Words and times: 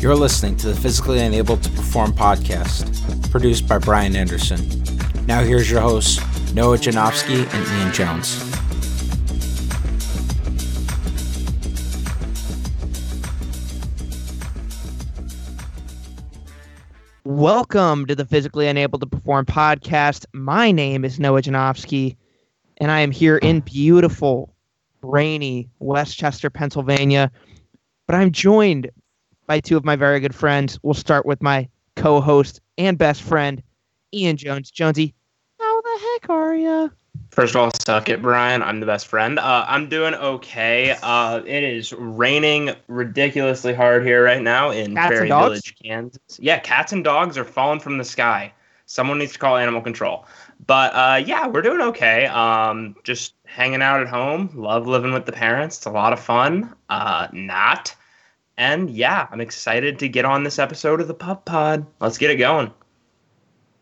You're 0.00 0.16
listening 0.16 0.56
to 0.56 0.68
the 0.68 0.74
Physically 0.74 1.20
Unable 1.20 1.58
to 1.58 1.70
Perform 1.72 2.12
podcast, 2.12 3.30
produced 3.30 3.68
by 3.68 3.76
Brian 3.76 4.16
Anderson. 4.16 4.58
Now, 5.26 5.42
here's 5.42 5.70
your 5.70 5.82
hosts, 5.82 6.22
Noah 6.54 6.78
Janofsky 6.78 7.46
and 7.52 7.68
Ian 7.78 7.92
Jones. 7.92 8.42
Welcome 17.24 18.06
to 18.06 18.14
the 18.14 18.24
Physically 18.24 18.68
Unable 18.68 18.98
to 19.00 19.06
Perform 19.06 19.44
podcast. 19.44 20.24
My 20.32 20.72
name 20.72 21.04
is 21.04 21.20
Noah 21.20 21.42
Janofsky, 21.42 22.16
and 22.78 22.90
I 22.90 23.00
am 23.00 23.10
here 23.10 23.36
in 23.36 23.60
beautiful, 23.60 24.54
rainy 25.02 25.68
West 25.78 26.16
Chester, 26.16 26.48
Pennsylvania. 26.48 27.30
But 28.06 28.16
I'm 28.16 28.32
joined 28.32 28.90
by 29.50 29.58
two 29.58 29.76
of 29.76 29.84
my 29.84 29.96
very 29.96 30.20
good 30.20 30.32
friends. 30.32 30.78
We'll 30.84 30.94
start 30.94 31.26
with 31.26 31.42
my 31.42 31.68
co-host 31.96 32.60
and 32.78 32.96
best 32.96 33.20
friend, 33.20 33.60
Ian 34.14 34.36
Jones. 34.36 34.70
Jonesy, 34.70 35.12
how 35.58 35.80
the 35.80 35.98
heck 36.00 36.30
are 36.30 36.54
you? 36.54 36.92
First 37.32 37.56
of 37.56 37.60
all, 37.60 37.70
suck 37.84 38.08
it, 38.08 38.22
Brian. 38.22 38.62
I'm 38.62 38.78
the 38.78 38.86
best 38.86 39.08
friend. 39.08 39.40
Uh, 39.40 39.64
I'm 39.66 39.88
doing 39.88 40.14
okay. 40.14 40.96
Uh, 41.02 41.42
it 41.44 41.64
is 41.64 41.92
raining 41.92 42.70
ridiculously 42.86 43.74
hard 43.74 44.06
here 44.06 44.24
right 44.24 44.40
now 44.40 44.70
in 44.70 44.94
Cats 44.94 45.08
Prairie? 45.08 45.28
Village, 45.28 45.74
Kansas. 45.82 46.38
Yeah, 46.38 46.60
cats 46.60 46.92
and 46.92 47.02
dogs 47.02 47.36
are 47.36 47.44
falling 47.44 47.80
from 47.80 47.98
the 47.98 48.04
sky. 48.04 48.52
Someone 48.86 49.18
needs 49.18 49.32
to 49.32 49.40
call 49.40 49.56
animal 49.56 49.80
control. 49.80 50.26
But 50.64 50.94
uh, 50.94 51.24
yeah, 51.26 51.48
we're 51.48 51.62
doing 51.62 51.80
okay. 51.80 52.26
Um, 52.26 52.94
just 53.02 53.34
hanging 53.46 53.82
out 53.82 54.00
at 54.00 54.06
home. 54.06 54.52
Love 54.54 54.86
living 54.86 55.12
with 55.12 55.26
the 55.26 55.32
parents. 55.32 55.78
It's 55.78 55.86
a 55.86 55.90
lot 55.90 56.12
of 56.12 56.20
fun. 56.20 56.72
Uh, 56.88 57.26
not. 57.32 57.96
And 58.60 58.90
yeah, 58.90 59.26
I'm 59.30 59.40
excited 59.40 59.98
to 60.00 60.08
get 60.08 60.26
on 60.26 60.44
this 60.44 60.58
episode 60.58 61.00
of 61.00 61.08
the 61.08 61.14
Pub 61.14 61.46
Pod. 61.46 61.86
Let's 61.98 62.18
get 62.18 62.30
it 62.30 62.36
going. 62.36 62.70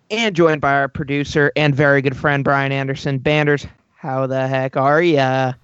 And 0.08 0.36
joined 0.36 0.60
by 0.60 0.72
our 0.72 0.86
producer 0.86 1.50
and 1.56 1.74
very 1.74 2.00
good 2.00 2.16
friend, 2.16 2.44
Brian 2.44 2.70
Anderson. 2.70 3.18
Banders, 3.18 3.68
how 3.96 4.28
the 4.28 4.46
heck 4.46 4.76
are 4.76 5.02
ya? 5.02 5.54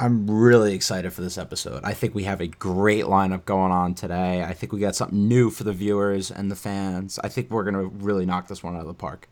I'm 0.00 0.30
really 0.30 0.72
excited 0.72 1.12
for 1.12 1.20
this 1.20 1.36
episode. 1.36 1.84
I 1.84 1.92
think 1.92 2.14
we 2.14 2.24
have 2.24 2.40
a 2.40 2.46
great 2.46 3.04
lineup 3.04 3.44
going 3.44 3.72
on 3.72 3.94
today. 3.94 4.42
I 4.42 4.54
think 4.54 4.72
we 4.72 4.80
got 4.80 4.96
something 4.96 5.28
new 5.28 5.50
for 5.50 5.64
the 5.64 5.74
viewers 5.74 6.30
and 6.30 6.50
the 6.50 6.56
fans. 6.56 7.18
I 7.22 7.28
think 7.28 7.50
we're 7.50 7.64
going 7.64 7.74
to 7.74 7.94
really 8.02 8.24
knock 8.24 8.48
this 8.48 8.62
one 8.62 8.74
out 8.74 8.80
of 8.80 8.86
the 8.86 8.94
park. 8.94 9.28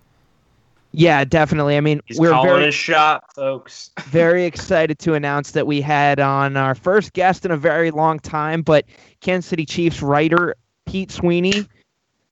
Yeah, 0.93 1.25
definitely. 1.25 1.77
I 1.77 1.81
mean, 1.81 2.01
He's 2.07 2.19
we're 2.19 2.31
calling 2.31 2.49
very 2.49 2.71
shot, 2.71 3.25
folks. 3.35 3.91
very 4.05 4.45
excited 4.45 4.99
to 5.01 5.15
announce 5.15 5.51
that 5.53 5.67
we 5.67 5.81
had 5.81 6.19
on 6.19 6.57
our 6.57 6.75
first 6.75 7.13
guest 7.13 7.45
in 7.45 7.51
a 7.51 7.57
very 7.57 7.91
long 7.91 8.19
time, 8.19 8.63
but 8.63 8.87
Kansas 9.21 9.49
City 9.49 9.67
Chiefs 9.67 10.03
writer 10.03 10.55
Pete 10.87 11.11
Sweeney. 11.11 11.67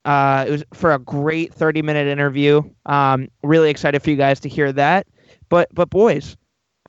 Uh, 0.05 0.45
it 0.47 0.51
was 0.51 0.63
for 0.73 0.93
a 0.93 0.99
great 0.99 1.53
30 1.53 1.81
minute 1.81 2.07
interview. 2.07 2.61
Um, 2.85 3.27
really 3.43 3.69
excited 3.69 4.01
for 4.01 4.09
you 4.09 4.15
guys 4.15 4.39
to 4.39 4.49
hear 4.49 4.71
that. 4.71 5.05
But 5.49 5.69
but 5.73 5.89
boys, 5.89 6.35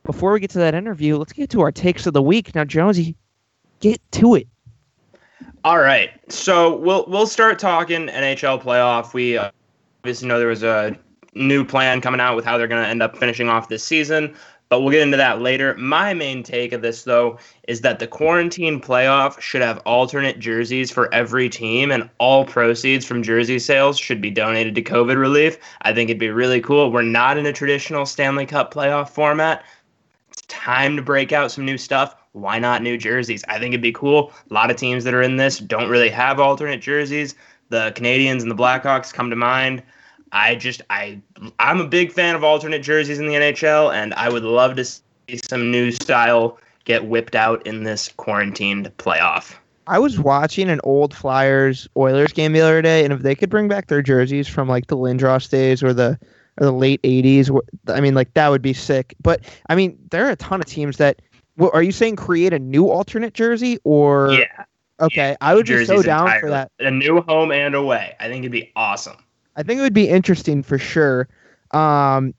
before 0.03 0.33
we 0.33 0.39
get 0.39 0.49
to 0.51 0.59
that 0.59 0.73
interview, 0.73 1.17
let's 1.17 1.33
get 1.33 1.49
to 1.51 1.61
our 1.61 1.71
takes 1.71 2.07
of 2.07 2.13
the 2.13 2.21
week. 2.21 2.55
Now, 2.55 2.65
Jonesy, 2.65 3.15
get 3.79 4.01
to 4.13 4.35
it. 4.35 4.47
All 5.65 5.79
right, 5.79 6.11
so 6.31 6.77
we'll 6.77 7.05
we'll 7.07 7.27
start 7.27 7.59
talking 7.59 8.07
NHL 8.07 8.61
playoff. 8.63 9.13
We 9.13 9.37
uh, 9.37 9.51
obviously 9.99 10.27
know 10.29 10.39
there 10.39 10.47
was 10.47 10.63
a 10.63 10.97
new 11.33 11.63
plan 11.63 12.01
coming 12.01 12.21
out 12.21 12.35
with 12.35 12.45
how 12.45 12.57
they're 12.57 12.67
going 12.67 12.83
to 12.83 12.89
end 12.89 13.03
up 13.03 13.17
finishing 13.17 13.49
off 13.49 13.69
this 13.69 13.83
season, 13.83 14.35
but 14.69 14.81
we'll 14.81 14.91
get 14.91 15.01
into 15.01 15.17
that 15.17 15.41
later. 15.41 15.75
My 15.77 16.13
main 16.13 16.43
take 16.43 16.73
of 16.73 16.81
this 16.81 17.03
though 17.03 17.39
is 17.67 17.81
that 17.81 17.99
the 17.99 18.07
quarantine 18.07 18.79
playoff 18.79 19.39
should 19.39 19.61
have 19.61 19.79
alternate 19.79 20.39
jerseys 20.39 20.91
for 20.91 21.13
every 21.13 21.49
team, 21.49 21.91
and 21.91 22.09
all 22.19 22.45
proceeds 22.45 23.05
from 23.05 23.23
jersey 23.23 23.59
sales 23.59 23.97
should 23.97 24.21
be 24.21 24.31
donated 24.31 24.75
to 24.75 24.81
COVID 24.81 25.17
relief. 25.17 25.57
I 25.81 25.93
think 25.93 26.09
it'd 26.09 26.19
be 26.19 26.29
really 26.29 26.61
cool. 26.61 26.91
We're 26.91 27.01
not 27.01 27.37
in 27.37 27.45
a 27.45 27.53
traditional 27.53 28.05
Stanley 28.05 28.45
Cup 28.45 28.73
playoff 28.73 29.09
format. 29.09 29.63
It's 30.31 30.43
time 30.43 30.95
to 30.95 31.01
break 31.01 31.31
out 31.31 31.51
some 31.51 31.65
new 31.65 31.77
stuff 31.77 32.15
why 32.33 32.59
not 32.59 32.83
new 32.83 32.97
jerseys? 32.97 33.43
I 33.47 33.59
think 33.59 33.73
it'd 33.73 33.81
be 33.81 33.91
cool. 33.91 34.31
A 34.49 34.53
lot 34.53 34.69
of 34.69 34.77
teams 34.77 35.03
that 35.03 35.13
are 35.13 35.21
in 35.21 35.37
this 35.37 35.59
don't 35.59 35.89
really 35.89 36.09
have 36.09 36.39
alternate 36.39 36.81
jerseys. 36.81 37.35
The 37.69 37.91
Canadiens 37.95 38.41
and 38.41 38.51
the 38.51 38.55
Blackhawks 38.55 39.13
come 39.13 39.29
to 39.29 39.35
mind. 39.35 39.83
I 40.31 40.55
just 40.55 40.81
I 40.89 41.19
I'm 41.59 41.79
a 41.79 41.87
big 41.87 42.11
fan 42.11 42.35
of 42.35 42.43
alternate 42.43 42.81
jerseys 42.81 43.19
in 43.19 43.27
the 43.27 43.33
NHL, 43.33 43.93
and 43.93 44.13
I 44.13 44.29
would 44.29 44.43
love 44.43 44.75
to 44.75 44.85
see 44.85 45.01
some 45.49 45.71
new 45.71 45.91
style 45.91 46.57
get 46.85 47.05
whipped 47.05 47.35
out 47.35 47.65
in 47.65 47.83
this 47.83 48.09
quarantined 48.17 48.91
playoff. 48.97 49.55
I 49.87 49.97
was 49.97 50.19
watching 50.19 50.69
an 50.69 50.79
old 50.83 51.15
Flyers 51.15 51.87
Oilers 51.97 52.31
game 52.31 52.53
the 52.53 52.61
other 52.61 52.81
day, 52.81 53.03
and 53.03 53.11
if 53.11 53.21
they 53.21 53.35
could 53.35 53.49
bring 53.49 53.67
back 53.67 53.87
their 53.87 54.01
jerseys 54.01 54.47
from 54.47 54.67
like 54.67 54.87
the 54.87 54.97
Lindros 54.97 55.49
days 55.49 55.81
or 55.81 55.93
the 55.93 56.19
or 56.57 56.65
the 56.65 56.71
late 56.71 57.01
'80s, 57.01 57.57
I 57.87 57.99
mean, 58.01 58.13
like 58.13 58.33
that 58.35 58.49
would 58.49 58.61
be 58.61 58.73
sick. 58.73 59.15
But 59.21 59.41
I 59.69 59.75
mean, 59.75 59.97
there 60.11 60.27
are 60.27 60.31
a 60.31 60.35
ton 60.35 60.59
of 60.59 60.65
teams 60.65 60.97
that. 60.97 61.21
Well, 61.57 61.71
are 61.73 61.83
you 61.83 61.91
saying 61.91 62.15
create 62.15 62.53
a 62.53 62.59
new 62.59 62.89
alternate 62.89 63.33
jersey 63.33 63.79
or? 63.83 64.31
Yeah, 64.31 64.63
Okay, 65.01 65.37
I 65.39 65.55
would 65.55 65.65
be 65.65 65.85
so 65.85 66.01
down 66.01 66.39
for 66.39 66.49
that. 66.49 66.71
A 66.79 66.91
new 66.91 67.21
home 67.21 67.51
and 67.51 67.73
away. 67.73 68.15
I 68.19 68.27
think 68.27 68.39
it'd 68.39 68.51
be 68.51 68.71
awesome. 68.75 69.17
I 69.59 69.63
think 69.63 69.79
it 69.79 69.81
would 69.81 69.93
be 69.93 70.07
interesting 70.07 70.63
for 70.63 70.77
sure. 70.77 71.27
Um, 71.71 72.33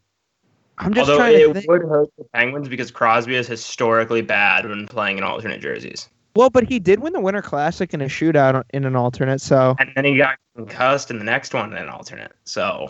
I'm 0.78 0.94
just 0.94 1.10
Although 1.10 1.18
trying 1.18 1.34
to 1.34 1.50
it 1.50 1.52
think. 1.52 1.70
would 1.70 1.82
hurt 1.82 2.08
the 2.16 2.24
Penguins 2.32 2.66
because 2.66 2.90
Crosby 2.90 3.34
is 3.34 3.46
historically 3.46 4.22
bad 4.22 4.66
when 4.66 4.86
playing 4.86 5.18
in 5.18 5.24
alternate 5.24 5.60
jerseys. 5.60 6.08
Well, 6.34 6.48
but 6.48 6.64
he 6.64 6.78
did 6.78 7.00
win 7.00 7.12
the 7.12 7.20
Winter 7.20 7.42
Classic 7.42 7.92
in 7.92 8.00
a 8.00 8.06
shootout 8.06 8.62
in 8.70 8.86
an 8.86 8.96
alternate, 8.96 9.42
so 9.42 9.76
And 9.78 9.92
then 9.94 10.06
he 10.06 10.16
got 10.16 10.38
concussed 10.56 11.10
in 11.10 11.18
the 11.18 11.24
next 11.24 11.52
one 11.52 11.72
in 11.72 11.78
an 11.82 11.90
alternate. 11.90 12.32
So 12.44 12.88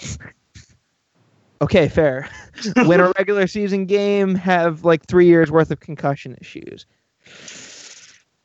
okay, 1.60 1.88
fair. 1.88 2.28
win 2.76 3.00
a 3.00 3.12
regular 3.18 3.48
season 3.48 3.86
game, 3.86 4.36
have 4.36 4.84
like 4.84 5.06
three 5.06 5.26
years 5.26 5.50
worth 5.50 5.72
of 5.72 5.80
concussion 5.80 6.36
issues. 6.40 6.86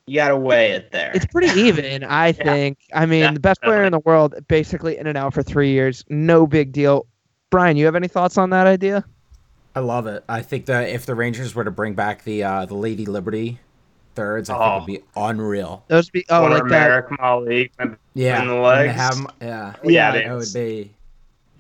You 0.07 0.15
gotta 0.17 0.37
weigh 0.37 0.71
it 0.71 0.91
there. 0.91 1.11
It's 1.15 1.25
pretty 1.25 1.59
even, 1.61 2.03
I 2.03 2.31
think. 2.31 2.77
I 2.93 3.05
mean, 3.07 3.33
the 3.33 3.39
best 3.39 3.61
player 3.63 3.83
in 3.83 3.91
the 3.91 3.99
world, 3.99 4.35
basically 4.47 4.97
in 4.97 5.07
and 5.07 5.17
out 5.17 5.33
for 5.33 5.41
three 5.41 5.71
years, 5.71 6.03
no 6.09 6.45
big 6.45 6.71
deal. 6.71 7.07
Brian, 7.49 7.75
you 7.75 7.85
have 7.85 7.95
any 7.95 8.07
thoughts 8.07 8.37
on 8.37 8.51
that 8.51 8.67
idea? 8.67 9.03
I 9.75 9.79
love 9.79 10.05
it. 10.07 10.23
I 10.29 10.41
think 10.41 10.67
that 10.67 10.89
if 10.89 11.05
the 11.05 11.15
Rangers 11.15 11.55
were 11.55 11.63
to 11.63 11.71
bring 11.71 11.95
back 11.95 12.23
the 12.23 12.43
uh, 12.43 12.65
the 12.65 12.75
Lady 12.75 13.05
Liberty 13.07 13.59
thirds, 14.13 14.49
I 14.49 14.53
think 14.53 14.63
Oh. 14.63 14.75
it'd 14.77 14.87
be 14.87 14.99
unreal. 15.15 15.83
Those 15.87 16.05
would 16.07 16.13
be 16.13 16.25
oh 16.29 16.41
Conor 16.41 16.53
like 16.59 16.63
that. 16.69 16.69
Marek, 16.69 17.19
Malik, 17.19 17.71
Yeah, 18.13 18.41
In 18.43 18.47
the 18.47 18.53
when 18.53 18.63
legs. 18.63 18.93
they 18.93 18.97
have 18.97 19.13
'em- 19.17 19.27
yeah, 19.41 19.73
Yeah, 19.83 20.13
it 20.13 20.27
it 20.27 20.33
would 20.33 20.53
be 20.53 20.91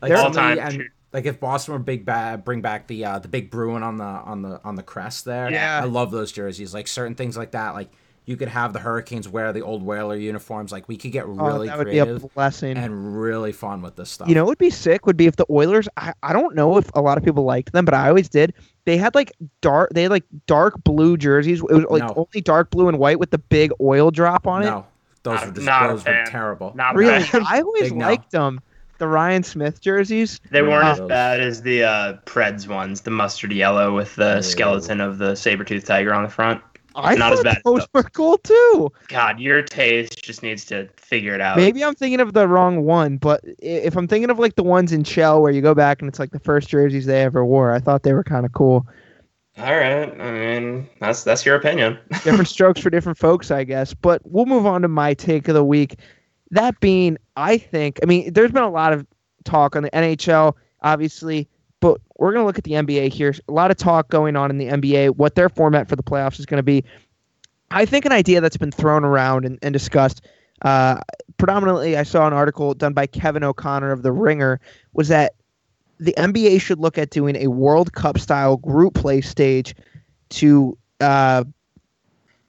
like 0.01 0.09
They're- 0.09 0.17
All-time 0.19 0.59
and 0.59 0.83
like 1.11 1.25
if 1.25 1.39
Boston 1.39 1.73
were 1.73 1.79
big 1.79 2.05
bad, 2.05 2.45
bring 2.45 2.61
back 2.61 2.87
the 2.87 3.03
uh, 3.05 3.19
the 3.19 3.27
big 3.27 3.49
Bruin 3.49 3.81
on 3.83 3.97
the 3.97 4.03
on 4.05 4.43
the 4.43 4.61
on 4.63 4.75
the 4.75 4.83
crest 4.83 5.25
there. 5.25 5.49
Yeah. 5.51 5.81
I 5.81 5.85
love 5.85 6.11
those 6.11 6.31
jerseys. 6.31 6.73
Like 6.75 6.87
certain 6.87 7.15
things 7.15 7.35
like 7.35 7.51
that. 7.51 7.73
Like 7.73 7.89
you 8.25 8.35
could 8.37 8.47
have 8.47 8.73
the 8.73 8.79
Hurricanes 8.79 9.27
wear 9.29 9.53
the 9.53 9.61
old 9.61 9.83
Whaler 9.83 10.15
uniforms. 10.15 10.71
Like 10.71 10.87
we 10.87 10.97
could 10.97 11.11
get 11.11 11.25
Oh, 11.25 11.29
really 11.29 11.67
that 11.67 11.77
would 11.77 11.85
be 11.89 11.99
a 11.99 12.05
creative 12.05 12.33
blessing. 12.33 12.75
and 12.77 13.19
really 13.21 13.51
fun 13.51 13.81
with 13.81 13.95
this 13.95 14.09
stuff. 14.09 14.27
You 14.27 14.35
know 14.35 14.43
what 14.45 14.49
would 14.49 14.57
be 14.57 14.69
sick 14.69 15.05
would 15.05 15.17
be 15.17 15.27
if 15.27 15.35
the 15.35 15.45
Oilers 15.49 15.87
I, 15.97 16.13
I 16.23 16.33
don't 16.33 16.55
know 16.55 16.77
if 16.77 16.89
a 16.95 17.01
lot 17.01 17.17
of 17.17 17.23
people 17.23 17.43
liked 17.43 17.71
them, 17.73 17.85
but 17.85 17.93
I 17.93 18.09
always 18.09 18.27
did. 18.29 18.53
They 18.85 18.97
had 18.97 19.13
like 19.15 19.31
dark 19.61 19.91
they 19.93 20.03
had 20.03 20.11
like 20.11 20.25
dark 20.47 20.83
blue 20.83 21.17
jerseys. 21.17 21.59
It 21.59 21.71
was 21.71 21.85
like 21.89 22.03
No. 22.03 22.13
only 22.15 22.41
dark 22.41 22.69
blue 22.71 22.87
and 22.87 22.97
white 22.99 23.19
with 23.19 23.31
the 23.31 23.37
big 23.39 23.71
oil 23.81 24.11
drop 24.11 24.47
on 24.47 24.63
it. 24.63 24.65
no, 24.65 24.85
those 25.23 25.35
Not- 25.35 25.45
were 25.47 25.53
just, 25.95 26.05
those 26.05 26.05
were 26.05 26.23
terrible. 26.25 26.71
Not 26.75 26.95
Really? 26.95 27.23
bad. 27.31 27.43
I 27.47 27.61
always 27.61 27.83
Big 27.83 27.95
no. 27.97 28.05
liked 28.07 28.31
them. 28.31 28.59
The 28.97 29.07
Ryan 29.09 29.43
Smyth 29.43 29.81
jerseys. 29.81 30.39
They 30.51 30.61
weren't 30.61 30.85
as 30.85 31.01
bad 31.01 31.41
as 31.41 31.61
the 31.63 31.83
uh, 31.83 32.13
Preds 32.25 32.65
ones, 32.65 33.01
the 33.01 33.11
mustard 33.11 33.51
yellow 33.51 33.93
with 33.93 34.15
the 34.15 34.35
Ew. 34.37 34.41
skeleton 34.41 35.01
of 35.01 35.17
the 35.17 35.35
saber 35.35 35.65
tooth 35.65 35.83
tiger 35.85 36.13
on 36.13 36.23
the 36.23 36.29
front. 36.29 36.61
I 36.95 37.15
Not 37.15 37.33
as 37.33 37.39
thought 37.39 37.43
bad 37.43 37.61
those. 37.65 37.87
were 37.93 38.03
cool 38.03 38.37
too. 38.37 38.91
God, 39.09 39.39
your 39.39 39.61
taste 39.61 40.23
just 40.23 40.41
needs 40.41 40.63
to 40.65 40.87
figure 40.95 41.33
it 41.33 41.41
out. 41.41 41.57
Maybe 41.57 41.83
I'm 41.83 41.95
thinking 41.95 42.21
of 42.21 42.33
the 42.33 42.47
wrong 42.47 42.85
one, 42.85 43.17
but 43.17 43.41
if 43.59 43.97
I'm 43.97 44.07
thinking 44.07 44.29
of 44.29 44.39
like 44.39 44.55
the 44.55 44.63
ones 44.63 44.91
in 44.93 45.03
Shell 45.03 45.41
where 45.41 45.51
you 45.51 45.61
go 45.61 45.73
back 45.73 46.01
and 46.01 46.07
it's 46.07 46.19
like 46.19 46.31
the 46.31 46.39
first 46.39 46.69
jerseys 46.69 47.05
they 47.05 47.23
ever 47.23 47.45
wore, 47.45 47.71
I 47.71 47.79
thought 47.79 48.03
they 48.03 48.13
were 48.13 48.23
kind 48.23 48.45
of 48.45 48.53
cool. 48.53 48.87
All 49.57 49.75
right, 49.75 50.09
I 50.19 50.31
mean 50.31 50.89
that's 50.99 51.23
that's 51.23 51.45
your 51.45 51.55
opinion. 51.55 51.97
different 52.23 52.47
strokes 52.47 52.81
for 52.81 52.89
different 52.89 53.17
folks, 53.17 53.51
I 53.51 53.63
guess. 53.63 53.93
But 53.93 54.21
we'll 54.25 54.45
move 54.45 54.65
on 54.65 54.81
to 54.81 54.87
my 54.87 55.13
take 55.13 55.47
of 55.47 55.53
the 55.53 55.63
week. 55.63 55.99
That 56.51 56.79
being, 56.79 57.17
I 57.35 57.57
think, 57.57 57.99
I 58.03 58.05
mean, 58.05 58.33
there's 58.33 58.51
been 58.51 58.63
a 58.63 58.69
lot 58.69 58.93
of 58.93 59.05
talk 59.43 59.75
on 59.75 59.83
the 59.83 59.89
NHL, 59.91 60.53
obviously, 60.81 61.47
but 61.79 61.99
we're 62.17 62.31
going 62.31 62.43
to 62.43 62.47
look 62.47 62.57
at 62.57 62.63
the 62.63 62.71
NBA 62.71 63.11
here. 63.11 63.33
A 63.47 63.51
lot 63.51 63.71
of 63.71 63.77
talk 63.77 64.09
going 64.09 64.35
on 64.35 64.49
in 64.49 64.57
the 64.57 64.67
NBA, 64.67 65.17
what 65.17 65.35
their 65.35 65.49
format 65.49 65.87
for 65.87 65.95
the 65.95 66.03
playoffs 66.03 66.39
is 66.39 66.45
going 66.45 66.59
to 66.59 66.63
be. 66.63 66.83
I 67.71 67.85
think 67.85 68.05
an 68.05 68.11
idea 68.11 68.41
that's 68.41 68.57
been 68.57 68.71
thrown 68.71 69.03
around 69.03 69.45
and, 69.45 69.59
and 69.61 69.73
discussed, 69.73 70.25
uh, 70.61 70.99
predominantly, 71.37 71.97
I 71.97 72.03
saw 72.03 72.27
an 72.27 72.33
article 72.33 72.73
done 72.73 72.93
by 72.93 73.07
Kevin 73.07 73.43
O'Connor 73.43 73.91
of 73.91 74.03
The 74.03 74.11
Ringer, 74.11 74.59
was 74.93 75.07
that 75.09 75.33
the 75.99 76.13
NBA 76.17 76.61
should 76.61 76.79
look 76.79 76.97
at 76.97 77.09
doing 77.09 77.35
a 77.35 77.47
World 77.47 77.93
Cup 77.93 78.19
style 78.19 78.57
group 78.57 78.93
play 78.93 79.21
stage 79.21 79.75
to 80.29 80.77
uh, 81.01 81.43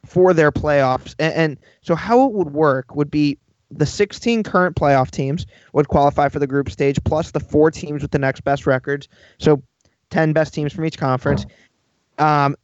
for 0.05 0.33
their 0.33 0.53
playoffs. 0.53 1.15
And, 1.19 1.35
and 1.35 1.59
so 1.83 1.95
how 1.95 2.27
it 2.27 2.33
would 2.33 2.53
work 2.53 2.95
would 2.95 3.11
be 3.11 3.39
the 3.71 3.87
16 3.87 4.43
current 4.43 4.77
playoff 4.77 5.11
teams 5.11 5.47
would 5.73 5.89
qualify 5.89 6.29
for 6.29 6.39
the 6.39 6.47
group 6.47 6.71
stage, 6.71 7.03
plus 7.05 7.33
the 7.33 7.41
four 7.41 7.71
teams 7.71 8.03
with 8.03 8.11
the 8.11 8.19
next 8.19 8.43
best 8.43 8.67
records. 8.67 9.09
So 9.39 9.63
10 10.11 10.33
best 10.33 10.55
teams 10.55 10.73
from 10.73 10.85
each 10.85 10.99
conference, 10.99 11.47
um, 12.19 12.57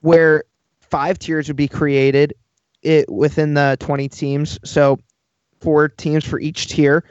where 0.00 0.44
five 0.80 1.18
tiers 1.18 1.48
would 1.48 1.56
be 1.56 1.68
created 1.68 2.34
it, 2.82 3.10
within 3.10 3.54
the 3.54 3.76
20 3.80 4.08
teams. 4.08 4.58
So 4.64 4.98
four 5.60 5.88
teams 5.88 6.24
for 6.24 6.40
each 6.40 6.68
tier. 6.68 7.04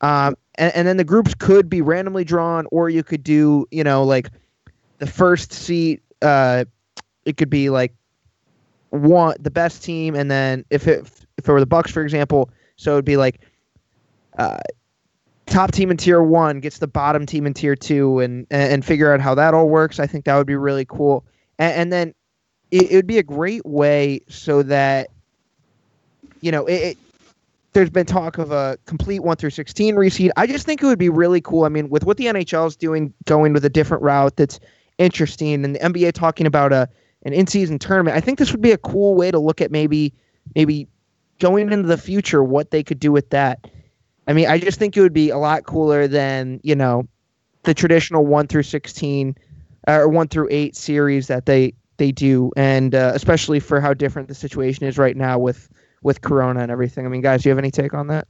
Um, 0.00 0.36
and, 0.56 0.74
and 0.74 0.88
then 0.88 0.96
the 0.96 1.04
groups 1.04 1.34
could 1.34 1.68
be 1.68 1.80
randomly 1.80 2.24
drawn, 2.24 2.66
or 2.70 2.88
you 2.88 3.02
could 3.02 3.22
do, 3.22 3.66
you 3.70 3.82
know, 3.82 4.04
like 4.04 4.30
the 4.98 5.06
first 5.06 5.52
seat. 5.52 6.02
Uh, 6.22 6.64
it 7.24 7.36
could 7.36 7.50
be 7.50 7.70
like 7.70 7.92
one 8.90 9.36
the 9.40 9.50
best 9.50 9.82
team, 9.82 10.14
and 10.14 10.30
then 10.30 10.64
if 10.70 10.86
it 10.86 11.00
if 11.36 11.48
it 11.48 11.52
were 11.52 11.60
the 11.60 11.66
Bucks, 11.66 11.90
for 11.90 12.02
example, 12.02 12.50
so 12.76 12.92
it'd 12.92 13.04
be 13.04 13.16
like 13.16 13.40
uh, 14.38 14.58
top 15.46 15.72
team 15.72 15.90
in 15.90 15.96
tier 15.96 16.22
one 16.22 16.60
gets 16.60 16.78
the 16.78 16.86
bottom 16.86 17.24
team 17.24 17.46
in 17.46 17.54
tier 17.54 17.76
two, 17.76 18.20
and 18.20 18.46
and 18.50 18.84
figure 18.84 19.12
out 19.12 19.20
how 19.20 19.34
that 19.34 19.54
all 19.54 19.68
works. 19.68 19.98
I 19.98 20.06
think 20.06 20.24
that 20.24 20.36
would 20.36 20.46
be 20.46 20.56
really 20.56 20.84
cool. 20.84 21.24
And, 21.58 21.74
and 21.74 21.92
then 21.92 22.14
it, 22.70 22.90
it, 22.90 22.96
would 22.96 23.06
be 23.06 23.18
a 23.18 23.22
great 23.22 23.64
way 23.64 24.20
so 24.28 24.62
that 24.64 25.08
you 26.40 26.52
know 26.52 26.66
it, 26.66 26.74
it 26.74 26.98
there's 27.72 27.90
been 27.90 28.06
talk 28.06 28.38
of 28.38 28.52
a 28.52 28.78
complete 28.86 29.20
1 29.20 29.36
through 29.36 29.50
16 29.50 29.96
reseed. 29.96 30.30
I 30.38 30.46
just 30.46 30.64
think 30.64 30.82
it 30.82 30.86
would 30.86 30.98
be 30.98 31.10
really 31.10 31.42
cool. 31.42 31.64
I 31.64 31.68
mean, 31.68 31.90
with 31.90 32.04
what 32.04 32.16
the 32.16 32.24
NHL 32.24 32.66
is 32.66 32.74
doing, 32.74 33.12
going 33.26 33.52
with 33.52 33.66
a 33.66 33.68
different 33.68 34.02
route 34.02 34.34
that's 34.36 34.58
interesting, 34.96 35.62
and 35.62 35.74
the 35.74 35.78
NBA 35.80 36.12
talking 36.12 36.46
about 36.46 36.72
a 36.72 36.88
an 37.22 37.32
in-season 37.32 37.78
tournament, 37.78 38.16
I 38.16 38.20
think 38.20 38.38
this 38.38 38.52
would 38.52 38.62
be 38.62 38.72
a 38.72 38.78
cool 38.78 39.14
way 39.14 39.30
to 39.30 39.38
look 39.38 39.60
at 39.60 39.70
maybe 39.70 40.12
maybe 40.54 40.88
going 41.38 41.70
into 41.70 41.86
the 41.86 41.98
future 41.98 42.42
what 42.42 42.70
they 42.70 42.82
could 42.82 43.00
do 43.00 43.12
with 43.12 43.30
that. 43.30 43.70
I 44.26 44.32
mean, 44.32 44.46
I 44.48 44.58
just 44.58 44.78
think 44.78 44.96
it 44.96 45.00
would 45.00 45.12
be 45.12 45.30
a 45.30 45.38
lot 45.38 45.64
cooler 45.64 46.08
than 46.08 46.60
you 46.62 46.74
know 46.74 47.06
the 47.62 47.74
traditional 47.74 48.24
1 48.24 48.46
through 48.46 48.62
16 48.62 49.36
uh, 49.88 49.92
or 49.92 50.08
1 50.08 50.28
through 50.28 50.48
8 50.50 50.76
series 50.76 51.26
that 51.28 51.46
they 51.46 51.74
they 51.98 52.12
do, 52.12 52.52
and 52.56 52.94
uh, 52.94 53.12
especially 53.14 53.60
for 53.60 53.80
how 53.80 53.94
different 53.94 54.28
the 54.28 54.34
situation 54.34 54.86
is 54.86 54.98
right 54.98 55.16
now 55.16 55.38
with 55.38 55.70
with 56.02 56.20
Corona 56.20 56.60
and 56.60 56.70
everything. 56.70 57.06
I 57.06 57.08
mean, 57.08 57.22
guys, 57.22 57.42
do 57.42 57.48
you 57.48 57.50
have 57.50 57.58
any 57.58 57.70
take 57.70 57.94
on 57.94 58.08
that? 58.08 58.26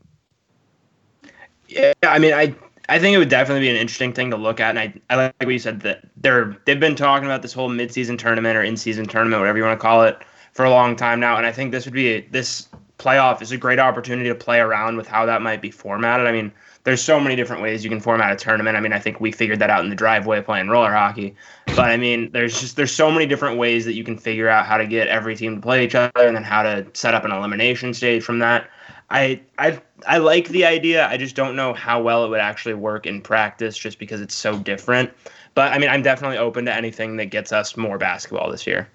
Yeah, 1.69 1.93
I 2.05 2.19
mean, 2.19 2.33
I 2.33 2.55
I 2.89 2.99
think 2.99 3.15
it 3.15 3.19
would 3.19 3.29
definitely 3.29 3.63
be 3.63 3.71
an 3.71 3.77
interesting 3.77 4.13
thing 4.13 4.31
to 4.31 4.37
look 4.37 4.61
at, 4.61 4.71
and 4.71 4.79
I, 4.79 4.95
I 5.11 5.17
like 5.17 5.35
what 5.41 5.49
you 5.49 5.59
said 5.59 5.81
that 5.81 6.05
they're 6.17 6.57
they've 6.65 6.79
been 6.79 6.95
talking 6.95 7.27
about 7.27 7.43
this 7.43 7.53
whole 7.53 7.69
midseason 7.69 8.19
tournament 8.19 8.57
or 8.57 8.63
in-season 8.63 9.07
tournament, 9.07 9.41
whatever 9.41 9.59
you 9.59 9.65
want 9.65 9.79
to 9.79 9.83
call 9.83 10.05
it, 10.05 10.19
for 10.53 10.65
a 10.65 10.71
long 10.71 10.95
time 10.95 11.19
now, 11.19 11.37
and 11.37 11.47
I 11.47 11.53
think 11.53 11.73
this 11.73 11.85
would 11.85 11.95
be 11.95 12.21
this 12.31 12.69
playoff 12.99 13.43
is 13.43 13.53
a 13.53 13.57
great 13.57 13.79
opportunity 13.79 14.29
to 14.29 14.35
play 14.35 14.59
around 14.59 14.97
with 14.97 15.07
how 15.07 15.27
that 15.27 15.43
might 15.43 15.61
be 15.61 15.71
formatted. 15.71 16.27
I 16.27 16.33
mean, 16.33 16.53
there's 16.85 17.03
so 17.03 17.19
many 17.19 17.35
different 17.35 17.63
ways 17.63 17.83
you 17.83 17.91
can 17.91 18.01
format 18.01 18.33
a 18.33 18.37
tournament. 18.37 18.77
I 18.77 18.81
mean, 18.81 18.93
I 18.93 19.01
think 19.01 19.21
we 19.21 19.33
figured 19.33 19.59
that 19.59 19.71
out 19.71 19.83
in 19.83 19.91
the 19.91 19.97
driveway 19.97 20.41
playing 20.41 20.69
roller 20.69 20.93
hockey. 20.93 21.35
But 21.67 21.91
I 21.91 21.97
mean, 21.97 22.31
there's 22.31 22.61
just 22.61 22.77
there's 22.77 22.93
so 22.93 23.11
many 23.11 23.27
different 23.27 23.59
ways 23.59 23.85
that 23.87 23.95
you 23.95 24.05
can 24.05 24.17
figure 24.17 24.49
out 24.49 24.67
how 24.67 24.79
to 24.79 24.87
get 24.87 25.09
every 25.09 25.35
team 25.35 25.57
to 25.57 25.61
play 25.61 25.85
each 25.85 25.97
other 25.97 26.13
and 26.17 26.37
then 26.37 26.45
how 26.45 26.63
to 26.63 26.87
set 26.95 27.13
up 27.13 27.25
an 27.25 27.33
elimination 27.33 27.93
stage 27.93 28.23
from 28.23 28.39
that. 28.39 28.71
I 29.11 29.41
I 29.59 29.81
I 30.07 30.19
like 30.19 30.49
the 30.49 30.65
idea. 30.65 31.09
I 31.09 31.17
just 31.17 31.37
don't 31.37 31.57
know 31.57 31.75
how 31.75 32.01
well 32.01 32.25
it 32.25 32.29
would 32.29 32.41
actually 32.41 32.75
work 32.75 33.05
in 33.05 33.21
practice 33.21 33.77
just 33.77 33.99
because 33.99 34.21
it's 34.21 34.35
so 34.35 34.59
different. 34.59 35.11
But 35.55 35.73
I 35.73 35.79
mean, 35.79 35.91
I'm 35.91 36.03
definitely 36.03 36.39
open 36.39 36.67
to 36.67 36.75
anything 36.75 37.17
that 37.17 37.27
gets 37.27 37.53
us 37.53 37.77
more 37.77 37.99
basketball 37.99 38.51
this 38.51 38.67
year. 38.67 38.89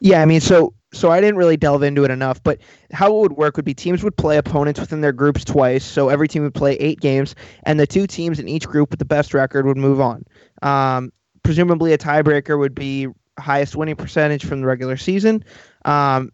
Yeah, 0.00 0.22
I 0.22 0.24
mean, 0.24 0.40
so 0.40 0.74
so 0.92 1.10
I 1.10 1.20
didn't 1.20 1.36
really 1.36 1.56
delve 1.56 1.82
into 1.82 2.04
it 2.04 2.10
enough, 2.10 2.42
but 2.42 2.58
how 2.92 3.14
it 3.14 3.20
would 3.20 3.32
work 3.32 3.56
would 3.56 3.64
be 3.64 3.74
teams 3.74 4.02
would 4.02 4.16
play 4.16 4.38
opponents 4.38 4.80
within 4.80 5.02
their 5.02 5.12
groups 5.12 5.44
twice. 5.44 5.84
So 5.84 6.08
every 6.08 6.26
team 6.26 6.42
would 6.42 6.54
play 6.54 6.74
eight 6.76 7.00
games, 7.00 7.34
and 7.64 7.78
the 7.78 7.86
two 7.86 8.06
teams 8.06 8.38
in 8.40 8.48
each 8.48 8.66
group 8.66 8.90
with 8.90 8.98
the 8.98 9.04
best 9.04 9.34
record 9.34 9.66
would 9.66 9.76
move 9.76 10.00
on. 10.00 10.24
Um, 10.62 11.12
presumably, 11.42 11.92
a 11.92 11.98
tiebreaker 11.98 12.58
would 12.58 12.74
be 12.74 13.08
highest 13.38 13.76
winning 13.76 13.96
percentage 13.96 14.44
from 14.44 14.60
the 14.60 14.66
regular 14.66 14.96
season. 14.96 15.44
Um, 15.84 16.32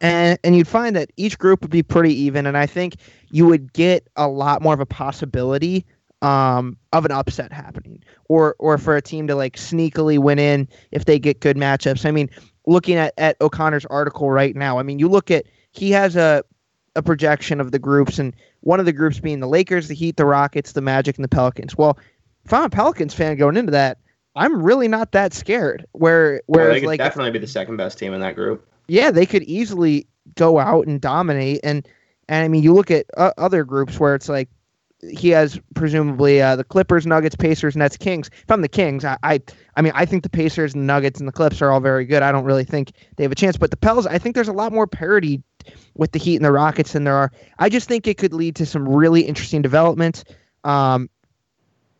and 0.00 0.38
and 0.44 0.56
you'd 0.56 0.68
find 0.68 0.94
that 0.96 1.10
each 1.16 1.38
group 1.38 1.62
would 1.62 1.70
be 1.70 1.82
pretty 1.82 2.14
even, 2.14 2.46
and 2.46 2.56
I 2.56 2.66
think 2.66 2.96
you 3.30 3.46
would 3.46 3.72
get 3.72 4.08
a 4.16 4.28
lot 4.28 4.62
more 4.62 4.74
of 4.74 4.80
a 4.80 4.86
possibility 4.86 5.84
um, 6.22 6.76
of 6.92 7.04
an 7.04 7.12
upset 7.12 7.52
happening, 7.52 8.02
or 8.28 8.56
or 8.58 8.76
for 8.78 8.96
a 8.96 9.02
team 9.02 9.26
to 9.28 9.34
like 9.34 9.56
sneakily 9.56 10.18
win 10.18 10.38
in 10.38 10.68
if 10.90 11.04
they 11.04 11.18
get 11.18 11.40
good 11.40 11.56
matchups. 11.56 12.04
I 12.04 12.10
mean, 12.10 12.28
looking 12.66 12.96
at, 12.96 13.14
at 13.18 13.36
O'Connor's 13.40 13.86
article 13.86 14.30
right 14.30 14.54
now. 14.54 14.78
I 14.78 14.82
mean, 14.82 14.98
you 14.98 15.08
look 15.08 15.30
at 15.30 15.44
he 15.72 15.90
has 15.92 16.16
a 16.16 16.44
a 16.96 17.02
projection 17.02 17.60
of 17.60 17.72
the 17.72 17.78
groups, 17.78 18.18
and 18.18 18.34
one 18.60 18.78
of 18.80 18.86
the 18.86 18.92
groups 18.92 19.18
being 19.18 19.40
the 19.40 19.48
Lakers, 19.48 19.88
the 19.88 19.94
Heat, 19.94 20.16
the 20.16 20.26
Rockets, 20.26 20.72
the 20.72 20.80
Magic, 20.80 21.16
and 21.16 21.24
the 21.24 21.28
Pelicans. 21.28 21.76
Well, 21.76 21.98
if 22.44 22.52
I'm 22.52 22.64
a 22.64 22.70
Pelicans 22.70 23.14
fan 23.14 23.36
going 23.36 23.56
into 23.56 23.72
that, 23.72 23.98
I'm 24.36 24.62
really 24.62 24.88
not 24.88 25.12
that 25.12 25.32
scared. 25.32 25.86
Where 25.92 26.42
where 26.46 26.66
well, 26.66 26.74
they 26.74 26.80
could 26.80 26.86
like 26.86 26.98
definitely 26.98 27.32
be 27.32 27.38
the 27.38 27.46
second 27.46 27.76
best 27.76 27.98
team 27.98 28.12
in 28.12 28.20
that 28.20 28.34
group. 28.34 28.68
Yeah, 28.86 29.10
they 29.10 29.26
could 29.26 29.42
easily 29.44 30.06
go 30.34 30.58
out 30.58 30.86
and 30.86 31.00
dominate, 31.00 31.60
and 31.64 31.86
and 32.28 32.44
I 32.44 32.48
mean, 32.48 32.62
you 32.62 32.74
look 32.74 32.90
at 32.90 33.06
uh, 33.16 33.32
other 33.38 33.64
groups 33.64 33.98
where 33.98 34.14
it's 34.14 34.28
like 34.28 34.48
he 35.10 35.30
has 35.30 35.60
presumably 35.74 36.40
uh, 36.40 36.56
the 36.56 36.64
Clippers, 36.64 37.06
Nuggets, 37.06 37.36
Pacers, 37.36 37.76
Nets, 37.76 37.96
Kings. 37.96 38.30
If 38.32 38.50
I'm 38.50 38.62
the 38.62 38.68
Kings, 38.68 39.04
I, 39.04 39.16
I, 39.22 39.40
I 39.76 39.82
mean, 39.82 39.92
I 39.94 40.04
think 40.04 40.22
the 40.22 40.28
Pacers, 40.28 40.74
and 40.74 40.86
Nuggets, 40.86 41.18
and 41.18 41.28
the 41.28 41.32
Clips 41.32 41.60
are 41.62 41.70
all 41.70 41.80
very 41.80 42.04
good. 42.04 42.22
I 42.22 42.32
don't 42.32 42.44
really 42.44 42.64
think 42.64 42.92
they 43.16 43.24
have 43.24 43.32
a 43.32 43.36
chance. 43.36 43.56
But 43.56 43.70
the 43.70 43.76
Pels, 43.76 44.06
I 44.06 44.18
think 44.18 44.34
there's 44.34 44.48
a 44.48 44.52
lot 44.52 44.72
more 44.72 44.86
parity 44.86 45.42
with 45.94 46.12
the 46.12 46.18
Heat 46.18 46.36
and 46.36 46.44
the 46.44 46.52
Rockets 46.52 46.92
than 46.92 47.04
there 47.04 47.16
are. 47.16 47.32
I 47.58 47.68
just 47.68 47.88
think 47.88 48.06
it 48.06 48.18
could 48.18 48.32
lead 48.32 48.56
to 48.56 48.66
some 48.66 48.88
really 48.88 49.22
interesting 49.22 49.62
development, 49.62 50.24
um, 50.64 51.08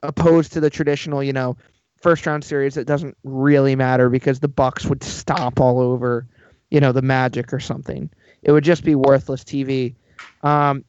opposed 0.03 0.53
to 0.53 0.61
the 0.61 0.71
traditional, 0.71 1.23
you 1.23 1.33
know, 1.33 1.56
first 2.01 2.27
round 2.27 2.45
series 2.45 2.75
that 2.75 2.87
doesn't 2.87 3.17
really 3.25 3.75
matter 3.75 4.11
because 4.11 4.41
the 4.41 4.49
Bucks 4.49 4.85
would 4.85 5.03
stomp 5.03 5.61
all 5.61 5.81
over, 5.81 6.27
you 6.71 6.81
know, 6.81 6.93
the 6.93 7.03
Magic 7.03 7.53
or 7.53 7.61
something. 7.61 8.11
It 8.43 8.53
would 8.53 8.65
just 8.65 8.85
be 8.85 8.95
worthless 8.95 9.43
TV. 9.43 9.95
Um, 10.43 10.85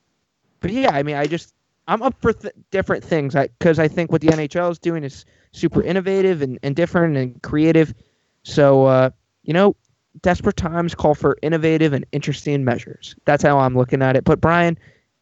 but 0.59 0.71
yeah, 0.71 0.91
I 0.93 1.03
mean, 1.03 1.15
I 1.15 1.25
just 1.25 1.54
I'm 1.87 2.01
up 2.01 2.15
for 2.21 2.33
th- 2.33 2.53
different 2.71 3.03
things 3.03 3.35
because 3.59 3.79
I, 3.79 3.83
I, 3.83 3.87
think 3.87 4.11
what 4.11 4.21
the 4.21 4.29
NHL 4.29 4.71
is 4.71 4.79
doing 4.79 5.03
is 5.03 5.25
super 5.51 5.81
innovative 5.83 6.41
and, 6.41 6.57
and 6.63 6.75
different 6.75 7.15
and 7.15 7.41
creative. 7.43 7.93
So, 8.43 8.85
uh, 8.85 9.09
you 9.43 9.53
know, 9.53 9.75
desperate 10.21 10.57
times 10.57 10.95
call 10.95 11.15
for 11.15 11.37
innovative 11.41 11.93
and 11.93 12.05
interesting 12.11 12.63
measures. 12.63 13.15
That's 13.25 13.43
how 13.43 13.59
I'm 13.59 13.75
looking 13.75 14.01
at 14.01 14.15
it. 14.15 14.23
But, 14.23 14.41
Brian, 14.41 14.77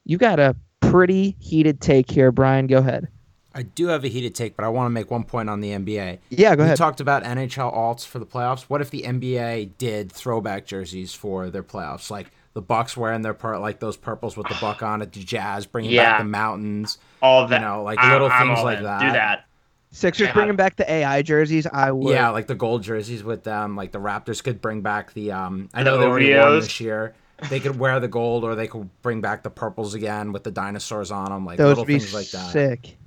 you 0.05 0.17
got 0.17 0.39
a 0.39 0.55
pretty 0.79 1.35
heated 1.39 1.81
take 1.81 2.09
here. 2.09 2.31
Brian, 2.31 2.67
go 2.67 2.77
ahead. 2.77 3.07
I 3.55 3.63
do 3.63 3.87
have 3.87 4.03
a 4.03 4.07
heated 4.07 4.33
take, 4.33 4.55
but 4.55 4.65
I 4.65 4.69
want 4.69 4.87
to 4.87 4.89
make 4.89 5.11
one 5.11 5.23
point 5.23 5.49
on 5.49 5.61
the 5.61 5.69
NBA. 5.69 6.19
Yeah, 6.29 6.55
go 6.55 6.63
ahead. 6.63 6.73
We 6.73 6.77
talked 6.77 7.01
about 7.01 7.23
NHL 7.23 7.73
alts 7.73 8.05
for 8.05 8.17
the 8.17 8.25
playoffs. 8.25 8.63
What 8.63 8.81
if 8.81 8.89
the 8.89 9.03
NBA 9.03 9.71
did 9.77 10.11
throwback 10.11 10.65
jerseys 10.65 11.13
for 11.13 11.49
their 11.51 11.61
playoffs? 11.61 12.09
Like, 12.09 12.31
the 12.53 12.61
Bucks 12.61 12.95
wearing 12.95 13.21
their 13.21 13.33
part 13.33 13.61
like 13.61 13.79
those 13.79 13.97
purples 13.97 14.37
with 14.37 14.47
the 14.47 14.57
buck 14.61 14.83
on 14.83 15.01
it, 15.01 15.11
the 15.11 15.23
Jazz 15.23 15.65
bringing 15.65 15.91
yeah. 15.91 16.13
back 16.13 16.19
the 16.19 16.25
mountains, 16.25 16.97
all 17.21 17.43
of 17.43 17.49
that, 17.49 17.61
you 17.61 17.67
know, 17.67 17.83
like 17.83 18.01
little 18.01 18.29
I'm, 18.29 18.47
things 18.47 18.59
I'm 18.59 18.65
like 18.65 18.77
in. 18.79 18.83
that. 18.83 18.99
Do 18.99 19.11
that. 19.11 19.45
Sixers 19.91 20.27
yeah. 20.27 20.33
bringing 20.33 20.55
back 20.55 20.75
the 20.75 20.91
AI 20.91 21.21
jerseys. 21.21 21.67
I 21.67 21.91
would. 21.91 22.13
Yeah, 22.13 22.29
like 22.29 22.47
the 22.47 22.55
gold 22.55 22.83
jerseys 22.83 23.23
with 23.23 23.43
them. 23.43 23.75
Like 23.75 23.91
the 23.91 23.99
Raptors 23.99 24.43
could 24.43 24.61
bring 24.61 24.81
back 24.81 25.13
the. 25.13 25.31
um 25.31 25.69
I 25.73 25.83
know 25.83 25.97
the 25.97 26.03
they 26.03 26.09
already 26.09 26.35
won 26.35 26.59
this 26.59 26.79
year. 26.79 27.13
They 27.49 27.59
could 27.59 27.77
wear 27.77 27.99
the 27.99 28.07
gold, 28.07 28.43
or 28.43 28.55
they 28.55 28.67
could 28.67 28.89
bring 29.01 29.21
back 29.21 29.43
the 29.43 29.49
purples 29.49 29.93
again 29.93 30.31
with 30.31 30.43
the 30.43 30.51
dinosaurs 30.51 31.11
on 31.11 31.29
them, 31.29 31.45
like 31.45 31.57
Those 31.57 31.69
little 31.69 31.85
be 31.85 31.99
things 31.99 32.13
like 32.13 32.29
that. 32.31 32.51
Sick. 32.51 32.97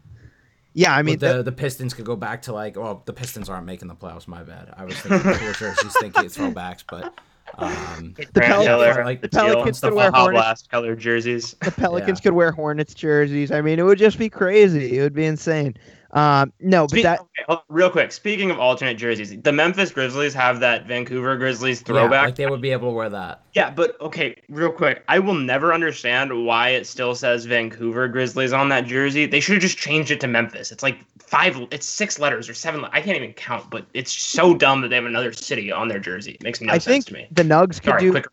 Yeah, 0.74 0.94
I 0.94 1.02
mean 1.02 1.18
the 1.18 1.42
the 1.42 1.52
Pistons 1.52 1.94
could 1.94 2.04
go 2.04 2.16
back 2.16 2.42
to 2.42 2.52
like 2.52 2.76
well 2.76 3.02
the 3.06 3.12
Pistons 3.12 3.48
aren't 3.48 3.64
making 3.64 3.88
the 3.88 3.94
playoffs. 3.94 4.28
My 4.28 4.42
bad. 4.42 4.74
I 4.76 4.84
was 4.84 4.94
thinking 5.00 5.32
cool 5.32 5.52
jerseys, 5.54 5.96
thinking 5.98 6.24
it's 6.24 6.36
throwbacks, 6.36 6.84
but 6.86 7.14
um, 7.58 8.14
the, 8.16 8.40
Pelicans, 8.40 9.04
like, 9.04 9.20
the 9.22 9.28
Pelicans 9.28 9.80
could 9.80 9.94
wear 9.94 10.10
Hornets 10.10 10.42
blast 10.42 10.70
colored 10.70 10.98
jerseys. 10.98 11.54
The 11.62 11.70
Pelicans 11.70 12.18
yeah. 12.18 12.24
could 12.24 12.32
wear 12.34 12.52
Hornets 12.52 12.94
jerseys. 12.94 13.50
I 13.50 13.60
mean, 13.60 13.78
it 13.78 13.82
would 13.82 13.98
just 13.98 14.18
be 14.18 14.28
crazy. 14.28 14.98
It 14.98 15.02
would 15.02 15.14
be 15.14 15.24
insane. 15.24 15.74
Um, 16.16 16.50
no, 16.60 16.86
but 16.86 17.02
that 17.02 17.20
okay, 17.46 17.62
real 17.68 17.90
quick. 17.90 18.10
Speaking 18.10 18.50
of 18.50 18.58
alternate 18.58 18.94
jerseys, 18.94 19.38
the 19.38 19.52
Memphis 19.52 19.90
Grizzlies 19.90 20.32
have 20.32 20.60
that 20.60 20.86
Vancouver 20.86 21.36
Grizzlies 21.36 21.82
throwback. 21.82 22.10
Yeah, 22.10 22.24
like 22.24 22.34
they 22.36 22.46
would 22.46 22.62
be 22.62 22.70
able 22.70 22.88
to 22.88 22.94
wear 22.94 23.10
that. 23.10 23.42
Yeah, 23.52 23.68
but 23.68 24.00
okay, 24.00 24.34
real 24.48 24.72
quick. 24.72 25.04
I 25.08 25.18
will 25.18 25.34
never 25.34 25.74
understand 25.74 26.46
why 26.46 26.70
it 26.70 26.86
still 26.86 27.14
says 27.14 27.44
Vancouver 27.44 28.08
Grizzlies 28.08 28.54
on 28.54 28.70
that 28.70 28.86
jersey. 28.86 29.26
They 29.26 29.40
should 29.40 29.56
have 29.56 29.62
just 29.62 29.76
changed 29.76 30.10
it 30.10 30.18
to 30.20 30.26
Memphis. 30.26 30.72
It's 30.72 30.82
like 30.82 30.96
five. 31.18 31.54
It's 31.70 31.84
six 31.84 32.18
letters 32.18 32.48
or 32.48 32.54
seven. 32.54 32.82
I 32.92 33.02
can't 33.02 33.18
even 33.18 33.34
count. 33.34 33.68
But 33.68 33.84
it's 33.92 34.10
so 34.10 34.56
dumb 34.56 34.80
that 34.80 34.88
they 34.88 34.96
have 34.96 35.04
another 35.04 35.34
city 35.34 35.70
on 35.70 35.88
their 35.88 36.00
jersey. 36.00 36.32
It 36.32 36.42
makes 36.42 36.62
no 36.62 36.72
I 36.72 36.78
sense 36.78 37.04
to 37.06 37.12
me. 37.12 37.26
The 37.30 37.42
Nugs 37.42 37.74
could 37.74 37.90
Sorry, 37.90 38.00
do. 38.00 38.10
Quick. 38.12 38.26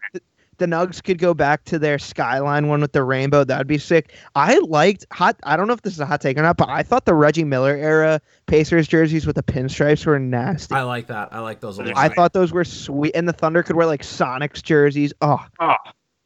The 0.57 0.65
Nugs 0.65 1.03
could 1.03 1.17
go 1.17 1.33
back 1.33 1.63
to 1.65 1.79
their 1.79 1.97
skyline 1.99 2.67
one 2.67 2.81
with 2.81 2.91
the 2.91 3.03
rainbow. 3.03 3.43
That'd 3.43 3.67
be 3.67 3.77
sick. 3.77 4.13
I 4.35 4.57
liked 4.59 5.05
hot. 5.11 5.35
I 5.43 5.57
don't 5.57 5.67
know 5.67 5.73
if 5.73 5.81
this 5.81 5.93
is 5.93 5.99
a 5.99 6.05
hot 6.05 6.21
take 6.21 6.37
or 6.37 6.41
not, 6.41 6.57
but 6.57 6.69
I 6.69 6.83
thought 6.83 7.05
the 7.05 7.15
Reggie 7.15 7.43
Miller 7.43 7.75
era 7.75 8.21
Pacers 8.45 8.87
jerseys 8.87 9.25
with 9.25 9.35
the 9.35 9.43
pinstripes 9.43 10.05
were 10.05 10.19
nasty. 10.19 10.75
I 10.75 10.83
like 10.83 11.07
that. 11.07 11.29
I 11.31 11.39
like 11.39 11.59
those 11.59 11.79
a 11.79 11.83
lot. 11.83 11.97
I 11.97 12.09
thought 12.09 12.33
those 12.33 12.51
were 12.51 12.63
sweet, 12.65 13.11
and 13.15 13.27
the 13.27 13.33
Thunder 13.33 13.63
could 13.63 13.75
wear 13.75 13.85
like 13.87 14.03
Sonics 14.03 14.61
jerseys. 14.61 15.13
Oh, 15.21 15.39
Oh. 15.59 15.75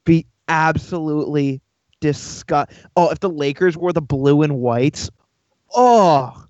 be 0.05 0.25
absolutely 0.48 1.62
disgust. 2.00 2.72
Oh, 2.96 3.10
if 3.10 3.19
the 3.19 3.29
Lakers 3.29 3.75
wore 3.77 3.93
the 3.93 4.01
blue 4.01 4.41
and 4.43 4.57
whites, 4.57 5.10
oh, 5.75 6.46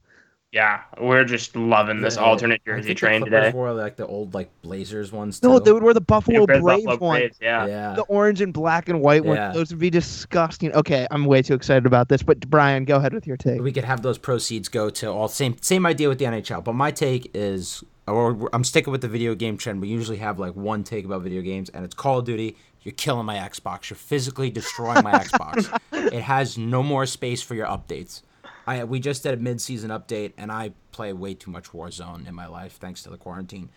Yeah, 0.58 0.82
we're 1.00 1.24
just 1.24 1.56
loving 1.56 2.02
this 2.02 2.16
Yeah, 2.16 2.24
alternate 2.24 2.62
I 2.66 2.70
jersey 2.72 2.88
think 2.88 2.98
train 2.98 3.20
the 3.22 3.26
today. 3.30 3.52
Wore 3.52 3.74
like 3.74 3.96
the 3.96 4.08
old 4.08 4.34
like 4.34 4.50
Blazers 4.64 5.12
ones. 5.12 5.40
Too. 5.40 5.50
no, 5.50 5.60
they 5.60 5.72
would 5.72 5.84
wear 5.84 5.94
the 5.94 6.02
Buffalo 6.02 6.40
Yeah, 6.40 6.46
Red 6.50 6.62
Braves 6.64 6.84
Buffalo 6.86 7.08
one. 7.10 7.20
Braves, 7.20 7.38
yeah. 7.40 7.68
yeah. 7.68 7.94
The 7.94 8.02
orange 8.04 8.42
and 8.42 8.52
black 8.52 8.90
and 8.90 9.00
white 9.00 9.24
Yeah. 9.24 9.50
one. 9.50 9.54
Those 9.54 9.70
would 9.70 9.78
be 9.80 9.92
disgusting. 9.92 10.74
Okay, 10.74 11.06
I'm 11.12 11.26
way 11.26 11.44
too 11.44 11.54
excited 11.54 11.86
about 11.86 12.10
this. 12.10 12.24
But 12.24 12.40
Brian, 12.50 12.86
go 12.86 12.96
ahead 12.96 13.14
with 13.14 13.28
your 13.28 13.38
take. 13.38 13.62
we 13.62 13.72
could 13.72 13.84
have 13.84 14.02
those 14.02 14.18
proceeds 14.18 14.68
go 14.68 14.90
to 14.90 15.12
all 15.12 15.28
same 15.28 15.58
same 15.62 15.86
idea 15.86 16.10
with 16.10 16.18
the 16.18 16.26
NHL. 16.26 16.64
But 16.64 16.74
my 16.74 16.90
take 16.90 17.30
is, 17.36 17.84
or 18.08 18.50
I'm 18.52 18.64
sticking 18.64 18.92
with 18.92 19.02
the 19.02 19.08
video 19.10 19.36
game 19.36 19.58
trend. 19.58 19.80
We 19.80 19.90
usually 19.90 20.18
have 20.18 20.40
like 20.40 20.56
one 20.56 20.84
take 20.84 21.06
about 21.06 21.22
video 21.22 21.44
games, 21.44 21.70
and 21.70 21.86
it's 21.86 21.94
Call 21.94 22.18
of 22.18 22.26
Duty. 22.26 22.58
You're 22.82 22.94
killing 22.96 23.28
my 23.28 23.36
Xbox. 23.36 23.92
You're 23.92 23.98
physically 23.98 24.50
destroying 24.50 25.04
my 25.04 25.12
Xbox. 25.14 25.78
It 25.92 26.22
has 26.24 26.58
no 26.58 26.82
more 26.82 27.06
space 27.06 27.42
for 27.44 27.54
your 27.54 27.68
updates. 27.68 28.22
I 28.68 28.84
we 28.84 29.00
just 29.00 29.24
did 29.24 29.34
a 29.34 29.38
mid-season 29.38 29.90
update, 29.90 30.34
and 30.38 30.52
I 30.52 30.74
play 30.92 31.14
way 31.14 31.34
too 31.34 31.50
much 31.50 31.72
Warzone 31.72 32.28
in 32.28 32.36
my 32.36 32.46
life 32.48 32.74
thanks 32.74 33.02
to 33.04 33.10
the 33.10 33.18
quarantine. 33.18 33.70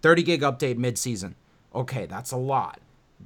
30 0.00 0.22
gig 0.22 0.42
update 0.42 0.76
mid-season. 0.76 1.34
Okay, 1.74 2.06
that's 2.06 2.30
a 2.30 2.36
lot. 2.36 2.80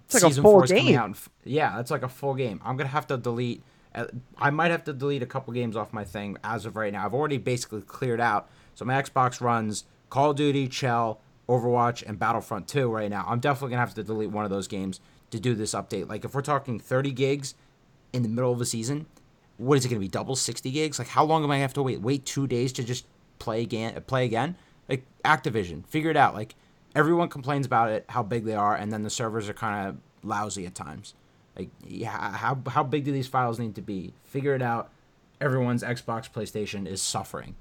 It's 0.07 0.23
like 0.23 0.33
a 0.33 0.42
full 0.42 0.62
game. 0.62 0.97
out 0.97 1.09
in 1.11 1.14
yeah, 1.45 1.76
that's 1.76 1.90
like 1.90 2.02
a 2.02 2.09
full 2.09 2.35
game. 2.35 2.61
I'm 2.64 2.76
gonna 2.78 2.88
have 2.88 3.07
to 3.09 3.19
delete. 3.19 3.62
uh, 3.95 4.07
I 4.38 4.49
might 4.50 4.71
have 4.71 4.85
to 4.85 4.95
delete 4.95 5.23
a 5.23 5.26
couple 5.26 5.52
games 5.52 5.76
off 5.76 5.92
my 5.92 6.04
thing 6.04 6.38
as 6.42 6.64
of 6.64 6.76
right 6.76 6.92
now. 6.92 7.04
I've 7.04 7.14
already 7.14 7.37
basically 7.37 7.83
cleared 7.83 8.21
out. 8.21 8.49
So 8.75 8.87
my 8.87 9.00
Xbox 9.00 9.42
runs 9.42 9.85
Call 10.09 10.31
of 10.31 10.37
Duty, 10.37 10.71
Shell, 10.71 11.21
Overwatch, 11.47 12.02
and 12.07 12.19
Battlefront 12.19 12.69
2 12.69 12.88
right 12.88 13.11
now. 13.11 13.26
I'm 13.28 13.38
definitely 13.38 13.73
gonna 13.73 13.81
have 13.81 13.95
to 13.95 14.02
delete 14.02 14.31
one 14.31 14.45
of 14.45 14.50
those 14.50 14.66
games 14.66 15.00
to 15.31 15.38
do 15.38 15.54
this 15.54 15.75
update. 15.75 16.09
Like 16.09 16.25
if 16.25 16.35
we're 16.35 16.40
talking 16.40 16.81
30 16.81 17.12
gigs 17.12 17.54
in 18.14 18.23
the 18.23 18.28
middle 18.28 18.52
of 18.52 18.61
a 18.62 18.66
season, 18.66 19.07
what 19.62 19.78
is 19.78 19.85
it 19.85 19.88
gonna 19.88 20.00
be? 20.00 20.09
Double 20.09 20.37
60 20.37 20.71
gigs? 20.71 20.99
Like 20.99 21.09
how 21.09 21.25
long 21.25 21.45
am 21.45 21.50
I 21.50 21.59
have 21.59 21.75
to 21.75 21.83
wait? 21.83 22.00
Wait 22.00 22.26
two 22.26 22.47
days 22.47 22.73
to 22.75 22.85
just 22.85 23.07
play 23.38 23.62
again? 23.62 24.00
Play 24.07 24.25
again? 24.25 24.57
Like 24.88 25.04
Activision, 25.25 25.87
figure 25.87 26.11
it 26.11 26.16
out. 26.16 26.35
Like 26.35 26.54
everyone 26.95 27.28
complains 27.28 27.66
about 27.66 27.90
it, 27.90 28.04
how 28.09 28.23
big 28.23 28.45
they 28.45 28.54
are, 28.54 28.75
and 28.75 28.92
then 28.92 29.02
the 29.02 29.11
servers 29.11 29.49
are 29.49 29.54
kind 29.54 29.88
of 29.88 29.97
lousy 30.23 30.66
at 30.66 30.75
times. 30.75 31.14
Like, 31.57 31.71
yeah, 31.87 32.37
how 32.37 32.59
how 32.69 32.83
big 32.83 33.04
do 33.04 33.12
these 33.12 33.28
files 33.28 33.59
need 33.59 33.75
to 33.75 33.83
be? 33.83 34.14
Figure 34.25 34.54
it 34.54 34.62
out. 34.62 34.90
Everyone's 35.40 35.83
Xbox, 35.83 36.31
PlayStation 36.31 36.87
is 36.87 37.02
suffering. 37.02 37.57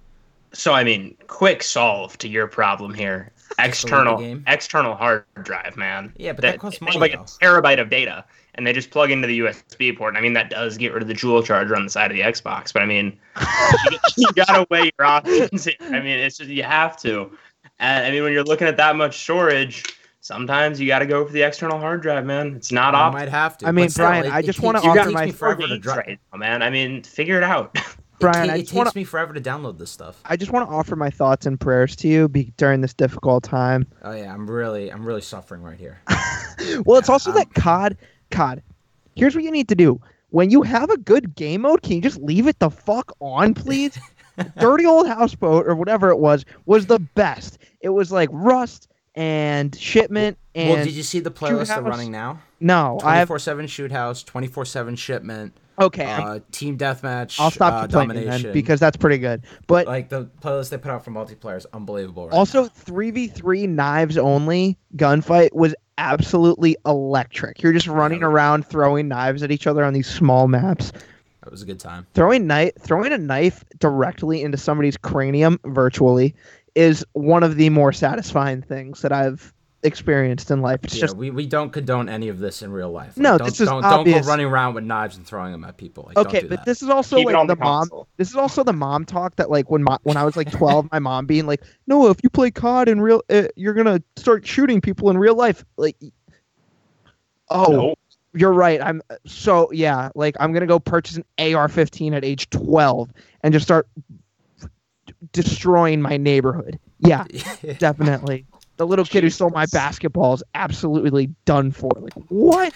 So 0.54 0.74
I 0.74 0.84
mean, 0.84 1.16
quick 1.28 1.64
solve 1.64 2.18
to 2.20 2.28
your 2.28 2.48
problem 2.48 2.94
here. 2.94 3.32
External 3.60 4.40
external 4.48 4.96
hard 4.96 5.24
drive, 5.44 5.76
man. 5.78 6.14
Yeah, 6.18 6.34
but 6.34 6.42
that 6.42 6.60
costs 6.60 6.78
it's 6.82 6.82
money, 6.82 7.00
like 7.00 7.14
though. 7.14 7.22
a 7.22 7.26
terabyte 7.62 7.80
of 7.82 7.90
data, 7.90 8.24
and 8.56 8.66
they 8.66 8.74
just 8.74 8.92
plug 8.92 9.12
into 9.12 9.28
the 9.28 9.40
USB 9.40 9.98
port. 9.98 10.10
And 10.12 10.18
I 10.18 10.22
mean, 10.22 10.34
that 10.34 10.50
does 10.50 10.78
get 10.78 10.94
rid 10.94 11.02
of 11.02 11.08
the 11.08 11.14
Jewel 11.14 11.44
charger 11.44 11.76
on 11.76 11.84
the 11.84 11.90
side 11.90 12.12
of 12.12 12.16
the 12.18 12.24
Xbox, 12.24 12.72
but 12.74 12.82
I 12.82 12.86
mean, 12.86 13.18
you, 13.92 13.98
you 14.18 14.28
gotta 14.36 14.66
weigh 14.70 14.92
your 14.98 15.06
options. 15.08 15.66
Here. 15.66 15.76
I 15.82 16.00
mean, 16.00 16.20
it's 16.20 16.38
just 16.38 16.50
you 16.50 16.64
have 16.64 16.98
to. 17.02 17.32
And 17.80 18.06
I 18.06 18.12
mean, 18.12 18.24
when 18.24 18.32
you're 18.34 18.44
looking 18.44 18.68
at 18.68 18.78
that 18.78 18.96
much 18.96 19.20
storage, 19.20 19.84
sometimes 20.22 20.80
you 20.80 20.88
got 20.88 21.00
to 21.00 21.06
go 21.06 21.26
for 21.26 21.34
the 21.34 21.42
external 21.42 21.78
hard 21.80 22.02
drive, 22.02 22.26
man. 22.26 22.56
It's 22.56 22.72
not 22.72 22.94
I 22.96 23.10
optimal. 23.10 23.14
might 23.14 23.30
have 23.30 23.58
to. 23.60 23.68
I 23.68 23.72
mean, 23.72 23.86
but 23.86 23.92
still, 23.92 24.06
Brian, 24.06 24.26
it- 24.26 24.34
I 24.34 24.42
just 24.42 24.60
wanna 24.62 24.80
it 24.80 24.84
You 24.86 24.90
offer 24.92 24.98
got 25.00 25.04
takes 25.06 25.14
my- 25.14 25.26
me 25.26 25.32
four 25.32 25.38
forever 25.56 25.62
to 25.64 25.68
gigs 25.76 25.84
dri- 25.84 25.94
right 25.96 26.20
now, 26.32 26.38
man. 26.40 26.62
I 26.64 26.70
mean, 26.70 27.04
figure 27.04 27.38
it 27.38 27.44
out. 27.44 27.78
Brian, 28.22 28.50
it, 28.50 28.54
I 28.54 28.56
ta- 28.56 28.56
it 28.56 28.62
just 28.62 28.74
want 28.74 28.88
takes 28.88 28.94
to 28.94 29.00
me 29.00 29.04
forever 29.04 29.34
to 29.34 29.42
download 29.42 29.78
this 29.78 29.92
stuff. 29.92 30.22
I 30.26 30.38
just 30.38 30.52
want 30.52 30.70
to 30.70 30.74
offer 30.74 30.96
my 30.96 31.10
thoughts 31.10 31.46
and 31.46 31.60
prayers 31.60 31.96
to 31.98 32.08
you 32.08 32.28
be, 32.30 32.54
during 32.58 32.82
this 32.82 32.94
difficult 32.94 33.44
time. 33.44 33.86
Oh 34.04 34.12
yeah, 34.14 34.34
I'm 34.34 34.50
really 34.50 34.92
I'm 34.92 35.06
really 35.06 35.22
suffering 35.22 35.62
right 35.62 35.78
here. 35.78 36.02
Well, 36.86 37.00
it's 37.00 37.10
also 37.10 37.32
um, 37.32 37.38
that 37.38 37.52
COD. 37.56 37.98
COD. 38.30 38.62
Here's 39.16 39.34
what 39.34 39.44
you 39.44 39.50
need 39.50 39.68
to 39.70 39.76
do. 39.76 40.00
When 40.30 40.52
you 40.52 40.62
have 40.62 40.92
a 40.92 40.98
good 40.98 41.36
game 41.36 41.62
mode, 41.62 41.82
can 41.82 41.94
you 41.94 42.02
just 42.02 42.22
leave 42.22 42.46
it 42.46 42.60
the 42.60 42.70
fuck 42.70 43.12
on, 43.20 43.56
please? 43.56 44.00
Dirty 44.60 44.86
old 44.86 45.08
houseboat 45.08 45.68
or 45.68 45.76
whatever 45.76 46.10
it 46.10 46.20
was 46.20 46.46
was 46.68 46.86
the 46.86 47.00
best. 47.00 47.58
It 47.82 47.90
was 47.90 48.12
like 48.12 48.30
Rust 48.32 48.90
and 49.16 49.76
Shipment 49.76 50.38
and 50.56 50.70
well, 50.70 50.86
did 50.86 50.94
you 50.94 51.04
see 51.04 51.20
the 51.20 51.32
playlist 51.32 51.68
they're 51.68 51.82
running 51.82 52.12
now? 52.12 52.42
no, 52.60 53.00
I 53.04 53.18
have 53.18 53.30
24/7 53.30 53.68
shoot 53.68 53.92
house, 53.92 54.24
24/7 54.24 54.98
shipment, 54.98 55.54
okay. 55.82 56.06
Uh, 56.06 56.40
team 56.52 56.78
deathmatch. 56.78 57.40
I'll 57.40 57.52
stop 57.52 57.74
uh, 57.74 57.82
complaining 57.88 58.28
then 58.28 58.54
because 58.54 58.80
that's 58.80 58.98
pretty 58.98 59.18
good. 59.18 59.44
But 59.68 59.88
like 59.88 60.10
the 60.10 60.26
playlist 60.42 60.70
they 60.70 60.78
put 60.78 60.92
out 60.92 61.04
for 61.04 61.12
multiplayer 61.12 61.58
is 61.58 61.66
unbelievable. 61.74 62.28
Right 62.28 62.34
also 62.34 62.66
three 62.66 63.12
v 63.12 63.28
three 63.28 63.68
knives 63.68 64.18
only 64.18 64.78
gunfight 64.96 65.54
was 65.54 65.76
absolutely 65.98 66.78
electric. 66.86 67.62
You're 67.62 67.74
just 67.74 67.88
running 67.88 68.24
around 68.24 68.66
throwing 68.66 69.08
knives 69.08 69.44
at 69.44 69.52
each 69.52 69.68
other 69.68 69.84
on 69.84 69.94
these 69.94 70.08
small 70.08 70.48
maps. 70.48 70.92
that 71.44 71.52
was 71.52 71.62
a 71.62 71.66
good 71.66 71.80
time. 71.80 72.08
throwing 72.14 72.48
knife 72.48 72.74
throwing 72.80 73.12
a 73.14 73.18
knife 73.18 73.64
directly 73.80 74.42
into 74.42 74.58
somebody's 74.58 74.98
cranium 74.98 75.60
virtually 75.66 76.34
is 76.76 77.06
one 77.14 77.44
of 77.44 77.58
the 77.58 77.70
more 77.70 77.92
satisfying 77.92 78.62
things 78.62 79.02
that 79.02 79.12
I've 79.12 79.54
experienced 79.84 80.52
in 80.52 80.62
life. 80.62 80.80
It's 80.84 80.96
yeah, 80.96 81.02
just 81.02 81.18
we, 81.18 81.30
we 81.30 81.46
don't 81.46 81.72
condone 81.72 82.10
any 82.10 82.28
of 82.28 82.40
this 82.40 82.62
in 82.62 82.72
real 82.72 82.92
life. 82.92 83.10
Like, 83.10 83.18
No, 83.18 83.38
don't, 83.38 83.48
this 83.48 83.60
is 83.60 83.68
don't, 83.68 83.84
obvious. 83.84 84.16
don't 84.18 84.24
go 84.24 84.30
running 84.30 84.46
around 84.46 84.74
with 84.76 84.84
knives 84.84 85.18
and 85.18 85.26
throwing 85.26 85.52
them 85.52 85.64
at 85.64 85.78
people. 85.78 86.06
Like, 86.08 86.18
okay, 86.18 86.42
don't 86.42 86.50
but 86.50 86.60
that. 86.60 86.66
this 86.66 86.82
is 86.82 86.90
also 86.90 87.18
Keep 87.18 87.28
like 87.28 87.48
the, 87.48 87.56
the 87.56 87.60
mom. 87.60 87.90
This 88.18 88.30
is 88.30 88.36
also 88.36 88.64
the 88.64 88.74
mom 88.74 89.06
talk 89.06 89.36
that 89.38 89.50
like 89.50 89.70
when 89.70 89.84
my, 89.84 89.98
when 90.04 90.18
I 90.18 90.24
was 90.24 90.36
like 90.36 90.52
12, 90.58 90.92
my 90.92 91.00
mom 91.00 91.26
being 91.26 91.46
like, 91.48 91.64
"No, 91.88 92.08
if 92.10 92.18
you 92.24 92.30
play 92.30 92.52
COD 92.52 92.90
in 92.90 93.02
real, 93.02 93.22
uh, 93.30 93.48
you're 93.56 93.74
gonna 93.74 94.02
start 94.16 94.46
shooting 94.46 94.82
people 94.82 95.10
in 95.10 95.18
real 95.18 95.36
life." 95.36 95.64
Like, 95.78 95.98
oh, 97.50 97.72
Nope. 97.72 98.00
you're 98.34 98.54
right. 98.54 98.82
I'm 98.82 99.02
so 99.26 99.72
yeah. 99.72 100.10
Like 100.16 100.36
I'm 100.40 100.54
gonna 100.54 100.68
go 100.68 100.80
purchase 100.80 101.18
an 101.18 101.26
AR-15 101.40 102.16
at 102.16 102.24
age 102.26 102.50
12 102.50 103.12
and 103.44 103.54
just 103.54 103.66
start 103.66 103.88
destroying 105.34 106.02
my 106.02 106.18
neighborhood. 106.18 106.80
Yeah, 107.00 107.26
definitely. 107.80 108.46
The 108.82 108.88
little 108.88 109.06
kid 109.06 109.24
who 109.24 109.30
stole 109.30 109.52
my 109.52 109.68
basketball 109.68 110.34
is 110.34 110.42
absolutely 110.56 111.28
done 111.46 111.70
for. 111.70 111.92
Like 112.00 112.14
what? 112.30 112.74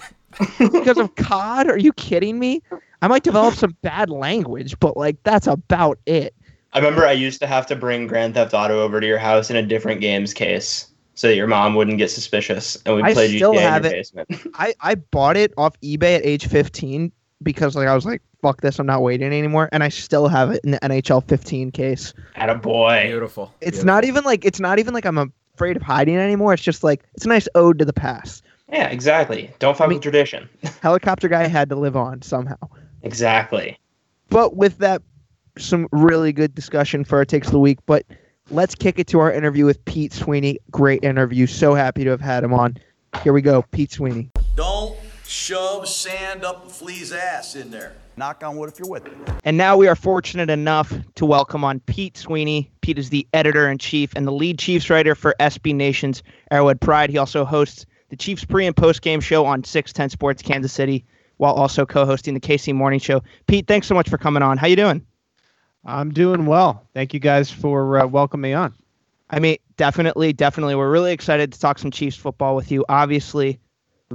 because 0.60 1.00
of 1.00 1.16
COD? 1.16 1.68
Are 1.68 1.80
you 1.80 1.92
kidding 1.94 2.38
me? 2.38 2.62
I 3.02 3.08
might 3.08 3.24
develop 3.24 3.56
some 3.56 3.76
bad 3.82 4.12
language, 4.12 4.80
but 4.80 4.96
like 4.96 5.18
that's 5.24 5.48
about 5.48 5.98
it. 6.06 6.36
I 6.74 6.78
remember 6.78 7.08
I 7.08 7.14
used 7.14 7.40
to 7.40 7.48
have 7.48 7.66
to 7.66 7.76
bring 7.76 8.06
Grand 8.06 8.36
Theft 8.36 8.54
Auto 8.54 8.82
over 8.82 9.02
to 9.02 9.08
your 9.08 9.18
house 9.18 9.50
in 9.50 9.56
a 9.56 9.64
different 9.64 10.00
games 10.00 10.32
case 10.32 10.92
so 11.16 11.28
that 11.28 11.36
your 11.36 11.48
mom 11.48 11.74
wouldn't 11.74 11.98
get 11.98 12.12
suspicious, 12.12 12.78
and 12.86 12.98
we 12.98 13.02
I 13.02 13.14
played 13.14 13.36
still 13.36 13.56
GTA 13.56 13.62
have 13.62 13.84
in 13.86 13.92
your 13.92 13.94
it. 13.94 13.98
basement. 13.98 14.30
I 14.54 14.76
I 14.82 14.94
bought 14.94 15.38
it 15.38 15.56
off 15.58 15.74
eBay 15.82 16.18
at 16.18 16.24
age 16.24 16.46
15 16.46 17.12
because 17.42 17.76
like 17.76 17.88
I 17.88 17.96
was 17.96 18.06
like, 18.06 18.22
fuck 18.44 18.62
this, 18.62 18.78
I'm 18.78 18.86
not 18.86 19.02
waiting 19.02 19.26
anymore, 19.26 19.70
and 19.72 19.84
I 19.84 19.90
still 19.90 20.28
have 20.28 20.52
it 20.52 20.62
in 20.64 20.70
the 20.70 20.80
NHL 20.82 21.28
15 21.28 21.72
case. 21.72 22.14
At 22.36 22.52
a 22.52 22.56
boy. 22.56 23.06
Beautiful. 23.08 23.52
It's 23.60 23.78
Beautiful. 23.78 23.86
not 23.88 24.06
even 24.06 24.24
like 24.24 24.46
it's 24.46 24.60
not 24.60 24.78
even 24.78 24.94
like 24.94 25.06
I'm 25.06 25.34
afraid 25.56 25.76
of 25.78 25.82
hiding 25.82 26.18
anymore. 26.18 26.54
It's 26.54 26.62
just 26.64 26.84
like 26.84 27.04
it's 27.16 27.26
a 27.26 27.30
nice 27.30 27.48
ode 27.56 27.80
to 27.80 27.86
the 27.86 27.94
past. 27.94 28.44
Yeah, 28.72 28.88
exactly. 28.90 29.52
Don't 29.60 29.78
fuck 29.78 29.86
I 29.86 29.90
mean- 29.90 29.98
with 29.98 30.04
tradition. 30.04 30.50
Helicopter 30.82 31.28
guy 31.28 31.48
had 31.48 31.70
to 31.70 31.76
live 31.76 31.96
on 31.96 32.22
somehow. 32.22 32.58
Exactly. 33.04 33.80
But 34.30 34.56
with 34.56 34.80
that, 34.80 35.02
some 35.58 35.88
really 35.92 36.34
good 36.34 36.54
discussion 36.56 37.04
for 37.06 37.18
our 37.18 37.26
takes 37.26 37.48
of 37.48 37.54
the 37.54 37.60
week. 37.60 37.80
But 37.86 38.06
let's 38.50 38.76
kick 38.76 39.00
it 39.00 39.08
to 39.08 39.20
our 39.20 39.32
interview 39.32 39.66
with 39.66 39.84
Pete 39.86 40.12
Sweeney. 40.12 40.60
Great 40.72 41.04
interview. 41.04 41.48
So 41.48 41.74
happy 41.76 42.04
to 42.04 42.10
have 42.10 42.22
had 42.22 42.44
him 42.44 42.54
on. 42.54 42.78
Here 43.24 43.32
we 43.32 43.42
go, 43.42 43.62
Pete 43.72 43.92
Sweeney. 43.92 44.32
Don't 44.56 44.98
shove 45.26 45.88
sand 45.88 46.44
up 46.44 46.66
a 46.66 46.70
flea's 46.70 47.14
ass 47.14 47.56
in 47.56 47.72
there. 47.72 47.94
Knock 48.18 48.44
on 48.44 48.56
wood 48.56 48.70
if 48.70 48.80
you're 48.80 48.88
with 48.88 49.06
it. 49.06 49.14
And 49.44 49.58
now 49.58 49.76
we 49.76 49.88
are 49.88 49.96
fortunate 49.96 50.50
enough 50.50 50.94
to 51.16 51.26
welcome 51.26 51.64
on 51.64 51.82
Pete 51.82 52.18
Sweeney. 52.18 52.72
Pete 52.82 52.98
is 52.98 53.10
the 53.10 53.28
editor 53.34 53.70
in 53.70 53.78
chief 53.78 54.14
and 54.16 54.26
the 54.26 54.32
lead 54.32 54.58
Chiefs 54.58 54.90
writer 54.90 55.16
for 55.16 55.36
SB 55.40 55.76
Nation's 55.76 56.24
Arrowhead 56.50 56.80
Pride. 56.80 57.10
He 57.10 57.18
also 57.18 57.44
hosts 57.44 57.86
the 58.10 58.16
Chiefs 58.16 58.46
pre 58.46 58.66
and 58.66 58.76
post 58.76 59.02
game 59.02 59.20
show 59.20 59.46
on 59.46 59.64
610 59.64 60.10
Sports 60.10 60.42
Kansas 60.42 60.72
City, 60.72 61.04
while 61.38 61.54
also 61.54 61.86
co-hosting 61.86 62.34
the 62.34 62.40
KC 62.40 62.74
Morning 62.74 63.00
Show. 63.00 63.22
Pete, 63.48 63.68
thanks 63.68 63.88
so 63.88 63.96
much 63.96 64.10
for 64.10 64.18
coming 64.18 64.42
on. 64.42 64.58
How 64.58 64.68
you 64.68 64.78
doing? 64.78 65.06
I'm 65.84 66.12
doing 66.12 66.46
well. 66.46 66.88
Thank 66.94 67.14
you 67.14 67.20
guys 67.20 67.52
for 67.52 68.00
uh, 68.00 68.08
welcoming 68.08 68.52
me 68.52 68.54
on. 68.54 68.74
I 69.30 69.40
mean, 69.40 69.58
definitely, 69.76 70.32
definitely. 70.32 70.76
We're 70.76 70.90
really 70.90 71.12
excited 71.12 71.52
to 71.52 71.60
talk 71.60 71.80
some 71.80 71.92
Chiefs 71.92 72.16
football 72.16 72.56
with 72.56 72.72
you. 72.72 72.86
Obviously, 72.88 73.60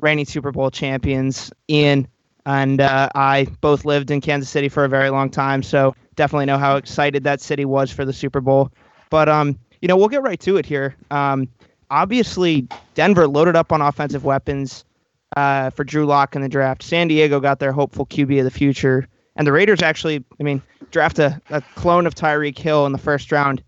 reigning 0.01 0.25
Super 0.25 0.53
Bowl 0.53 0.71
champions, 0.71 1.53
Ian 1.69 2.09
and 2.51 2.81
uh, 2.81 3.09
I 3.15 3.47
both 3.61 3.85
lived 3.85 4.11
in 4.11 4.21
Kansas 4.21 4.51
City 4.51 4.69
for 4.69 4.85
a 4.85 4.89
very 4.89 5.11
long 5.11 5.31
time, 5.31 5.63
so 5.63 5.95
definitely 6.17 6.47
know 6.47 6.59
how 6.59 6.77
excited 6.77 7.23
that 7.25 7.41
city 7.41 7.65
was 7.65 7.91
for 7.93 8.05
the 8.05 8.13
Super 8.13 8.41
Bowl. 8.41 8.71
But 9.09 9.29
um, 9.29 9.59
you 9.81 9.89
know, 9.89 9.97
we'll 9.97 10.09
get 10.09 10.23
right 10.23 10.41
to 10.41 10.57
it 10.57 10.67
here. 10.67 10.97
Um, 11.11 11.49
obviously, 11.91 12.67
Denver 12.95 13.29
loaded 13.29 13.57
up 13.57 13.73
on 13.73 13.81
offensive 13.81 14.25
weapons. 14.25 14.85
uh, 15.37 15.71
for 15.71 15.85
Drew 15.85 16.07
Lock 16.07 16.35
in 16.35 16.43
the 16.43 16.49
draft. 16.49 16.83
San 16.83 17.09
Diego 17.09 17.41
got 17.41 17.59
their 17.59 17.73
hopeful 17.73 18.07
QB 18.07 18.39
of 18.39 18.45
the 18.45 18.51
future, 18.51 19.07
and 19.37 19.47
the 19.47 19.53
Raiders 19.53 19.83
actually, 19.83 20.25
I 20.39 20.43
mean, 20.43 20.63
draft 20.91 21.19
a, 21.19 21.41
a 21.51 21.61
clone 21.77 22.07
of 22.07 22.15
Tyreek 22.15 22.59
Hill 22.59 22.87
in 22.87 22.93
the 22.93 22.99
first 22.99 23.31
round. 23.31 23.63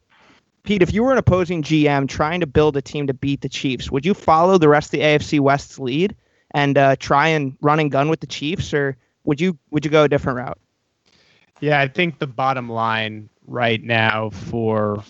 Pete, 0.64 0.82
if 0.82 0.92
you 0.92 1.02
were 1.02 1.12
an 1.12 1.18
opposing 1.18 1.62
GM 1.62 2.08
trying 2.08 2.40
to 2.40 2.46
build 2.46 2.76
a 2.76 2.82
team 2.82 3.06
to 3.08 3.14
beat 3.14 3.40
the 3.40 3.48
Chiefs, 3.48 3.90
would 3.90 4.06
you 4.06 4.14
follow 4.14 4.58
the 4.58 4.68
rest 4.68 4.88
of 4.88 4.92
the 4.92 5.00
AFC 5.00 5.40
West's 5.40 5.78
lead 5.78 6.14
and 6.52 6.78
uh, 6.78 6.96
try 6.96 7.28
and 7.28 7.56
run 7.60 7.80
and 7.80 7.90
gun 7.90 8.08
with 8.08 8.20
the 8.20 8.26
Chiefs, 8.26 8.72
or 8.72 8.96
would 9.24 9.40
you 9.40 9.58
would 9.70 9.84
you 9.84 9.90
go 9.90 10.04
a 10.04 10.08
different 10.08 10.38
route? 10.38 10.58
Yeah, 11.60 11.80
I 11.80 11.88
think 11.88 12.18
the 12.18 12.26
bottom 12.26 12.68
line 12.68 13.28
right 13.46 13.82
now 13.82 14.30
for 14.30 15.04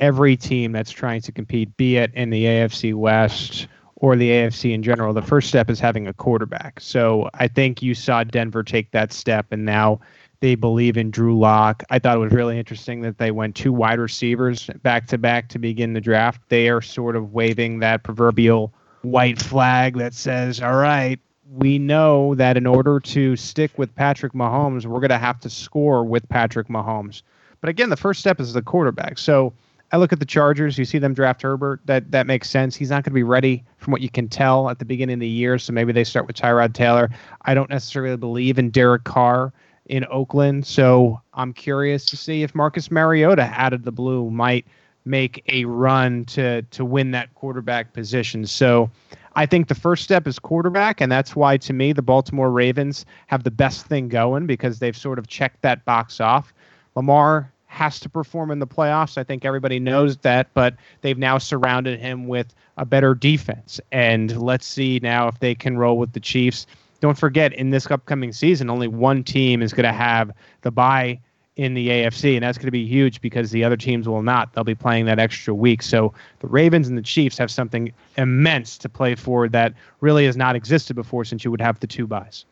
every 0.00 0.36
team 0.36 0.72
that's 0.72 0.90
trying 0.90 1.20
to 1.22 1.32
compete, 1.32 1.76
be 1.76 1.96
it 1.96 2.12
in 2.14 2.30
the 2.30 2.44
AFC 2.44 2.94
West 2.94 3.66
or 3.96 4.14
the 4.14 4.28
AFC 4.28 4.72
in 4.72 4.82
general, 4.82 5.14
the 5.14 5.22
first 5.22 5.48
step 5.48 5.70
is 5.70 5.80
having 5.80 6.06
a 6.06 6.12
quarterback. 6.12 6.80
So 6.80 7.30
I 7.34 7.48
think 7.48 7.82
you 7.82 7.94
saw 7.94 8.24
Denver 8.24 8.62
take 8.62 8.90
that 8.90 9.12
step, 9.12 9.46
and 9.50 9.64
now 9.64 10.00
they 10.40 10.54
believe 10.54 10.96
in 10.98 11.10
Drew 11.10 11.38
Lock. 11.38 11.82
I 11.88 11.98
thought 11.98 12.16
it 12.16 12.20
was 12.20 12.32
really 12.32 12.58
interesting 12.58 13.00
that 13.00 13.18
they 13.18 13.30
went 13.30 13.56
two 13.56 13.72
wide 13.72 13.98
receivers 13.98 14.68
back 14.82 15.06
to 15.08 15.18
back 15.18 15.48
to 15.48 15.58
begin 15.58 15.94
the 15.94 16.00
draft. 16.00 16.42
They 16.50 16.68
are 16.68 16.82
sort 16.82 17.16
of 17.16 17.32
waving 17.32 17.78
that 17.78 18.02
proverbial 18.02 18.72
white 19.10 19.40
flag 19.40 19.96
that 19.98 20.14
says, 20.14 20.60
all 20.60 20.76
right, 20.76 21.18
we 21.50 21.78
know 21.78 22.34
that 22.34 22.56
in 22.56 22.66
order 22.66 23.00
to 23.00 23.36
stick 23.36 23.78
with 23.78 23.94
Patrick 23.94 24.32
Mahomes, 24.32 24.84
we're 24.84 25.00
going 25.00 25.10
to 25.10 25.18
have 25.18 25.40
to 25.40 25.50
score 25.50 26.04
with 26.04 26.28
Patrick 26.28 26.68
Mahomes. 26.68 27.22
But 27.60 27.70
again, 27.70 27.90
the 27.90 27.96
first 27.96 28.20
step 28.20 28.40
is 28.40 28.52
the 28.52 28.62
quarterback. 28.62 29.18
So 29.18 29.52
I 29.92 29.98
look 29.98 30.12
at 30.12 30.18
the 30.18 30.26
Chargers. 30.26 30.76
You 30.76 30.84
see 30.84 30.98
them 30.98 31.14
draft 31.14 31.42
Herbert. 31.42 31.80
That 31.84 32.10
that 32.10 32.26
makes 32.26 32.50
sense. 32.50 32.74
He's 32.74 32.90
not 32.90 33.04
going 33.04 33.12
to 33.12 33.14
be 33.14 33.22
ready 33.22 33.64
from 33.78 33.92
what 33.92 34.00
you 34.00 34.10
can 34.10 34.28
tell 34.28 34.68
at 34.68 34.78
the 34.78 34.84
beginning 34.84 35.14
of 35.14 35.20
the 35.20 35.28
year. 35.28 35.58
So 35.58 35.72
maybe 35.72 35.92
they 35.92 36.04
start 36.04 36.26
with 36.26 36.36
Tyrod 36.36 36.74
Taylor. 36.74 37.10
I 37.42 37.54
don't 37.54 37.70
necessarily 37.70 38.16
believe 38.16 38.58
in 38.58 38.70
Derek 38.70 39.04
Carr 39.04 39.52
in 39.86 40.04
Oakland. 40.10 40.66
So 40.66 41.20
I'm 41.34 41.52
curious 41.52 42.04
to 42.06 42.16
see 42.16 42.42
if 42.42 42.54
Marcus 42.54 42.90
Mariota 42.90 43.52
out 43.54 43.72
of 43.72 43.84
the 43.84 43.92
blue 43.92 44.30
might 44.30 44.66
make 45.06 45.42
a 45.48 45.64
run 45.64 46.24
to 46.26 46.62
to 46.62 46.84
win 46.84 47.12
that 47.12 47.34
quarterback 47.34 47.92
position. 47.92 48.46
So 48.46 48.90
I 49.34 49.46
think 49.46 49.68
the 49.68 49.74
first 49.74 50.02
step 50.02 50.26
is 50.26 50.38
quarterback, 50.38 51.00
and 51.00 51.10
that's 51.10 51.36
why 51.36 51.56
to 51.58 51.72
me 51.72 51.92
the 51.92 52.02
Baltimore 52.02 52.50
Ravens 52.50 53.06
have 53.28 53.44
the 53.44 53.50
best 53.50 53.86
thing 53.86 54.08
going 54.08 54.46
because 54.46 54.78
they've 54.78 54.96
sort 54.96 55.18
of 55.18 55.28
checked 55.28 55.62
that 55.62 55.84
box 55.84 56.20
off. 56.20 56.52
Lamar 56.94 57.52
has 57.66 58.00
to 58.00 58.08
perform 58.08 58.50
in 58.50 58.58
the 58.58 58.66
playoffs. 58.66 59.18
I 59.18 59.24
think 59.24 59.44
everybody 59.44 59.78
knows 59.78 60.16
that, 60.18 60.48
but 60.54 60.74
they've 61.02 61.18
now 61.18 61.36
surrounded 61.36 62.00
him 62.00 62.26
with 62.26 62.54
a 62.78 62.86
better 62.86 63.14
defense. 63.14 63.80
And 63.92 64.40
let's 64.40 64.66
see 64.66 64.98
now 65.02 65.28
if 65.28 65.38
they 65.40 65.54
can 65.54 65.76
roll 65.76 65.98
with 65.98 66.12
the 66.12 66.20
Chiefs. 66.20 66.66
Don't 67.00 67.18
forget, 67.18 67.52
in 67.52 67.70
this 67.70 67.90
upcoming 67.90 68.32
season, 68.32 68.70
only 68.70 68.88
one 68.88 69.22
team 69.22 69.60
is 69.60 69.74
going 69.74 69.84
to 69.84 69.92
have 69.92 70.32
the 70.62 70.70
bye 70.70 71.20
in 71.56 71.72
the 71.72 71.88
AFC, 71.88 72.34
and 72.34 72.42
that's 72.42 72.58
going 72.58 72.66
to 72.66 72.72
be 72.72 72.86
huge 72.86 73.20
because 73.22 73.50
the 73.50 73.64
other 73.64 73.76
teams 73.76 74.06
will 74.06 74.22
not. 74.22 74.52
They'll 74.52 74.64
be 74.64 74.74
playing 74.74 75.06
that 75.06 75.18
extra 75.18 75.54
week. 75.54 75.82
So 75.82 76.12
the 76.40 76.48
Ravens 76.48 76.86
and 76.86 76.98
the 76.98 77.02
Chiefs 77.02 77.38
have 77.38 77.50
something 77.50 77.92
immense 78.18 78.76
to 78.78 78.88
play 78.88 79.14
for 79.14 79.48
that 79.48 79.72
really 80.00 80.26
has 80.26 80.36
not 80.36 80.54
existed 80.54 80.94
before 80.94 81.24
since 81.24 81.44
you 81.44 81.50
would 81.50 81.60
have 81.60 81.80
the 81.80 81.86
two 81.86 82.06
byes. 82.06 82.44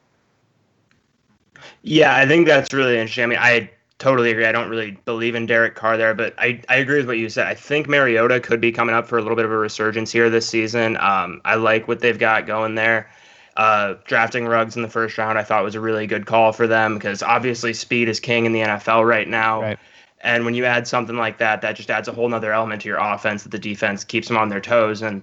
Yeah, 1.83 2.17
I 2.17 2.27
think 2.27 2.47
that's 2.47 2.73
really 2.73 2.99
interesting. 2.99 3.25
I 3.25 3.27
mean, 3.27 3.39
I 3.39 3.71
totally 3.99 4.31
agree. 4.31 4.47
I 4.47 4.53
don't 4.53 4.71
really 4.71 4.93
believe 5.05 5.35
in 5.35 5.47
Derek 5.47 5.75
Carr 5.75 5.97
there, 5.97 6.15
but 6.15 6.35
I, 6.39 6.61
I 6.69 6.77
agree 6.77 6.97
with 6.97 7.07
what 7.07 7.19
you 7.19 7.29
said. 7.29 7.47
I 7.47 7.55
think 7.55 7.89
Mariota 7.89 8.41
could 8.41 8.61
be 8.61 8.73
coming 8.73 8.95
up 8.95 9.07
for 9.07 9.19
a 9.19 9.23
little 9.23 9.37
bit 9.37 9.45
of 9.45 9.51
a 9.51 9.57
resurgence 9.57 10.11
here 10.11 10.31
this 10.31 10.49
season. 10.49 10.97
Um, 10.99 11.43
I 11.45 11.57
like 11.57 11.89
what 11.89 12.01
they've 12.01 12.19
got 12.19 12.47
going 12.47 12.75
there. 12.75 13.11
Uh, 13.57 13.95
drafting 14.05 14.47
Ruggs 14.47 14.75
in 14.75 14.83
the 14.83 14.89
first 14.89 15.17
round, 15.17 15.39
I 15.39 15.45
thought 15.45 15.63
was 15.63 15.77
a 15.77 15.81
really 15.81 16.07
good 16.07 16.27
call 16.27 16.53
for 16.53 16.67
them 16.67 16.95
because 16.95 17.23
obviously 17.23 17.73
speed 17.73 18.09
is 18.09 18.19
king 18.19 18.47
in 18.47 18.53
the 18.53 18.61
NFL 18.61 19.07
right 19.07 19.29
now. 19.29 19.63
Right. 19.63 19.79
And 20.23 20.45
when 20.45 20.55
you 20.55 20.65
add 20.65 20.89
something 20.89 21.17
like 21.17 21.39
that, 21.39 21.61
that 21.61 21.77
just 21.77 21.91
adds 21.91 22.09
a 22.09 22.13
whole 22.13 22.29
nother 22.29 22.53
element 22.53 22.83
to 22.83 22.89
your 22.89 22.99
offense 22.99 23.43
that 23.43 23.53
the 23.53 23.59
defense 23.59 24.03
keeps 24.03 24.27
them 24.27 24.39
on 24.39 24.49
their 24.49 24.61
toes. 24.61 25.03
And 25.03 25.23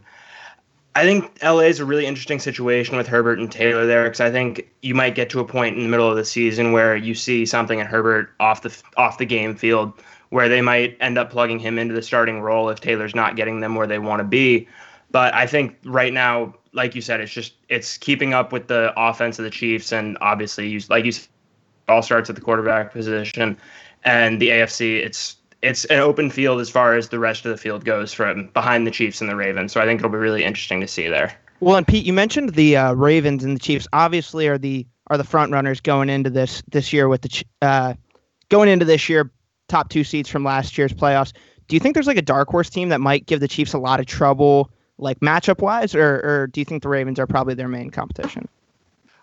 I 0.96 1.04
think 1.04 1.32
LA 1.42 1.62
is 1.62 1.80
a 1.80 1.86
really 1.86 2.06
interesting 2.06 2.40
situation 2.40 2.98
with 2.98 3.08
Herbert 3.08 3.40
and 3.40 3.52
Taylor 3.52 3.86
there 3.86 4.04
because 4.04 4.20
I 4.20 4.30
think 4.30 4.70
you 4.82 4.94
might 4.94 5.16
get 5.16 5.30
to 5.32 5.40
a 5.40 5.46
point 5.46 5.76
in 5.76 5.84
the 5.84 5.90
middle 5.90 6.10
of 6.10 6.18
the 6.18 6.26
season 6.26 6.72
where 6.72 6.96
you 6.96 7.16
see 7.16 7.46
something 7.46 7.80
in 7.80 7.88
Herbert 7.88 8.30
off 8.40 8.62
the 8.62 8.78
off 8.98 9.18
the 9.18 9.26
game 9.26 9.56
field 9.56 9.94
where 10.30 10.48
they 10.48 10.62
might 10.62 10.98
end 11.00 11.18
up 11.18 11.30
plugging 11.30 11.60
him 11.60 11.80
into 11.80 11.94
the 11.94 12.02
starting 12.02 12.42
role 12.42 12.70
if 12.70 12.80
Taylor's 12.80 13.16
not 13.16 13.36
getting 13.36 13.60
them 13.60 13.76
where 13.76 13.88
they 13.88 14.00
want 14.00 14.20
to 14.20 14.24
be. 14.24 14.68
But 15.12 15.34
I 15.34 15.46
think 15.46 15.78
right 15.84 16.14
now 16.14 16.56
like 16.74 16.96
you 16.96 17.02
said, 17.02 17.20
it's 17.20 17.32
just 17.32 17.54
it's 17.70 17.98
keeping 17.98 18.34
up 18.34 18.52
with 18.52 18.68
the 18.68 18.94
offense 18.98 19.40
of 19.40 19.46
the 19.46 19.52
Chiefs, 19.52 19.92
and 19.92 20.18
obviously, 20.22 20.70
you, 20.70 20.80
like 20.90 21.06
you, 21.06 21.12
said, 21.12 21.28
all 21.88 22.02
starts 22.02 22.30
at 22.30 22.36
the 22.36 22.42
quarterback 22.42 22.94
position, 22.94 23.58
and 24.04 24.42
the 24.42 24.50
AFC. 24.50 24.98
It's 24.98 25.38
it's 25.62 25.86
an 25.86 26.00
open 26.00 26.30
field 26.30 26.60
as 26.60 26.70
far 26.70 26.96
as 26.96 27.10
the 27.10 27.20
rest 27.20 27.46
of 27.46 27.52
the 27.52 27.58
field 27.58 27.86
goes 27.86 28.14
from 28.14 28.48
behind 28.48 28.88
the 28.88 28.92
Chiefs 28.92 29.22
and 29.22 29.30
the 29.30 29.36
Ravens. 29.36 29.72
So 29.72 29.82
I 29.82 29.86
think 29.86 30.00
it'll 30.00 30.12
be 30.12 30.18
really 30.18 30.44
interesting 30.44 30.82
to 30.82 30.88
see 30.88 31.08
there. 31.08 31.38
Well, 31.60 31.76
and 31.76 31.88
Pete, 31.88 32.06
you 32.06 32.14
mentioned 32.14 32.56
the 32.56 32.78
uh, 32.78 32.94
Ravens 32.94 33.44
and 33.44 33.56
the 33.56 33.60
Chiefs. 33.60 33.88
Obviously, 33.94 34.48
are 34.48 34.58
the 34.58 34.86
are 35.08 35.18
the 35.18 35.24
front 35.24 35.52
runners 35.52 35.82
going 35.82 36.10
into 36.10 36.30
this 36.30 36.64
this 36.72 36.94
year 36.94 37.08
with 37.08 37.22
the 37.22 37.44
uh, 37.62 37.94
going 38.50 38.70
into 38.70 38.86
this 38.86 39.10
year 39.10 39.32
top 39.68 39.90
two 39.90 40.04
seeds 40.04 40.30
from 40.30 40.44
last 40.44 40.78
year's 40.78 40.94
playoffs. 40.94 41.34
Do 41.68 41.76
you 41.76 41.80
think 41.80 41.94
there's 41.94 42.08
like 42.08 42.18
a 42.18 42.22
dark 42.22 42.50
horse 42.50 42.70
team 42.70 42.90
that 42.90 43.00
might 43.00 43.26
give 43.26 43.40
the 43.40 43.48
Chiefs 43.48 43.74
a 43.74 43.78
lot 43.78 44.00
of 44.00 44.06
trouble? 44.06 44.70
Like 45.02 45.20
matchup 45.20 45.62
wise, 45.62 45.94
or, 45.94 46.22
or 46.24 46.48
do 46.48 46.62
you 46.62 46.66
think 46.66 46.84
the 46.84 46.90
Ravens 46.90 47.20
are 47.20 47.28
probably 47.28 47.54
their 47.54 47.68
main 47.68 47.90
competition? 47.90 48.48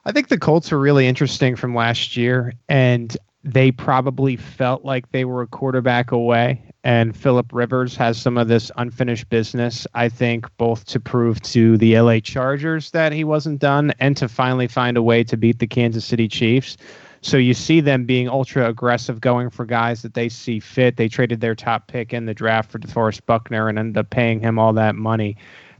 I 0.05 0.13
think 0.13 0.29
the 0.29 0.39
Colts 0.39 0.73
are 0.73 0.79
really 0.79 1.07
interesting 1.07 1.57
from 1.57 1.75
last 1.75 2.17
year, 2.17 2.53
and 2.69 3.17
they 3.45 3.71
probably 3.71 4.37
felt 4.37 4.85
like 4.85 5.11
they 5.13 5.25
were 5.25 5.43
a 5.43 5.47
quarterback 5.47 6.13
away. 6.13 6.63
And 6.85 7.17
Philip 7.17 7.53
Rivers 7.53 7.97
has 7.97 8.21
some 8.21 8.39
of 8.39 8.49
this 8.49 8.71
unfinished 8.77 9.29
business, 9.29 9.87
I 9.95 10.09
think, 10.09 10.47
both 10.57 10.85
to 10.87 11.01
prove 11.01 11.41
to 11.43 11.77
the 11.77 11.99
LA 12.01 12.21
Chargers 12.21 12.91
that 12.93 13.13
he 13.13 13.25
wasn't 13.25 13.59
done 13.59 13.93
and 13.99 14.17
to 14.17 14.29
finally 14.29 14.69
find 14.69 14.97
a 14.97 15.03
way 15.03 15.25
to 15.25 15.37
beat 15.37 15.59
the 15.59 15.67
Kansas 15.67 16.05
City 16.05 16.29
Chiefs. 16.29 16.77
So 17.21 17.37
you 17.37 17.53
see 17.53 17.81
them 17.81 18.05
being 18.05 18.29
ultra 18.29 18.69
aggressive, 18.69 19.21
going 19.21 19.51
for 19.51 19.65
guys 19.65 20.03
that 20.03 20.15
they 20.15 20.29
see 20.29 20.61
fit. 20.61 20.97
They 20.97 21.09
traded 21.09 21.41
their 21.41 21.57
top 21.57 21.89
pick 21.89 22.15
in 22.15 22.27
the 22.27 22.35
draft 22.35 22.71
for 22.71 22.79
DeForest 22.79 23.27
Buckner 23.27 23.69
and 23.69 23.79
ended 23.79 23.99
up 23.99 24.11
paying 24.11 24.41
him 24.41 24.59
all 24.59 24.73
that 24.75 24.95
money 24.95 25.37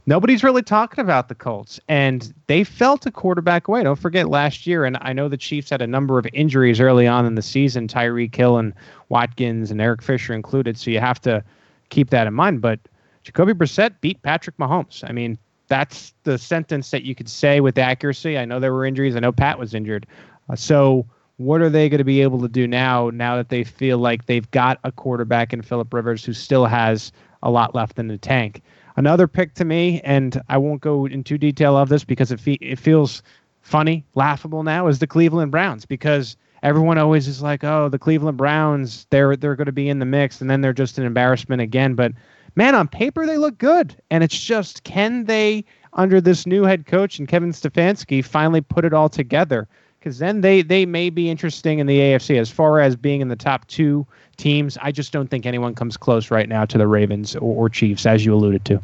nobody's 0.09 0.43
really 0.43 0.63
talking 0.63 1.03
about 1.03 1.29
the 1.29 1.35
Colts, 1.35 1.79
and 1.87 2.33
they 2.47 2.63
felt 2.63 3.05
a 3.05 3.11
quarterback 3.11 3.67
away. 3.67 3.83
Don't 3.83 3.95
forget 3.95 4.27
last 4.27 4.65
year, 4.65 4.83
and 4.83 4.97
I 5.01 5.13
know 5.13 5.29
the 5.29 5.37
Chiefs 5.37 5.69
had 5.69 5.83
a 5.83 5.87
number 5.87 6.17
of 6.17 6.27
injuries 6.33 6.81
early 6.81 7.05
on 7.05 7.27
in 7.27 7.35
the 7.35 7.43
season, 7.43 7.87
Tyreek 7.87 8.35
Hill 8.35 8.57
and 8.57 8.73
Watkins 9.09 9.69
and 9.69 9.79
Eric 9.79 10.01
Fisher 10.01 10.33
included. 10.33 10.79
So 10.79 10.89
you 10.89 10.99
have 10.99 11.21
to 11.21 11.43
keep 11.89 12.09
that 12.09 12.25
in 12.25 12.33
mind. 12.33 12.59
But 12.59 12.79
Jacoby 13.21 13.53
Brissett 13.53 14.01
beat 14.01 14.19
Patrick 14.23 14.57
Mahomes. 14.57 15.07
I 15.07 15.11
mean, 15.11 15.37
that's 15.67 16.11
the 16.23 16.39
sentence 16.39 16.89
that 16.89 17.03
you 17.03 17.13
could 17.13 17.29
say 17.29 17.59
with 17.59 17.77
accuracy. 17.77 18.35
I 18.35 18.45
know 18.45 18.59
there 18.59 18.73
were 18.73 18.85
injuries. 18.85 19.15
I 19.15 19.19
know 19.19 19.31
Pat 19.31 19.59
was 19.59 19.75
injured. 19.75 20.07
Uh, 20.49 20.55
so 20.55 21.05
what 21.37 21.61
are 21.61 21.69
they 21.69 21.87
going 21.87 21.99
to 21.99 22.03
be 22.03 22.23
able 22.23 22.41
to 22.41 22.47
do 22.47 22.65
now? 22.65 23.11
Now 23.11 23.35
that 23.35 23.49
they 23.49 23.63
feel 23.63 23.99
like 23.99 24.25
they've 24.25 24.49
got 24.49 24.79
a 24.83 24.91
quarterback 24.91 25.53
in 25.53 25.61
Philip 25.61 25.93
Rivers 25.93 26.25
who 26.25 26.33
still 26.33 26.65
has 26.65 27.11
a 27.43 27.51
lot 27.51 27.75
left 27.75 27.99
in 27.99 28.07
the 28.07 28.17
tank. 28.17 28.63
Another 28.99 29.29
pick 29.29 29.53
to 29.53 29.63
me, 29.63 30.01
and 30.03 30.41
I 30.49 30.57
won't 30.57 30.81
go 30.81 31.05
into 31.05 31.37
detail 31.37 31.77
of 31.77 31.87
this 31.87 32.03
because 32.03 32.33
it 32.33 32.39
fe- 32.41 32.57
it 32.59 32.77
feels 32.77 33.23
funny, 33.61 34.03
laughable 34.13 34.61
now, 34.61 34.87
is 34.87 34.99
the 34.99 35.07
Cleveland 35.07 35.51
Browns 35.51 35.85
because 35.85 36.35
everyone 36.63 36.97
always 36.97 37.25
is 37.25 37.41
like, 37.41 37.63
oh, 37.63 37.87
the 37.87 37.97
Cleveland 37.97 38.37
Browns, 38.37 39.07
they're 39.09 39.37
they're 39.37 39.55
going 39.55 39.67
to 39.67 39.71
be 39.71 39.87
in 39.87 39.99
the 39.99 40.05
mix, 40.05 40.41
and 40.41 40.49
then 40.49 40.59
they're 40.59 40.73
just 40.73 40.97
an 40.97 41.05
embarrassment 41.05 41.61
again. 41.61 41.95
But 41.95 42.11
man, 42.57 42.75
on 42.75 42.89
paper 42.89 43.25
they 43.25 43.37
look 43.37 43.57
good, 43.57 43.95
and 44.11 44.21
it's 44.21 44.37
just 44.37 44.83
can 44.83 45.23
they 45.23 45.63
under 45.93 46.19
this 46.19 46.45
new 46.45 46.63
head 46.63 46.85
coach 46.85 47.19
and 47.19 47.27
Kevin 47.29 47.51
Stefanski 47.51 48.21
finally 48.21 48.59
put 48.59 48.83
it 48.83 48.93
all 48.93 49.07
together? 49.07 49.65
Because 49.97 50.19
then 50.19 50.41
they 50.41 50.61
they 50.61 50.85
may 50.85 51.09
be 51.09 51.29
interesting 51.29 51.79
in 51.79 51.87
the 51.87 51.99
AFC 51.99 52.37
as 52.37 52.51
far 52.51 52.81
as 52.81 52.97
being 52.97 53.21
in 53.21 53.29
the 53.29 53.37
top 53.37 53.65
two 53.67 54.05
teams. 54.35 54.77
I 54.81 54.91
just 54.91 55.13
don't 55.13 55.29
think 55.29 55.45
anyone 55.45 55.73
comes 55.73 55.95
close 55.95 56.29
right 56.29 56.49
now 56.49 56.65
to 56.65 56.77
the 56.77 56.85
Ravens 56.85 57.37
or, 57.37 57.55
or 57.55 57.69
Chiefs, 57.69 58.05
as 58.05 58.25
you 58.25 58.33
alluded 58.33 58.65
to. 58.65 58.83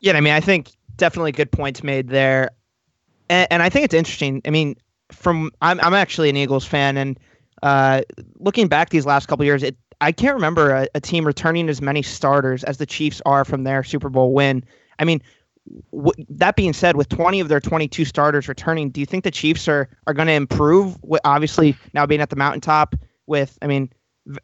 Yeah, 0.00 0.16
I 0.16 0.20
mean, 0.20 0.32
I 0.32 0.40
think 0.40 0.72
definitely 0.96 1.32
good 1.32 1.50
points 1.50 1.82
made 1.82 2.08
there, 2.08 2.50
and, 3.28 3.46
and 3.50 3.62
I 3.62 3.68
think 3.68 3.84
it's 3.84 3.94
interesting. 3.94 4.42
I 4.44 4.50
mean, 4.50 4.76
from 5.12 5.50
I'm 5.62 5.80
I'm 5.80 5.94
actually 5.94 6.28
an 6.28 6.36
Eagles 6.36 6.64
fan, 6.64 6.96
and 6.96 7.18
uh, 7.62 8.02
looking 8.38 8.68
back 8.68 8.90
these 8.90 9.06
last 9.06 9.26
couple 9.26 9.44
years, 9.44 9.62
it 9.62 9.76
I 10.00 10.12
can't 10.12 10.34
remember 10.34 10.70
a, 10.72 10.88
a, 10.94 11.00
team 11.00 11.26
returning 11.26 11.68
as 11.68 11.80
many 11.80 12.02
starters 12.02 12.64
as 12.64 12.76
the 12.76 12.86
Chiefs 12.86 13.22
are 13.24 13.44
from 13.44 13.64
their 13.64 13.82
Super 13.82 14.10
Bowl 14.10 14.34
win. 14.34 14.62
I 14.98 15.04
mean, 15.04 15.22
w- 15.92 16.26
that 16.28 16.54
being 16.54 16.74
said, 16.74 16.96
with 16.96 17.08
20 17.08 17.40
of 17.40 17.48
their 17.48 17.60
22 17.60 18.04
starters 18.04 18.46
returning, 18.46 18.90
do 18.90 19.00
you 19.00 19.06
think 19.06 19.24
the 19.24 19.30
Chiefs 19.30 19.68
are 19.68 19.88
are 20.06 20.14
going 20.14 20.28
to 20.28 20.34
improve? 20.34 20.98
With 21.02 21.20
obviously 21.24 21.76
now 21.94 22.06
being 22.06 22.20
at 22.20 22.30
the 22.30 22.36
mountaintop, 22.36 22.94
with 23.26 23.58
I 23.62 23.66
mean, 23.66 23.90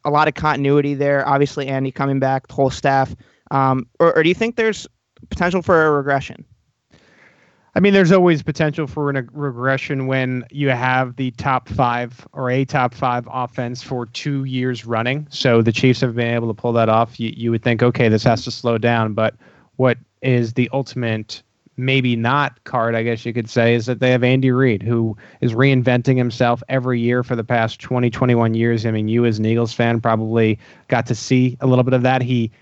a 0.05 0.11
lot 0.11 0.29
of 0.29 0.35
continuity 0.35 0.95
there. 0.95 1.27
Obviously, 1.29 1.69
Andy 1.69 1.93
coming 1.93 2.19
back, 2.19 2.49
the 2.49 2.55
whole 2.55 2.71
staff. 2.71 3.15
Um, 3.51 3.87
or, 4.01 4.17
or 4.17 4.23
do 4.23 4.29
you 4.31 4.35
think 4.35 4.57
there's 4.57 4.87
potential 5.31 5.63
for 5.63 5.87
a 5.87 5.91
regression? 5.91 6.45
I 7.75 7.81
mean, 7.81 7.95
there's 7.95 8.13
always 8.13 8.43
potential 8.43 8.87
for 8.87 9.09
a 9.11 9.25
regression 9.33 10.07
when 10.07 10.45
you 10.51 10.69
have 10.69 11.17
the 11.17 11.31
top 11.33 11.69
five 11.71 12.27
or 12.33 12.51
a 12.51 12.67
top 12.67 12.93
five 12.93 13.27
offense 13.33 13.83
for 13.83 14.05
two 14.07 14.45
years 14.45 14.85
running. 14.85 15.27
So 15.31 15.63
the 15.63 15.73
Chiefs 15.73 16.03
have 16.03 16.15
been 16.15 16.35
able 16.35 16.49
to 16.49 16.55
pull 16.55 16.75
that 16.75 16.91
off. 16.91 17.19
You, 17.19 17.33
you 17.35 17.51
would 17.51 17.63
think, 17.63 17.83
okay, 17.83 18.11
this 18.11 18.25
has 18.25 18.45
to 18.45 18.51
slow 18.51 18.77
down. 18.77 19.15
But 19.15 19.37
what 19.77 19.97
is 20.21 20.53
the 20.53 20.69
ultimate, 20.75 21.43
maybe 21.79 22.15
not 22.15 22.63
card, 22.65 22.95
I 22.95 23.03
guess 23.05 23.25
you 23.25 23.33
could 23.33 23.49
say, 23.49 23.75
is 23.75 23.87
that 23.87 24.01
they 24.01 24.11
have 24.11 24.23
Andy 24.23 24.51
Reid, 24.51 24.83
who 24.83 25.17
is 25.41 25.55
reinventing 25.55 26.19
himself 26.19 26.63
every 26.69 27.01
year 27.01 27.23
for 27.23 27.37
the 27.37 27.45
past 27.45 27.81
20, 27.81 28.11
21 28.11 28.53
years. 28.53 28.85
I 28.85 28.91
mean, 28.91 29.09
you 29.09 29.25
as 29.25 29.39
an 29.39 29.47
Eagles 29.47 29.73
fan 29.73 29.99
probably 29.99 30.59
got 30.89 31.07
to 31.07 31.15
see 31.15 31.57
a 31.63 31.67
little 31.67 31.85
bit 31.85 31.95
of 31.95 32.03
that. 32.03 32.21
He 32.21 32.53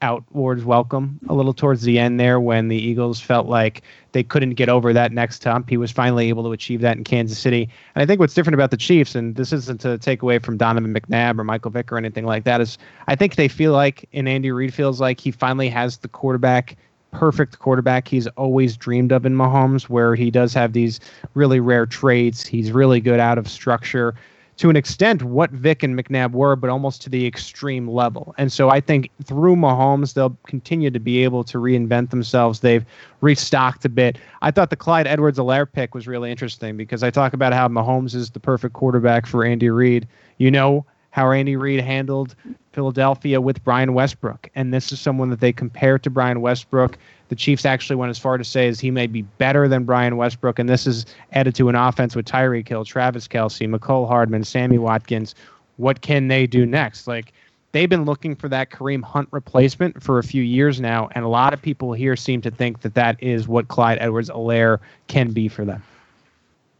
outwards 0.00 0.64
welcome 0.64 1.18
a 1.28 1.34
little 1.34 1.52
towards 1.52 1.82
the 1.82 1.98
end 1.98 2.20
there 2.20 2.38
when 2.38 2.68
the 2.68 2.76
Eagles 2.76 3.20
felt 3.20 3.46
like 3.46 3.82
they 4.12 4.22
couldn't 4.22 4.54
get 4.54 4.68
over 4.68 4.92
that 4.92 5.12
next 5.12 5.42
hump. 5.42 5.68
He 5.68 5.76
was 5.76 5.90
finally 5.90 6.28
able 6.28 6.44
to 6.44 6.52
achieve 6.52 6.80
that 6.82 6.96
in 6.96 7.04
Kansas 7.04 7.38
City. 7.38 7.68
And 7.94 8.02
I 8.02 8.06
think 8.06 8.20
what's 8.20 8.34
different 8.34 8.54
about 8.54 8.70
the 8.70 8.76
Chiefs, 8.76 9.14
and 9.14 9.34
this 9.34 9.52
isn't 9.52 9.80
to 9.80 9.98
take 9.98 10.22
away 10.22 10.38
from 10.38 10.56
Donovan 10.56 10.94
McNabb 10.94 11.38
or 11.38 11.44
Michael 11.44 11.70
Vick 11.70 11.90
or 11.90 11.98
anything 11.98 12.24
like 12.24 12.44
that, 12.44 12.60
is 12.60 12.78
I 13.08 13.16
think 13.16 13.34
they 13.34 13.48
feel 13.48 13.72
like, 13.72 14.08
and 14.12 14.28
Andy 14.28 14.52
Reid 14.52 14.72
feels 14.72 15.00
like 15.00 15.18
he 15.20 15.30
finally 15.30 15.68
has 15.68 15.98
the 15.98 16.08
quarterback 16.08 16.76
perfect 17.10 17.58
quarterback 17.58 18.06
he's 18.06 18.26
always 18.28 18.76
dreamed 18.76 19.12
of 19.12 19.24
in 19.24 19.34
Mahomes, 19.34 19.84
where 19.84 20.14
he 20.14 20.30
does 20.30 20.52
have 20.52 20.74
these 20.74 21.00
really 21.34 21.58
rare 21.58 21.86
traits. 21.86 22.46
He's 22.46 22.70
really 22.70 23.00
good 23.00 23.18
out 23.18 23.38
of 23.38 23.48
structure 23.48 24.14
to 24.58 24.68
an 24.68 24.76
extent 24.76 25.22
what 25.22 25.50
Vick 25.52 25.82
and 25.84 25.96
McNabb 25.96 26.32
were, 26.32 26.56
but 26.56 26.68
almost 26.68 27.00
to 27.02 27.10
the 27.10 27.26
extreme 27.26 27.88
level. 27.88 28.34
And 28.38 28.52
so 28.52 28.70
I 28.70 28.80
think 28.80 29.08
through 29.24 29.54
Mahomes, 29.54 30.14
they'll 30.14 30.36
continue 30.46 30.90
to 30.90 30.98
be 30.98 31.22
able 31.22 31.44
to 31.44 31.58
reinvent 31.58 32.10
themselves. 32.10 32.60
They've 32.60 32.84
restocked 33.20 33.84
a 33.84 33.88
bit. 33.88 34.18
I 34.42 34.50
thought 34.50 34.70
the 34.70 34.76
Clyde 34.76 35.06
Edwards 35.06 35.38
Helaire 35.38 35.70
pick 35.70 35.94
was 35.94 36.08
really 36.08 36.30
interesting 36.30 36.76
because 36.76 37.04
I 37.04 37.10
talk 37.10 37.32
about 37.32 37.52
how 37.52 37.68
Mahomes 37.68 38.16
is 38.16 38.30
the 38.30 38.40
perfect 38.40 38.74
quarterback 38.74 39.26
for 39.26 39.44
Andy 39.44 39.70
Reid. 39.70 40.08
You 40.38 40.50
know 40.50 40.84
how 41.10 41.30
Andy 41.30 41.56
Reid 41.56 41.80
handled 41.80 42.34
Philadelphia 42.72 43.40
with 43.40 43.62
Brian 43.64 43.94
Westbrook. 43.94 44.50
And 44.56 44.74
this 44.74 44.90
is 44.90 45.00
someone 45.00 45.30
that 45.30 45.40
they 45.40 45.52
compare 45.52 45.98
to 46.00 46.10
Brian 46.10 46.40
Westbrook 46.40 46.98
the 47.28 47.36
Chiefs 47.36 47.64
actually 47.64 47.96
went 47.96 48.10
as 48.10 48.18
far 48.18 48.38
to 48.38 48.44
say 48.44 48.68
as 48.68 48.80
he 48.80 48.90
may 48.90 49.06
be 49.06 49.22
better 49.22 49.68
than 49.68 49.84
Brian 49.84 50.16
Westbrook, 50.16 50.58
and 50.58 50.68
this 50.68 50.86
is 50.86 51.06
added 51.32 51.54
to 51.56 51.68
an 51.68 51.74
offense 51.74 52.16
with 52.16 52.26
Tyreek 52.26 52.68
Hill, 52.68 52.84
Travis 52.84 53.28
Kelce, 53.28 53.68
Mecole 53.68 54.08
Hardman, 54.08 54.44
Sammy 54.44 54.78
Watkins. 54.78 55.34
What 55.76 56.00
can 56.00 56.28
they 56.28 56.46
do 56.46 56.66
next? 56.66 57.06
Like 57.06 57.32
they've 57.72 57.88
been 57.88 58.04
looking 58.04 58.34
for 58.34 58.48
that 58.48 58.70
Kareem 58.70 59.02
Hunt 59.02 59.28
replacement 59.30 60.02
for 60.02 60.18
a 60.18 60.22
few 60.22 60.42
years 60.42 60.80
now, 60.80 61.08
and 61.12 61.24
a 61.24 61.28
lot 61.28 61.52
of 61.52 61.60
people 61.60 61.92
here 61.92 62.16
seem 62.16 62.40
to 62.42 62.50
think 62.50 62.80
that 62.80 62.94
that 62.94 63.22
is 63.22 63.46
what 63.46 63.68
Clyde 63.68 63.98
Edwards-Helaire 64.00 64.78
can 65.06 65.32
be 65.32 65.48
for 65.48 65.64
them. 65.64 65.82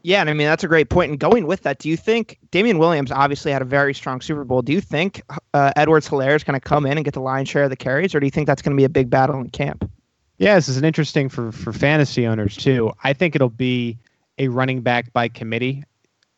Yeah, 0.02 0.20
and 0.20 0.30
I 0.30 0.32
mean 0.32 0.46
that's 0.46 0.64
a 0.64 0.68
great 0.68 0.88
point. 0.88 1.10
And 1.10 1.20
going 1.20 1.46
with 1.46 1.62
that, 1.62 1.80
do 1.80 1.88
you 1.88 1.96
think 1.96 2.38
Damien 2.50 2.78
Williams 2.78 3.10
obviously 3.10 3.52
had 3.52 3.62
a 3.62 3.66
very 3.66 3.92
strong 3.92 4.20
Super 4.20 4.44
Bowl? 4.44 4.62
Do 4.62 4.72
you 4.72 4.80
think 4.80 5.22
uh, 5.52 5.72
Edwards-Helaire 5.76 6.36
is 6.36 6.44
going 6.44 6.58
to 6.58 6.66
come 6.66 6.86
in 6.86 6.96
and 6.96 7.04
get 7.04 7.14
the 7.14 7.20
lion's 7.20 7.48
share 7.48 7.64
of 7.64 7.70
the 7.70 7.76
carries, 7.76 8.14
or 8.14 8.20
do 8.20 8.26
you 8.26 8.30
think 8.30 8.46
that's 8.46 8.62
going 8.62 8.74
to 8.74 8.80
be 8.80 8.84
a 8.84 8.88
big 8.88 9.10
battle 9.10 9.38
in 9.38 9.50
camp? 9.50 9.90
Yeah, 10.38 10.54
this 10.54 10.68
is 10.68 10.76
an 10.76 10.84
interesting 10.84 11.28
for 11.28 11.50
for 11.50 11.72
fantasy 11.72 12.26
owners 12.26 12.56
too. 12.56 12.92
I 13.02 13.12
think 13.12 13.34
it'll 13.34 13.48
be 13.48 13.98
a 14.38 14.48
running 14.48 14.80
back 14.80 15.12
by 15.12 15.28
committee, 15.28 15.82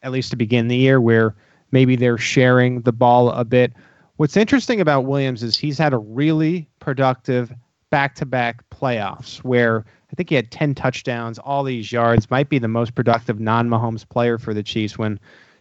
at 0.03 0.11
least 0.11 0.31
to 0.31 0.37
begin 0.37 0.69
the 0.69 0.77
year, 0.77 1.01
where 1.01 1.35
maybe 1.71 1.97
they're 1.97 2.19
sharing 2.19 2.81
the 2.81 2.93
ball 2.93 3.31
a 3.31 3.45
bit. 3.45 3.75
What's 4.17 4.37
interesting 4.37 4.81
about 4.81 5.05
Williams 5.05 5.43
is 5.43 5.57
he's 5.57 5.79
had 5.79 5.93
a 5.93 5.99
really 5.99 6.67
productive 6.79 7.53
back-to-back 7.91 8.69
playoffs 8.71 9.39
where 9.39 9.85
I 10.11 10.15
think 10.15 10.29
he 10.29 10.35
had 10.35 10.51
10 10.51 10.75
touchdowns, 10.75 11.39
all 11.39 11.63
these 11.63 11.93
yards, 11.93 12.31
might 12.31 12.49
be 12.49 12.59
the 12.59 12.69
most 12.69 12.95
productive 12.95 13.41
non-Mahomes 13.41 14.09
player 14.09 14.39
for 14.39 14.55
the 14.55 14.63
Chiefs 14.63 14.97
when 14.99 15.19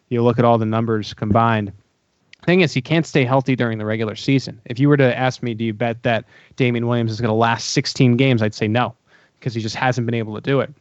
you 0.09 0.23
look 0.23 0.39
at 0.39 0.45
all 0.45 0.57
the 0.57 0.65
numbers 0.65 1.13
combined 1.13 1.71
thing 2.43 2.61
is 2.61 2.73
he 2.73 2.81
can't 2.81 3.05
stay 3.05 3.25
healthy 3.25 3.55
during 3.55 3.77
the 3.77 3.85
regular 3.85 4.15
season. 4.15 4.61
If 4.65 4.79
you 4.79 4.89
were 4.89 4.97
to 4.97 5.17
ask 5.17 5.43
me, 5.43 5.53
do 5.53 5.63
you 5.63 5.73
bet 5.73 6.03
that 6.03 6.25
Damien 6.55 6.87
Williams 6.87 7.11
is 7.11 7.21
going 7.21 7.29
to 7.29 7.33
last 7.35 7.71
16 7.71 8.17
games? 8.17 8.41
I'd 8.41 8.53
say 8.53 8.67
no, 8.67 8.95
because 9.39 9.53
he 9.53 9.61
just 9.61 9.75
hasn't 9.75 10.05
been 10.05 10.15
able 10.15 10.35
to 10.35 10.41
do 10.41 10.59
it. 10.59 10.73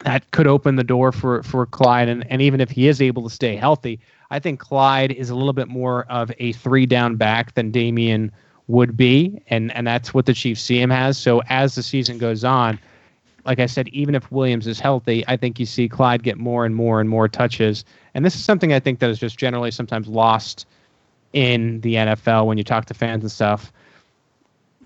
That 0.00 0.30
could 0.30 0.46
open 0.46 0.76
the 0.76 0.84
door 0.84 1.10
for 1.10 1.42
for 1.42 1.66
Clyde, 1.66 2.08
and, 2.08 2.24
and 2.30 2.40
even 2.40 2.60
if 2.60 2.70
he 2.70 2.86
is 2.86 3.02
able 3.02 3.28
to 3.28 3.34
stay 3.34 3.56
healthy, 3.56 3.98
I 4.30 4.38
think 4.38 4.60
Clyde 4.60 5.10
is 5.10 5.28
a 5.28 5.34
little 5.34 5.52
bit 5.52 5.66
more 5.66 6.04
of 6.04 6.30
a 6.38 6.52
three 6.52 6.86
down 6.86 7.16
back 7.16 7.54
than 7.54 7.72
Damien 7.72 8.30
would 8.68 8.96
be, 8.96 9.42
and 9.48 9.74
and 9.74 9.86
that's 9.86 10.14
what 10.14 10.26
the 10.26 10.34
Chiefs 10.34 10.62
see 10.62 10.80
him 10.80 10.92
as. 10.92 11.18
So 11.18 11.42
as 11.48 11.74
the 11.74 11.82
season 11.82 12.18
goes 12.18 12.44
on, 12.44 12.78
like 13.44 13.58
I 13.58 13.66
said, 13.66 13.88
even 13.88 14.14
if 14.14 14.30
Williams 14.30 14.66
is 14.66 14.78
healthy, 14.78 15.24
I 15.26 15.36
think 15.36 15.58
you 15.58 15.66
see 15.66 15.88
Clyde 15.88 16.22
get 16.22 16.38
more 16.38 16.64
and 16.64 16.76
more 16.76 17.00
and 17.00 17.08
more 17.08 17.26
touches. 17.28 17.84
And 18.14 18.24
this 18.24 18.36
is 18.36 18.44
something 18.44 18.72
I 18.72 18.78
think 18.78 19.00
that 19.00 19.10
is 19.10 19.18
just 19.18 19.38
generally 19.38 19.70
sometimes 19.70 20.06
lost 20.06 20.66
in 21.32 21.80
the 21.80 21.94
NFL 21.94 22.46
when 22.46 22.58
you 22.58 22.64
talk 22.64 22.86
to 22.86 22.94
fans 22.94 23.22
and 23.22 23.30
stuff. 23.30 23.72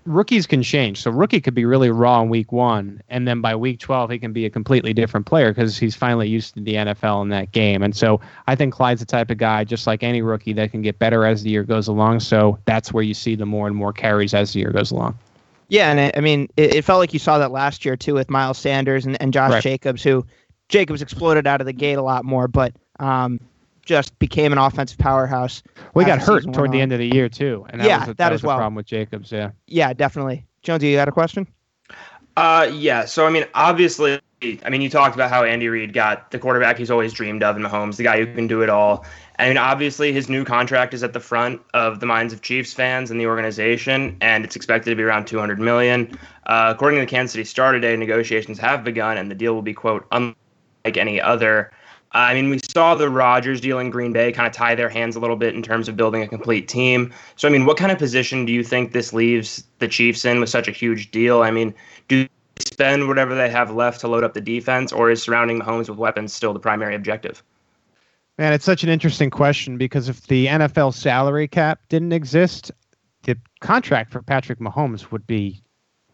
Rookies 0.04 0.48
can 0.48 0.64
change. 0.64 1.00
So 1.00 1.12
rookie 1.12 1.40
could 1.40 1.54
be 1.54 1.64
really 1.64 1.90
raw 1.90 2.20
in 2.22 2.28
week 2.28 2.50
one, 2.50 3.00
and 3.08 3.28
then 3.28 3.40
by 3.40 3.54
week 3.54 3.78
twelve 3.78 4.10
he 4.10 4.18
can 4.18 4.32
be 4.32 4.44
a 4.44 4.50
completely 4.50 4.92
different 4.92 5.26
player 5.26 5.52
because 5.52 5.78
he's 5.78 5.94
finally 5.94 6.28
used 6.28 6.54
to 6.54 6.60
the 6.60 6.74
NFL 6.74 7.22
in 7.22 7.28
that 7.28 7.52
game. 7.52 7.84
And 7.84 7.94
so 7.94 8.20
I 8.48 8.56
think 8.56 8.74
Clyde's 8.74 9.00
the 9.00 9.06
type 9.06 9.30
of 9.30 9.38
guy, 9.38 9.62
just 9.62 9.86
like 9.86 10.02
any 10.02 10.20
rookie, 10.20 10.54
that 10.54 10.72
can 10.72 10.82
get 10.82 10.98
better 10.98 11.24
as 11.24 11.44
the 11.44 11.50
year 11.50 11.62
goes 11.62 11.86
along. 11.86 12.18
So 12.18 12.58
that's 12.64 12.92
where 12.92 13.04
you 13.04 13.14
see 13.14 13.36
the 13.36 13.46
more 13.46 13.68
and 13.68 13.76
more 13.76 13.92
carries 13.92 14.34
as 14.34 14.52
the 14.52 14.58
year 14.58 14.72
goes 14.72 14.90
along. 14.90 15.16
Yeah, 15.68 15.90
and 15.90 16.00
it, 16.00 16.18
I 16.18 16.20
mean, 16.20 16.48
it, 16.56 16.74
it, 16.74 16.84
felt 16.84 16.98
like 16.98 17.14
you 17.14 17.18
saw 17.18 17.38
that 17.38 17.52
last 17.52 17.84
year 17.84 17.96
too 17.96 18.14
with 18.14 18.28
Miles 18.28 18.58
Sanders 18.58 19.06
and, 19.06 19.16
and 19.22 19.32
Josh 19.32 19.52
right. 19.52 19.62
Jacobs, 19.62 20.02
who 20.02 20.26
Jacobs 20.68 21.00
exploded 21.00 21.46
out 21.46 21.60
of 21.60 21.66
the 21.66 21.72
gate 21.72 21.94
a 21.94 22.02
lot 22.02 22.24
more, 22.24 22.48
but 22.48 22.74
um, 22.98 23.40
just 23.84 24.18
became 24.18 24.52
an 24.52 24.58
offensive 24.58 24.98
powerhouse. 24.98 25.62
We 25.94 26.04
got 26.04 26.20
hurt 26.20 26.44
toward 26.52 26.72
the 26.72 26.80
end 26.80 26.92
of 26.92 26.98
the 26.98 27.14
year 27.14 27.28
too, 27.28 27.66
and 27.70 27.80
that 27.80 27.86
yeah, 27.86 27.98
was 27.98 28.04
a, 28.04 28.10
that, 28.10 28.16
that 28.18 28.32
as 28.32 28.42
well. 28.42 28.56
problem 28.56 28.74
with 28.74 28.86
Jacobs. 28.86 29.32
Yeah, 29.32 29.50
yeah, 29.66 29.92
definitely. 29.92 30.46
Jonesy, 30.62 30.88
you 30.88 30.96
got 30.96 31.08
a 31.08 31.12
question? 31.12 31.46
Uh, 32.36 32.70
yeah. 32.72 33.04
So 33.04 33.26
I 33.26 33.30
mean, 33.30 33.44
obviously, 33.54 34.20
I 34.64 34.70
mean, 34.70 34.80
you 34.80 34.88
talked 34.88 35.14
about 35.14 35.30
how 35.30 35.44
Andy 35.44 35.68
Reid 35.68 35.92
got 35.92 36.30
the 36.30 36.38
quarterback 36.38 36.78
he's 36.78 36.90
always 36.90 37.12
dreamed 37.12 37.42
of 37.42 37.56
in 37.56 37.62
Mahomes, 37.62 37.96
the 37.96 38.04
guy 38.04 38.18
who 38.24 38.32
can 38.34 38.46
do 38.46 38.62
it 38.62 38.68
all. 38.68 39.04
I 39.38 39.48
mean, 39.48 39.58
obviously, 39.58 40.12
his 40.12 40.28
new 40.28 40.44
contract 40.44 40.94
is 40.94 41.02
at 41.02 41.12
the 41.12 41.20
front 41.20 41.60
of 41.74 42.00
the 42.00 42.06
minds 42.06 42.32
of 42.32 42.42
Chiefs 42.42 42.72
fans 42.72 43.10
and 43.10 43.20
the 43.20 43.26
organization, 43.26 44.16
and 44.20 44.44
it's 44.44 44.56
expected 44.56 44.90
to 44.90 44.96
be 44.96 45.02
around 45.02 45.26
200 45.26 45.58
million. 45.58 46.16
Uh, 46.46 46.72
according 46.74 46.98
to 46.98 47.06
the 47.06 47.10
Kansas 47.10 47.32
City 47.32 47.44
Star 47.44 47.72
today, 47.72 47.96
negotiations 47.96 48.58
have 48.58 48.84
begun, 48.84 49.16
and 49.16 49.30
the 49.30 49.34
deal 49.34 49.54
will 49.54 49.62
be 49.62 49.74
quote 49.74 50.06
unlike 50.12 50.96
any 50.96 51.20
other. 51.20 51.72
Uh, 52.14 52.18
I 52.18 52.34
mean, 52.34 52.50
we 52.50 52.58
saw 52.58 52.94
the 52.94 53.08
Rodgers 53.08 53.60
deal 53.60 53.78
in 53.78 53.88
Green 53.88 54.12
Bay 54.12 54.32
kind 54.32 54.46
of 54.46 54.52
tie 54.52 54.74
their 54.74 54.90
hands 54.90 55.16
a 55.16 55.20
little 55.20 55.36
bit 55.36 55.54
in 55.54 55.62
terms 55.62 55.88
of 55.88 55.96
building 55.96 56.22
a 56.22 56.28
complete 56.28 56.68
team. 56.68 57.12
So, 57.36 57.48
I 57.48 57.50
mean, 57.50 57.64
what 57.64 57.78
kind 57.78 57.90
of 57.90 57.98
position 57.98 58.44
do 58.44 58.52
you 58.52 58.62
think 58.62 58.92
this 58.92 59.12
leaves 59.14 59.64
the 59.78 59.88
Chiefs 59.88 60.24
in 60.24 60.38
with 60.38 60.50
such 60.50 60.68
a 60.68 60.72
huge 60.72 61.10
deal? 61.10 61.42
I 61.42 61.50
mean, 61.50 61.74
do 62.08 62.24
they 62.24 62.28
spend 62.66 63.08
whatever 63.08 63.34
they 63.34 63.48
have 63.48 63.70
left 63.70 64.00
to 64.00 64.08
load 64.08 64.24
up 64.24 64.34
the 64.34 64.42
defense, 64.42 64.92
or 64.92 65.10
is 65.10 65.22
surrounding 65.22 65.60
Mahomes 65.60 65.88
with 65.88 65.98
weapons 65.98 66.34
still 66.34 66.52
the 66.52 66.60
primary 66.60 66.94
objective? 66.94 67.42
Man, 68.38 68.52
it's 68.52 68.64
such 68.64 68.82
an 68.82 68.90
interesting 68.90 69.30
question 69.30 69.78
because 69.78 70.08
if 70.08 70.26
the 70.26 70.46
NFL 70.46 70.94
salary 70.94 71.48
cap 71.48 71.80
didn't 71.88 72.12
exist, 72.12 72.70
the 73.22 73.38
contract 73.60 74.12
for 74.12 74.20
Patrick 74.22 74.58
Mahomes 74.58 75.10
would 75.12 75.26
be 75.26 75.62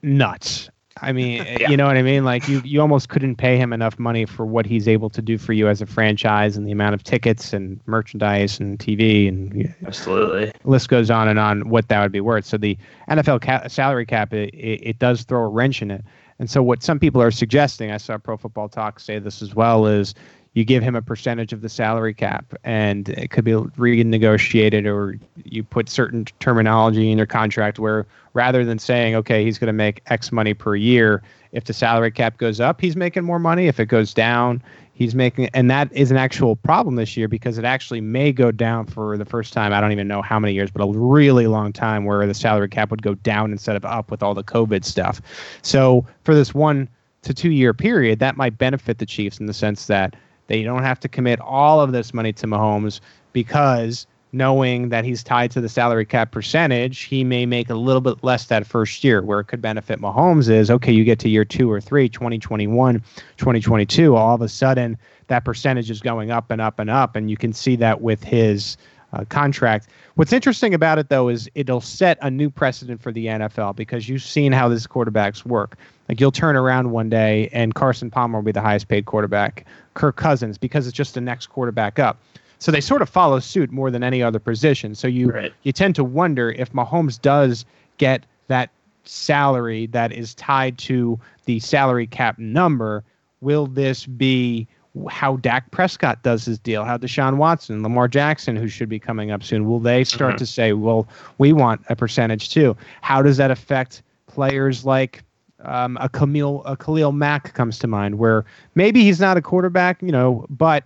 nuts. 0.02 0.70
I 1.02 1.12
mean, 1.12 1.40
eh, 1.42 1.58
yeah. 1.60 1.70
you 1.70 1.76
know 1.76 1.86
what 1.86 1.96
I 1.96 2.02
mean? 2.02 2.24
Like 2.24 2.48
you, 2.48 2.60
you 2.64 2.80
almost 2.80 3.08
couldn't 3.08 3.36
pay 3.36 3.56
him 3.56 3.72
enough 3.72 3.98
money 3.98 4.24
for 4.24 4.46
what 4.46 4.66
he's 4.66 4.88
able 4.88 5.10
to 5.10 5.22
do 5.22 5.38
for 5.38 5.52
you 5.52 5.68
as 5.68 5.80
a 5.80 5.86
franchise 5.86 6.56
and 6.56 6.66
the 6.66 6.72
amount 6.72 6.94
of 6.94 7.02
tickets 7.02 7.52
and 7.52 7.80
merchandise 7.86 8.60
and 8.60 8.78
TV 8.78 9.28
and 9.28 9.74
absolutely 9.86 10.52
list 10.64 10.88
goes 10.88 11.10
on 11.10 11.28
and 11.28 11.38
on 11.38 11.68
what 11.68 11.88
that 11.88 12.02
would 12.02 12.12
be 12.12 12.20
worth. 12.20 12.44
So 12.44 12.56
the 12.56 12.76
NFL 13.08 13.40
cap, 13.40 13.70
salary 13.70 14.06
cap 14.06 14.32
it, 14.32 14.54
it, 14.54 14.80
it 14.82 14.98
does 14.98 15.22
throw 15.22 15.42
a 15.42 15.48
wrench 15.48 15.82
in 15.82 15.90
it. 15.90 16.04
And 16.38 16.48
so 16.48 16.62
what 16.62 16.82
some 16.82 17.00
people 17.00 17.20
are 17.20 17.32
suggesting, 17.32 17.90
I 17.90 17.96
saw 17.96 18.16
Pro 18.16 18.36
Football 18.36 18.68
Talk 18.68 19.00
say 19.00 19.18
this 19.18 19.42
as 19.42 19.54
well, 19.54 19.86
is 19.86 20.14
you 20.54 20.64
give 20.64 20.82
him 20.82 20.94
a 20.94 21.02
percentage 21.02 21.52
of 21.52 21.60
the 21.60 21.68
salary 21.68 22.14
cap 22.14 22.54
and 22.64 23.10
it 23.10 23.30
could 23.30 23.44
be 23.44 23.52
renegotiated 23.52 24.86
or 24.86 25.18
you 25.44 25.62
put 25.62 25.88
certain 25.88 26.24
terminology 26.40 27.10
in 27.10 27.18
your 27.18 27.26
contract 27.26 27.78
where 27.78 28.06
rather 28.34 28.64
than 28.64 28.78
saying 28.78 29.14
okay 29.14 29.44
he's 29.44 29.58
going 29.58 29.68
to 29.68 29.72
make 29.72 30.02
x 30.06 30.32
money 30.32 30.54
per 30.54 30.74
year 30.74 31.22
if 31.52 31.64
the 31.64 31.72
salary 31.72 32.10
cap 32.10 32.38
goes 32.38 32.60
up 32.60 32.80
he's 32.80 32.96
making 32.96 33.24
more 33.24 33.38
money. 33.38 33.66
If 33.68 33.78
it 33.78 33.86
goes 33.86 34.12
down 34.14 34.62
he's 34.94 35.14
making 35.14 35.48
and 35.54 35.70
that 35.70 35.92
is 35.92 36.10
an 36.10 36.16
actual 36.16 36.56
problem 36.56 36.96
this 36.96 37.16
year 37.16 37.28
because 37.28 37.56
it 37.56 37.64
actually 37.64 38.00
may 38.00 38.32
go 38.32 38.50
down 38.50 38.84
for 38.84 39.16
the 39.16 39.24
first 39.24 39.52
time 39.52 39.72
i 39.72 39.80
don't 39.80 39.92
even 39.92 40.08
know 40.08 40.22
how 40.22 40.40
many 40.40 40.52
years 40.52 40.72
but 40.72 40.82
a 40.82 40.90
really 40.90 41.46
long 41.46 41.72
time 41.72 42.04
where 42.04 42.26
the 42.26 42.34
salary 42.34 42.68
cap 42.68 42.90
would 42.90 43.02
go 43.02 43.14
down 43.14 43.52
instead 43.52 43.76
of 43.76 43.84
up 43.84 44.10
with 44.10 44.22
all 44.24 44.34
the 44.34 44.42
covid 44.42 44.84
stuff. 44.84 45.20
So 45.62 46.04
for 46.24 46.34
this 46.34 46.52
one 46.52 46.88
to 47.22 47.34
two 47.34 47.50
year 47.50 47.72
period 47.74 48.18
that 48.18 48.36
might 48.36 48.58
benefit 48.58 48.98
the 48.98 49.06
chiefs 49.06 49.38
in 49.38 49.46
the 49.46 49.54
sense 49.54 49.86
that 49.86 50.16
they 50.48 50.62
don't 50.62 50.82
have 50.82 51.00
to 51.00 51.08
commit 51.08 51.40
all 51.40 51.80
of 51.80 51.92
this 51.92 52.12
money 52.12 52.32
to 52.34 52.46
Mahomes 52.46 53.00
because 53.32 54.06
knowing 54.32 54.90
that 54.90 55.04
he's 55.04 55.22
tied 55.22 55.50
to 55.52 55.60
the 55.60 55.68
salary 55.68 56.04
cap 56.04 56.32
percentage, 56.32 57.00
he 57.02 57.24
may 57.24 57.46
make 57.46 57.70
a 57.70 57.74
little 57.74 58.00
bit 58.00 58.22
less 58.22 58.46
that 58.46 58.66
first 58.66 59.02
year. 59.02 59.22
Where 59.22 59.40
it 59.40 59.44
could 59.44 59.62
benefit 59.62 60.00
Mahomes 60.00 60.50
is 60.50 60.70
okay, 60.70 60.92
you 60.92 61.04
get 61.04 61.18
to 61.20 61.28
year 61.28 61.44
two 61.44 61.70
or 61.70 61.80
three, 61.80 62.08
2021, 62.08 63.02
2022, 63.36 64.16
all 64.16 64.34
of 64.34 64.42
a 64.42 64.48
sudden 64.48 64.98
that 65.28 65.44
percentage 65.44 65.90
is 65.90 66.00
going 66.00 66.30
up 66.30 66.50
and 66.50 66.60
up 66.60 66.78
and 66.78 66.90
up. 66.90 67.16
And 67.16 67.30
you 67.30 67.36
can 67.36 67.52
see 67.52 67.76
that 67.76 68.00
with 68.00 68.22
his 68.22 68.76
uh, 69.12 69.24
contract. 69.28 69.88
What's 70.16 70.32
interesting 70.32 70.74
about 70.74 70.98
it, 70.98 71.08
though, 71.08 71.28
is 71.28 71.48
it'll 71.54 71.80
set 71.80 72.18
a 72.20 72.30
new 72.30 72.50
precedent 72.50 73.00
for 73.00 73.12
the 73.12 73.26
NFL 73.26 73.76
because 73.76 74.08
you've 74.08 74.22
seen 74.22 74.52
how 74.52 74.68
these 74.68 74.86
quarterbacks 74.86 75.44
work. 75.44 75.76
Like 76.08 76.20
you'll 76.20 76.32
turn 76.32 76.56
around 76.56 76.90
one 76.90 77.08
day 77.08 77.48
and 77.52 77.74
Carson 77.74 78.10
Palmer 78.10 78.38
will 78.38 78.44
be 78.44 78.52
the 78.52 78.62
highest 78.62 78.88
paid 78.88 79.06
quarterback, 79.06 79.66
Kirk 79.98 80.16
Cousins, 80.16 80.56
because 80.56 80.86
it's 80.86 80.96
just 80.96 81.14
the 81.14 81.20
next 81.20 81.48
quarterback 81.48 81.98
up. 81.98 82.18
So 82.60 82.72
they 82.72 82.80
sort 82.80 83.02
of 83.02 83.08
follow 83.08 83.38
suit 83.40 83.70
more 83.70 83.90
than 83.90 84.02
any 84.02 84.22
other 84.22 84.38
position. 84.38 84.94
So 84.94 85.06
you 85.08 85.30
Right. 85.30 85.52
you 85.62 85.72
tend 85.72 85.94
to 85.96 86.04
wonder 86.04 86.50
if 86.52 86.72
Mahomes 86.72 87.20
does 87.20 87.64
get 87.98 88.24
that 88.46 88.70
salary 89.04 89.86
that 89.88 90.12
is 90.12 90.34
tied 90.34 90.78
to 90.78 91.18
the 91.44 91.58
salary 91.60 92.06
cap 92.06 92.38
number, 92.38 93.04
will 93.40 93.66
this 93.66 94.06
be 94.06 94.66
how 95.08 95.36
Dak 95.36 95.70
Prescott 95.70 96.22
does 96.24 96.44
his 96.44 96.58
deal, 96.58 96.84
how 96.84 96.96
Deshaun 96.96 97.36
Watson, 97.36 97.82
Lamar 97.82 98.08
Jackson, 98.08 98.56
who 98.56 98.66
should 98.68 98.88
be 98.88 98.98
coming 98.98 99.30
up 99.30 99.42
soon, 99.44 99.68
will 99.68 99.78
they 99.78 100.02
start 100.02 100.34
Mhm. 100.34 100.38
to 100.38 100.46
say, 100.46 100.72
well, 100.72 101.06
we 101.38 101.52
want 101.52 101.80
a 101.88 101.94
percentage 101.96 102.50
too? 102.50 102.76
How 103.00 103.22
does 103.22 103.36
that 103.36 103.50
affect 103.52 104.02
players 104.26 104.84
like 104.84 105.22
um, 105.64 105.98
a 106.00 106.08
Camille, 106.08 106.62
a 106.64 106.76
Khalil 106.76 107.12
Mack 107.12 107.54
comes 107.54 107.78
to 107.80 107.86
mind, 107.86 108.18
where 108.18 108.44
maybe 108.74 109.02
he's 109.02 109.20
not 109.20 109.36
a 109.36 109.42
quarterback, 109.42 110.00
you 110.02 110.12
know, 110.12 110.46
but 110.50 110.84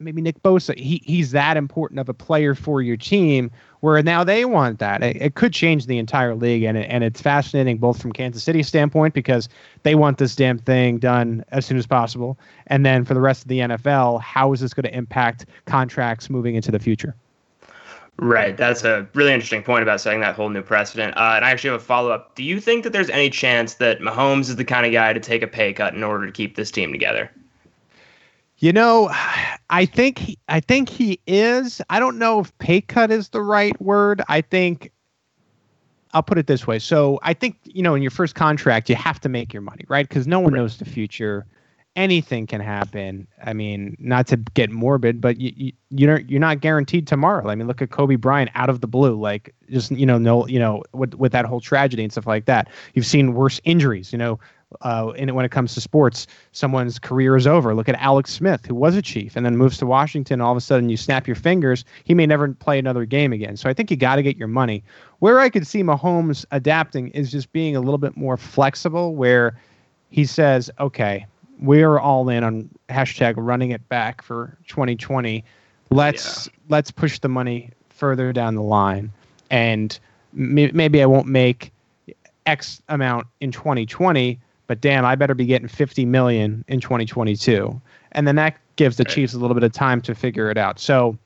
maybe 0.00 0.22
Nick 0.22 0.42
Bosa, 0.42 0.76
he, 0.78 1.02
he's 1.04 1.30
that 1.32 1.56
important 1.56 2.00
of 2.00 2.08
a 2.08 2.14
player 2.14 2.54
for 2.54 2.82
your 2.82 2.96
team 2.96 3.50
where 3.80 4.02
now 4.02 4.24
they 4.24 4.44
want 4.44 4.78
that. 4.78 5.02
It, 5.02 5.16
it 5.20 5.34
could 5.34 5.52
change 5.52 5.86
the 5.86 5.98
entire 5.98 6.34
league, 6.34 6.62
and, 6.62 6.76
it, 6.76 6.86
and 6.90 7.04
it's 7.04 7.20
fascinating 7.20 7.78
both 7.78 8.00
from 8.00 8.12
Kansas 8.12 8.42
City's 8.42 8.66
standpoint 8.66 9.14
because 9.14 9.48
they 9.82 9.94
want 9.94 10.18
this 10.18 10.34
damn 10.34 10.58
thing 10.58 10.98
done 10.98 11.44
as 11.50 11.66
soon 11.66 11.76
as 11.76 11.86
possible. 11.86 12.38
And 12.66 12.84
then 12.84 13.04
for 13.04 13.14
the 13.14 13.20
rest 13.20 13.42
of 13.42 13.48
the 13.48 13.60
NFL, 13.60 14.20
how 14.22 14.52
is 14.52 14.60
this 14.60 14.74
going 14.74 14.84
to 14.84 14.94
impact 14.94 15.46
contracts 15.66 16.30
moving 16.30 16.54
into 16.54 16.70
the 16.70 16.78
future? 16.78 17.14
Right. 18.22 18.54
That's 18.54 18.84
a 18.84 19.08
really 19.14 19.32
interesting 19.32 19.62
point 19.62 19.82
about 19.82 19.98
setting 19.98 20.20
that 20.20 20.34
whole 20.34 20.50
new 20.50 20.60
precedent. 20.60 21.16
Uh, 21.16 21.32
and 21.36 21.44
I 21.44 21.50
actually 21.50 21.70
have 21.70 21.80
a 21.80 21.84
follow 21.84 22.10
up. 22.10 22.34
Do 22.34 22.44
you 22.44 22.60
think 22.60 22.84
that 22.84 22.92
there's 22.92 23.08
any 23.08 23.30
chance 23.30 23.74
that 23.74 24.00
Mahomes 24.00 24.50
is 24.50 24.56
the 24.56 24.64
kind 24.64 24.84
of 24.84 24.92
guy 24.92 25.14
to 25.14 25.20
take 25.20 25.40
a 25.40 25.46
pay 25.46 25.72
cut 25.72 25.94
in 25.94 26.04
order 26.04 26.26
to 26.26 26.32
keep 26.32 26.54
this 26.54 26.70
team 26.70 26.92
together? 26.92 27.30
You 28.58 28.74
know, 28.74 29.08
I 29.70 29.86
think 29.86 30.18
he, 30.18 30.38
I 30.50 30.60
think 30.60 30.90
he 30.90 31.18
is. 31.26 31.80
I 31.88 31.98
don't 31.98 32.18
know 32.18 32.40
if 32.40 32.56
pay 32.58 32.82
cut 32.82 33.10
is 33.10 33.30
the 33.30 33.40
right 33.40 33.80
word. 33.80 34.20
I 34.28 34.42
think 34.42 34.92
I'll 36.12 36.22
put 36.22 36.36
it 36.36 36.46
this 36.46 36.66
way. 36.66 36.78
So 36.78 37.20
I 37.22 37.32
think 37.32 37.56
you 37.64 37.82
know, 37.82 37.94
in 37.94 38.02
your 38.02 38.10
first 38.10 38.34
contract, 38.34 38.90
you 38.90 38.96
have 38.96 39.18
to 39.20 39.30
make 39.30 39.54
your 39.54 39.62
money, 39.62 39.86
right? 39.88 40.06
Because 40.06 40.26
no 40.26 40.40
one 40.40 40.52
knows 40.52 40.76
the 40.76 40.84
future. 40.84 41.46
Anything 41.96 42.46
can 42.46 42.60
happen. 42.60 43.26
I 43.44 43.52
mean, 43.52 43.96
not 43.98 44.26
to 44.28 44.36
get 44.36 44.70
morbid, 44.70 45.20
but 45.20 45.40
you, 45.40 45.52
you 45.56 45.72
you're 45.90 46.20
you're 46.20 46.40
not 46.40 46.60
guaranteed 46.60 47.06
tomorrow. 47.06 47.48
I 47.48 47.56
mean, 47.56 47.66
look 47.66 47.82
at 47.82 47.90
Kobe 47.90 48.14
Bryant 48.14 48.50
out 48.54 48.70
of 48.70 48.80
the 48.80 48.86
blue, 48.86 49.20
like 49.20 49.54
just 49.70 49.90
you 49.90 50.06
know, 50.06 50.16
no, 50.16 50.46
you 50.46 50.58
know, 50.58 50.84
with 50.92 51.14
with 51.14 51.32
that 51.32 51.46
whole 51.46 51.60
tragedy 51.60 52.04
and 52.04 52.12
stuff 52.12 52.28
like 52.28 52.44
that. 52.44 52.68
You've 52.94 53.06
seen 53.06 53.34
worse 53.34 53.60
injuries. 53.64 54.12
You 54.12 54.18
know, 54.18 54.38
uh, 54.82 55.12
in 55.16 55.34
when 55.34 55.44
it 55.44 55.50
comes 55.50 55.74
to 55.74 55.80
sports, 55.80 56.26
someone's 56.52 56.98
career 56.98 57.36
is 57.36 57.46
over. 57.46 57.74
Look 57.74 57.88
at 57.88 57.96
Alex 57.96 58.32
Smith, 58.32 58.64
who 58.66 58.74
was 58.74 58.94
a 58.94 59.02
Chief 59.02 59.36
and 59.36 59.44
then 59.44 59.56
moves 59.56 59.78
to 59.78 59.86
Washington. 59.86 60.40
All 60.40 60.52
of 60.52 60.56
a 60.56 60.60
sudden, 60.60 60.88
you 60.88 60.96
snap 60.96 61.26
your 61.26 61.36
fingers, 61.36 61.84
he 62.04 62.14
may 62.14 62.26
never 62.26 62.48
play 62.52 62.78
another 62.78 63.04
game 63.04 63.32
again. 63.32 63.56
So 63.56 63.68
I 63.68 63.74
think 63.74 63.90
you 63.90 63.96
got 63.96 64.16
to 64.16 64.22
get 64.22 64.36
your 64.36 64.48
money. 64.48 64.82
Where 65.18 65.40
I 65.40 65.50
could 65.50 65.66
see 65.66 65.82
Mahomes 65.82 66.44
adapting 66.50 67.08
is 67.08 67.30
just 67.30 67.52
being 67.52 67.76
a 67.76 67.80
little 67.80 67.98
bit 67.98 68.16
more 68.16 68.36
flexible, 68.36 69.14
where 69.14 69.58
he 70.10 70.24
says, 70.24 70.70
"Okay, 70.78 71.26
we're 71.60 71.98
all 71.98 72.28
in 72.28 72.44
on 72.44 72.68
hashtag 72.88 73.34
running 73.36 73.70
it 73.70 73.88
back 73.88 74.22
for 74.22 74.56
2020. 74.68 75.44
Let's 75.90 76.48
let's 76.68 76.90
push 76.90 77.18
the 77.18 77.28
money 77.28 77.70
further 77.88 78.32
down 78.32 78.54
the 78.54 78.62
line, 78.62 79.12
and 79.50 79.98
may- 80.32 80.70
maybe 80.72 81.02
I 81.02 81.06
won't 81.06 81.26
make 81.26 81.72
X 82.46 82.80
amount 82.88 83.26
in 83.40 83.50
2020." 83.52 84.38
but 84.70 84.80
damn, 84.80 85.04
I 85.04 85.16
better 85.16 85.34
be 85.34 85.46
getting 85.46 85.66
50 85.66 86.06
million 86.06 86.64
in 86.68 86.78
2022. 86.80 87.80
And 88.12 88.24
then 88.24 88.36
that 88.36 88.56
gives 88.76 88.98
the 88.98 89.02
Right. 89.02 89.12
Chiefs 89.12 89.34
a 89.34 89.38
little 89.40 89.56
bit 89.56 89.64
of 89.64 89.72
time 89.72 90.00
to 90.02 90.14
figure 90.14 90.48
it 90.48 90.56
out. 90.56 90.78
So 90.78 91.18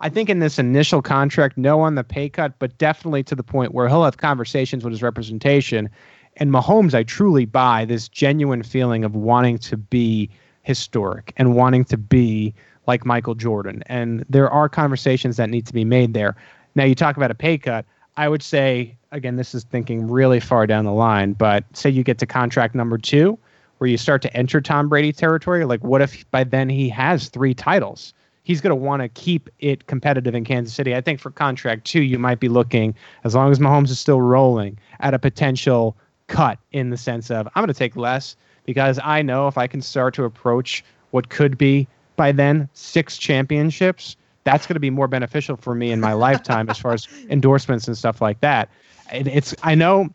I 0.00 0.08
think 0.08 0.30
in 0.30 0.38
this 0.38 0.56
initial 0.56 1.02
contract, 1.02 1.58
no 1.58 1.80
on 1.80 1.96
the 1.96 2.04
pay 2.04 2.28
cut, 2.28 2.52
but 2.60 2.78
definitely 2.78 3.24
to 3.24 3.34
the 3.34 3.42
point 3.42 3.74
where 3.74 3.88
he'll 3.88 4.04
have 4.04 4.18
conversations 4.18 4.84
with 4.84 4.92
his 4.92 5.02
representation. 5.02 5.90
And 6.36 6.50
Mahomes, 6.50 6.94
I 6.94 7.02
truly 7.02 7.44
buy 7.44 7.84
this 7.84 8.08
genuine 8.08 8.62
feeling 8.62 9.04
of 9.04 9.14
wanting 9.14 9.58
to 9.58 9.76
be 9.76 10.30
historic 10.62 11.32
and 11.36 11.54
wanting 11.54 11.84
to 11.86 11.96
be 11.96 12.54
like 12.86 13.04
Michael 13.04 13.34
Jordan. 13.34 13.82
And 13.86 14.24
there 14.28 14.50
are 14.50 14.68
conversations 14.68 15.36
that 15.36 15.50
need 15.50 15.66
to 15.66 15.72
be 15.72 15.84
made 15.84 16.14
there. 16.14 16.36
Now, 16.74 16.84
you 16.84 16.94
talk 16.94 17.16
about 17.16 17.30
a 17.30 17.34
pay 17.34 17.58
cut. 17.58 17.84
I 18.16 18.28
would 18.28 18.42
say, 18.42 18.96
again, 19.10 19.36
this 19.36 19.54
is 19.54 19.64
thinking 19.64 20.10
really 20.10 20.40
far 20.40 20.66
down 20.66 20.84
the 20.84 20.92
line, 20.92 21.32
but 21.32 21.64
say 21.76 21.90
you 21.90 22.02
get 22.02 22.18
to 22.18 22.26
contract 22.26 22.74
number 22.74 22.98
two, 22.98 23.38
where 23.78 23.88
you 23.88 23.96
start 23.96 24.22
to 24.22 24.36
enter 24.36 24.60
Tom 24.60 24.88
Brady 24.88 25.12
territory. 25.12 25.64
Like, 25.64 25.82
what 25.82 26.02
if 26.02 26.30
by 26.30 26.44
then 26.44 26.68
he 26.68 26.88
has 26.90 27.28
three 27.28 27.54
titles? 27.54 28.14
He's 28.44 28.60
going 28.60 28.70
to 28.70 28.76
want 28.76 29.02
to 29.02 29.08
keep 29.08 29.48
it 29.60 29.86
competitive 29.86 30.34
in 30.34 30.44
Kansas 30.44 30.74
City. 30.74 30.94
I 30.94 31.00
think 31.00 31.20
for 31.20 31.30
contract 31.30 31.84
two, 31.84 32.02
you 32.02 32.18
might 32.18 32.40
be 32.40 32.48
looking, 32.48 32.94
as 33.24 33.34
long 33.34 33.52
as 33.52 33.58
Mahomes 33.58 33.90
is 33.90 34.00
still 34.00 34.20
rolling, 34.20 34.78
at 35.00 35.14
a 35.14 35.18
potential 35.18 35.96
cut 36.32 36.58
in 36.72 36.90
the 36.90 36.96
sense 36.96 37.30
of, 37.30 37.46
I'm 37.48 37.62
going 37.62 37.68
to 37.68 37.74
take 37.74 37.94
less 37.94 38.36
because 38.64 38.98
I 39.04 39.22
know 39.22 39.48
if 39.48 39.58
I 39.58 39.66
can 39.66 39.82
start 39.82 40.14
to 40.14 40.24
approach 40.24 40.84
what 41.10 41.28
could 41.28 41.58
be 41.58 41.86
by 42.16 42.32
then 42.32 42.68
six 42.72 43.18
championships, 43.18 44.16
that's 44.44 44.66
going 44.66 44.74
to 44.74 44.80
be 44.80 44.90
more 44.90 45.08
beneficial 45.08 45.56
for 45.56 45.74
me 45.74 45.92
in 45.92 46.00
my 46.00 46.12
lifetime 46.26 46.68
as 46.70 46.78
far 46.78 46.94
as 46.94 47.06
endorsements 47.28 47.86
and 47.86 47.96
stuff 47.96 48.20
like 48.20 48.40
that. 48.40 48.70
It, 49.12 49.26
it's 49.26 49.54
I 49.62 49.74
know 49.74 50.08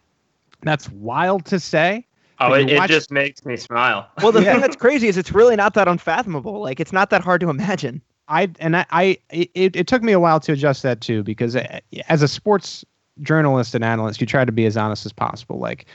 that's 0.63 0.89
wild 0.89 1.45
to 1.45 1.59
say. 1.59 2.05
Oh, 2.39 2.53
it, 2.53 2.69
you 2.69 2.81
it 2.81 2.87
just 2.87 3.11
makes 3.11 3.45
me 3.45 3.55
smile. 3.57 4.09
Well, 4.21 4.31
the 4.31 4.43
thing 4.43 4.59
that's 4.59 4.75
crazy 4.75 5.07
is 5.07 5.17
it's 5.17 5.31
really 5.31 5.55
not 5.55 5.73
that 5.75 5.87
unfathomable. 5.87 6.61
Like 6.61 6.79
it's 6.79 6.93
not 6.93 7.09
that 7.11 7.21
hard 7.21 7.41
to 7.41 7.49
imagine. 7.49 8.01
I 8.27 8.49
and 8.59 8.75
I, 8.75 8.85
I 8.91 9.17
it, 9.29 9.75
it 9.75 9.87
took 9.87 10.03
me 10.03 10.11
a 10.13 10.19
while 10.19 10.39
to 10.41 10.51
adjust 10.51 10.83
that 10.83 11.01
too 11.01 11.23
because 11.23 11.55
uh, 11.55 11.79
as 12.09 12.21
a 12.21 12.27
sports 12.27 12.83
journalist 13.21 13.73
and 13.73 13.83
analyst, 13.83 14.21
you 14.21 14.27
try 14.27 14.45
to 14.45 14.51
be 14.51 14.65
as 14.65 14.77
honest 14.77 15.05
as 15.05 15.13
possible. 15.13 15.59
Like 15.59 15.85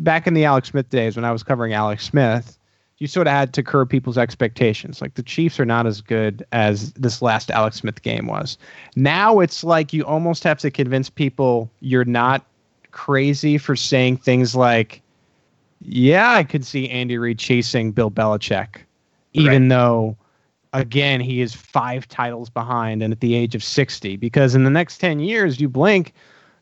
back 0.00 0.26
in 0.26 0.34
the 0.34 0.44
Alex 0.44 0.68
Smith 0.68 0.88
days 0.90 1.16
when 1.16 1.24
I 1.24 1.32
was 1.32 1.42
covering 1.42 1.72
Alex 1.72 2.04
Smith, 2.04 2.58
you 2.98 3.06
sort 3.06 3.26
of 3.26 3.32
had 3.32 3.52
to 3.54 3.62
curb 3.62 3.90
people's 3.90 4.16
expectations. 4.16 5.00
Like 5.00 5.14
the 5.14 5.22
Chiefs 5.22 5.60
are 5.60 5.66
not 5.66 5.86
as 5.86 6.00
good 6.00 6.44
as 6.52 6.92
this 6.92 7.20
last 7.20 7.50
Alex 7.50 7.76
Smith 7.76 8.02
game 8.02 8.26
was. 8.26 8.56
Now 8.94 9.40
it's 9.40 9.62
like 9.62 9.92
you 9.92 10.04
almost 10.04 10.44
have 10.44 10.58
to 10.60 10.70
convince 10.70 11.10
people 11.10 11.70
you're 11.80 12.04
not 12.04 12.44
crazy 12.92 13.58
for 13.58 13.76
saying 13.76 14.18
things 14.18 14.54
like, 14.54 15.02
"Yeah, 15.82 16.32
I 16.32 16.44
could 16.44 16.64
see 16.64 16.88
Andy 16.88 17.18
Reid 17.18 17.38
chasing 17.38 17.92
Bill 17.92 18.10
Belichick," 18.10 18.78
even 19.34 19.68
though 19.68 20.16
again, 20.76 21.20
he 21.20 21.40
is 21.40 21.54
five 21.54 22.06
titles 22.06 22.50
behind 22.50 23.02
and 23.02 23.12
at 23.12 23.20
the 23.20 23.34
age 23.34 23.54
of 23.54 23.64
60. 23.64 24.16
Because 24.16 24.54
in 24.54 24.64
the 24.64 24.70
next 24.70 24.98
10 24.98 25.20
years, 25.20 25.58
you 25.60 25.68
blink, 25.68 26.12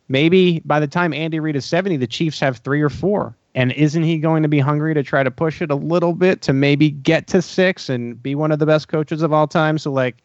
maybe 0.09 0.61
by 0.65 0.81
the 0.81 0.87
time 0.87 1.13
Andy 1.13 1.41
Reid 1.41 1.57
is 1.57 1.65
70, 1.65 1.97
the 1.97 2.07
Chiefs 2.07 2.41
have 2.41 2.59
three 2.59 2.83
or 2.83 2.91
four. 2.91 3.37
And 3.55 3.71
isn't 3.73 4.03
he 4.03 4.19
going 4.19 4.43
to 4.43 4.49
be 4.49 4.59
hungry 4.59 4.95
to 4.95 5.03
try 5.03 5.23
to 5.23 5.31
push 5.31 5.63
it 5.63 5.71
a 5.71 5.77
little 5.77 6.13
bit 6.13 6.43
to 6.43 6.53
maybe 6.53 6.91
get 6.91 7.29
to 7.29 7.41
six 7.41 7.89
and 7.89 8.21
be 8.21 8.35
one 8.35 8.51
of 8.51 8.59
the 8.59 8.67
best 8.67 8.89
coaches 8.89 9.23
of 9.23 9.33
all 9.33 9.47
time? 9.47 9.79
So, 9.79 9.93
like, 9.93 10.17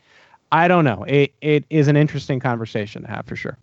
I 0.51 0.67
don't 0.67 0.83
know. 0.83 1.03
It, 1.07 1.33
it 1.41 1.63
is 1.69 1.87
an 1.87 1.95
interesting 1.95 2.39
conversation 2.39 3.03
to 3.03 3.07
have 3.07 3.27
for 3.27 3.35
sure. 3.35 3.57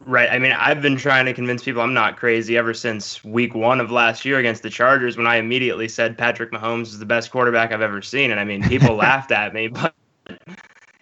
Right. 0.00 0.30
I 0.30 0.38
mean, 0.38 0.52
I've 0.52 0.80
been 0.80 0.96
trying 0.96 1.24
to 1.26 1.34
convince 1.34 1.64
people 1.64 1.82
I'm 1.82 1.94
not 1.94 2.16
crazy 2.16 2.56
ever 2.56 2.72
since 2.72 3.24
week 3.24 3.54
one 3.54 3.80
of 3.80 3.90
last 3.90 4.24
year 4.24 4.38
against 4.38 4.62
the 4.62 4.70
Chargers 4.70 5.16
when 5.16 5.26
I 5.26 5.36
immediately 5.36 5.88
said 5.88 6.16
Patrick 6.16 6.52
Mahomes 6.52 6.88
is 6.88 6.98
the 6.98 7.06
best 7.06 7.30
quarterback 7.30 7.72
I've 7.72 7.82
ever 7.82 8.00
seen. 8.00 8.30
And 8.30 8.38
I 8.38 8.44
mean, 8.44 8.62
people 8.62 8.94
laughed 8.96 9.32
at 9.32 9.52
me, 9.54 9.68
but, 9.68 9.94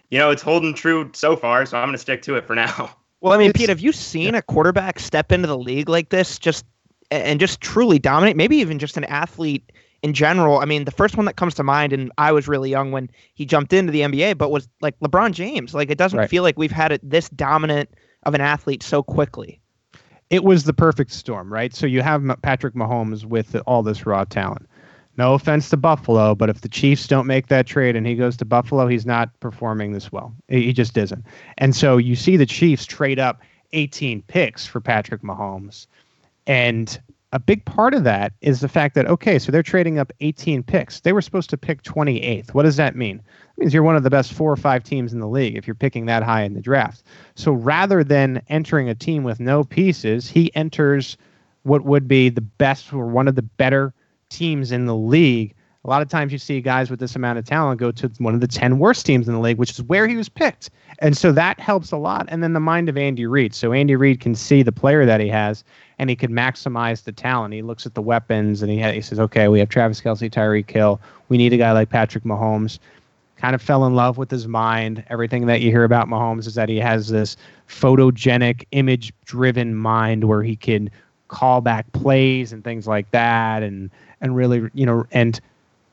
you 0.09 0.17
know, 0.17 0.31
it's 0.31 0.41
holding 0.41 0.73
true 0.73 1.11
so 1.13 1.35
far. 1.35 1.65
So 1.65 1.77
I'm 1.77 1.87
going 1.87 1.93
to 1.93 1.99
stick 1.99 2.21
to 2.23 2.35
it 2.35 2.45
for 2.45 2.55
now. 2.55 2.95
Well, 3.21 3.33
I 3.33 3.37
mean, 3.37 3.51
Pete, 3.53 3.69
have 3.69 3.79
you 3.79 3.91
seen 3.91 4.35
a 4.35 4.41
quarterback 4.41 4.99
step 4.99 5.31
into 5.31 5.47
the 5.47 5.57
league 5.57 5.89
like 5.89 6.09
this, 6.09 6.37
just 6.37 6.65
and 7.11 7.39
just 7.39 7.61
truly 7.61 7.99
dominate? 7.99 8.35
Maybe 8.35 8.57
even 8.57 8.79
just 8.79 8.97
an 8.97 9.05
athlete 9.05 9.71
in 10.03 10.13
general. 10.13 10.59
I 10.59 10.65
mean, 10.65 10.85
the 10.85 10.91
first 10.91 11.17
one 11.17 11.25
that 11.25 11.35
comes 11.35 11.55
to 11.55 11.63
mind, 11.63 11.93
and 11.93 12.11
I 12.19 12.31
was 12.31 12.47
really 12.47 12.69
young 12.69 12.91
when 12.91 13.09
he 13.33 13.45
jumped 13.45 13.73
into 13.73 13.91
the 13.91 14.01
NBA, 14.01 14.37
but 14.37 14.51
was 14.51 14.67
like 14.81 14.99
LeBron 14.99 15.31
James. 15.31 15.73
Like, 15.73 15.89
it 15.89 15.97
doesn't 15.97 16.19
Right. 16.19 16.29
feel 16.29 16.43
like 16.43 16.57
we've 16.59 16.71
had 16.71 16.91
it 16.91 17.01
this 17.09 17.29
dominant 17.29 17.89
of 18.23 18.35
an 18.35 18.41
athlete 18.41 18.83
so 18.83 19.01
quickly. 19.01 19.59
it 20.29 20.43
was 20.43 20.65
the 20.65 20.73
perfect 20.73 21.09
storm, 21.11 21.51
right? 21.51 21.73
So 21.73 21.87
you 21.87 22.01
have 22.01 22.21
Patrick 22.41 22.73
Mahomes 22.75 23.23
with 23.23 23.55
all 23.65 23.81
this 23.81 24.05
raw 24.05 24.25
talent. 24.25 24.67
No 25.17 25.33
offense 25.33 25.69
to 25.69 25.77
Buffalo, 25.77 26.35
but 26.35 26.49
if 26.49 26.61
the 26.61 26.69
Chiefs 26.69 27.07
don't 27.07 27.25
make 27.25 27.47
that 27.47 27.65
trade 27.65 27.95
and 27.95 28.05
he 28.05 28.15
goes 28.15 28.37
to 28.37 28.45
Buffalo, 28.45 28.87
he's 28.87 29.05
not 29.05 29.37
performing 29.39 29.91
this 29.91 30.11
well. 30.11 30.33
He 30.47 30.71
just 30.73 30.95
isn't. 30.95 31.25
And 31.57 31.75
so 31.75 31.97
you 31.97 32.15
see 32.15 32.37
the 32.37 32.45
Chiefs 32.45 32.85
trade 32.85 33.17
up 33.17 33.41
18 33.73 34.21
picks 34.23 34.65
for 34.65 34.79
Patrick 34.79 35.23
Mahomes. 35.23 35.87
And 36.45 36.99
a 37.33 37.39
big 37.39 37.65
part 37.65 37.93
of 37.93 38.03
that 38.03 38.31
is 38.41 38.61
the 38.61 38.69
fact 38.69 38.95
that, 38.95 39.07
okay, 39.07 39.37
so 39.37 39.51
they're 39.51 39.63
trading 39.63 39.99
up 39.99 40.13
18 40.21 40.63
picks. 40.63 41.01
They 41.01 41.13
were 41.13 41.21
supposed 41.21 41.49
to 41.49 41.57
pick 41.57 41.81
28th. 41.83 42.53
What 42.53 42.63
does 42.63 42.77
that 42.77 42.95
mean? 42.95 43.17
It 43.17 43.61
means 43.61 43.73
you're 43.73 43.83
one 43.83 43.97
of 43.97 44.03
the 44.03 44.09
best 44.09 44.33
four 44.33 44.51
or 44.51 44.55
five 44.55 44.83
teams 44.83 45.13
in 45.13 45.19
the 45.19 45.27
league 45.27 45.57
if 45.57 45.67
you're 45.67 45.75
picking 45.75 46.05
that 46.05 46.23
high 46.23 46.43
in 46.43 46.53
the 46.53 46.61
draft. 46.61 47.03
So 47.35 47.51
rather 47.51 48.03
than 48.03 48.41
entering 48.49 48.87
a 48.87 48.95
team 48.95 49.23
with 49.23 49.39
no 49.39 49.63
pieces, 49.63 50.29
he 50.29 50.55
enters 50.55 51.17
what 51.63 51.83
would 51.83 52.07
be 52.07 52.29
the 52.29 52.41
best 52.41 52.93
or 52.93 53.07
one 53.07 53.27
of 53.27 53.35
the 53.35 53.41
better 53.41 53.93
teams 54.29 54.71
in 54.71 54.85
the 54.85 54.95
league. 54.95 55.53
A 55.85 55.89
lot 55.89 56.01
of 56.01 56.09
times 56.09 56.33
you 56.33 56.37
see 56.37 56.59
guys 56.59 56.89
with 56.89 56.99
this 56.99 57.15
amount 57.15 57.39
of 57.39 57.45
talent 57.45 57.79
go 57.79 57.91
to 57.91 58.11
one 58.17 58.33
of 58.33 58.41
the 58.41 58.47
10 58.47 58.77
worst 58.77 59.05
teams 59.05 59.27
in 59.27 59.33
the 59.33 59.39
league, 59.39 59.57
which 59.57 59.71
is 59.71 59.81
where 59.83 60.05
he 60.05 60.17
was 60.17 60.27
picked. 60.27 60.69
And 60.99 61.15
so 61.15 61.31
that 61.31 61.59
helps 61.59 61.91
a 61.91 61.97
lot. 61.97 62.25
And 62.27 62.43
then 62.43 62.51
the 62.51 62.59
mind 62.59 62.89
of 62.89 62.97
Andy 62.97 63.25
Reid. 63.25 63.53
So 63.53 63.71
Andy 63.71 63.95
Reid 63.95 64.19
can 64.19 64.35
see 64.35 64.63
the 64.63 64.71
player 64.71 65.05
that 65.05 65.21
he 65.21 65.29
has 65.29 65.63
and 65.97 66.09
he 66.09 66.15
can 66.15 66.31
maximize 66.31 67.03
the 67.03 67.13
talent. 67.13 67.53
He 67.53 67.61
looks 67.61 67.85
at 67.85 67.93
the 67.93 68.01
weapons 68.01 68.61
and 68.61 68.71
he, 68.71 68.81
he 68.91 69.01
says, 69.01 69.19
okay, 69.19 69.47
we 69.47 69.59
have 69.59 69.69
Travis 69.69 70.01
Kelce, 70.01 70.29
Tyreek 70.29 70.69
Hill. 70.69 70.99
We 71.29 71.37
need 71.37 71.53
a 71.53 71.57
guy 71.57 71.71
like 71.71 71.89
Patrick 71.89 72.25
Mahomes. 72.25 72.79
Kind 73.37 73.55
of 73.55 73.61
fell 73.61 73.85
in 73.85 73.95
love 73.95 74.17
with 74.17 74.31
his 74.31 74.47
mind. 74.47 75.05
Everything 75.09 75.45
that 75.45 75.61
you 75.61 75.71
hear 75.71 75.83
about 75.83 76.07
Mahomes 76.07 76.47
is 76.47 76.55
that 76.55 76.69
he 76.69 76.77
has 76.77 77.07
this 77.07 77.37
photogenic, 77.69 78.65
image 78.71 79.13
driven 79.25 79.75
mind 79.75 80.23
where 80.25 80.43
he 80.43 80.55
can 80.55 80.89
call 81.27 81.61
back 81.61 81.91
plays 81.91 82.53
and 82.53 82.63
things 82.63 82.87
like 82.87 83.09
that 83.11 83.63
and 83.63 83.89
and 84.21 84.35
really 84.35 84.69
you 84.73 84.85
know 84.85 85.05
and 85.11 85.39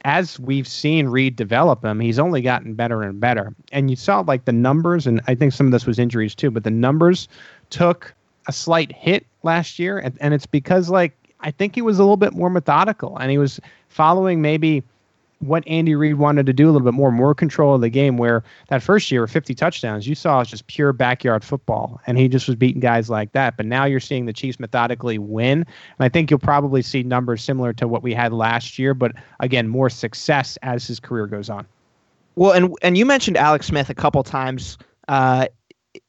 as 0.04 0.38
we've 0.38 0.68
seen 0.68 1.08
Reid 1.08 1.34
develop 1.34 1.82
him, 1.82 1.98
he's 1.98 2.18
only 2.18 2.42
gotten 2.42 2.74
better 2.74 3.02
and 3.02 3.18
better. 3.18 3.54
And 3.72 3.88
you 3.88 3.96
saw 3.96 4.20
like 4.20 4.44
the 4.44 4.52
numbers, 4.52 5.06
and 5.06 5.20
I 5.26 5.34
think 5.34 5.54
some 5.54 5.64
of 5.66 5.72
this 5.72 5.86
was 5.86 5.98
injuries 5.98 6.34
too, 6.34 6.50
but 6.50 6.62
the 6.62 6.70
numbers 6.70 7.26
took 7.70 8.14
a 8.46 8.52
slight 8.52 8.92
hit 8.92 9.24
last 9.44 9.78
year. 9.78 9.98
And, 9.98 10.16
and 10.20 10.34
it's 10.34 10.44
because 10.46 10.90
like 10.90 11.16
I 11.40 11.50
think 11.50 11.74
he 11.74 11.82
was 11.82 11.98
a 11.98 12.02
little 12.02 12.18
bit 12.18 12.34
more 12.34 12.50
methodical 12.50 13.16
and 13.18 13.30
he 13.30 13.38
was 13.38 13.60
following 13.88 14.42
maybe 14.42 14.82
what 15.46 15.66
Andy 15.66 15.94
Reid 15.94 16.14
wanted 16.14 16.46
to 16.46 16.52
do 16.52 16.66
a 16.66 16.70
little 16.70 16.84
bit 16.84 16.94
more, 16.94 17.12
more 17.12 17.34
control 17.34 17.74
of 17.74 17.80
the 17.80 17.88
game. 17.88 18.16
Where 18.16 18.42
that 18.68 18.82
first 18.82 19.10
year, 19.10 19.26
50 19.26 19.54
touchdowns, 19.54 20.06
you 20.06 20.14
saw 20.14 20.44
just 20.44 20.66
pure 20.66 20.92
backyard 20.92 21.44
football, 21.44 22.00
and 22.06 22.18
he 22.18 22.28
just 22.28 22.46
was 22.46 22.56
beating 22.56 22.80
guys 22.80 23.10
like 23.10 23.32
that. 23.32 23.56
But 23.56 23.66
now 23.66 23.84
you're 23.84 24.00
seeing 24.00 24.26
the 24.26 24.32
Chiefs 24.32 24.58
methodically 24.58 25.18
win, 25.18 25.58
and 25.58 25.66
I 26.00 26.08
think 26.08 26.30
you'll 26.30 26.38
probably 26.38 26.82
see 26.82 27.02
numbers 27.02 27.42
similar 27.42 27.72
to 27.74 27.88
what 27.88 28.02
we 28.02 28.14
had 28.14 28.32
last 28.32 28.78
year, 28.78 28.94
but 28.94 29.12
again, 29.40 29.68
more 29.68 29.90
success 29.90 30.56
as 30.62 30.86
his 30.86 31.00
career 31.00 31.26
goes 31.26 31.50
on. 31.50 31.66
Well, 32.36 32.52
and 32.52 32.74
and 32.82 32.98
you 32.98 33.06
mentioned 33.06 33.36
Alex 33.36 33.66
Smith 33.66 33.90
a 33.90 33.94
couple 33.94 34.22
times 34.22 34.76
uh, 35.08 35.46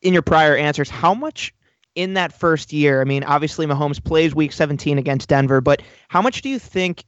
in 0.01 0.13
your 0.13 0.21
prior 0.21 0.55
answers. 0.55 0.89
How 0.89 1.13
much 1.13 1.53
in 1.95 2.13
that 2.15 2.33
first 2.33 2.73
year? 2.73 3.01
I 3.01 3.03
mean, 3.03 3.23
obviously 3.23 3.65
Mahomes 3.65 4.03
plays 4.03 4.33
Week 4.33 4.51
17 4.51 4.97
against 4.97 5.29
Denver, 5.29 5.61
but 5.61 5.81
how 6.07 6.21
much 6.21 6.41
do 6.41 6.49
you 6.49 6.59
think 6.59 7.03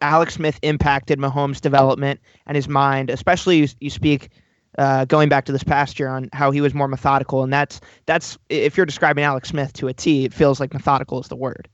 Alex 0.00 0.34
Smith 0.34 0.58
impacted 0.62 1.18
Mahomes' 1.18 1.60
development 1.60 2.20
and 2.46 2.56
his 2.56 2.68
mind, 2.68 3.10
especially 3.10 3.58
you, 3.58 3.68
you 3.80 3.90
speak 3.90 4.30
uh, 4.78 5.04
going 5.06 5.28
back 5.28 5.44
to 5.46 5.52
this 5.52 5.64
past 5.64 5.98
year 5.98 6.08
on 6.08 6.28
how 6.32 6.50
he 6.50 6.60
was 6.60 6.74
more 6.74 6.88
methodical, 6.88 7.42
and 7.42 7.52
that's 7.52 7.80
that's 8.06 8.38
if 8.48 8.76
you're 8.76 8.86
describing 8.86 9.24
Alex 9.24 9.48
Smith 9.48 9.72
to 9.74 9.88
a 9.88 9.92
T, 9.92 10.24
it 10.24 10.32
feels 10.32 10.60
like 10.60 10.72
methodical 10.72 11.20
is 11.20 11.28
the 11.28 11.36
word. 11.36 11.68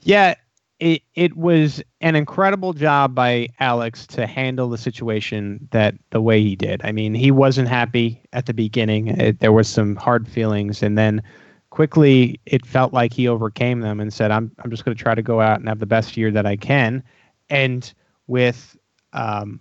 Yeah, 0.00 0.34
it 0.78 1.02
it 1.14 1.36
was 1.36 1.82
an 2.00 2.16
incredible 2.16 2.72
job 2.72 3.14
by 3.14 3.48
Alex 3.60 4.06
to 4.08 4.26
handle 4.26 4.68
the 4.68 4.78
situation 4.78 5.68
that 5.70 5.94
the 6.10 6.20
way 6.20 6.42
he 6.42 6.56
did. 6.56 6.82
I 6.84 6.92
mean, 6.92 7.14
he 7.14 7.30
wasn't 7.30 7.68
happy 7.68 8.20
at 8.32 8.46
the 8.46 8.54
beginning. 8.54 9.08
It, 9.08 9.40
there 9.40 9.52
was 9.52 9.68
some 9.68 9.96
hard 9.96 10.28
feelings, 10.28 10.82
and 10.82 10.98
then 10.98 11.22
quickly 11.70 12.40
it 12.44 12.66
felt 12.66 12.92
like 12.92 13.14
he 13.14 13.26
overcame 13.28 13.80
them 13.80 14.00
and 14.00 14.12
said, 14.12 14.30
"I'm 14.30 14.50
I'm 14.58 14.70
just 14.70 14.84
going 14.84 14.96
to 14.96 15.02
try 15.02 15.14
to 15.14 15.22
go 15.22 15.40
out 15.40 15.60
and 15.60 15.68
have 15.68 15.78
the 15.78 15.86
best 15.86 16.16
year 16.16 16.30
that 16.32 16.46
I 16.46 16.56
can." 16.56 17.02
And 17.50 17.92
with 18.26 18.76
um, 19.12 19.60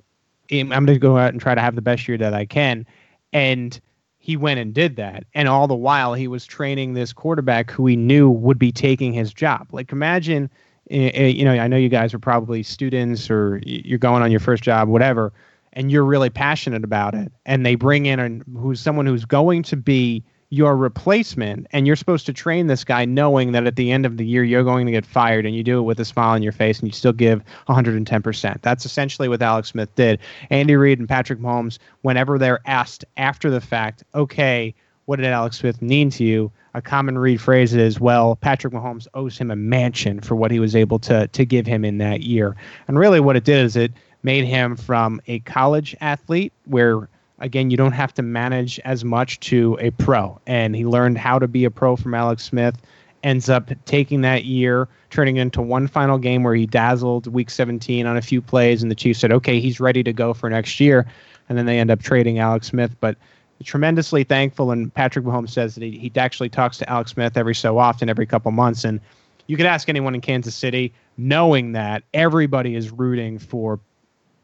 I'm 0.52 0.70
going 0.70 0.88
to 0.88 1.00
go 1.00 1.17
out 1.17 1.32
and 1.32 1.41
try 1.41 1.56
to 1.56 1.62
have 1.62 1.76
the 1.76 1.82
best 1.82 2.08
year 2.08 2.17
that 2.17 2.34
I 2.34 2.46
can. 2.46 2.86
And 3.32 3.80
he 4.17 4.38
went 4.38 4.60
and 4.60 4.74
did 4.74 4.98
that. 4.98 5.24
And 5.34 5.48
all 5.48 5.67
the 5.67 5.76
while, 5.76 6.13
he 6.13 6.28
was 6.28 6.46
training 6.46 6.94
this 6.94 7.13
quarterback 7.13 7.72
who 7.72 7.88
he 7.88 7.96
knew 7.96 8.30
would 8.30 8.60
be 8.60 8.72
taking 8.72 9.13
his 9.13 9.34
job. 9.34 9.67
Like, 9.72 9.91
imagine, 9.91 10.50
eh, 10.89 11.12
eh, 11.13 11.28
you 11.28 11.46
know, 11.46 11.54
I 11.54 11.67
know 11.67 11.78
you 11.78 11.89
guys 11.89 12.13
are 12.13 12.20
probably 12.20 12.63
students 12.63 13.32
or 13.32 13.62
you're 13.65 13.98
going 13.98 14.22
on 14.22 14.30
your 14.30 14.39
first 14.39 14.63
job, 14.63 14.89
whatever, 14.89 15.32
and 15.74 15.91
you're 15.91 16.04
really 16.04 16.30
passionate 16.30 16.84
about 16.84 17.15
it. 17.15 17.32
And 17.46 17.65
they 17.65 17.76
bring 17.76 18.06
in 18.06 18.20
a, 18.20 18.60
who's 18.60 18.80
someone 18.80 19.06
who's 19.06 19.26
going 19.26 19.63
to 19.63 19.78
be 19.78 20.24
your 20.51 20.75
replacement 20.75 21.65
and 21.71 21.87
you're 21.87 21.95
supposed 21.95 22.25
to 22.25 22.33
train 22.33 22.67
this 22.67 22.83
guy 22.83 23.05
knowing 23.05 23.53
that 23.53 23.65
at 23.65 23.77
the 23.77 23.89
end 23.89 24.05
of 24.05 24.17
the 24.17 24.25
year 24.25 24.43
you're 24.43 24.65
going 24.65 24.85
to 24.85 24.91
get 24.91 25.05
fired 25.05 25.45
and 25.45 25.55
you 25.55 25.63
do 25.63 25.79
it 25.79 25.83
with 25.83 25.97
a 25.97 26.05
smile 26.05 26.31
on 26.31 26.43
your 26.43 26.51
face 26.51 26.79
and 26.79 26.89
you 26.89 26.93
still 26.93 27.13
give 27.13 27.41
110%. 27.69 28.61
That's 28.61 28.85
essentially 28.85 29.29
what 29.29 29.41
Alex 29.41 29.69
Smith 29.69 29.95
did. 29.95 30.19
Andy 30.49 30.75
Reid 30.75 30.99
and 30.99 31.07
Patrick 31.07 31.39
Mahomes, 31.39 31.79
whenever 32.01 32.37
they're 32.37 32.59
asked 32.65 33.05
after 33.15 33.49
the 33.49 33.61
fact, 33.61 34.03
okay, 34.13 34.75
what 35.05 35.15
did 35.15 35.25
Alex 35.25 35.59
Smith 35.59 35.81
mean 35.81 36.09
to 36.11 36.25
you? 36.25 36.51
A 36.73 36.81
common 36.81 37.17
read 37.17 37.39
phrase 37.39 37.73
is, 37.73 38.01
well, 38.01 38.35
Patrick 38.35 38.73
Mahomes 38.73 39.07
owes 39.13 39.37
him 39.37 39.51
a 39.51 39.55
mansion 39.55 40.19
for 40.19 40.35
what 40.35 40.51
he 40.51 40.59
was 40.59 40.75
able 40.75 40.99
to 40.99 41.27
to 41.27 41.45
give 41.45 41.65
him 41.65 41.85
in 41.85 41.97
that 41.99 42.21
year. 42.21 42.57
And 42.89 42.99
really 42.99 43.21
what 43.21 43.37
it 43.37 43.45
did 43.45 43.63
is 43.63 43.77
it 43.77 43.93
made 44.23 44.45
him 44.45 44.75
from 44.75 45.21
a 45.27 45.39
college 45.39 45.95
athlete 46.01 46.53
where 46.65 47.09
again, 47.41 47.69
you 47.69 47.77
don't 47.77 47.91
have 47.91 48.13
to 48.13 48.21
manage 48.21 48.80
as 48.86 49.04
much 49.04 49.39
to 49.41 49.77
a 49.82 49.91
pro. 49.91 50.39
And 50.47 50.75
he 50.75 50.86
learned 50.86 51.17
how 51.17 51.39
to 51.39 51.47
be 51.47 51.65
a 51.65 51.71
pro 51.71 51.95
from 51.95 52.13
Alex 52.13 52.43
Smith. 52.43 52.75
Ends 53.23 53.49
up 53.49 53.69
taking 53.86 54.21
that 54.21 54.45
year, 54.45 54.88
turning 55.10 55.38
into 55.38 55.62
one 55.62 55.88
final 55.88 56.17
game 56.17 56.43
where 56.43 56.56
he 56.56 56.65
dazzled 56.65 57.27
week 57.27 57.49
17 57.49 58.06
on 58.08 58.17
a 58.17 58.21
few 58.21 58.41
plays, 58.41 58.82
and 58.82 58.89
the 58.89 58.95
Chiefs 58.95 59.19
said, 59.19 59.32
okay, 59.32 59.60
he's 59.60 59.80
ready 59.80 60.01
to 60.04 60.13
go 60.13 60.34
for 60.34 60.49
next 60.49 60.80
year. 60.80 61.06
And 61.49 61.58
then 61.58 61.65
they 61.65 61.77
end 61.77 61.91
up 61.91 62.01
trading 62.01 62.39
Alex 62.39 62.67
Smith. 62.67 62.95
But 62.99 63.17
tremendously 63.63 64.23
thankful. 64.23 64.71
And 64.71 64.93
Patrick 64.93 65.25
Mahomes 65.25 65.49
says 65.49 65.75
that 65.75 65.84
he, 65.84 65.97
he 65.97 66.12
actually 66.15 66.49
talks 66.49 66.77
to 66.80 66.89
Alex 66.89 67.12
Smith 67.12 67.38
every 67.38 67.56
so 67.56 67.77
often, 67.77 68.10
every 68.10 68.25
couple 68.25 68.51
months. 68.51 68.84
And 68.84 68.99
you 69.47 69.58
could 69.58 69.65
ask 69.65 69.89
anyone 69.89 70.15
in 70.15 70.21
Kansas 70.21 70.56
City, 70.56 70.93
knowing 71.17 71.73
that 71.73 72.04
everybody 72.13 72.75
is 72.75 72.91
rooting 72.91 73.38
for 73.38 73.80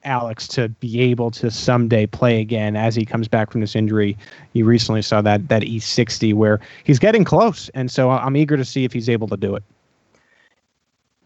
Alex 0.07 0.47
to 0.49 0.69
be 0.69 1.01
able 1.01 1.29
to 1.31 1.51
someday 1.51 2.07
play 2.07 2.39
again 2.41 2.75
as 2.75 2.95
he 2.95 3.05
comes 3.05 3.27
back 3.27 3.51
from 3.51 3.61
this 3.61 3.75
injury. 3.75 4.17
You 4.53 4.65
recently 4.65 5.01
saw 5.01 5.21
that 5.21 5.49
that 5.49 5.61
E60 5.61 6.33
where 6.33 6.59
he's 6.83 6.97
getting 6.97 7.23
close, 7.23 7.69
and 7.69 7.91
so 7.91 8.09
I'm 8.09 8.35
eager 8.35 8.57
to 8.57 8.65
see 8.65 8.85
if 8.85 8.93
he's 8.93 9.09
able 9.09 9.27
to 9.27 9.37
do 9.37 9.55
it. 9.55 9.63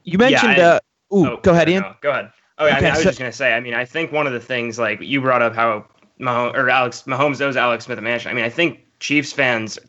You 0.03 0.17
mentioned. 0.17 0.57
Yeah, 0.57 0.79
uh, 1.11 1.15
ooh, 1.15 1.27
oh, 1.27 1.37
go 1.37 1.51
ahead, 1.51 1.69
Ian. 1.69 1.83
No, 1.83 1.95
go 2.01 2.11
ahead. 2.11 2.31
Oh, 2.57 2.65
yeah, 2.65 2.77
okay, 2.77 2.77
I, 2.77 2.81
mean, 2.81 2.91
I 2.91 2.95
was 2.95 3.03
so, 3.03 3.09
just 3.09 3.19
gonna 3.19 3.31
say. 3.31 3.53
I 3.53 3.59
mean, 3.59 3.73
I 3.73 3.85
think 3.85 4.11
one 4.11 4.27
of 4.27 4.33
the 4.33 4.39
things 4.39 4.77
like 4.77 4.99
you 4.99 5.21
brought 5.21 5.41
up 5.41 5.55
how 5.55 5.85
Mahomes, 6.19 6.55
or 6.55 6.69
Alex 6.69 7.03
Mahomes 7.07 7.41
owes 7.41 7.55
Alex 7.55 7.85
Smith 7.85 7.97
a 7.97 8.01
mansion. 8.01 8.31
I 8.31 8.33
mean, 8.33 8.45
I 8.45 8.49
think 8.49 8.85
Chiefs 8.99 9.31
fans 9.31 9.79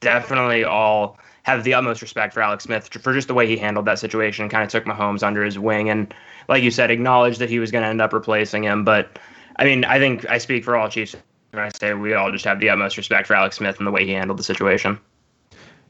definitely 0.00 0.64
all 0.64 1.18
have 1.42 1.64
the 1.64 1.72
utmost 1.72 2.02
respect 2.02 2.34
for 2.34 2.42
Alex 2.42 2.64
Smith 2.64 2.88
for 2.88 3.12
just 3.14 3.28
the 3.28 3.34
way 3.34 3.46
he 3.46 3.56
handled 3.56 3.86
that 3.86 3.98
situation 3.98 4.42
and 4.42 4.50
kind 4.50 4.62
of 4.62 4.68
took 4.68 4.84
Mahomes 4.84 5.22
under 5.22 5.42
his 5.42 5.58
wing 5.58 5.88
and 5.88 6.14
like 6.48 6.62
you 6.62 6.70
said, 6.70 6.90
acknowledge 6.90 7.38
that 7.38 7.50
he 7.50 7.58
was 7.58 7.70
going 7.70 7.82
to 7.82 7.88
end 7.88 8.00
up 8.00 8.12
replacing 8.12 8.64
him. 8.64 8.84
But 8.84 9.18
I 9.56 9.64
mean, 9.64 9.84
I 9.84 9.98
think 9.98 10.28
I 10.28 10.38
speak 10.38 10.64
for 10.64 10.76
all 10.76 10.88
Chiefs 10.88 11.14
when 11.50 11.62
I 11.62 11.70
say 11.70 11.94
we 11.94 12.14
all 12.14 12.32
just 12.32 12.44
have 12.44 12.60
the 12.60 12.70
utmost 12.70 12.96
respect 12.96 13.26
for 13.26 13.34
Alex 13.34 13.56
Smith 13.56 13.78
and 13.78 13.86
the 13.86 13.90
way 13.90 14.04
he 14.04 14.12
handled 14.12 14.38
the 14.38 14.44
situation. 14.44 14.98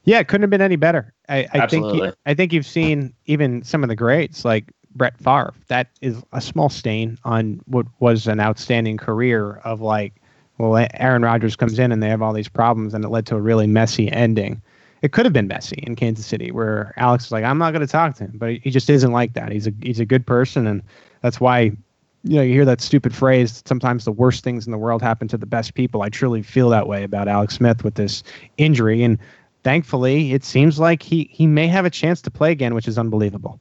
Yeah, 0.04 0.20
it 0.20 0.28
couldn't 0.28 0.42
have 0.42 0.50
been 0.50 0.62
any 0.62 0.76
better. 0.76 1.12
I, 1.28 1.46
I 1.52 1.66
think 1.66 1.94
you, 1.94 2.12
I 2.24 2.34
think 2.34 2.52
you've 2.52 2.66
seen 2.66 3.12
even 3.26 3.62
some 3.62 3.82
of 3.82 3.88
the 3.88 3.96
greats 3.96 4.44
like 4.44 4.72
Brett 4.94 5.18
Favre. 5.18 5.52
That 5.68 5.88
is 6.00 6.22
a 6.32 6.40
small 6.40 6.68
stain 6.68 7.18
on 7.24 7.60
what 7.66 7.86
was 8.00 8.26
an 8.26 8.40
outstanding 8.40 8.96
career 8.96 9.56
of 9.64 9.80
like, 9.80 10.14
well, 10.56 10.86
Aaron 10.94 11.22
Rodgers 11.22 11.56
comes 11.56 11.78
in 11.78 11.92
and 11.92 12.02
they 12.02 12.08
have 12.08 12.22
all 12.22 12.32
these 12.32 12.48
problems, 12.48 12.94
and 12.94 13.04
it 13.04 13.08
led 13.08 13.26
to 13.26 13.36
a 13.36 13.40
really 13.40 13.66
messy 13.66 14.10
ending 14.10 14.62
it 15.02 15.12
could 15.12 15.24
have 15.26 15.32
been 15.32 15.46
messy 15.46 15.82
in 15.87 15.96
Kansas 15.96 16.26
City, 16.26 16.50
where 16.50 16.92
Alex 16.96 17.26
is 17.26 17.32
like, 17.32 17.44
I'm 17.44 17.58
not 17.58 17.72
going 17.72 17.87
to 17.87 17.90
talk 17.90 18.16
to 18.16 18.24
him, 18.24 18.32
but 18.34 18.56
he 18.56 18.70
just 18.70 18.90
isn't 18.90 19.12
like 19.12 19.34
that. 19.34 19.52
He's 19.52 19.66
a 19.66 19.72
he's 19.82 20.00
a 20.00 20.04
good 20.04 20.26
person, 20.26 20.66
and 20.66 20.82
that's 21.22 21.40
why 21.40 21.61
you 22.24 22.37
know 22.37 22.42
you 22.42 22.52
hear 22.52 22.64
that 22.64 22.80
stupid 22.80 23.14
phrase. 23.14 23.62
Sometimes 23.66 24.05
the 24.05 24.12
worst 24.12 24.42
things 24.44 24.66
in 24.66 24.72
the 24.72 24.78
world 24.78 25.03
happen 25.03 25.28
to 25.28 25.38
the 25.38 25.46
best 25.46 25.74
people. 25.74 26.03
I 26.03 26.09
truly 26.09 26.42
feel 26.42 26.68
that 26.70 26.88
way 26.88 27.05
about 27.05 27.28
Alex 27.28 27.55
Smith 27.55 27.84
with 27.84 27.94
this 27.94 28.22
injury, 28.57 29.03
and 29.03 29.18
thankfully, 29.62 30.32
it 30.32 30.44
seems 30.44 30.78
like 30.78 31.03
he 31.03 31.28
he 31.32 31.46
may 31.46 31.68
have 31.68 31.84
a 31.84 31.90
chance 31.90 32.20
to 32.22 32.30
play 32.30 32.51
again, 32.51 32.74
which 32.74 32.88
is 32.88 32.99
unbelievable. 32.99 33.61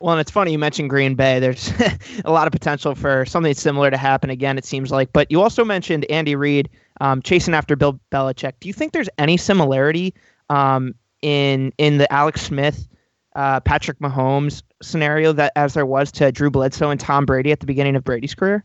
Well, 0.00 0.12
and 0.12 0.20
it's 0.20 0.30
funny 0.30 0.52
you 0.52 0.58
mentioned 0.58 0.90
Green 0.90 1.14
Bay. 1.14 1.38
There's 1.38 1.72
a 2.24 2.30
lot 2.32 2.46
of 2.46 2.52
potential 2.52 2.94
for 2.94 3.24
something 3.24 3.54
similar 3.54 3.90
to 3.90 3.96
happen 3.96 4.28
again. 4.28 4.58
It 4.58 4.64
seems 4.64 4.90
like, 4.90 5.12
but 5.12 5.30
you 5.30 5.40
also 5.40 5.64
mentioned 5.64 6.04
Andy 6.10 6.36
Reid 6.36 6.68
um, 7.00 7.22
chasing 7.22 7.54
after 7.54 7.74
Bill 7.74 7.98
Belichick. 8.12 8.52
Do 8.60 8.68
you 8.68 8.74
think 8.74 8.92
there's 8.92 9.08
any 9.18 9.36
similarity 9.36 10.12
um, 10.50 10.94
in 11.22 11.72
in 11.78 11.98
the 11.98 12.12
Alex 12.12 12.42
Smith 12.42 12.86
uh, 13.34 13.60
Patrick 13.60 13.98
Mahomes 13.98 14.62
scenario 14.82 15.32
that 15.32 15.52
as 15.56 15.74
there 15.74 15.86
was 15.86 16.12
to 16.12 16.30
Drew 16.30 16.50
Bledsoe 16.50 16.90
and 16.90 17.00
Tom 17.00 17.26
Brady 17.26 17.52
at 17.52 17.60
the 17.60 17.66
beginning 17.66 17.96
of 17.96 18.04
Brady's 18.04 18.34
career? 18.34 18.64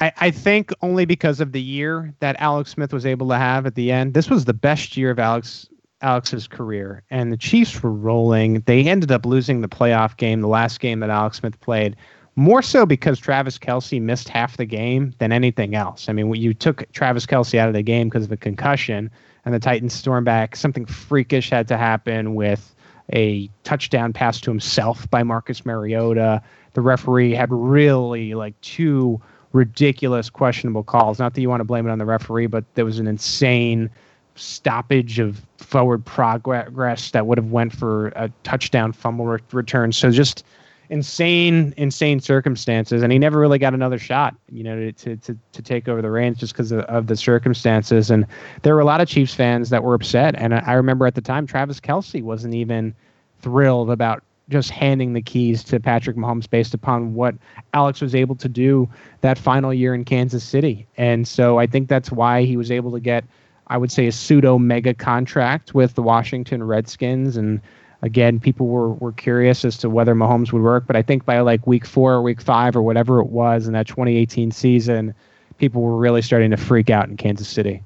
I, 0.00 0.12
I 0.18 0.30
think 0.30 0.72
only 0.82 1.04
because 1.04 1.40
of 1.40 1.52
the 1.52 1.60
year 1.60 2.12
that 2.20 2.36
Alex 2.38 2.70
Smith 2.70 2.92
was 2.92 3.06
able 3.06 3.28
to 3.28 3.36
have 3.36 3.64
at 3.66 3.76
the 3.76 3.92
end. 3.92 4.14
This 4.14 4.28
was 4.28 4.44
the 4.44 4.54
best 4.54 4.96
year 4.96 5.10
of 5.10 5.18
Alex 5.18 5.68
Alex's 6.02 6.46
career, 6.46 7.02
and 7.10 7.32
the 7.32 7.36
Chiefs 7.36 7.82
were 7.82 7.92
rolling. 7.92 8.60
They 8.66 8.84
ended 8.84 9.10
up 9.10 9.24
losing 9.24 9.62
the 9.62 9.68
playoff 9.68 10.16
game, 10.18 10.42
the 10.42 10.48
last 10.48 10.80
game 10.80 11.00
that 11.00 11.08
Alex 11.08 11.38
Smith 11.38 11.58
played, 11.60 11.96
more 12.36 12.60
so 12.60 12.84
because 12.84 13.18
Travis 13.18 13.58
Kelce 13.58 14.02
missed 14.02 14.28
half 14.28 14.58
the 14.58 14.66
game 14.66 15.14
than 15.18 15.32
anything 15.32 15.74
else. 15.74 16.08
I 16.08 16.12
mean, 16.12 16.34
you 16.34 16.52
took 16.52 16.84
Travis 16.92 17.24
Kelce 17.24 17.58
out 17.58 17.68
of 17.68 17.74
the 17.74 17.82
game 17.82 18.08
because 18.08 18.24
of 18.24 18.32
a 18.32 18.36
concussion, 18.36 19.10
and 19.44 19.54
the 19.54 19.58
Titans 19.58 19.92
stormed 19.92 20.24
back, 20.24 20.56
something 20.56 20.86
freakish 20.86 21.50
had 21.50 21.68
to 21.68 21.76
happen 21.76 22.34
with 22.34 22.74
a 23.12 23.50
touchdown 23.64 24.12
pass 24.12 24.40
to 24.40 24.50
himself 24.50 25.08
by 25.10 25.22
Marcus 25.22 25.66
Mariota. 25.66 26.42
The 26.72 26.80
referee 26.80 27.32
had 27.34 27.52
really 27.52 28.34
like 28.34 28.58
two 28.62 29.20
ridiculous, 29.52 30.30
questionable 30.30 30.82
calls. 30.82 31.18
Not 31.18 31.34
that 31.34 31.40
you 31.40 31.48
want 31.48 31.60
to 31.60 31.64
blame 31.64 31.86
it 31.86 31.90
on 31.90 31.98
the 31.98 32.06
referee, 32.06 32.46
but 32.46 32.64
there 32.74 32.84
was 32.84 32.98
an 32.98 33.06
insane 33.06 33.90
stoppage 34.36 35.18
of 35.18 35.42
forward 35.58 36.04
progress 36.04 37.10
that 37.12 37.26
would 37.26 37.38
have 37.38 37.52
went 37.52 37.72
for 37.72 38.08
a 38.16 38.30
touchdown 38.42 38.92
fumble 38.92 39.26
re- 39.26 39.38
return. 39.52 39.92
So 39.92 40.10
just 40.10 40.44
insane, 40.90 41.74
insane 41.76 42.20
circumstances, 42.20 43.02
and 43.02 43.12
he 43.12 43.18
never 43.18 43.38
really 43.38 43.58
got 43.58 43.74
another 43.74 43.98
shot, 43.98 44.34
you 44.50 44.62
know, 44.62 44.90
to 44.90 45.16
to 45.16 45.36
to 45.52 45.62
take 45.62 45.88
over 45.88 46.02
the 46.02 46.10
reins 46.10 46.38
just 46.38 46.52
because 46.52 46.72
of, 46.72 46.80
of, 46.80 47.06
the 47.06 47.16
circumstances. 47.16 48.10
And 48.10 48.26
there 48.62 48.74
were 48.74 48.80
a 48.80 48.84
lot 48.84 49.00
of 49.00 49.08
Chiefs 49.08 49.34
fans 49.34 49.70
that 49.70 49.82
were 49.82 49.94
upset, 49.94 50.34
and 50.36 50.54
I, 50.54 50.62
I 50.66 50.72
remember 50.74 51.06
at 51.06 51.14
the 51.14 51.20
time 51.20 51.46
Travis 51.46 51.80
Kelce 51.80 52.22
wasn't 52.22 52.54
even 52.54 52.94
thrilled 53.40 53.90
about 53.90 54.22
just 54.48 54.70
handing 54.70 55.12
the 55.14 55.22
keys 55.22 55.64
to 55.64 55.80
Patrick 55.80 56.16
Mahomes 56.16 56.48
based 56.48 56.74
upon 56.74 57.14
what 57.14 57.34
Alex 57.72 58.00
was 58.00 58.14
able 58.14 58.36
to 58.36 58.48
do 58.48 58.88
that 59.22 59.38
final 59.38 59.72
year 59.72 59.94
in 59.94 60.04
Kansas 60.04 60.44
City. 60.44 60.86
And 60.96 61.26
so 61.26 61.58
I 61.58 61.66
think 61.66 61.88
that's 61.88 62.12
why 62.12 62.44
he 62.44 62.56
was 62.56 62.70
able 62.70 62.92
to 62.92 63.00
get, 63.00 63.24
I 63.68 63.78
would 63.78 63.90
say, 63.90 64.06
a 64.06 64.12
pseudo 64.12 64.58
mega 64.58 64.92
contract 64.92 65.74
with 65.74 65.94
the 65.94 66.02
Washington 66.02 66.62
Redskins. 66.62 67.36
And 67.36 67.60
again, 68.04 68.38
people 68.38 68.66
were, 68.66 68.90
were 68.90 69.12
curious 69.12 69.64
as 69.64 69.78
to 69.78 69.88
whether 69.88 70.14
Mahomes 70.14 70.52
would 70.52 70.62
work. 70.62 70.84
But 70.86 70.94
I 70.94 71.02
think 71.02 71.24
by 71.24 71.40
like 71.40 71.66
week 71.66 71.86
four 71.86 72.12
or 72.12 72.22
week 72.22 72.40
five 72.40 72.76
or 72.76 72.82
whatever 72.82 73.18
it 73.18 73.28
was 73.28 73.66
in 73.66 73.72
that 73.72 73.88
2018 73.88 74.50
season, 74.50 75.14
people 75.56 75.80
were 75.80 75.96
really 75.96 76.20
starting 76.20 76.50
to 76.50 76.58
freak 76.58 76.90
out 76.90 77.08
in 77.08 77.16
Kansas 77.16 77.48
City. 77.48 77.82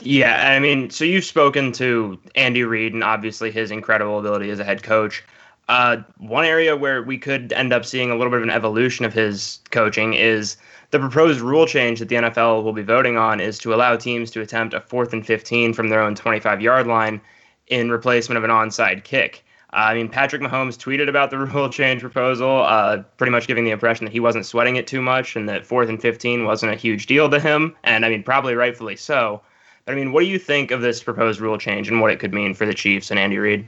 Yeah, 0.00 0.50
I 0.50 0.60
mean, 0.60 0.90
so 0.90 1.04
you've 1.04 1.24
spoken 1.24 1.72
to 1.72 2.18
Andy 2.36 2.62
Reid 2.62 2.94
and 2.94 3.02
obviously 3.02 3.50
his 3.50 3.70
incredible 3.70 4.18
ability 4.18 4.50
as 4.50 4.60
a 4.60 4.64
head 4.64 4.82
coach. 4.82 5.24
Uh, 5.68 5.96
one 6.18 6.44
area 6.44 6.76
where 6.76 7.02
we 7.02 7.18
could 7.18 7.52
end 7.54 7.72
up 7.72 7.84
seeing 7.84 8.10
a 8.10 8.14
little 8.14 8.30
bit 8.30 8.36
of 8.36 8.42
an 8.42 8.50
evolution 8.50 9.04
of 9.04 9.14
his 9.14 9.60
coaching 9.70 10.12
is 10.14 10.58
the 10.90 10.98
proposed 11.00 11.40
rule 11.40 11.66
change 11.66 11.98
that 11.98 12.08
the 12.08 12.16
NFL 12.16 12.62
will 12.62 12.74
be 12.74 12.82
voting 12.82 13.16
on 13.16 13.40
is 13.40 13.58
to 13.60 13.74
allow 13.74 13.96
teams 13.96 14.30
to 14.32 14.42
attempt 14.42 14.74
a 14.74 14.80
fourth 14.80 15.12
and 15.12 15.26
15 15.26 15.72
from 15.72 15.88
their 15.88 16.02
own 16.02 16.14
25 16.14 16.60
yard 16.60 16.86
line 16.86 17.20
in 17.68 17.90
replacement 17.90 18.36
of 18.36 18.44
an 18.44 18.50
onside 18.50 19.04
kick. 19.04 19.44
Uh, 19.72 19.76
I 19.76 19.94
mean, 19.94 20.08
Patrick 20.08 20.40
Mahomes 20.40 20.76
tweeted 20.76 21.08
about 21.08 21.30
the 21.30 21.38
rule 21.46 21.68
change 21.68 22.00
proposal, 22.00 22.62
uh, 22.62 22.98
pretty 23.16 23.32
much 23.32 23.46
giving 23.46 23.64
the 23.64 23.70
impression 23.70 24.04
that 24.04 24.12
he 24.12 24.20
wasn't 24.20 24.46
sweating 24.46 24.76
it 24.76 24.86
too 24.86 25.02
much 25.02 25.36
and 25.36 25.48
that 25.48 25.66
fourth 25.66 25.88
and 25.88 26.00
15 26.00 26.44
wasn't 26.44 26.72
a 26.72 26.76
huge 26.76 27.06
deal 27.06 27.28
to 27.28 27.40
him. 27.40 27.74
And 27.82 28.04
I 28.04 28.08
mean, 28.08 28.22
probably 28.22 28.54
rightfully 28.54 28.96
so. 28.96 29.40
But 29.84 29.92
I 29.92 29.94
mean, 29.96 30.12
what 30.12 30.20
do 30.20 30.26
you 30.26 30.38
think 30.38 30.70
of 30.70 30.80
this 30.80 31.02
proposed 31.02 31.40
rule 31.40 31.58
change 31.58 31.88
and 31.88 32.00
what 32.00 32.10
it 32.10 32.18
could 32.20 32.32
mean 32.32 32.54
for 32.54 32.66
the 32.66 32.74
Chiefs 32.74 33.10
and 33.10 33.18
Andy 33.18 33.38
Reid? 33.38 33.66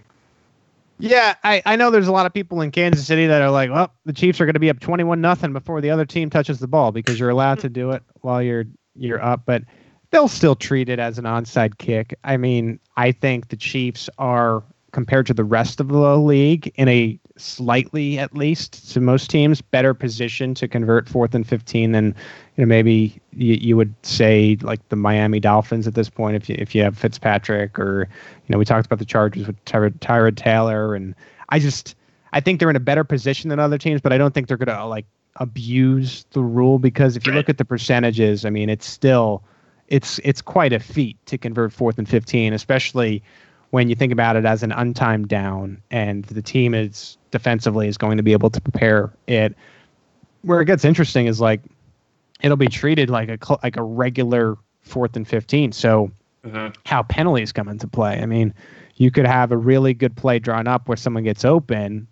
Yeah, 0.99 1.35
I, 1.45 1.63
I 1.67 1.77
know 1.77 1.91
there's 1.91 2.09
a 2.09 2.13
lot 2.13 2.25
of 2.25 2.33
people 2.33 2.63
in 2.63 2.71
Kansas 2.71 3.07
City 3.07 3.27
that 3.27 3.43
are 3.43 3.51
like, 3.51 3.71
well, 3.71 3.93
the 4.07 4.15
Chiefs 4.15 4.41
are 4.41 4.47
going 4.47 4.55
to 4.55 4.61
be 4.61 4.71
up 4.71 4.81
21 4.81 5.21
nothing 5.21 5.53
before 5.53 5.83
the 5.83 5.91
other 5.91 6.07
team 6.07 6.31
touches 6.31 6.59
the 6.59 6.67
ball 6.67 6.91
because 6.91 7.21
you're 7.21 7.29
allowed 7.29 7.59
to 7.61 7.69
do 7.69 7.91
it 7.91 8.03
while 8.23 8.43
you're 8.43 8.65
you're 8.99 9.23
up, 9.23 9.43
but 9.45 9.63
they'll 10.17 10.29
still 10.29 10.57
treat 10.57 10.89
it 10.89 10.99
as 10.99 11.19
an 11.19 11.27
onside 11.27 11.77
kick. 11.77 12.19
I 12.25 12.39
mean, 12.39 12.81
I 12.97 13.13
think 13.13 13.49
the 13.49 13.57
Chiefs 13.57 14.09
are 14.17 14.63
compared 14.93 15.27
to 15.27 15.35
the 15.35 15.45
rest 15.45 15.79
of 15.79 15.89
the 15.89 16.17
league 16.17 16.73
in 16.77 16.89
a 16.89 17.21
slightly 17.37 18.19
at 18.19 18.35
least 18.35 18.95
to 18.95 19.01
most 19.03 19.29
teams 19.29 19.61
better 19.61 19.93
position 19.93 20.55
to 20.55 20.67
convert 20.67 21.07
fourth 21.07 21.35
and 21.35 21.47
15 21.47 21.93
than 21.93 22.15
you 22.57 22.65
know 22.65 22.67
maybe 22.67 23.21
you, 23.35 23.59
you 23.61 23.77
would 23.77 23.95
say 24.07 24.57
like 24.63 24.89
the 24.89 24.97
Miami 24.97 25.39
Dolphins 25.39 25.87
at 25.87 25.93
this 25.93 26.09
point 26.09 26.35
if 26.35 26.49
you 26.49 26.57
if 26.59 26.75
you 26.75 26.83
have 26.83 26.97
Fitzpatrick 26.97 27.79
or 27.79 28.09
you 28.47 28.49
know 28.49 28.57
we 28.57 28.65
talked 28.65 28.87
about 28.87 28.99
the 28.99 29.05
Chargers 29.05 29.47
with 29.47 29.63
Tyrod, 29.67 29.99
Tyrod 29.99 30.37
Taylor 30.37 30.95
and 30.95 31.15
I 31.51 31.59
just 31.59 31.95
I 32.33 32.41
think 32.41 32.59
they're 32.59 32.71
in 32.71 32.77
a 32.77 32.81
better 32.81 33.05
position 33.05 33.51
than 33.51 33.61
other 33.61 33.77
teams 33.77 34.01
but 34.01 34.15
I 34.15 34.17
don't 34.17 34.33
think 34.33 34.49
they're 34.49 34.57
going 34.57 34.75
to 34.75 34.87
like 34.87 35.05
abuse 35.35 36.25
the 36.31 36.41
rule 36.41 36.79
because 36.79 37.19
if 37.19 37.27
you 37.27 37.35
look 37.35 37.51
at 37.51 37.59
the 37.59 37.67
percentages 37.67 38.47
I 38.47 38.51
mean 38.51 38.71
it's 38.71 38.87
still 38.87 39.45
it's 39.89 40.19
it's 40.25 40.43
quite 40.43 40.73
a 40.73 40.81
feat 40.81 41.17
to 41.27 41.39
convert 41.39 41.73
fourth 41.73 41.99
and 41.99 42.09
15 42.09 42.53
especially 42.53 43.23
when 43.71 43.89
you 43.89 43.95
think 43.95 44.13
about 44.13 44.37
it 44.37 44.45
as 44.45 44.63
an 44.63 44.71
untimed 44.71 45.29
down 45.29 45.81
and 45.91 46.25
the 46.27 46.43
team 46.43 46.75
is 46.75 47.19
defensively 47.31 47.89
is 47.89 47.99
going 47.99 48.17
to 48.17 48.23
be 48.23 48.33
able 48.33 48.51
to 48.51 48.61
prepare 48.61 49.13
it. 49.27 49.55
Where 50.43 50.61
it 50.61 50.67
gets 50.67 50.85
interesting 50.85 51.27
is 51.27 51.41
like 51.41 51.61
it'll 52.41 52.57
be 52.57 52.69
treated 52.69 53.11
like 53.11 53.29
a 53.29 53.59
like 53.63 53.77
a 53.77 53.83
regular 53.83 54.57
fourth 54.83 55.17
and 55.17 55.27
15 55.27 55.73
so 55.73 56.11
mm-hmm. 56.45 56.73
how 56.85 57.03
penalties 57.03 57.53
come 57.53 57.69
into 57.69 57.89
play. 57.89 58.21
I 58.21 58.27
mean 58.27 58.55
you 58.95 59.11
could 59.11 59.27
have 59.27 59.53
a 59.53 59.57
really 59.57 59.93
good 59.93 60.17
play 60.17 60.39
drawn 60.39 60.67
up 60.67 60.89
where 60.89 60.97
someone 60.97 61.25
gets 61.25 61.45
open 61.45 62.07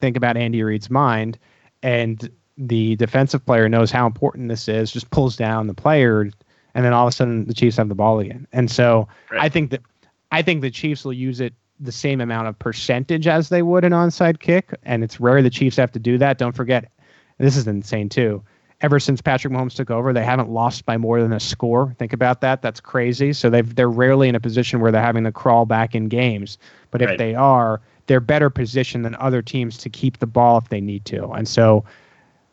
think 0.00 0.16
about 0.16 0.36
andy 0.36 0.62
reid's 0.62 0.90
mind 0.90 1.38
and 1.82 2.28
the 2.58 2.96
defensive 2.96 3.44
player 3.46 3.68
knows 3.68 3.90
how 3.90 4.06
important 4.06 4.48
this 4.48 4.68
is 4.68 4.92
just 4.92 5.08
pulls 5.10 5.36
down 5.36 5.66
the 5.68 5.74
player 5.74 6.30
and 6.74 6.84
then 6.84 6.92
all 6.92 7.06
of 7.06 7.12
a 7.12 7.12
sudden 7.12 7.44
the 7.46 7.54
chiefs 7.54 7.76
have 7.76 7.88
the 7.88 7.94
ball 7.94 8.18
again 8.18 8.46
and 8.52 8.70
so 8.70 9.06
right. 9.30 9.42
i 9.42 9.48
think 9.48 9.70
that 9.70 9.82
i 10.30 10.42
think 10.42 10.60
the 10.60 10.70
chiefs 10.70 11.04
will 11.04 11.12
use 11.12 11.40
it 11.40 11.54
the 11.80 11.92
same 11.92 12.20
amount 12.20 12.46
of 12.46 12.58
percentage 12.58 13.26
as 13.26 13.48
they 13.48 13.62
would 13.62 13.84
an 13.84 13.92
onside 13.92 14.38
kick 14.38 14.74
and 14.84 15.02
it's 15.02 15.20
rare 15.20 15.42
the 15.42 15.50
chiefs 15.50 15.76
have 15.76 15.92
to 15.92 15.98
do 15.98 16.18
that 16.18 16.38
don't 16.38 16.54
forget 16.56 16.90
this 17.38 17.56
is 17.56 17.66
insane 17.66 18.08
too 18.08 18.42
ever 18.82 18.98
since 18.98 19.20
Patrick 19.20 19.54
Mahomes 19.54 19.74
took 19.74 19.90
over, 19.90 20.12
they 20.12 20.24
haven't 20.24 20.50
lost 20.50 20.84
by 20.84 20.96
more 20.96 21.22
than 21.22 21.32
a 21.32 21.40
score. 21.40 21.94
Think 21.98 22.12
about 22.12 22.40
that. 22.40 22.62
That's 22.62 22.80
crazy. 22.80 23.32
So 23.32 23.48
they've 23.48 23.74
they're 23.74 23.90
rarely 23.90 24.28
in 24.28 24.34
a 24.34 24.40
position 24.40 24.80
where 24.80 24.92
they're 24.92 25.00
having 25.00 25.24
to 25.24 25.32
crawl 25.32 25.64
back 25.64 25.94
in 25.94 26.08
games. 26.08 26.58
But 26.90 27.00
if 27.00 27.10
right. 27.10 27.18
they 27.18 27.34
are, 27.34 27.80
they're 28.06 28.20
better 28.20 28.50
positioned 28.50 29.04
than 29.04 29.14
other 29.16 29.40
teams 29.40 29.78
to 29.78 29.88
keep 29.88 30.18
the 30.18 30.26
ball 30.26 30.58
if 30.58 30.68
they 30.68 30.80
need 30.80 31.04
to. 31.06 31.28
And 31.30 31.48
so 31.48 31.84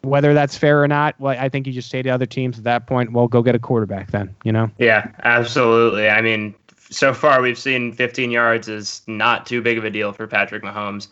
whether 0.01 0.33
that's 0.33 0.57
fair 0.57 0.81
or 0.81 0.87
not, 0.87 1.19
well, 1.19 1.37
I 1.37 1.49
think 1.49 1.67
you 1.67 1.73
just 1.73 1.89
say 1.89 2.01
to 2.01 2.09
other 2.09 2.25
teams 2.25 2.57
at 2.57 2.63
that 2.63 2.87
point, 2.87 3.11
well, 3.11 3.27
go 3.27 3.41
get 3.41 3.55
a 3.55 3.59
quarterback 3.59 4.11
then, 4.11 4.33
you 4.43 4.51
know? 4.51 4.71
Yeah, 4.77 5.11
absolutely. 5.23 6.09
I 6.09 6.21
mean, 6.21 6.55
so 6.89 7.13
far 7.13 7.41
we've 7.41 7.57
seen 7.57 7.91
15 7.93 8.31
yards 8.31 8.67
is 8.67 9.01
not 9.07 9.45
too 9.45 9.61
big 9.61 9.77
of 9.77 9.83
a 9.83 9.89
deal 9.89 10.13
for 10.13 10.27
Patrick 10.27 10.63
Mahomes. 10.63 11.07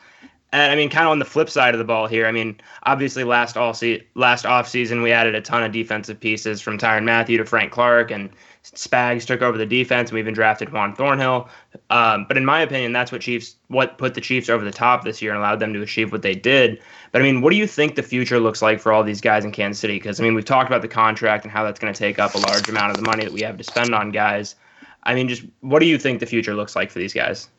And 0.53 0.71
I 0.71 0.75
mean, 0.75 0.89
kind 0.89 1.05
of 1.05 1.11
on 1.11 1.19
the 1.19 1.25
flip 1.25 1.49
side 1.49 1.73
of 1.73 1.77
the 1.77 1.83
ball 1.83 2.07
here. 2.07 2.25
I 2.25 2.31
mean, 2.31 2.59
obviously 2.83 3.25
last 3.25 3.57
all 3.57 3.73
se- 3.73 4.07
last 4.15 4.45
off 4.45 4.67
season 4.67 5.01
we 5.01 5.11
added 5.11 5.35
a 5.35 5.41
ton 5.41 5.63
of 5.63 5.73
defensive 5.73 6.19
pieces 6.19 6.61
from 6.61 6.77
Tyrann 6.77 7.03
Mathieu 7.03 7.37
to 7.37 7.45
Frank 7.45 7.71
Clark, 7.73 8.11
and 8.11 8.29
Spags 8.75 9.25
took 9.25 9.41
over 9.41 9.57
the 9.57 9.65
defense. 9.65 10.11
We 10.11 10.19
even 10.19 10.33
drafted 10.33 10.71
Juan 10.71 10.95
Thornhill. 10.95 11.49
Um, 11.89 12.25
but 12.27 12.37
in 12.37 12.45
my 12.45 12.61
opinion, 12.61 12.91
that's 12.91 13.11
what 13.11 13.21
Chiefs 13.21 13.55
what 13.67 13.97
put 13.97 14.13
the 14.13 14.21
Chiefs 14.21 14.49
over 14.49 14.63
the 14.63 14.71
top 14.71 15.03
this 15.03 15.21
year 15.21 15.31
and 15.31 15.39
allowed 15.39 15.59
them 15.59 15.73
to 15.73 15.81
achieve 15.81 16.11
what 16.11 16.21
they 16.21 16.35
did. 16.35 16.81
But 17.11 17.21
I 17.21 17.23
mean, 17.23 17.41
what 17.41 17.51
do 17.51 17.55
you 17.55 17.67
think 17.67 17.95
the 17.95 18.03
future 18.03 18.39
looks 18.39 18.61
like 18.61 18.79
for 18.79 18.91
all 18.91 19.03
these 19.03 19.21
guys 19.21 19.45
in 19.45 19.51
Kansas 19.51 19.79
City? 19.79 19.97
Because 19.97 20.19
I 20.19 20.23
mean, 20.23 20.35
we've 20.35 20.45
talked 20.45 20.69
about 20.69 20.81
the 20.81 20.87
contract 20.87 21.43
and 21.43 21.51
how 21.51 21.63
that's 21.63 21.79
going 21.79 21.93
to 21.93 21.97
take 21.97 22.19
up 22.19 22.35
a 22.35 22.39
large 22.39 22.67
amount 22.69 22.91
of 22.91 22.97
the 22.97 23.03
money 23.03 23.23
that 23.23 23.33
we 23.33 23.41
have 23.41 23.57
to 23.57 23.63
spend 23.63 23.93
on 23.93 24.11
guys. 24.11 24.55
I 25.03 25.15
mean, 25.15 25.29
just 25.29 25.43
what 25.61 25.79
do 25.79 25.85
you 25.85 25.97
think 25.97 26.19
the 26.19 26.25
future 26.25 26.53
looks 26.53 26.75
like 26.75 26.91
for 26.91 26.99
these 26.99 27.13
guys? 27.13 27.49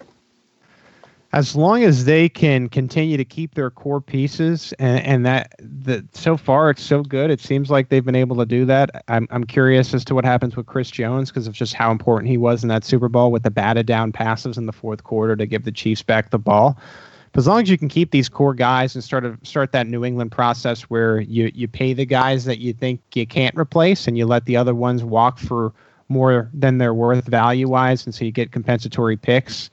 As 1.32 1.54
long 1.54 1.84
as 1.84 2.06
they 2.06 2.28
can 2.28 2.68
continue 2.68 3.16
to 3.18 3.24
keep 3.24 3.54
their 3.54 3.70
core 3.70 4.00
pieces 4.00 4.72
and, 4.78 5.04
and 5.04 5.26
that 5.26 5.54
the 5.58 6.04
so 6.12 6.36
far 6.36 6.70
it's 6.70 6.82
so 6.82 7.02
good 7.02 7.30
it 7.30 7.40
seems 7.40 7.70
like 7.70 7.90
they've 7.90 8.04
been 8.04 8.14
able 8.14 8.36
to 8.36 8.46
do 8.46 8.64
that. 8.64 9.04
I'm, 9.08 9.28
I'm 9.30 9.44
curious 9.44 9.92
as 9.92 10.04
to 10.06 10.14
what 10.14 10.24
happens 10.24 10.56
with 10.56 10.66
chris 10.66 10.90
jones 10.90 11.30
because 11.30 11.46
of 11.46 11.52
just 11.52 11.74
how 11.74 11.90
important 11.90 12.30
he 12.30 12.38
was 12.38 12.62
in 12.62 12.68
that 12.68 12.84
super 12.84 13.08
bowl 13.08 13.30
with 13.30 13.42
the 13.42 13.50
batted 13.50 13.86
down 13.86 14.12
passes 14.12 14.56
in 14.56 14.66
the 14.66 14.72
fourth 14.72 15.04
quarter 15.04 15.36
to 15.36 15.46
give 15.46 15.64
the 15.64 15.72
chiefs 15.72 16.02
back 16.02 16.30
the 16.30 16.38
ball. 16.38 16.78
But 17.32 17.40
as 17.40 17.46
long 17.46 17.60
as 17.60 17.68
you 17.68 17.76
can 17.76 17.88
keep 17.88 18.10
these 18.10 18.30
core 18.30 18.54
guys 18.54 18.94
and 18.94 19.04
start 19.04 19.24
to 19.24 19.36
start 19.46 19.72
that 19.72 19.86
new 19.86 20.04
england 20.04 20.32
process 20.32 20.82
where 20.82 21.20
you 21.20 21.50
you 21.54 21.68
pay 21.68 21.92
the 21.92 22.06
guys 22.06 22.46
that 22.46 22.58
you 22.58 22.72
think 22.72 23.02
you 23.14 23.26
can't 23.26 23.56
replace 23.56 24.08
and 24.08 24.16
you 24.16 24.24
let 24.24 24.46
the 24.46 24.56
other 24.56 24.74
ones 24.74 25.04
walk 25.04 25.38
for 25.38 25.74
more 26.08 26.48
than 26.54 26.78
they're 26.78 26.94
worth 26.94 27.26
value 27.26 27.68
wise 27.68 28.06
and 28.06 28.14
so 28.14 28.24
you 28.24 28.32
get 28.32 28.50
compensatory 28.50 29.16
picks 29.16 29.68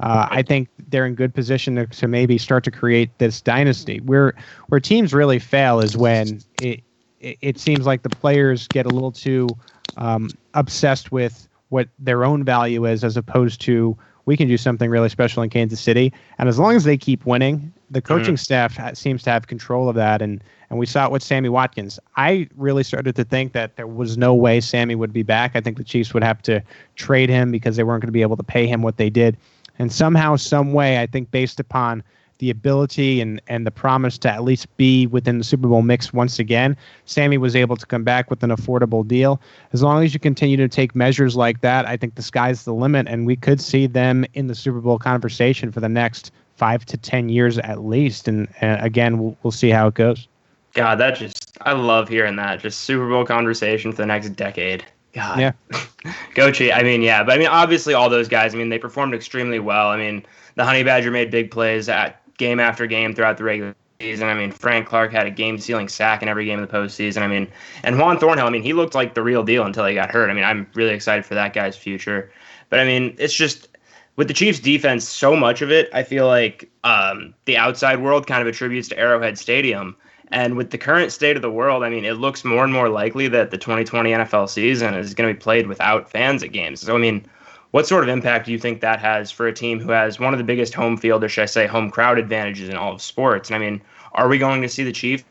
uh, 0.00 0.26
I 0.30 0.42
think 0.42 0.68
they're 0.88 1.06
in 1.06 1.14
good 1.14 1.34
position 1.34 1.76
to, 1.76 1.86
to, 1.86 2.08
maybe 2.08 2.36
start 2.36 2.64
to 2.64 2.70
create 2.70 3.16
this 3.18 3.40
dynasty. 3.40 4.00
Where 4.00 4.34
where 4.68 4.80
teams 4.80 5.14
really 5.14 5.38
fail 5.38 5.80
is 5.80 5.96
when 5.96 6.40
it 6.58 6.82
it, 7.20 7.38
it 7.40 7.58
seems 7.58 7.86
like 7.86 8.02
the 8.02 8.10
players 8.10 8.68
get 8.68 8.86
a 8.86 8.90
little 8.90 9.12
too 9.12 9.56
um, 9.96 10.30
obsessed 10.54 11.12
with 11.12 11.48
what 11.68 11.88
their 11.98 12.24
own 12.24 12.44
value 12.44 12.84
is, 12.84 13.04
as 13.04 13.16
opposed 13.16 13.60
to 13.62 13.96
we 14.26 14.36
can 14.36 14.48
do 14.48 14.56
something 14.56 14.90
really 14.90 15.08
special 15.08 15.42
in 15.42 15.50
Kansas 15.50 15.80
City. 15.80 16.12
And 16.38 16.48
as 16.48 16.58
long 16.58 16.76
as 16.76 16.84
they 16.84 16.96
keep 16.96 17.26
winning, 17.26 17.72
the 17.90 18.00
coaching 18.00 18.36
staff 18.36 18.76
ha- 18.76 18.94
seems 18.94 19.22
to 19.24 19.30
have 19.30 19.46
control 19.46 19.88
of 19.88 19.94
that. 19.96 20.22
And 20.22 20.42
and 20.70 20.78
we 20.78 20.86
saw 20.86 21.04
it 21.04 21.12
with 21.12 21.22
Sammy 21.22 21.48
Watkins. 21.48 22.00
I 22.16 22.48
really 22.56 22.82
started 22.82 23.14
to 23.16 23.24
think 23.24 23.52
that 23.52 23.76
there 23.76 23.86
was 23.86 24.16
no 24.16 24.34
way 24.34 24.60
Sammy 24.60 24.94
would 24.94 25.12
be 25.12 25.22
back. 25.22 25.52
I 25.54 25.60
think 25.60 25.76
the 25.76 25.84
Chiefs 25.84 26.14
would 26.14 26.24
have 26.24 26.42
to 26.42 26.62
trade 26.96 27.28
him 27.28 27.52
because 27.52 27.76
they 27.76 27.84
weren't 27.84 28.00
going 28.00 28.08
to 28.08 28.12
be 28.12 28.22
able 28.22 28.36
to 28.36 28.42
pay 28.42 28.66
him 28.66 28.82
what 28.82 28.96
they 28.96 29.10
did. 29.10 29.36
And 29.78 29.92
somehow, 29.92 30.36
some 30.36 30.72
way, 30.72 31.00
I 31.00 31.06
think 31.06 31.30
based 31.30 31.60
upon 31.60 32.02
the 32.38 32.50
ability 32.50 33.20
and, 33.20 33.40
and 33.46 33.66
the 33.66 33.70
promise 33.70 34.18
to 34.18 34.30
at 34.30 34.42
least 34.42 34.74
be 34.76 35.06
within 35.06 35.38
the 35.38 35.44
Super 35.44 35.68
Bowl 35.68 35.82
mix 35.82 36.12
once 36.12 36.38
again, 36.38 36.76
Sammy 37.04 37.38
was 37.38 37.54
able 37.54 37.76
to 37.76 37.86
come 37.86 38.04
back 38.04 38.28
with 38.28 38.42
an 38.42 38.50
affordable 38.50 39.06
deal. 39.06 39.40
As 39.72 39.82
long 39.82 40.04
as 40.04 40.12
you 40.12 40.20
continue 40.20 40.56
to 40.56 40.68
take 40.68 40.94
measures 40.94 41.36
like 41.36 41.60
that, 41.60 41.86
I 41.86 41.96
think 41.96 42.16
the 42.16 42.22
sky's 42.22 42.64
the 42.64 42.74
limit, 42.74 43.06
and 43.08 43.26
we 43.26 43.36
could 43.36 43.60
see 43.60 43.86
them 43.86 44.24
in 44.34 44.48
the 44.48 44.54
Super 44.54 44.80
Bowl 44.80 44.98
conversation 44.98 45.70
for 45.70 45.80
the 45.80 45.88
next 45.88 46.32
five 46.56 46.84
to 46.86 46.96
ten 46.96 47.28
years 47.28 47.58
at 47.58 47.84
least. 47.84 48.28
And, 48.28 48.48
and 48.60 48.84
again, 48.84 49.18
we'll, 49.18 49.36
we'll 49.42 49.50
see 49.52 49.70
how 49.70 49.86
it 49.86 49.94
goes. 49.94 50.26
God, 50.74 50.96
that 50.96 51.16
just 51.16 51.56
I 51.60 51.72
love 51.72 52.08
hearing 52.08 52.36
that. 52.36 52.60
Just 52.60 52.80
Super 52.80 53.08
Bowl 53.08 53.24
conversation 53.24 53.92
for 53.92 53.98
the 53.98 54.06
next 54.06 54.30
decade. 54.30 54.84
God. 55.14 55.38
Yeah. 55.38 55.52
Go 56.34 56.50
Chiefs. 56.50 56.74
I 56.74 56.82
mean, 56.82 57.00
yeah, 57.00 57.22
but 57.22 57.34
I 57.34 57.38
mean, 57.38 57.46
obviously, 57.46 57.94
all 57.94 58.10
those 58.10 58.28
guys. 58.28 58.54
I 58.54 58.58
mean, 58.58 58.68
they 58.68 58.78
performed 58.78 59.14
extremely 59.14 59.58
well. 59.58 59.88
I 59.88 59.96
mean, 59.96 60.24
the 60.56 60.64
Honey 60.64 60.82
Badger 60.82 61.10
made 61.10 61.30
big 61.30 61.50
plays 61.50 61.88
at 61.88 62.20
game 62.36 62.60
after 62.60 62.86
game 62.86 63.14
throughout 63.14 63.36
the 63.38 63.44
regular 63.44 63.74
season. 64.00 64.28
I 64.28 64.34
mean, 64.34 64.50
Frank 64.50 64.86
Clark 64.86 65.12
had 65.12 65.26
a 65.26 65.30
game-sealing 65.30 65.88
sack 65.88 66.22
in 66.22 66.28
every 66.28 66.44
game 66.44 66.60
of 66.60 66.68
the 66.68 66.76
postseason. 66.76 67.22
I 67.22 67.28
mean, 67.28 67.48
and 67.84 67.98
Juan 67.98 68.18
Thornhill. 68.18 68.46
I 68.46 68.50
mean, 68.50 68.62
he 68.62 68.72
looked 68.72 68.94
like 68.94 69.14
the 69.14 69.22
real 69.22 69.44
deal 69.44 69.64
until 69.64 69.86
he 69.86 69.94
got 69.94 70.10
hurt. 70.10 70.30
I 70.30 70.34
mean, 70.34 70.44
I'm 70.44 70.66
really 70.74 70.92
excited 70.92 71.24
for 71.24 71.34
that 71.34 71.54
guy's 71.54 71.76
future. 71.76 72.30
But 72.68 72.80
I 72.80 72.84
mean, 72.84 73.14
it's 73.18 73.34
just 73.34 73.68
with 74.16 74.28
the 74.28 74.34
Chiefs' 74.34 74.60
defense, 74.60 75.08
so 75.08 75.34
much 75.36 75.62
of 75.62 75.70
it, 75.70 75.88
I 75.92 76.02
feel 76.02 76.26
like 76.26 76.70
um, 76.84 77.34
the 77.46 77.56
outside 77.56 78.00
world 78.00 78.26
kind 78.26 78.42
of 78.42 78.48
attributes 78.48 78.88
to 78.88 78.98
Arrowhead 78.98 79.38
Stadium. 79.38 79.96
And 80.34 80.56
with 80.56 80.70
the 80.70 80.78
current 80.78 81.12
state 81.12 81.36
of 81.36 81.42
the 81.42 81.50
world, 81.50 81.84
I 81.84 81.88
mean, 81.88 82.04
it 82.04 82.14
looks 82.14 82.44
more 82.44 82.64
and 82.64 82.72
more 82.72 82.88
likely 82.88 83.28
that 83.28 83.52
the 83.52 83.56
2020 83.56 84.10
NFL 84.10 84.50
season 84.50 84.92
is 84.94 85.14
going 85.14 85.28
to 85.28 85.32
be 85.32 85.40
played 85.40 85.68
without 85.68 86.10
fans 86.10 86.42
at 86.42 86.50
games. 86.50 86.80
So, 86.80 86.96
I 86.96 86.98
mean, 86.98 87.24
what 87.70 87.86
sort 87.86 88.02
of 88.02 88.08
impact 88.08 88.46
do 88.46 88.52
you 88.52 88.58
think 88.58 88.80
that 88.80 88.98
has 88.98 89.30
for 89.30 89.46
a 89.46 89.52
team 89.52 89.78
who 89.78 89.92
has 89.92 90.18
one 90.18 90.34
of 90.34 90.38
the 90.38 90.44
biggest 90.44 90.74
home 90.74 90.96
field, 90.96 91.22
or 91.22 91.28
should 91.28 91.42
I 91.42 91.46
say, 91.46 91.68
home 91.68 91.88
crowd 91.88 92.18
advantages 92.18 92.68
in 92.68 92.76
all 92.76 92.92
of 92.92 93.00
sports? 93.00 93.48
And 93.48 93.54
I 93.54 93.58
mean, 93.60 93.80
are 94.14 94.26
we 94.26 94.38
going 94.38 94.60
to 94.62 94.68
see 94.68 94.82
the 94.82 94.90
Chiefs, 94.90 95.22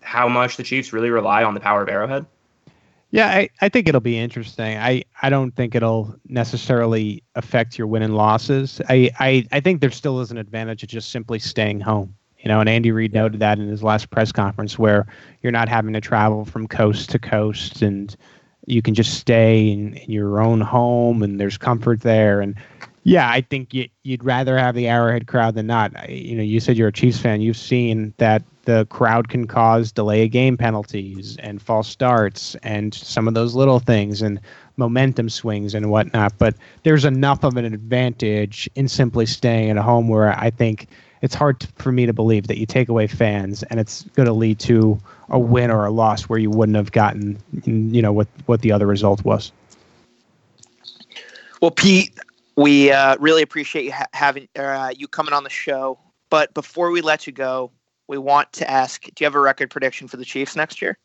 how 0.00 0.28
much 0.28 0.56
the 0.56 0.62
Chiefs 0.62 0.92
really 0.92 1.10
rely 1.10 1.42
on 1.42 1.54
the 1.54 1.60
power 1.60 1.82
of 1.82 1.88
Arrowhead? 1.88 2.24
Yeah, 3.10 3.28
I, 3.28 3.48
I 3.62 3.68
think 3.68 3.88
it'll 3.88 4.00
be 4.00 4.18
interesting. 4.18 4.78
I, 4.78 5.02
I 5.22 5.30
don't 5.30 5.56
think 5.56 5.74
it'll 5.74 6.14
necessarily 6.28 7.20
affect 7.34 7.78
your 7.78 7.88
win 7.88 8.02
and 8.02 8.16
losses. 8.16 8.80
I, 8.88 9.10
I, 9.18 9.44
I 9.50 9.58
think 9.58 9.80
there 9.80 9.90
still 9.90 10.20
is 10.20 10.30
an 10.30 10.38
advantage 10.38 10.84
of 10.84 10.88
just 10.88 11.10
simply 11.10 11.40
staying 11.40 11.80
home. 11.80 12.15
You 12.46 12.52
know, 12.52 12.60
and 12.60 12.68
Andy 12.68 12.92
Reid 12.92 13.12
noted 13.12 13.40
that 13.40 13.58
in 13.58 13.66
his 13.66 13.82
last 13.82 14.10
press 14.10 14.30
conference 14.30 14.78
where 14.78 15.08
you're 15.42 15.50
not 15.50 15.68
having 15.68 15.92
to 15.94 16.00
travel 16.00 16.44
from 16.44 16.68
coast 16.68 17.10
to 17.10 17.18
coast 17.18 17.82
and 17.82 18.14
you 18.66 18.82
can 18.82 18.94
just 18.94 19.14
stay 19.14 19.68
in, 19.68 19.94
in 19.94 20.12
your 20.12 20.40
own 20.40 20.60
home 20.60 21.24
and 21.24 21.40
there's 21.40 21.58
comfort 21.58 22.02
there. 22.02 22.40
And 22.40 22.54
yeah, 23.02 23.28
I 23.28 23.40
think 23.40 23.74
you, 23.74 23.88
you'd 24.04 24.22
rather 24.22 24.56
have 24.56 24.76
the 24.76 24.86
Arrowhead 24.86 25.26
crowd 25.26 25.56
than 25.56 25.66
not. 25.66 26.08
You 26.08 26.36
know, 26.36 26.42
you 26.44 26.60
said 26.60 26.76
you're 26.76 26.86
a 26.86 26.92
Chiefs 26.92 27.18
fan. 27.18 27.40
You've 27.40 27.56
seen 27.56 28.14
that 28.18 28.44
the 28.62 28.86
crowd 28.90 29.28
can 29.28 29.48
cause 29.48 29.90
delay 29.90 30.22
of 30.22 30.30
game 30.30 30.56
penalties 30.56 31.36
and 31.40 31.60
false 31.60 31.88
starts 31.88 32.54
and 32.62 32.94
some 32.94 33.26
of 33.26 33.34
those 33.34 33.56
little 33.56 33.80
things 33.80 34.22
and 34.22 34.38
momentum 34.76 35.30
swings 35.30 35.74
and 35.74 35.90
whatnot. 35.90 36.38
But 36.38 36.54
there's 36.84 37.04
enough 37.04 37.42
of 37.42 37.56
an 37.56 37.64
advantage 37.64 38.70
in 38.76 38.86
simply 38.86 39.26
staying 39.26 39.70
at 39.70 39.76
a 39.76 39.82
home 39.82 40.06
where 40.06 40.30
I 40.38 40.50
think– 40.50 40.86
it's 41.22 41.34
hard 41.34 41.60
to, 41.60 41.68
for 41.76 41.92
me 41.92 42.06
to 42.06 42.12
believe 42.12 42.46
that 42.46 42.58
you 42.58 42.66
take 42.66 42.88
away 42.88 43.06
fans 43.06 43.62
and 43.64 43.80
it's 43.80 44.02
going 44.14 44.26
to 44.26 44.32
lead 44.32 44.58
to 44.60 44.98
a 45.28 45.38
win 45.38 45.70
or 45.70 45.86
a 45.86 45.90
loss 45.90 46.24
where 46.24 46.38
you 46.38 46.50
wouldn't 46.50 46.76
have 46.76 46.92
gotten, 46.92 47.38
you 47.64 48.02
know, 48.02 48.12
what 48.12 48.28
what 48.46 48.60
the 48.60 48.72
other 48.72 48.86
result 48.86 49.24
was. 49.24 49.52
Well, 51.60 51.70
Pete, 51.70 52.18
we 52.56 52.92
uh, 52.92 53.16
really 53.18 53.42
appreciate 53.42 53.84
you 53.84 53.92
ha- 53.92 54.06
having 54.12 54.48
uh, 54.56 54.92
you 54.96 55.08
coming 55.08 55.32
on 55.32 55.44
the 55.44 55.50
show. 55.50 55.98
But 56.28 56.52
before 56.54 56.90
we 56.90 57.00
let 57.00 57.26
you 57.26 57.32
go, 57.32 57.70
we 58.08 58.18
want 58.18 58.52
to 58.54 58.70
ask: 58.70 59.04
Do 59.04 59.12
you 59.20 59.24
have 59.26 59.34
a 59.34 59.40
record 59.40 59.70
prediction 59.70 60.08
for 60.08 60.16
the 60.16 60.24
Chiefs 60.24 60.56
next 60.56 60.82
year? 60.82 60.98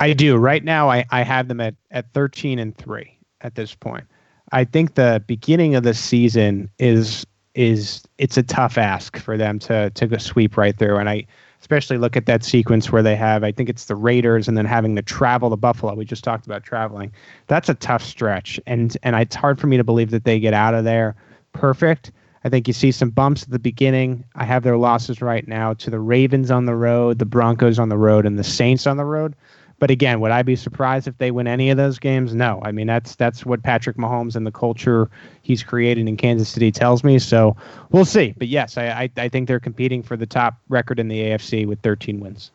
I 0.00 0.12
do. 0.12 0.36
Right 0.36 0.64
now, 0.64 0.90
I, 0.90 1.04
I 1.10 1.22
have 1.22 1.48
them 1.48 1.60
at, 1.60 1.74
at 1.90 2.12
13 2.12 2.58
and 2.58 2.76
three 2.76 3.18
at 3.40 3.54
this 3.54 3.74
point. 3.74 4.04
I 4.52 4.64
think 4.64 4.94
the 4.94 5.22
beginning 5.26 5.74
of 5.74 5.82
the 5.82 5.94
season 5.94 6.70
is 6.78 7.26
is 7.54 8.02
it's 8.18 8.36
a 8.36 8.42
tough 8.42 8.78
ask 8.78 9.18
for 9.18 9.36
them 9.36 9.58
to 9.60 9.90
to 9.90 10.18
sweep 10.18 10.56
right 10.56 10.76
through. 10.78 10.96
And 10.96 11.08
I 11.08 11.26
especially 11.60 11.98
look 11.98 12.16
at 12.16 12.26
that 12.26 12.44
sequence 12.44 12.90
where 12.90 13.02
they 13.02 13.16
have 13.16 13.44
I 13.44 13.52
think 13.52 13.68
it's 13.68 13.84
the 13.84 13.96
Raiders 13.96 14.48
and 14.48 14.56
then 14.56 14.64
having 14.64 14.96
to 14.96 15.02
travel 15.02 15.50
to 15.50 15.56
Buffalo. 15.56 15.94
We 15.94 16.04
just 16.04 16.24
talked 16.24 16.46
about 16.46 16.64
traveling. 16.64 17.12
That's 17.46 17.68
a 17.68 17.74
tough 17.74 18.02
stretch, 18.02 18.60
and 18.66 18.96
and 19.02 19.16
it's 19.16 19.36
hard 19.36 19.60
for 19.60 19.66
me 19.66 19.76
to 19.76 19.84
believe 19.84 20.10
that 20.10 20.24
they 20.24 20.40
get 20.40 20.54
out 20.54 20.74
of 20.74 20.84
there 20.84 21.14
perfect. 21.52 22.12
I 22.44 22.48
think 22.48 22.66
you 22.66 22.74
see 22.74 22.90
some 22.90 23.10
bumps 23.10 23.44
at 23.44 23.50
the 23.50 23.58
beginning. 23.58 24.24
I 24.34 24.44
have 24.44 24.64
their 24.64 24.76
losses 24.76 25.22
right 25.22 25.46
now 25.46 25.74
to 25.74 25.90
the 25.90 26.00
Ravens 26.00 26.50
on 26.50 26.66
the 26.66 26.74
road, 26.74 27.18
the 27.18 27.24
Broncos 27.24 27.78
on 27.78 27.88
the 27.88 27.96
road, 27.96 28.26
and 28.26 28.38
the 28.38 28.44
Saints 28.44 28.86
on 28.86 28.96
the 28.96 29.04
road. 29.04 29.36
But 29.82 29.90
again, 29.90 30.20
would 30.20 30.30
I 30.30 30.42
be 30.42 30.54
surprised 30.54 31.08
if 31.08 31.18
they 31.18 31.32
win 31.32 31.48
any 31.48 31.68
of 31.68 31.76
those 31.76 31.98
games? 31.98 32.36
No. 32.36 32.62
I 32.64 32.70
mean, 32.70 32.86
that's 32.86 33.16
that's 33.16 33.44
what 33.44 33.64
Patrick 33.64 33.96
Mahomes 33.96 34.36
and 34.36 34.46
the 34.46 34.52
culture 34.52 35.10
he's 35.42 35.64
created 35.64 36.06
in 36.06 36.16
Kansas 36.16 36.48
City 36.48 36.70
tells 36.70 37.02
me. 37.02 37.18
So 37.18 37.56
we'll 37.90 38.04
see. 38.04 38.32
But 38.38 38.46
yes, 38.46 38.78
I, 38.78 38.86
I, 38.86 39.10
I 39.16 39.28
think 39.28 39.48
they're 39.48 39.58
competing 39.58 40.00
for 40.00 40.16
the 40.16 40.24
top 40.24 40.54
record 40.68 41.00
in 41.00 41.08
the 41.08 41.18
AFC 41.18 41.66
with 41.66 41.80
13 41.80 42.20
wins. 42.20 42.52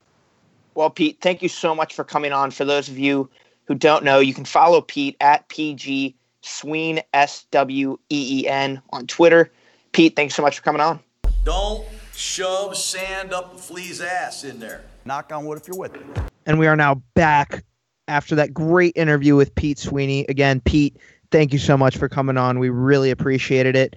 Well, 0.76 0.90
Pete, 0.90 1.18
thank 1.20 1.42
you 1.44 1.50
so 1.50 1.76
much 1.76 1.94
for 1.94 2.06
coming 2.06 2.32
on. 2.32 2.50
For 2.50 2.64
those 2.64 2.88
of 2.88 2.98
you 2.98 3.30
who 3.66 3.76
don't 3.76 4.06
know, 4.06 4.20
you 4.20 4.34
can 4.34 4.46
follow 4.46 4.80
Pete 4.80 5.18
at 5.20 5.50
PG 5.50 6.16
Sween 6.44 7.02
S 7.14 7.46
W 7.52 8.00
E 8.10 8.40
E 8.40 8.48
N 8.48 8.82
on 8.92 9.06
Twitter. 9.06 9.52
Pete, 9.92 10.16
thanks 10.16 10.34
so 10.34 10.42
much 10.42 10.56
for 10.56 10.64
coming 10.64 10.80
on. 10.80 11.02
Don't 11.44 11.86
shove 12.16 12.78
sand 12.78 13.34
up 13.34 13.54
a 13.54 13.58
flea's 13.58 14.00
ass 14.00 14.46
in 14.46 14.62
there. 14.62 14.86
Knock 15.08 15.32
on 15.32 15.46
wood 15.46 15.58
if 15.58 15.68
you're 15.68 15.78
with 15.78 15.96
it. 15.96 16.02
And 16.46 16.60
we 16.60 16.68
are 16.68 16.76
now 16.76 16.96
back 17.14 17.64
after 18.10 18.36
that 18.36 18.54
great 18.54 18.94
interview 18.98 19.36
with 19.36 19.56
Pete 19.56 19.80
Sweeney. 19.80 20.26
Again, 20.28 20.60
Pete, 20.60 20.98
thank 21.32 21.54
you 21.54 21.60
so 21.60 21.78
much 21.78 21.98
for 21.98 22.10
coming 22.10 22.38
on. 22.38 22.60
We 22.60 22.70
really 22.70 23.10
appreciated 23.10 23.76
it. 23.76 23.96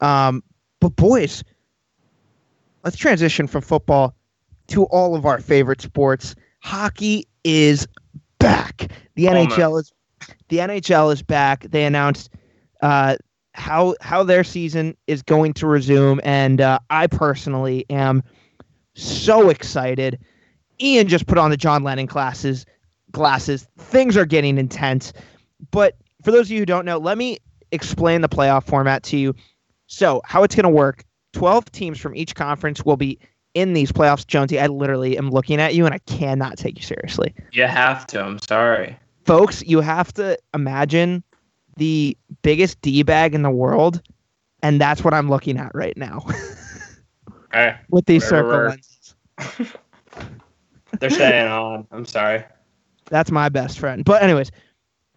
Um, 0.00 0.42
but 0.80 0.94
boys, 0.96 1.42
let's 2.84 2.96
transition 2.96 3.48
from 3.48 3.62
football 3.62 4.14
to 4.68 4.84
all 4.84 5.16
of 5.16 5.26
our 5.26 5.40
favorite 5.40 5.80
sports. 5.80 6.36
Hockey 6.60 7.26
is 7.42 7.86
back. 8.38 8.90
The 9.16 9.28
Almost. 9.28 9.56
NHL 9.56 9.80
is 9.80 9.92
the 10.48 10.58
NHL 10.58 11.12
is 11.12 11.22
back. 11.22 11.62
They 11.70 11.84
announced 11.84 12.30
uh, 12.82 13.16
how 13.54 13.96
how 14.00 14.22
their 14.22 14.44
season 14.44 14.96
is 15.08 15.22
going 15.22 15.54
to 15.54 15.66
resume, 15.66 16.20
and 16.22 16.60
uh, 16.60 16.78
I 16.90 17.08
personally 17.08 17.84
am 17.90 18.22
so 18.94 19.48
excited. 19.48 20.20
Ian 20.82 21.08
just 21.08 21.26
put 21.26 21.38
on 21.38 21.50
the 21.50 21.56
John 21.56 21.84
Lennon 21.84 22.06
classes 22.06 22.66
glasses. 23.12 23.68
Things 23.78 24.16
are 24.16 24.26
getting 24.26 24.58
intense. 24.58 25.12
But 25.70 25.96
for 26.24 26.32
those 26.32 26.46
of 26.46 26.50
you 26.50 26.58
who 26.60 26.66
don't 26.66 26.84
know, 26.84 26.98
let 26.98 27.16
me 27.16 27.38
explain 27.70 28.22
the 28.22 28.28
playoff 28.28 28.64
format 28.64 29.02
to 29.04 29.16
you. 29.16 29.34
So, 29.86 30.22
how 30.24 30.42
it's 30.42 30.54
going 30.54 30.64
to 30.64 30.70
work 30.70 31.04
12 31.34 31.70
teams 31.70 32.00
from 32.00 32.16
each 32.16 32.34
conference 32.34 32.84
will 32.84 32.96
be 32.96 33.18
in 33.54 33.74
these 33.74 33.92
playoffs. 33.92 34.26
Jonesy, 34.26 34.58
I 34.58 34.66
literally 34.66 35.16
am 35.18 35.30
looking 35.30 35.60
at 35.60 35.74
you 35.74 35.84
and 35.84 35.94
I 35.94 35.98
cannot 35.98 36.56
take 36.56 36.76
you 36.76 36.82
seriously. 36.82 37.34
You 37.52 37.66
have 37.66 38.06
to. 38.08 38.24
I'm 38.24 38.40
sorry. 38.40 38.98
Folks, 39.24 39.62
you 39.62 39.80
have 39.80 40.12
to 40.14 40.38
imagine 40.54 41.22
the 41.76 42.16
biggest 42.42 42.80
D 42.80 43.02
bag 43.02 43.34
in 43.34 43.42
the 43.42 43.50
world. 43.50 44.02
And 44.64 44.80
that's 44.80 45.02
what 45.02 45.12
I'm 45.12 45.28
looking 45.28 45.58
at 45.58 45.74
right 45.74 45.96
now 45.96 46.24
Okay. 47.54 47.76
with 47.90 48.06
these 48.06 48.26
circle 48.26 48.60
lenses. 48.60 49.14
They're 51.00 51.10
staying 51.10 51.48
on. 51.48 51.86
I'm 51.90 52.04
sorry. 52.04 52.44
That's 53.06 53.30
my 53.30 53.48
best 53.48 53.78
friend. 53.78 54.04
But 54.04 54.22
anyways, 54.22 54.50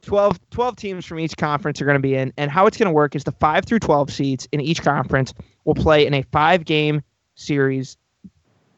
12, 0.02 0.40
12 0.52 0.76
teams 0.76 1.06
from 1.06 1.20
each 1.20 1.36
conference 1.38 1.82
are 1.82 1.86
going 1.86 1.96
to 1.96 2.02
be 2.02 2.16
in. 2.16 2.34
And 2.38 2.52
how 2.52 2.68
it's 2.68 2.78
going 2.78 2.88
to 2.88 2.94
work 2.94 3.16
is 3.16 3.24
the 3.24 3.32
5 3.32 3.66
through 3.66 3.80
12 3.80 4.12
seeds 4.12 4.48
in 4.52 4.62
each 4.62 4.82
conference 4.82 5.34
will 5.64 5.76
play 5.76 6.06
in 6.06 6.14
a 6.14 6.22
five 6.32 6.66
game 6.66 7.02
series 7.36 7.98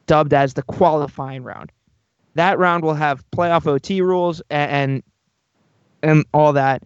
dubbed 0.06 0.32
as 0.32 0.54
the 0.54 0.62
qualifying 0.62 1.42
round. 1.42 1.70
That 2.34 2.58
round 2.58 2.84
will 2.84 2.94
have 2.94 3.24
playoff 3.30 3.66
OT 3.66 4.00
rules 4.00 4.40
and, 4.50 4.70
and 4.70 5.02
and 6.02 6.24
all 6.32 6.52
that. 6.52 6.84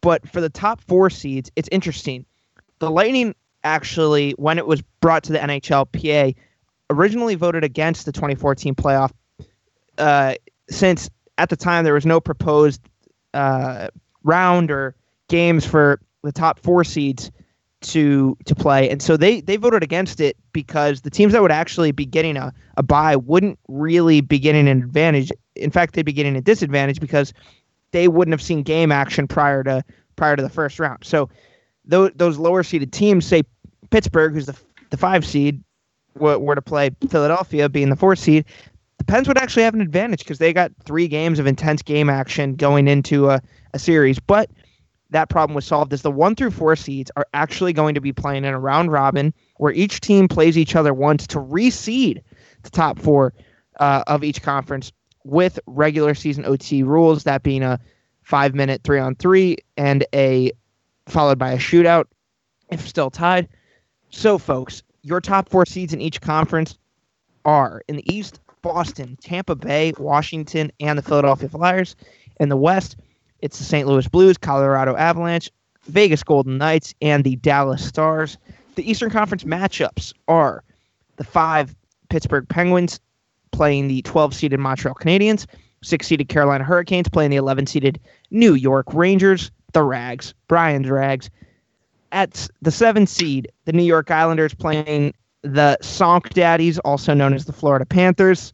But 0.00 0.26
for 0.28 0.40
the 0.40 0.48
top 0.48 0.80
4 0.80 1.10
seeds, 1.10 1.50
it's 1.54 1.68
interesting. 1.70 2.24
The 2.78 2.90
Lightning 2.90 3.34
actually 3.62 4.32
when 4.32 4.58
it 4.58 4.66
was 4.66 4.82
brought 5.00 5.24
to 5.24 5.32
the 5.32 5.38
NHLPA 5.38 6.34
originally 6.90 7.34
voted 7.34 7.64
against 7.64 8.06
the 8.06 8.12
2014 8.12 8.74
playoff 8.74 9.10
uh, 9.98 10.34
since 10.68 11.10
at 11.38 11.48
the 11.48 11.56
time 11.56 11.84
there 11.84 11.94
was 11.94 12.06
no 12.06 12.20
proposed 12.20 12.80
uh, 13.32 13.88
round 14.22 14.70
or 14.70 14.94
games 15.28 15.66
for 15.66 16.00
the 16.22 16.32
top 16.32 16.58
four 16.58 16.84
seeds 16.84 17.30
to 17.82 18.36
to 18.46 18.54
play, 18.54 18.88
and 18.88 19.02
so 19.02 19.16
they 19.16 19.40
they 19.40 19.56
voted 19.56 19.82
against 19.82 20.20
it 20.20 20.36
because 20.52 21.02
the 21.02 21.10
teams 21.10 21.32
that 21.32 21.42
would 21.42 21.52
actually 21.52 21.92
be 21.92 22.06
getting 22.06 22.36
a, 22.36 22.52
a 22.76 22.82
bye 22.82 23.16
wouldn't 23.16 23.58
really 23.68 24.20
be 24.20 24.38
getting 24.38 24.68
an 24.68 24.82
advantage. 24.82 25.30
In 25.54 25.70
fact, 25.70 25.94
they'd 25.94 26.02
be 26.02 26.12
getting 26.12 26.36
a 26.36 26.40
disadvantage 26.40 26.98
because 26.98 27.34
they 27.90 28.08
wouldn't 28.08 28.32
have 28.32 28.42
seen 28.42 28.62
game 28.62 28.90
action 28.90 29.28
prior 29.28 29.62
to 29.64 29.84
prior 30.16 30.34
to 30.34 30.42
the 30.42 30.48
first 30.48 30.78
round. 30.78 31.04
So 31.04 31.28
those 31.84 32.10
those 32.16 32.38
lower 32.38 32.62
seeded 32.62 32.92
teams, 32.92 33.26
say 33.26 33.42
Pittsburgh, 33.90 34.32
who's 34.32 34.46
the 34.46 34.56
the 34.90 34.96
five 34.96 35.26
seed, 35.26 35.62
were, 36.14 36.38
were 36.38 36.54
to 36.54 36.62
play 36.62 36.90
Philadelphia, 37.08 37.68
being 37.68 37.90
the 37.90 37.96
fourth 37.96 38.18
seed. 38.18 38.44
The 39.04 39.12
Pens 39.12 39.28
would 39.28 39.36
actually 39.36 39.64
have 39.64 39.74
an 39.74 39.82
advantage 39.82 40.20
because 40.20 40.38
they 40.38 40.54
got 40.54 40.72
three 40.86 41.08
games 41.08 41.38
of 41.38 41.46
intense 41.46 41.82
game 41.82 42.08
action 42.08 42.54
going 42.54 42.88
into 42.88 43.28
a, 43.28 43.42
a 43.74 43.78
series. 43.78 44.18
But 44.18 44.50
that 45.10 45.28
problem 45.28 45.54
was 45.54 45.66
solved 45.66 45.92
as 45.92 46.00
the 46.00 46.10
one 46.10 46.34
through 46.34 46.52
four 46.52 46.74
seeds 46.74 47.10
are 47.14 47.26
actually 47.34 47.74
going 47.74 47.94
to 47.96 48.00
be 48.00 48.14
playing 48.14 48.46
in 48.46 48.54
a 48.54 48.58
round 48.58 48.90
robin 48.90 49.34
where 49.58 49.74
each 49.74 50.00
team 50.00 50.26
plays 50.26 50.56
each 50.56 50.74
other 50.74 50.94
once 50.94 51.26
to 51.26 51.38
reseed 51.38 52.22
the 52.62 52.70
top 52.70 52.98
four 52.98 53.34
uh, 53.78 54.04
of 54.06 54.24
each 54.24 54.40
conference 54.40 54.90
with 55.22 55.60
regular 55.66 56.14
season 56.14 56.46
OT 56.46 56.82
rules, 56.82 57.24
that 57.24 57.42
being 57.42 57.62
a 57.62 57.78
five 58.22 58.54
minute 58.54 58.84
three 58.84 58.98
on 58.98 59.14
three 59.16 59.58
and 59.76 60.06
a 60.14 60.50
followed 61.04 61.38
by 61.38 61.52
a 61.52 61.58
shootout 61.58 62.06
if 62.70 62.88
still 62.88 63.10
tied. 63.10 63.48
So, 64.08 64.38
folks, 64.38 64.82
your 65.02 65.20
top 65.20 65.50
four 65.50 65.66
seeds 65.66 65.92
in 65.92 66.00
each 66.00 66.22
conference 66.22 66.78
are 67.44 67.82
in 67.86 67.96
the 67.96 68.14
East, 68.14 68.40
Boston, 68.64 69.16
Tampa 69.20 69.54
Bay, 69.54 69.92
Washington, 69.98 70.72
and 70.80 70.98
the 70.98 71.02
Philadelphia 71.02 71.50
Flyers. 71.50 71.94
In 72.40 72.48
the 72.48 72.56
West, 72.56 72.96
it's 73.42 73.58
the 73.58 73.64
St. 73.64 73.86
Louis 73.86 74.08
Blues, 74.08 74.38
Colorado 74.38 74.96
Avalanche, 74.96 75.50
Vegas 75.84 76.22
Golden 76.22 76.56
Knights, 76.56 76.94
and 77.02 77.24
the 77.24 77.36
Dallas 77.36 77.86
Stars. 77.86 78.38
The 78.74 78.90
Eastern 78.90 79.10
Conference 79.10 79.44
matchups 79.44 80.14
are 80.28 80.64
the 81.16 81.24
five 81.24 81.76
Pittsburgh 82.08 82.48
Penguins 82.48 82.98
playing 83.52 83.88
the 83.88 84.00
12 84.02 84.34
seeded 84.34 84.58
Montreal 84.58 84.94
Canadiens, 84.94 85.46
six 85.82 86.06
seeded 86.06 86.28
Carolina 86.28 86.64
Hurricanes 86.64 87.08
playing 87.08 87.30
the 87.30 87.36
11 87.36 87.66
seeded 87.66 88.00
New 88.30 88.54
York 88.54 88.86
Rangers, 88.94 89.50
the 89.74 89.82
Rags, 89.82 90.32
Brian's 90.48 90.88
Rags. 90.88 91.28
At 92.12 92.48
the 92.62 92.70
seven 92.70 93.06
seed, 93.06 93.52
the 93.66 93.72
New 93.72 93.82
York 93.82 94.10
Islanders 94.10 94.54
playing 94.54 95.12
the 95.44 95.76
Sonk 95.82 96.30
Daddies, 96.30 96.78
also 96.80 97.12
known 97.12 97.34
as 97.34 97.44
the 97.44 97.52
Florida 97.52 97.84
Panthers. 97.84 98.52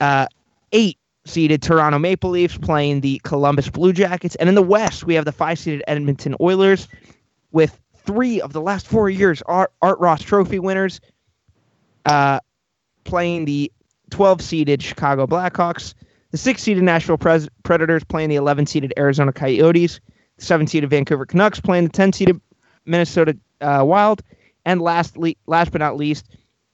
Uh, 0.00 0.26
eight 0.72 0.98
seeded 1.24 1.62
Toronto 1.62 1.98
Maple 1.98 2.30
Leafs 2.30 2.58
playing 2.58 3.00
the 3.00 3.20
Columbus 3.22 3.70
Blue 3.70 3.92
Jackets. 3.92 4.34
And 4.36 4.48
in 4.48 4.56
the 4.56 4.62
West, 4.62 5.04
we 5.04 5.14
have 5.14 5.24
the 5.24 5.32
five 5.32 5.58
seeded 5.58 5.82
Edmonton 5.86 6.34
Oilers 6.40 6.88
with 7.52 7.80
three 8.04 8.40
of 8.40 8.52
the 8.52 8.60
last 8.60 8.86
four 8.86 9.08
years 9.08 9.40
Art, 9.46 9.72
Art 9.80 9.98
Ross 10.00 10.20
Trophy 10.20 10.58
winners 10.58 11.00
uh, 12.04 12.40
playing 13.04 13.44
the 13.44 13.72
12 14.10 14.42
seeded 14.42 14.82
Chicago 14.82 15.26
Blackhawks. 15.26 15.94
The 16.32 16.38
six 16.38 16.62
seeded 16.62 16.82
Nashville 16.82 17.16
Pres- 17.16 17.48
Predators 17.62 18.02
playing 18.02 18.28
the 18.28 18.36
11 18.36 18.66
seeded 18.66 18.92
Arizona 18.98 19.32
Coyotes. 19.32 20.00
The 20.36 20.44
seven 20.44 20.66
seeded 20.66 20.90
Vancouver 20.90 21.24
Canucks 21.24 21.60
playing 21.60 21.84
the 21.84 21.90
10 21.90 22.12
seeded 22.12 22.40
Minnesota 22.84 23.38
uh, 23.60 23.82
Wild. 23.86 24.22
And 24.64 24.80
lastly, 24.80 25.36
last 25.46 25.72
but 25.72 25.80
not 25.80 25.96
least, 25.96 26.28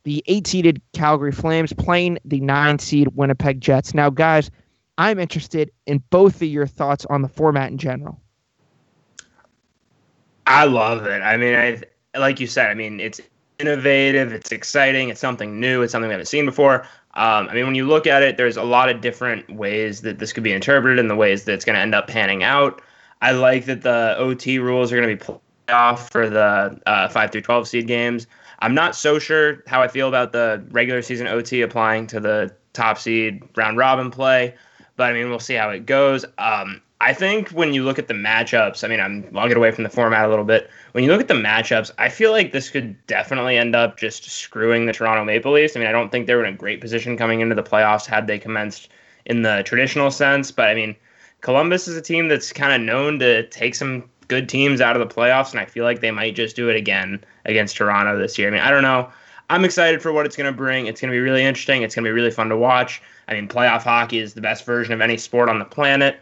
the 0.05 0.23
eight 0.27 0.47
seeded 0.47 0.81
Calgary 0.93 1.33
Flames 1.33 1.73
playing 1.73 2.19
the 2.25 2.41
nine 2.41 2.79
seed 2.79 3.09
Winnipeg 3.15 3.61
Jets. 3.61 3.95
Now, 3.95 4.11
guys, 4.11 4.51
I'm 4.99 5.19
interested 5.19 5.71
in 5.87 6.03
both 6.11 6.37
of 6.37 6.49
your 6.49 6.67
thoughts 6.67 7.05
on 7.07 7.23
the 7.23 7.29
format 7.29 7.71
in 7.71 7.79
general. 7.79 8.21
I 10.47 10.65
love 10.65 11.07
it. 11.07 11.23
I 11.23 11.37
mean, 11.37 11.55
I 11.55 12.19
like 12.19 12.41
you 12.41 12.47
said. 12.47 12.71
I 12.71 12.75
mean, 12.75 12.99
it's 12.99 13.21
innovative. 13.59 14.33
It's 14.33 14.51
exciting. 14.51 15.09
It's 15.09 15.21
something 15.21 15.61
new. 15.61 15.83
It's 15.83 15.93
something 15.93 16.09
we 16.09 16.13
haven't 16.13 16.27
seen 16.27 16.45
before. 16.45 16.83
Um, 17.15 17.49
I 17.49 17.55
mean, 17.55 17.67
when 17.67 17.75
you 17.75 17.87
look 17.87 18.07
at 18.07 18.23
it, 18.23 18.37
there's 18.37 18.57
a 18.57 18.63
lot 18.63 18.89
of 18.89 19.01
different 19.01 19.49
ways 19.51 20.01
that 20.03 20.19
this 20.19 20.33
could 20.33 20.43
be 20.43 20.53
interpreted 20.53 20.99
and 20.99 21.11
the 21.11 21.17
ways 21.17 21.45
that 21.45 21.53
it's 21.53 21.65
going 21.65 21.77
to 21.77 21.81
end 21.81 21.95
up 21.95 22.07
panning 22.07 22.43
out. 22.43 22.81
I 23.21 23.33
like 23.33 23.67
that 23.67 23.83
the 23.83 24.15
OT 24.17 24.59
rules 24.59 24.93
are 24.93 24.97
going 24.97 25.17
to 25.17 25.25
be 25.25 25.35
played 25.71 25.77
off 25.77 26.11
for 26.11 26.29
the 26.29 26.81
uh, 26.87 27.09
5 27.09 27.33
through 27.33 27.41
12 27.41 27.69
seed 27.69 27.87
games. 27.87 28.27
I'm 28.61 28.75
not 28.75 28.95
so 28.95 29.19
sure 29.19 29.63
how 29.67 29.83
I 29.83 29.89
feel 29.89 30.09
about 30.09 30.33
the 30.33 30.63
regular 30.71 31.03
season 31.03 31.27
OT 31.27 31.63
applying 31.63 32.07
to 32.09 32.21
the 32.21 32.55
top 32.73 32.99
seed 32.99 33.43
round 33.57 33.79
robin 33.79 34.11
play, 34.11 34.55
but 34.97 35.11
I 35.11 35.13
mean, 35.13 35.31
we'll 35.31 35.39
see 35.39 35.55
how 35.55 35.71
it 35.71 35.87
goes. 35.87 36.25
Um, 36.39 36.83
I 37.01 37.15
think 37.15 37.49
when 37.51 37.73
you 37.73 37.85
look 37.85 37.99
at 37.99 38.09
the 38.09 38.15
matchups, 38.15 38.85
I 38.85 38.89
mean, 38.89 39.01
I'm, 39.01 39.27
I'll 39.35 39.49
get 39.49 39.57
away 39.57 39.71
from 39.71 39.85
the 39.85 39.91
format 39.91 40.27
a 40.27 40.29
little 40.29 40.45
bit. 40.45 40.69
When 40.93 41.03
you 41.03 41.11
look 41.11 41.23
at 41.23 41.29
the 41.29 41.35
matchups, 41.35 41.91
I 41.97 42.11
feel 42.11 42.31
like 42.33 42.53
this 42.53 42.69
could 42.69 42.95
definitely 43.07 43.57
end 43.57 43.75
up 43.75 43.97
just 43.97 44.25
screwing 44.25 44.85
the 44.85 44.93
Toronto 44.93 45.25
Maple 45.25 45.53
Leafs. 45.53 45.75
I 45.75 45.81
mean, 45.81 45.89
I 45.89 45.93
don't 45.93 46.13
think 46.13 46.27
they 46.27 46.35
were 46.35 46.45
in 46.45 46.53
a 46.53 46.57
great 46.57 46.83
position 46.83 47.17
coming 47.17 47.41
into 47.41 47.55
the 47.55 47.63
playoffs 47.63 48.05
had 48.05 48.27
they 48.27 48.39
commenced 48.39 48.91
in 49.25 49.41
the 49.43 49.63
traditional 49.65 50.11
sense, 50.11 50.51
but 50.51 50.69
I 50.69 50.75
mean, 50.75 50.95
Columbus 51.41 51.89
is 51.89 51.97
a 51.97 52.03
team 52.03 52.29
that's 52.29 52.53
kind 52.53 52.75
of 52.75 52.83
known 52.83 53.19
to 53.21 53.47
take 53.49 53.75
some 53.75 54.11
good 54.31 54.49
teams 54.49 54.81
out 54.81 54.97
of 54.97 55.07
the 55.07 55.15
playoffs, 55.15 55.51
and 55.51 55.61
I 55.61 55.67
feel 55.67 55.85
like 55.85 56.01
they 56.01 56.13
might 56.13 56.37
just 56.37 56.57
do 56.57 56.71
it 56.71 56.77
again 56.77 57.23
against 57.45 57.77
Toronto 57.77 58.17
this 58.17 58.39
year. 58.39 58.49
I 58.49 58.51
mean, 58.53 58.61
I 58.61 58.71
don't 58.71 58.83
know. 58.83 59.11
I'm 59.51 59.65
excited 59.65 60.01
for 60.01 60.13
what 60.13 60.25
it's 60.25 60.37
going 60.37 60.51
to 60.51 60.57
bring. 60.57 60.87
It's 60.87 61.01
going 61.01 61.11
to 61.11 61.15
be 61.15 61.21
really 61.21 61.43
interesting. 61.43 61.83
It's 61.83 61.97
going 61.97 62.05
to 62.05 62.09
be 62.09 62.13
really 62.13 62.31
fun 62.31 62.49
to 62.49 62.57
watch. 62.57 63.03
I 63.27 63.35
mean, 63.35 63.49
playoff 63.49 63.83
hockey 63.83 64.21
is 64.21 64.35
the 64.35 64.41
best 64.41 64.65
version 64.65 64.95
of 64.95 65.01
any 65.01 65.17
sport 65.17 65.49
on 65.49 65.59
the 65.59 65.65
planet. 65.65 66.21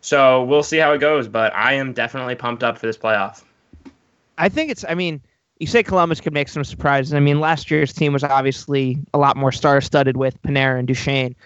So 0.00 0.42
we'll 0.44 0.62
see 0.62 0.78
how 0.78 0.92
it 0.92 0.98
goes, 0.98 1.28
but 1.28 1.54
I 1.54 1.74
am 1.74 1.92
definitely 1.92 2.34
pumped 2.34 2.64
up 2.64 2.78
for 2.78 2.86
this 2.86 2.96
playoff. 2.96 3.42
I 4.38 4.48
think 4.48 4.70
it's, 4.70 4.82
I 4.88 4.94
mean, 4.94 5.20
you 5.58 5.66
say 5.66 5.82
Columbus 5.82 6.22
could 6.22 6.32
make 6.32 6.48
some 6.48 6.64
surprises. 6.64 7.12
I 7.12 7.20
mean, 7.20 7.38
last 7.38 7.70
year's 7.70 7.92
team 7.92 8.14
was 8.14 8.24
obviously 8.24 8.96
a 9.12 9.18
lot 9.18 9.36
more 9.36 9.52
star 9.52 9.82
studded 9.82 10.16
with 10.16 10.40
Panarin 10.40 10.78
and 10.78 10.88
Duchene, 10.88 11.36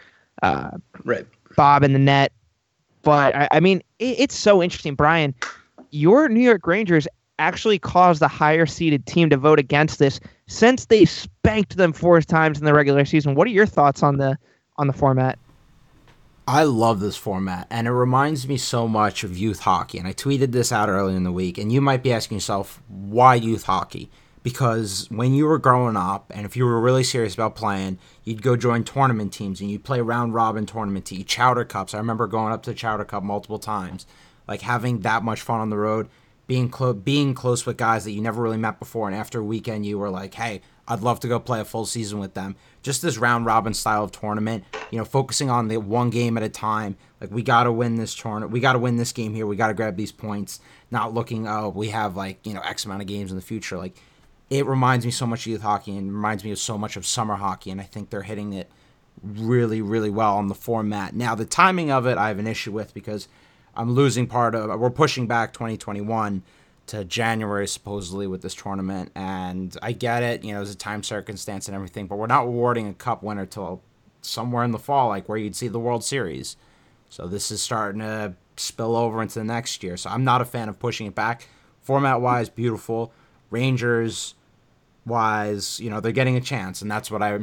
uh, 0.45 0.71
right. 1.03 1.27
Bob 1.57 1.83
in 1.83 1.93
the 1.93 1.99
net. 1.99 2.31
But 3.03 3.35
I, 3.35 3.49
I 3.51 3.61
mean, 3.61 3.83
it, 3.99 4.21
it's 4.21 4.37
so 4.37 4.63
interesting, 4.63 4.95
Brian. 4.95 5.35
Your 5.95 6.29
New 6.29 6.41
York 6.41 6.67
Rangers 6.67 7.07
actually 7.39 7.79
caused 7.79 8.21
the 8.21 8.27
higher 8.27 8.67
seeded 8.67 9.07
team 9.07 9.31
to 9.31 9.37
vote 9.37 9.61
against 9.61 10.01
this 10.01 10.19
since 10.49 10.87
they 10.87 11.05
spanked 11.05 11.77
them 11.77 11.93
four 11.93 12.21
times 12.21 12.59
in 12.59 12.65
the 12.65 12.75
regular 12.75 13.05
season. 13.05 13.37
What 13.37 13.47
are 13.47 13.53
your 13.53 13.65
thoughts 13.65 14.03
on 14.03 14.17
the 14.17 14.37
on 14.77 14.89
the 14.89 14.93
format? 14.93 15.39
I 16.49 16.65
love 16.65 16.99
this 16.99 17.17
format, 17.17 17.69
and 17.71 17.87
it 17.87 17.93
reminds 17.93 18.49
me 18.49 18.57
so 18.57 18.89
much 18.89 19.23
of 19.23 19.39
youth 19.39 19.61
hockey. 19.61 19.99
And 19.99 20.09
I 20.09 20.13
tweeted 20.13 20.51
this 20.51 20.73
out 20.73 20.89
earlier 20.89 21.17
in 21.17 21.23
the 21.23 21.31
week, 21.31 21.59
and 21.59 21.73
you 21.73 21.81
might 21.81 22.03
be 22.03 22.13
asking 22.13 22.39
yourself, 22.39 22.83
why 22.89 23.37
youth 23.37 23.63
hockey? 23.63 24.11
Because 24.43 25.07
when 25.11 25.33
you 25.33 25.47
were 25.47 25.59
growing 25.59 25.97
up, 25.97 26.31
and 26.35 26.45
if 26.45 26.57
you 26.57 26.65
were 26.65 26.81
really 26.81 27.05
serious 27.05 27.35
about 27.35 27.55
playing, 27.55 28.01
you'd 28.25 28.43
go 28.43 28.57
join 28.57 28.83
tournament 28.83 29.33
teams 29.33 29.61
and 29.61 29.71
you'd 29.71 29.85
play 29.85 30.01
round 30.01 30.35
robin 30.35 30.67
tournament 30.67 31.07
teams, 31.07 31.25
chowder 31.25 31.65
cups. 31.65 31.95
I 31.95 31.99
remember 31.99 32.27
going 32.27 32.53
up 32.53 32.65
to 32.65 32.71
the 32.71 32.77
chowder 32.77 33.05
cup 33.05 33.23
multiple 33.23 33.61
times, 33.61 34.07
like 34.47 34.63
having 34.63 35.01
that 35.01 35.23
much 35.23 35.41
fun 35.41 35.61
on 35.61 35.71
the 35.71 35.77
road, 35.77 36.09
being 36.47 36.69
close, 36.69 36.97
being 36.97 37.35
close 37.35 37.65
with 37.65 37.77
guys 37.77 38.05
that 38.05 38.13
you 38.13 38.21
never 38.21 38.43
really 38.43 38.57
met 38.57 38.79
before, 38.79 39.09
and 39.09 39.17
after 39.17 39.41
a 39.41 39.45
weekend, 39.45 39.87
you 39.87 39.99
were 39.99 40.11
like, 40.11 40.35
hey, 40.35 40.61
I'd 40.87 41.01
love 41.01 41.21
to 41.21 41.29
go 41.29 41.41
play 41.41 41.61
a 41.61 41.65
full 41.65 41.87
season 41.87 42.19
with 42.19 42.35
them. 42.35 42.57
Just 42.83 43.01
this 43.01 43.17
round 43.17 43.47
robin 43.47 43.73
style 43.73 44.05
of 44.05 44.13
tournament, 44.13 44.65
you 44.91 44.99
know, 44.99 45.05
focusing 45.05 45.49
on 45.49 45.69
the 45.69 45.79
one 45.79 46.11
game 46.11 46.37
at 46.37 46.43
a 46.43 46.49
time. 46.49 46.97
Like 47.21 47.31
we 47.31 47.43
got 47.43 47.65
to 47.65 47.73
win 47.73 47.97
this 47.97 48.15
tournament. 48.15 48.53
We 48.53 48.61
got 48.61 48.75
to 48.75 48.79
win 48.79 48.97
this 48.97 49.13
game 49.13 49.33
here. 49.33 49.47
We 49.47 49.57
got 49.57 49.69
to 49.69 49.75
grab 49.75 49.97
these 49.97 50.13
points. 50.13 50.61
Not 50.91 51.15
looking, 51.15 51.49
oh, 51.49 51.71
we 51.71 51.89
have 51.89 52.17
like 52.17 52.47
you 52.47 52.53
know 52.53 52.61
X 52.61 52.85
amount 52.85 53.01
of 53.01 53.09
games 53.09 53.31
in 53.31 53.37
the 53.37 53.43
future. 53.43 53.79
Like 53.79 53.97
it 54.51 54.67
reminds 54.67 55.07
me 55.07 55.11
so 55.11 55.27
much 55.27 55.47
of 55.47 55.53
youth 55.53 55.63
hockey 55.63 55.97
and 55.97 56.13
reminds 56.13 56.45
me 56.45 56.51
of 56.51 56.59
so 56.59 56.77
much 56.77 56.97
of 56.97 57.07
summer 57.07 57.37
hockey. 57.37 57.71
And 57.71 57.81
I 57.81 57.85
think 57.85 58.11
they're 58.11 58.23
hitting 58.23 58.53
it 58.53 58.71
really, 59.23 59.81
really 59.81 60.11
well 60.11 60.37
on 60.37 60.49
the 60.49 60.55
format. 60.55 61.15
Now 61.15 61.35
the 61.35 61.47
timing 61.47 61.91
of 61.91 62.07
it, 62.07 62.19
I 62.19 62.29
have 62.29 62.39
an 62.39 62.47
issue 62.47 62.73
with 62.73 62.93
because 62.93 63.27
I'm 63.77 63.93
losing 63.93 64.27
part 64.27 64.55
of. 64.55 64.79
We're 64.79 64.91
pushing 64.91 65.27
back 65.27 65.53
2021 65.53 66.43
to 66.87 67.05
January 67.05 67.67
supposedly 67.67 68.27
with 68.27 68.43
this 68.43 68.55
tournament, 68.55 69.11
and 69.15 69.77
I 69.83 69.93
get 69.93 70.23
it. 70.23 70.45
You 70.45 70.53
know, 70.53 70.59
there's 70.59 70.75
a 70.75 70.77
time 70.77 71.03
circumstance 71.03 71.67
and 71.67 71.75
everything, 71.75 72.07
but 72.07 72.17
we're 72.17 72.27
not 72.27 72.45
awarding 72.45 72.89
a 72.89 72.95
cup 72.95 73.23
winner 73.23 73.47
till 73.47 73.83
somewhere 74.21 74.65
in 74.65 74.71
the 74.71 74.79
fall, 74.79 75.09
like 75.09 75.29
where 75.29 75.39
you'd 75.39 75.57
see 75.57 75.69
the 75.69 75.79
World 75.79 76.05
Series. 76.05 76.57
So 77.09 77.27
this 77.27 77.51
is 77.51 77.63
starting 77.63 78.01
to 78.01 78.35
spill 78.57 78.97
over 78.97 79.23
into 79.23 79.39
the 79.39 79.45
next 79.45 79.83
year. 79.83 79.97
So 79.97 80.11
I'm 80.11 80.25
not 80.25 80.41
a 80.41 80.45
fan 80.45 80.69
of 80.69 80.79
pushing 80.79 81.07
it 81.07 81.15
back. 81.15 81.49
Format 81.83 82.21
wise, 82.21 82.49
beautiful. 82.49 83.13
Rangers 83.51 84.35
wise, 85.07 85.81
you 85.81 85.91
know, 85.91 86.01
they're 86.01 86.13
getting 86.13 86.37
a 86.37 86.41
chance, 86.41 86.83
and 86.83 86.91
that's 86.91 87.11
what 87.11 87.23
I 87.23 87.41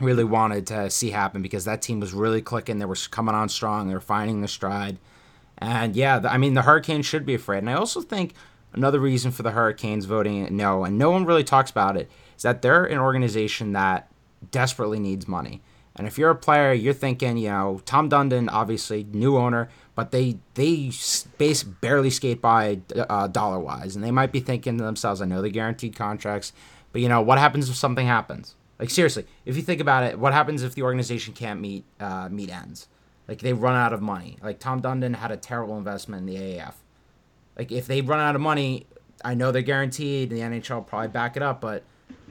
really 0.00 0.24
wanted 0.24 0.66
to 0.68 0.90
see 0.90 1.10
happen 1.10 1.42
because 1.42 1.66
that 1.66 1.82
team 1.82 2.00
was 2.00 2.12
really 2.12 2.40
clicking. 2.40 2.78
They 2.78 2.86
were 2.86 2.96
coming 3.10 3.34
on 3.34 3.48
strong. 3.48 3.88
They 3.88 3.94
were 3.94 4.00
finding 4.00 4.40
their 4.40 4.48
stride. 4.48 4.98
And 5.60 5.94
yeah, 5.94 6.22
I 6.24 6.38
mean, 6.38 6.54
the 6.54 6.62
Hurricanes 6.62 7.06
should 7.06 7.26
be 7.26 7.34
afraid. 7.34 7.58
And 7.58 7.70
I 7.70 7.74
also 7.74 8.00
think 8.00 8.34
another 8.72 8.98
reason 8.98 9.30
for 9.30 9.42
the 9.42 9.50
Hurricanes 9.50 10.06
voting 10.06 10.56
no, 10.56 10.84
and 10.84 10.96
no 10.96 11.10
one 11.10 11.24
really 11.24 11.44
talks 11.44 11.70
about 11.70 11.96
it, 11.96 12.10
is 12.36 12.42
that 12.42 12.62
they're 12.62 12.84
an 12.84 12.98
organization 12.98 13.72
that 13.72 14.10
desperately 14.50 14.98
needs 14.98 15.28
money. 15.28 15.60
And 15.96 16.06
if 16.06 16.16
you're 16.16 16.30
a 16.30 16.36
player, 16.36 16.72
you're 16.72 16.94
thinking, 16.94 17.36
you 17.36 17.50
know, 17.50 17.82
Tom 17.84 18.08
Dundon, 18.08 18.48
obviously 18.50 19.04
new 19.12 19.36
owner, 19.36 19.68
but 19.94 20.12
they 20.12 20.38
they 20.54 20.92
base 21.36 21.62
barely 21.62 22.08
skate 22.10 22.40
by 22.40 22.80
uh, 22.96 23.26
dollar 23.26 23.58
wise, 23.58 23.96
and 23.96 24.04
they 24.04 24.10
might 24.10 24.32
be 24.32 24.40
thinking 24.40 24.78
to 24.78 24.84
themselves, 24.84 25.20
"I 25.20 25.26
know 25.26 25.42
they 25.42 25.50
guaranteed 25.50 25.94
contracts, 25.94 26.52
but 26.92 27.02
you 27.02 27.08
know 27.08 27.20
what 27.20 27.38
happens 27.38 27.68
if 27.68 27.76
something 27.76 28.06
happens? 28.06 28.54
Like 28.78 28.88
seriously, 28.88 29.26
if 29.44 29.56
you 29.56 29.62
think 29.62 29.80
about 29.80 30.04
it, 30.04 30.18
what 30.18 30.32
happens 30.32 30.62
if 30.62 30.74
the 30.74 30.82
organization 30.82 31.34
can't 31.34 31.60
meet 31.60 31.84
uh, 31.98 32.28
meet 32.30 32.50
ends? 32.50 32.88
Like 33.30 33.38
they 33.38 33.52
run 33.52 33.76
out 33.76 33.92
of 33.92 34.02
money. 34.02 34.36
Like 34.42 34.58
Tom 34.58 34.82
Dundon 34.82 35.14
had 35.14 35.30
a 35.30 35.36
terrible 35.36 35.78
investment 35.78 36.28
in 36.28 36.34
the 36.34 36.40
AAF. 36.40 36.74
Like 37.56 37.70
if 37.70 37.86
they 37.86 38.00
run 38.00 38.18
out 38.18 38.34
of 38.34 38.40
money, 38.40 38.88
I 39.24 39.34
know 39.34 39.52
they're 39.52 39.62
guaranteed. 39.62 40.30
The 40.30 40.40
NHL 40.40 40.84
probably 40.84 41.06
back 41.06 41.36
it 41.36 41.42
up, 41.42 41.60
but 41.60 41.84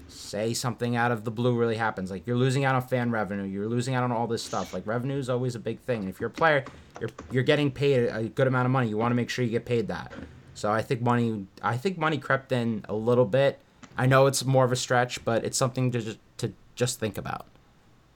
say 0.10 0.54
something 0.54 0.98
out 0.98 1.14
of 1.14 1.24
the 1.24 1.32
blue 1.32 1.58
really 1.58 1.78
happens. 1.78 2.12
Like 2.12 2.28
you're 2.28 2.36
losing 2.36 2.66
out 2.66 2.76
on 2.76 2.82
fan 2.82 3.12
revenue, 3.12 3.46
you're 3.46 3.70
losing 3.70 3.96
out 3.96 4.04
on 4.04 4.12
all 4.12 4.28
this 4.28 4.44
stuff. 4.44 4.74
Like 4.74 4.86
revenue 4.86 5.18
is 5.18 5.30
always 5.30 5.56
a 5.56 5.60
big 5.60 5.80
thing. 5.80 6.10
If 6.10 6.20
you're 6.20 6.28
a 6.28 6.34
player, 6.34 6.66
you're 7.00 7.12
you're 7.32 7.44
getting 7.44 7.72
paid 7.72 8.10
a 8.10 8.24
good 8.24 8.48
amount 8.48 8.66
of 8.66 8.72
money. 8.74 8.90
You 8.90 8.98
want 8.98 9.12
to 9.12 9.16
make 9.16 9.30
sure 9.30 9.46
you 9.46 9.52
get 9.52 9.66
paid 9.66 9.88
that. 9.88 10.12
So 10.54 10.70
I 10.70 10.82
think 10.82 11.02
money 11.02 11.48
I 11.62 11.78
think 11.78 11.98
money 11.98 12.18
crept 12.18 12.52
in 12.52 12.84
a 12.90 12.94
little 12.94 13.24
bit. 13.24 13.58
I 13.98 14.06
know 14.06 14.28
it's 14.28 14.44
more 14.44 14.66
of 14.66 14.74
a 14.74 14.76
stretch, 14.76 15.24
but 15.24 15.46
it's 15.46 15.58
something 15.58 15.92
to 15.92 16.02
just 16.02 16.18
to 16.40 16.52
just 16.76 17.00
think 17.00 17.18
about. 17.18 17.46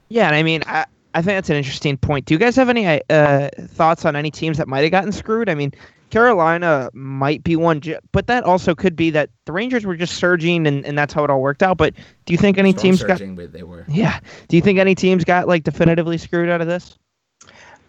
Yeah, 0.10 0.28
and 0.28 0.36
I 0.36 0.44
mean, 0.44 0.64
I, 0.68 0.86
I 1.14 1.22
think 1.22 1.38
that's 1.38 1.50
an 1.50 1.56
interesting 1.56 1.98
point. 1.98 2.26
Do 2.26 2.34
you 2.34 2.40
guys 2.40 2.56
have 2.56 2.70
any 2.70 2.88
uh, 3.10 3.50
thoughts 3.68 4.06
on 4.06 4.16
any 4.16 4.32
teams 4.32 4.58
that 4.58 4.68
might 4.68 4.82
have 4.82 4.92
gotten 4.92 5.12
screwed? 5.12 5.50
I 5.50 5.56
mean, 5.56 5.72
Carolina 6.10 6.90
might 6.94 7.44
be 7.44 7.56
one, 7.56 7.82
but 8.12 8.28
that 8.28 8.44
also 8.44 8.76
could 8.76 8.96
be 8.96 9.10
that 9.12 9.30
the 9.46 9.52
Rangers 9.52 9.86
were 9.86 9.96
just 9.96 10.16
surging, 10.16 10.68
and, 10.68 10.86
and 10.86 10.98
that's 10.98 11.14
how 11.14 11.24
it 11.24 11.30
all 11.30 11.42
worked 11.42 11.64
out. 11.64 11.78
But 11.78 11.96
do 12.26 12.34
you 12.34 12.38
think 12.38 12.58
any 12.58 12.72
Strong 12.72 12.82
teams 12.84 13.00
surging, 13.00 13.36
got? 13.36 13.52
They 13.52 13.64
were. 13.64 13.86
Yeah. 13.88 14.20
Do 14.48 14.56
you 14.56 14.62
think 14.62 14.80
any 14.80 14.96
teams 14.96 15.24
got 15.24 15.48
like 15.48 15.64
definitively 15.64 16.18
screwed 16.18 16.50
out 16.50 16.62
of 16.62 16.68
this? 16.68 16.98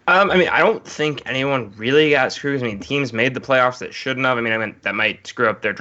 Um, 0.07 0.29
I 0.29 0.37
mean, 0.37 0.49
I 0.49 0.59
don't 0.59 0.85
think 0.85 1.23
anyone 1.25 1.73
really 1.77 2.11
got 2.11 2.31
screwed. 2.31 2.61
I 2.61 2.65
mean, 2.65 2.79
teams 2.79 3.11
made 3.11 3.33
the 3.33 3.39
playoffs 3.41 3.79
that 3.79 3.93
shouldn't 3.93 4.25
have. 4.25 4.37
I 4.37 4.41
mean, 4.41 4.53
I 4.53 4.57
mean 4.57 4.75
that 4.83 4.95
might 4.95 5.25
screw 5.25 5.47
up 5.47 5.61
their 5.61 5.75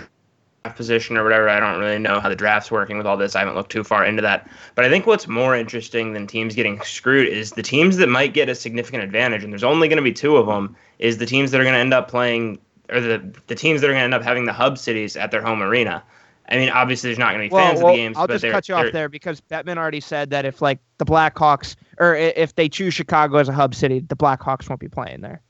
position 0.70 1.16
or 1.16 1.22
whatever. 1.22 1.48
I 1.48 1.60
don't 1.60 1.78
really 1.78 1.98
know 1.98 2.20
how 2.20 2.28
the 2.28 2.36
draft's 2.36 2.70
working 2.70 2.96
with 2.96 3.06
all 3.06 3.16
this. 3.16 3.36
I 3.36 3.40
haven't 3.40 3.54
looked 3.54 3.70
too 3.70 3.84
far 3.84 4.04
into 4.04 4.22
that. 4.22 4.48
But 4.74 4.84
I 4.84 4.88
think 4.88 5.06
what's 5.06 5.28
more 5.28 5.54
interesting 5.54 6.14
than 6.14 6.26
teams 6.26 6.54
getting 6.54 6.80
screwed 6.80 7.28
is 7.28 7.52
the 7.52 7.62
teams 7.62 7.98
that 7.98 8.08
might 8.08 8.32
get 8.32 8.48
a 8.48 8.54
significant 8.54 9.02
advantage, 9.02 9.44
and 9.44 9.52
there's 9.52 9.64
only 9.64 9.88
going 9.88 9.98
to 9.98 10.02
be 10.02 10.12
two 10.12 10.36
of 10.36 10.46
them, 10.46 10.74
is 10.98 11.18
the 11.18 11.26
teams 11.26 11.50
that 11.50 11.60
are 11.60 11.64
going 11.64 11.74
to 11.74 11.80
end 11.80 11.92
up 11.92 12.08
playing, 12.08 12.58
or 12.90 13.00
the, 13.00 13.34
the 13.46 13.54
teams 13.54 13.80
that 13.80 13.90
are 13.90 13.92
going 13.92 14.00
to 14.00 14.04
end 14.04 14.14
up 14.14 14.22
having 14.22 14.46
the 14.46 14.52
hub 14.52 14.78
cities 14.78 15.16
at 15.16 15.30
their 15.30 15.42
home 15.42 15.62
arena. 15.62 16.02
I 16.48 16.56
mean, 16.56 16.70
obviously, 16.70 17.08
there's 17.08 17.18
not 17.18 17.32
going 17.32 17.48
to 17.48 17.50
be 17.50 17.54
well, 17.54 17.66
fans 17.66 17.78
well, 17.78 17.88
of 17.88 17.92
the 17.92 18.02
games. 18.02 18.16
I'll 18.16 18.26
just 18.26 18.44
cut 18.44 18.68
you 18.68 18.74
off 18.74 18.92
there 18.92 19.08
because 19.08 19.40
Bettman 19.42 19.78
already 19.78 20.00
said 20.00 20.30
that 20.30 20.44
if 20.44 20.60
like 20.60 20.78
the 20.98 21.06
Blackhawks 21.06 21.74
or 21.98 22.14
if 22.14 22.54
they 22.54 22.68
choose 22.68 22.92
Chicago 22.92 23.38
as 23.38 23.48
a 23.48 23.52
hub 23.52 23.74
city, 23.74 24.00
the 24.00 24.16
Blackhawks 24.16 24.68
won't 24.68 24.80
be 24.80 24.88
playing 24.88 25.22
there. 25.22 25.40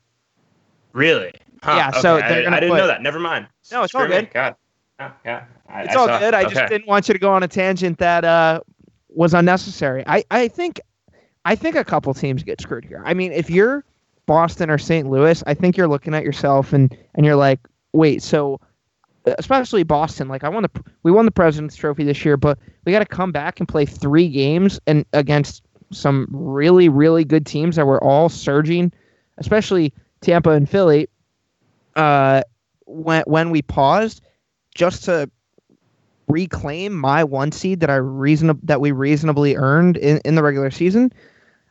Really? 0.92 1.32
Huh, 1.62 1.74
yeah. 1.76 1.88
Okay. 1.88 2.00
So 2.00 2.16
I, 2.16 2.26
I, 2.26 2.60
didn't 2.60 2.70
put, 2.70 2.76
know 2.76 2.86
that. 2.86 3.02
Never 3.02 3.18
mind. 3.18 3.48
No, 3.72 3.82
it's 3.82 3.90
Screw 3.90 4.02
all 4.02 4.06
good. 4.06 4.24
Me. 4.24 4.30
God. 4.32 4.54
Yeah. 4.98 5.44
I, 5.68 5.82
it's 5.82 5.96
I 5.96 5.98
all 5.98 6.06
saw, 6.06 6.18
good. 6.18 6.34
I 6.34 6.44
okay. 6.44 6.54
just 6.54 6.68
didn't 6.68 6.86
want 6.86 7.08
you 7.08 7.14
to 7.14 7.18
go 7.18 7.32
on 7.32 7.42
a 7.42 7.48
tangent 7.48 7.98
that 7.98 8.24
uh, 8.24 8.60
was 9.08 9.34
unnecessary. 9.34 10.04
I, 10.06 10.24
I 10.30 10.48
think 10.48 10.80
I 11.44 11.54
think 11.54 11.76
a 11.76 11.84
couple 11.84 12.14
teams 12.14 12.42
get 12.42 12.60
screwed 12.60 12.84
here. 12.84 13.02
I 13.04 13.14
mean, 13.14 13.32
if 13.32 13.50
you're 13.50 13.84
Boston 14.26 14.70
or 14.70 14.78
St. 14.78 15.08
Louis, 15.08 15.42
I 15.46 15.54
think 15.54 15.76
you're 15.76 15.88
looking 15.88 16.14
at 16.14 16.24
yourself 16.24 16.72
and 16.72 16.96
and 17.14 17.26
you're 17.26 17.36
like, 17.36 17.60
wait, 17.92 18.22
so 18.22 18.60
especially 19.38 19.82
Boston, 19.82 20.28
like 20.28 20.44
I 20.44 20.48
won 20.48 20.62
the 20.62 20.84
we 21.02 21.12
won 21.12 21.24
the 21.24 21.30
President's 21.30 21.76
Trophy 21.76 22.04
this 22.04 22.24
year, 22.24 22.36
but 22.36 22.58
we 22.84 22.92
got 22.92 23.00
to 23.00 23.06
come 23.06 23.32
back 23.32 23.60
and 23.60 23.68
play 23.68 23.84
three 23.84 24.28
games 24.28 24.80
and 24.86 25.04
against 25.12 25.62
some 25.90 26.26
really 26.30 26.88
really 26.88 27.24
good 27.24 27.46
teams 27.46 27.76
that 27.76 27.86
were 27.86 28.02
all 28.02 28.28
surging, 28.28 28.92
especially 29.38 29.92
Tampa 30.20 30.50
and 30.50 30.68
Philly. 30.68 31.08
Uh, 31.96 32.42
when 32.86 33.22
when 33.26 33.50
we 33.50 33.62
paused, 33.62 34.20
just 34.74 35.04
to 35.04 35.30
reclaim 36.28 36.94
my 36.94 37.22
one 37.24 37.52
seed 37.52 37.80
that 37.80 37.90
I 37.90 37.96
reason 37.96 38.58
that 38.62 38.80
we 38.80 38.92
reasonably 38.92 39.56
earned 39.56 39.96
in, 39.96 40.20
in 40.24 40.34
the 40.34 40.42
regular 40.42 40.70
season. 40.70 41.12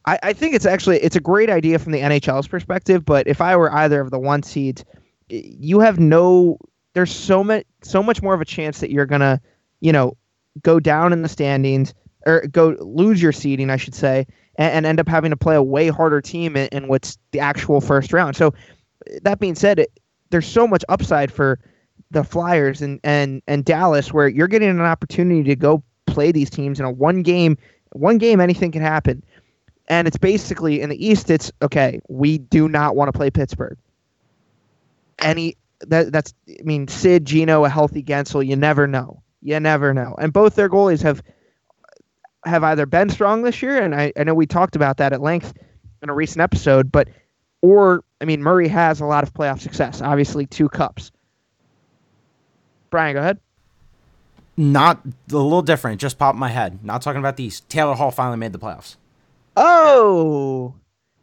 I, 0.05 0.19
I 0.21 0.33
think 0.33 0.53
it's 0.53 0.65
actually 0.65 0.97
it's 0.97 1.15
a 1.15 1.21
great 1.21 1.49
idea 1.49 1.79
from 1.79 1.91
the 1.91 1.99
NHL's 1.99 2.47
perspective, 2.47 3.05
but 3.05 3.27
if 3.27 3.41
I 3.41 3.55
were 3.55 3.71
either 3.71 4.01
of 4.01 4.11
the 4.11 4.19
one 4.19 4.43
seeds, 4.43 4.83
you 5.29 5.79
have 5.79 5.99
no 5.99 6.57
there's 6.93 7.13
so 7.13 7.43
much 7.43 7.65
so 7.83 8.03
much 8.03 8.21
more 8.21 8.33
of 8.33 8.41
a 8.41 8.45
chance 8.45 8.79
that 8.79 8.91
you're 8.91 9.05
gonna, 9.05 9.41
you 9.79 9.91
know, 9.91 10.17
go 10.61 10.79
down 10.79 11.13
in 11.13 11.21
the 11.21 11.29
standings 11.29 11.93
or 12.25 12.45
go 12.47 12.75
lose 12.79 13.21
your 13.21 13.31
seeding, 13.31 13.69
I 13.69 13.77
should 13.77 13.95
say, 13.95 14.27
and, 14.55 14.73
and 14.73 14.85
end 14.85 14.99
up 14.99 15.07
having 15.07 15.31
to 15.31 15.37
play 15.37 15.55
a 15.55 15.63
way 15.63 15.89
harder 15.89 16.21
team 16.21 16.55
in, 16.55 16.67
in 16.71 16.87
what's 16.87 17.17
the 17.31 17.39
actual 17.39 17.81
first 17.81 18.13
round. 18.13 18.35
So 18.35 18.53
that 19.23 19.39
being 19.39 19.55
said, 19.55 19.79
it, 19.79 19.99
there's 20.29 20.47
so 20.47 20.67
much 20.67 20.85
upside 20.89 21.31
for 21.31 21.59
the 22.13 22.23
Flyers 22.23 22.81
and 22.81 22.99
and 23.03 23.41
and 23.47 23.65
Dallas, 23.65 24.13
where 24.13 24.27
you're 24.27 24.47
getting 24.47 24.69
an 24.69 24.81
opportunity 24.81 25.43
to 25.43 25.55
go 25.55 25.83
play 26.05 26.31
these 26.31 26.49
teams 26.49 26.79
in 26.79 26.85
a 26.85 26.91
one 26.91 27.23
game, 27.23 27.57
one 27.91 28.17
game, 28.17 28.39
anything 28.39 28.71
can 28.71 28.81
happen. 28.81 29.23
And 29.89 30.07
it's 30.07 30.17
basically 30.17 30.79
in 30.79 30.89
the 30.89 31.05
East. 31.05 31.29
It's 31.29 31.51
okay. 31.61 31.99
We 32.07 32.37
do 32.37 32.69
not 32.69 32.95
want 32.95 33.11
to 33.11 33.17
play 33.17 33.29
Pittsburgh. 33.29 33.77
Any 35.19 35.57
that 35.81 36.11
that's 36.11 36.33
I 36.47 36.63
mean 36.63 36.87
Sid, 36.87 37.25
Gino, 37.25 37.65
a 37.65 37.69
healthy 37.69 38.01
Guentzel. 38.01 38.45
You 38.45 38.55
never 38.55 38.87
know. 38.87 39.21
You 39.41 39.59
never 39.59 39.93
know. 39.93 40.15
And 40.19 40.31
both 40.31 40.55
their 40.55 40.69
goalies 40.69 41.01
have 41.01 41.21
have 42.45 42.63
either 42.63 42.85
been 42.85 43.09
strong 43.09 43.43
this 43.43 43.61
year, 43.61 43.81
and 43.81 43.95
I, 43.95 44.13
I 44.17 44.23
know 44.23 44.33
we 44.33 44.45
talked 44.45 44.75
about 44.75 44.97
that 44.97 45.13
at 45.13 45.21
length 45.21 45.53
in 46.01 46.09
a 46.09 46.13
recent 46.13 46.41
episode, 46.41 46.91
but 46.91 47.09
or 47.61 48.03
I 48.21 48.25
mean 48.25 48.41
Murray 48.41 48.67
has 48.67 49.01
a 49.01 49.05
lot 49.05 49.23
of 49.23 49.33
playoff 49.33 49.59
success. 49.59 50.01
Obviously, 50.01 50.45
two 50.45 50.69
cups. 50.69 51.11
Brian, 52.93 53.15
go 53.15 53.21
ahead. 53.21 53.39
Not 54.55 54.99
a 55.03 55.35
little 55.35 55.63
different. 55.63 55.99
Just 55.99 56.19
popped 56.19 56.37
my 56.37 56.49
head. 56.49 56.85
Not 56.85 57.01
talking 57.01 57.17
about 57.17 57.37
these. 57.37 57.61
Taylor 57.61 57.95
Hall 57.95 58.11
finally 58.11 58.37
made 58.37 58.53
the 58.53 58.59
playoffs. 58.59 58.97
Oh, 59.57 60.75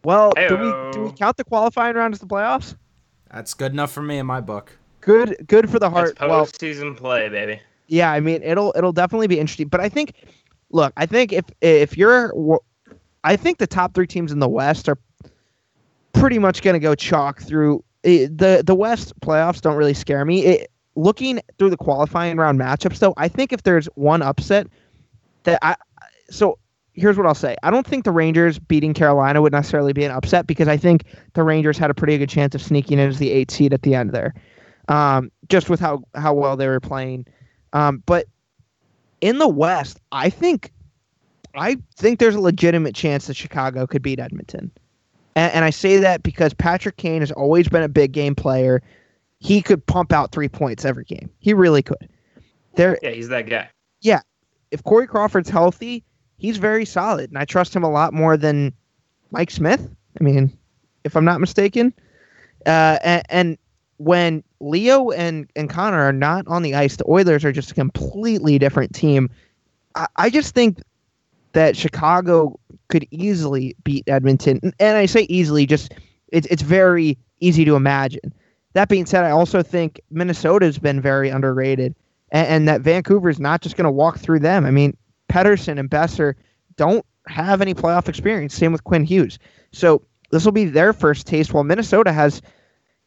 well. 0.03 0.33
Do 0.35 0.57
we 0.57 0.91
do 0.91 1.03
we 1.03 1.11
count 1.13 1.37
the 1.37 1.45
qualifying 1.45 1.95
round 1.95 2.13
as 2.13 2.19
the 2.19 2.27
playoffs? 2.27 2.75
That's 3.31 3.53
good 3.53 3.71
enough 3.71 3.89
for 3.89 4.01
me 4.01 4.17
in 4.17 4.25
my 4.25 4.41
book. 4.41 4.77
Good, 4.99 5.45
good 5.47 5.69
for 5.69 5.79
the 5.79 5.89
heart. 5.89 6.09
It's 6.09 6.19
postseason 6.19 6.87
well, 6.87 6.95
play, 6.95 7.29
baby. 7.29 7.61
Yeah, 7.87 8.11
I 8.11 8.19
mean 8.19 8.43
it'll 8.43 8.73
it'll 8.75 8.91
definitely 8.91 9.27
be 9.27 9.39
interesting. 9.39 9.69
But 9.69 9.79
I 9.79 9.87
think, 9.87 10.15
look, 10.71 10.91
I 10.97 11.05
think 11.05 11.31
if 11.31 11.45
if 11.61 11.95
you're, 11.95 12.33
I 13.23 13.37
think 13.37 13.59
the 13.59 13.67
top 13.67 13.93
three 13.93 14.07
teams 14.07 14.33
in 14.33 14.39
the 14.39 14.49
West 14.49 14.89
are 14.89 14.97
pretty 16.11 16.37
much 16.37 16.63
going 16.63 16.73
to 16.73 16.81
go 16.81 16.95
chalk 16.95 17.41
through. 17.41 17.81
Eh, 18.03 18.27
the 18.29 18.61
The 18.65 18.75
West 18.75 19.17
playoffs 19.21 19.61
don't 19.61 19.77
really 19.77 19.93
scare 19.93 20.25
me. 20.25 20.43
It, 20.43 20.71
looking 20.95 21.41
through 21.57 21.69
the 21.69 21.77
qualifying 21.77 22.37
round 22.37 22.59
matchups, 22.59 22.99
though, 22.99 23.13
I 23.17 23.27
think 23.27 23.53
if 23.53 23.63
there's 23.63 23.87
one 23.95 24.21
upset 24.21 24.67
that 25.43 25.59
I 25.61 25.75
so 26.29 26.57
here's 26.93 27.17
what 27.17 27.25
I'll 27.25 27.35
say. 27.35 27.55
I 27.63 27.71
don't 27.71 27.87
think 27.87 28.03
the 28.03 28.11
Rangers 28.11 28.59
beating 28.59 28.93
Carolina 28.93 29.41
would 29.41 29.53
necessarily 29.53 29.93
be 29.93 30.03
an 30.03 30.11
upset 30.11 30.47
because 30.47 30.67
I 30.67 30.77
think 30.77 31.05
the 31.33 31.43
Rangers 31.43 31.77
had 31.77 31.89
a 31.89 31.93
pretty 31.93 32.17
good 32.17 32.29
chance 32.29 32.53
of 32.55 32.61
sneaking 32.61 32.99
in 32.99 33.09
as 33.09 33.17
the 33.17 33.31
eight 33.31 33.51
seed 33.51 33.73
at 33.73 33.81
the 33.83 33.95
end 33.95 34.11
there, 34.11 34.33
um, 34.87 35.31
just 35.49 35.69
with 35.69 35.79
how 35.79 36.03
how 36.15 36.33
well 36.33 36.57
they 36.57 36.67
were 36.67 36.79
playing. 36.79 37.25
Um, 37.73 38.03
but 38.05 38.27
in 39.21 39.37
the 39.37 39.47
West, 39.47 39.99
I 40.11 40.29
think 40.29 40.71
I 41.55 41.77
think 41.95 42.19
there's 42.19 42.35
a 42.35 42.41
legitimate 42.41 42.95
chance 42.95 43.27
that 43.27 43.35
Chicago 43.35 43.87
could 43.87 44.01
beat 44.01 44.19
Edmonton. 44.19 44.71
And, 45.35 45.53
and 45.53 45.65
I 45.65 45.69
say 45.69 45.97
that 45.97 46.23
because 46.23 46.53
Patrick 46.53 46.97
Kane 46.97 47.21
has 47.21 47.31
always 47.31 47.67
been 47.69 47.83
a 47.83 47.89
big 47.89 48.11
game 48.11 48.35
player 48.35 48.81
he 49.41 49.59
could 49.61 49.83
pump 49.87 50.13
out 50.13 50.31
three 50.31 50.47
points 50.47 50.85
every 50.85 51.03
game. 51.03 51.29
He 51.39 51.53
really 51.53 51.81
could. 51.81 52.07
There, 52.75 52.99
yeah, 53.01 53.09
he's 53.09 53.27
that 53.29 53.49
guy. 53.49 53.69
Yeah, 53.99 54.21
if 54.69 54.83
Corey 54.83 55.07
Crawford's 55.07 55.49
healthy, 55.49 56.03
he's 56.37 56.57
very 56.57 56.85
solid, 56.85 57.31
and 57.31 57.39
I 57.39 57.45
trust 57.45 57.75
him 57.75 57.83
a 57.83 57.89
lot 57.89 58.13
more 58.13 58.37
than 58.37 58.71
Mike 59.31 59.49
Smith. 59.49 59.89
I 60.19 60.23
mean, 60.23 60.55
if 61.03 61.17
I'm 61.17 61.25
not 61.25 61.41
mistaken. 61.41 61.91
Uh, 62.67 62.99
and, 63.03 63.23
and 63.29 63.57
when 63.97 64.43
Leo 64.59 65.09
and, 65.09 65.49
and 65.55 65.71
Connor 65.71 66.01
are 66.01 66.13
not 66.13 66.45
on 66.47 66.61
the 66.61 66.75
ice, 66.75 66.97
the 66.97 67.09
Oilers 67.09 67.43
are 67.43 67.51
just 67.51 67.71
a 67.71 67.73
completely 67.73 68.59
different 68.59 68.93
team. 68.93 69.27
I, 69.95 70.05
I 70.17 70.29
just 70.29 70.53
think 70.53 70.79
that 71.53 71.75
Chicago 71.75 72.59
could 72.89 73.07
easily 73.09 73.75
beat 73.83 74.07
Edmonton. 74.07 74.59
And 74.79 74.97
I 74.97 75.07
say 75.07 75.21
easily, 75.23 75.65
just 75.65 75.93
it's 76.27 76.45
it's 76.47 76.61
very 76.61 77.17
easy 77.39 77.65
to 77.65 77.75
imagine. 77.75 78.31
That 78.73 78.89
being 78.89 79.05
said, 79.05 79.23
I 79.23 79.31
also 79.31 79.61
think 79.61 79.99
Minnesota's 80.09 80.79
been 80.79 81.01
very 81.01 81.29
underrated, 81.29 81.95
and, 82.31 82.47
and 82.47 82.67
that 82.67 82.81
Vancouver's 82.81 83.39
not 83.39 83.61
just 83.61 83.75
going 83.75 83.85
to 83.85 83.91
walk 83.91 84.19
through 84.19 84.39
them. 84.39 84.65
I 84.65 84.71
mean, 84.71 84.95
Pettersson 85.29 85.79
and 85.79 85.89
Boeser 85.89 86.35
don't 86.75 87.05
have 87.27 87.61
any 87.61 87.73
playoff 87.73 88.07
experience. 88.07 88.53
Same 88.53 88.71
with 88.71 88.83
Quinn 88.83 89.03
Hughes. 89.03 89.39
So 89.71 90.03
this 90.31 90.45
will 90.45 90.51
be 90.51 90.65
their 90.65 90.93
first 90.93 91.27
taste. 91.27 91.53
While 91.53 91.63
Minnesota 91.63 92.11
has 92.11 92.41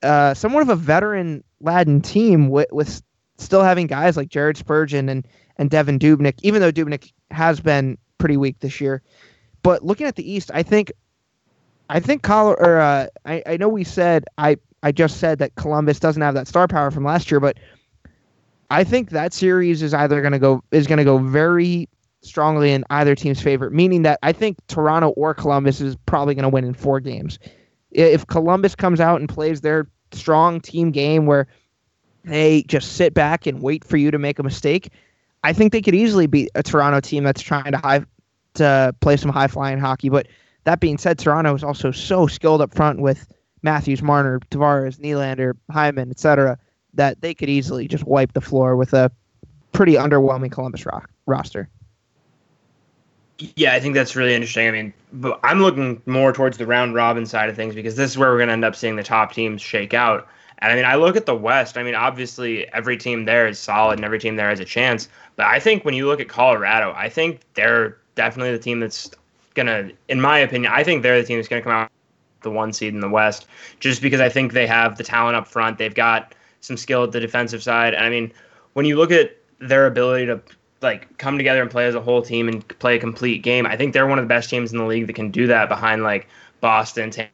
uh, 0.02 0.34
somewhat 0.34 0.62
of 0.62 0.68
a 0.68 0.76
veteran 0.76 1.42
laden 1.60 2.00
team 2.00 2.50
with, 2.50 2.70
with 2.70 3.02
still 3.38 3.62
having 3.62 3.86
guys 3.86 4.16
like 4.16 4.28
Jared 4.28 4.56
Spurgeon 4.56 5.08
and 5.08 5.26
and 5.56 5.70
Devan 5.70 6.00
Dubnyk, 6.00 6.40
even 6.42 6.60
though 6.60 6.72
Dubnyk 6.72 7.12
has 7.30 7.60
been 7.60 7.96
pretty 8.18 8.36
weak 8.36 8.58
this 8.58 8.80
year. 8.80 9.02
But 9.62 9.84
looking 9.84 10.06
at 10.06 10.16
the 10.16 10.30
East, 10.30 10.50
I 10.52 10.62
think 10.62 10.92
I 11.88 12.00
think 12.00 12.22
Col- 12.22 12.56
or 12.58 12.80
uh, 12.80 13.06
I 13.24 13.42
I 13.46 13.56
know 13.56 13.68
we 13.68 13.84
said 13.84 14.24
I 14.36 14.56
I 14.84 14.92
just 14.92 15.16
said 15.16 15.38
that 15.38 15.54
Columbus 15.54 15.98
doesn't 15.98 16.20
have 16.20 16.34
that 16.34 16.46
star 16.46 16.68
power 16.68 16.90
from 16.90 17.04
last 17.04 17.30
year, 17.30 17.40
but 17.40 17.56
I 18.70 18.84
think 18.84 19.10
that 19.10 19.32
series 19.32 19.82
is 19.82 19.94
either 19.94 20.20
going 20.20 20.32
to 20.32 20.38
go 20.38 20.62
is 20.72 20.86
going 20.86 20.98
to 20.98 21.04
go 21.04 21.16
very 21.16 21.88
strongly 22.20 22.70
in 22.72 22.84
either 22.90 23.14
team's 23.14 23.40
favor, 23.40 23.70
meaning 23.70 24.02
that 24.02 24.18
I 24.22 24.32
think 24.32 24.58
Toronto 24.68 25.08
or 25.10 25.32
Columbus 25.32 25.80
is 25.80 25.96
probably 26.04 26.34
going 26.34 26.42
to 26.42 26.50
win 26.50 26.64
in 26.64 26.74
four 26.74 27.00
games. 27.00 27.38
If 27.92 28.26
Columbus 28.26 28.74
comes 28.74 29.00
out 29.00 29.20
and 29.20 29.28
plays 29.28 29.62
their 29.62 29.88
strong 30.12 30.60
team 30.60 30.90
game 30.90 31.24
where 31.24 31.46
they 32.24 32.62
just 32.64 32.92
sit 32.92 33.14
back 33.14 33.46
and 33.46 33.62
wait 33.62 33.84
for 33.84 33.96
you 33.96 34.10
to 34.10 34.18
make 34.18 34.38
a 34.38 34.42
mistake, 34.42 34.90
I 35.44 35.54
think 35.54 35.72
they 35.72 35.80
could 35.80 35.94
easily 35.94 36.26
beat 36.26 36.50
a 36.54 36.62
Toronto 36.62 37.00
team 37.00 37.24
that's 37.24 37.40
trying 37.40 37.72
to 37.72 37.78
high 37.78 38.04
to 38.54 38.94
play 39.00 39.16
some 39.16 39.30
high 39.30 39.48
flying 39.48 39.78
hockey. 39.78 40.10
But 40.10 40.28
that 40.64 40.80
being 40.80 40.98
said, 40.98 41.18
Toronto 41.18 41.54
is 41.54 41.64
also 41.64 41.90
so 41.90 42.26
skilled 42.26 42.60
up 42.60 42.74
front 42.74 43.00
with 43.00 43.26
Matthews, 43.64 44.02
Marner, 44.02 44.38
Tavares, 44.50 44.98
Nylander, 44.98 45.54
Hyman, 45.70 46.10
etc., 46.10 46.58
that 46.92 47.20
they 47.22 47.34
could 47.34 47.48
easily 47.48 47.88
just 47.88 48.04
wipe 48.04 48.34
the 48.34 48.40
floor 48.40 48.76
with 48.76 48.92
a 48.92 49.10
pretty 49.72 49.94
underwhelming 49.94 50.52
Columbus 50.52 50.84
rock, 50.86 51.10
roster. 51.26 51.68
Yeah, 53.56 53.72
I 53.72 53.80
think 53.80 53.94
that's 53.94 54.14
really 54.14 54.34
interesting. 54.34 54.68
I 54.68 54.70
mean, 54.70 54.92
but 55.14 55.40
I'm 55.42 55.60
looking 55.60 56.00
more 56.06 56.32
towards 56.32 56.58
the 56.58 56.66
round 56.66 56.94
robin 56.94 57.26
side 57.26 57.48
of 57.48 57.56
things 57.56 57.74
because 57.74 57.96
this 57.96 58.12
is 58.12 58.18
where 58.18 58.30
we're 58.30 58.38
going 58.38 58.48
to 58.48 58.52
end 58.52 58.64
up 58.64 58.76
seeing 58.76 58.94
the 58.94 59.02
top 59.02 59.32
teams 59.32 59.60
shake 59.60 59.94
out. 59.94 60.28
And 60.58 60.70
I 60.70 60.76
mean, 60.76 60.84
I 60.84 60.94
look 60.94 61.16
at 61.16 61.26
the 61.26 61.34
West. 61.34 61.76
I 61.76 61.82
mean, 61.82 61.96
obviously 61.96 62.68
every 62.68 62.96
team 62.96 63.24
there 63.24 63.48
is 63.48 63.58
solid 63.58 63.98
and 63.98 64.04
every 64.04 64.20
team 64.20 64.36
there 64.36 64.50
has 64.50 64.60
a 64.60 64.64
chance. 64.64 65.08
But 65.34 65.46
I 65.46 65.58
think 65.58 65.84
when 65.84 65.94
you 65.94 66.06
look 66.06 66.20
at 66.20 66.28
Colorado, 66.28 66.92
I 66.96 67.08
think 67.08 67.40
they're 67.54 67.96
definitely 68.14 68.52
the 68.52 68.62
team 68.62 68.78
that's 68.78 69.10
going 69.54 69.66
to, 69.66 69.90
in 70.08 70.20
my 70.20 70.38
opinion, 70.38 70.70
I 70.72 70.84
think 70.84 71.02
they're 71.02 71.20
the 71.20 71.26
team 71.26 71.38
that's 71.38 71.48
going 71.48 71.60
to 71.60 71.64
come 71.64 71.72
out 71.72 71.90
the 72.44 72.50
one 72.50 72.72
seed 72.72 72.94
in 72.94 73.00
the 73.00 73.08
West 73.08 73.46
just 73.80 74.00
because 74.00 74.20
I 74.20 74.28
think 74.28 74.52
they 74.52 74.66
have 74.66 74.96
the 74.96 75.04
talent 75.04 75.36
up 75.36 75.48
front. 75.48 75.78
They've 75.78 75.94
got 75.94 76.34
some 76.60 76.76
skill 76.76 77.02
at 77.02 77.10
the 77.10 77.20
defensive 77.20 77.62
side. 77.62 77.94
And 77.94 78.04
I 78.04 78.10
mean, 78.10 78.32
when 78.74 78.86
you 78.86 78.96
look 78.96 79.10
at 79.10 79.36
their 79.58 79.86
ability 79.86 80.26
to 80.26 80.40
like 80.82 81.18
come 81.18 81.36
together 81.36 81.62
and 81.62 81.70
play 81.70 81.86
as 81.86 81.96
a 81.96 82.00
whole 82.00 82.22
team 82.22 82.48
and 82.48 82.66
play 82.78 82.96
a 82.96 83.00
complete 83.00 83.42
game. 83.42 83.66
I 83.66 83.76
think 83.76 83.92
they're 83.92 84.06
one 84.06 84.18
of 84.18 84.24
the 84.24 84.28
best 84.28 84.50
teams 84.50 84.70
in 84.70 84.78
the 84.78 84.84
league 84.84 85.08
that 85.08 85.14
can 85.14 85.30
do 85.30 85.48
that 85.48 85.68
behind 85.68 86.04
like 86.04 86.28
Boston, 86.60 87.10
Tampa, 87.10 87.32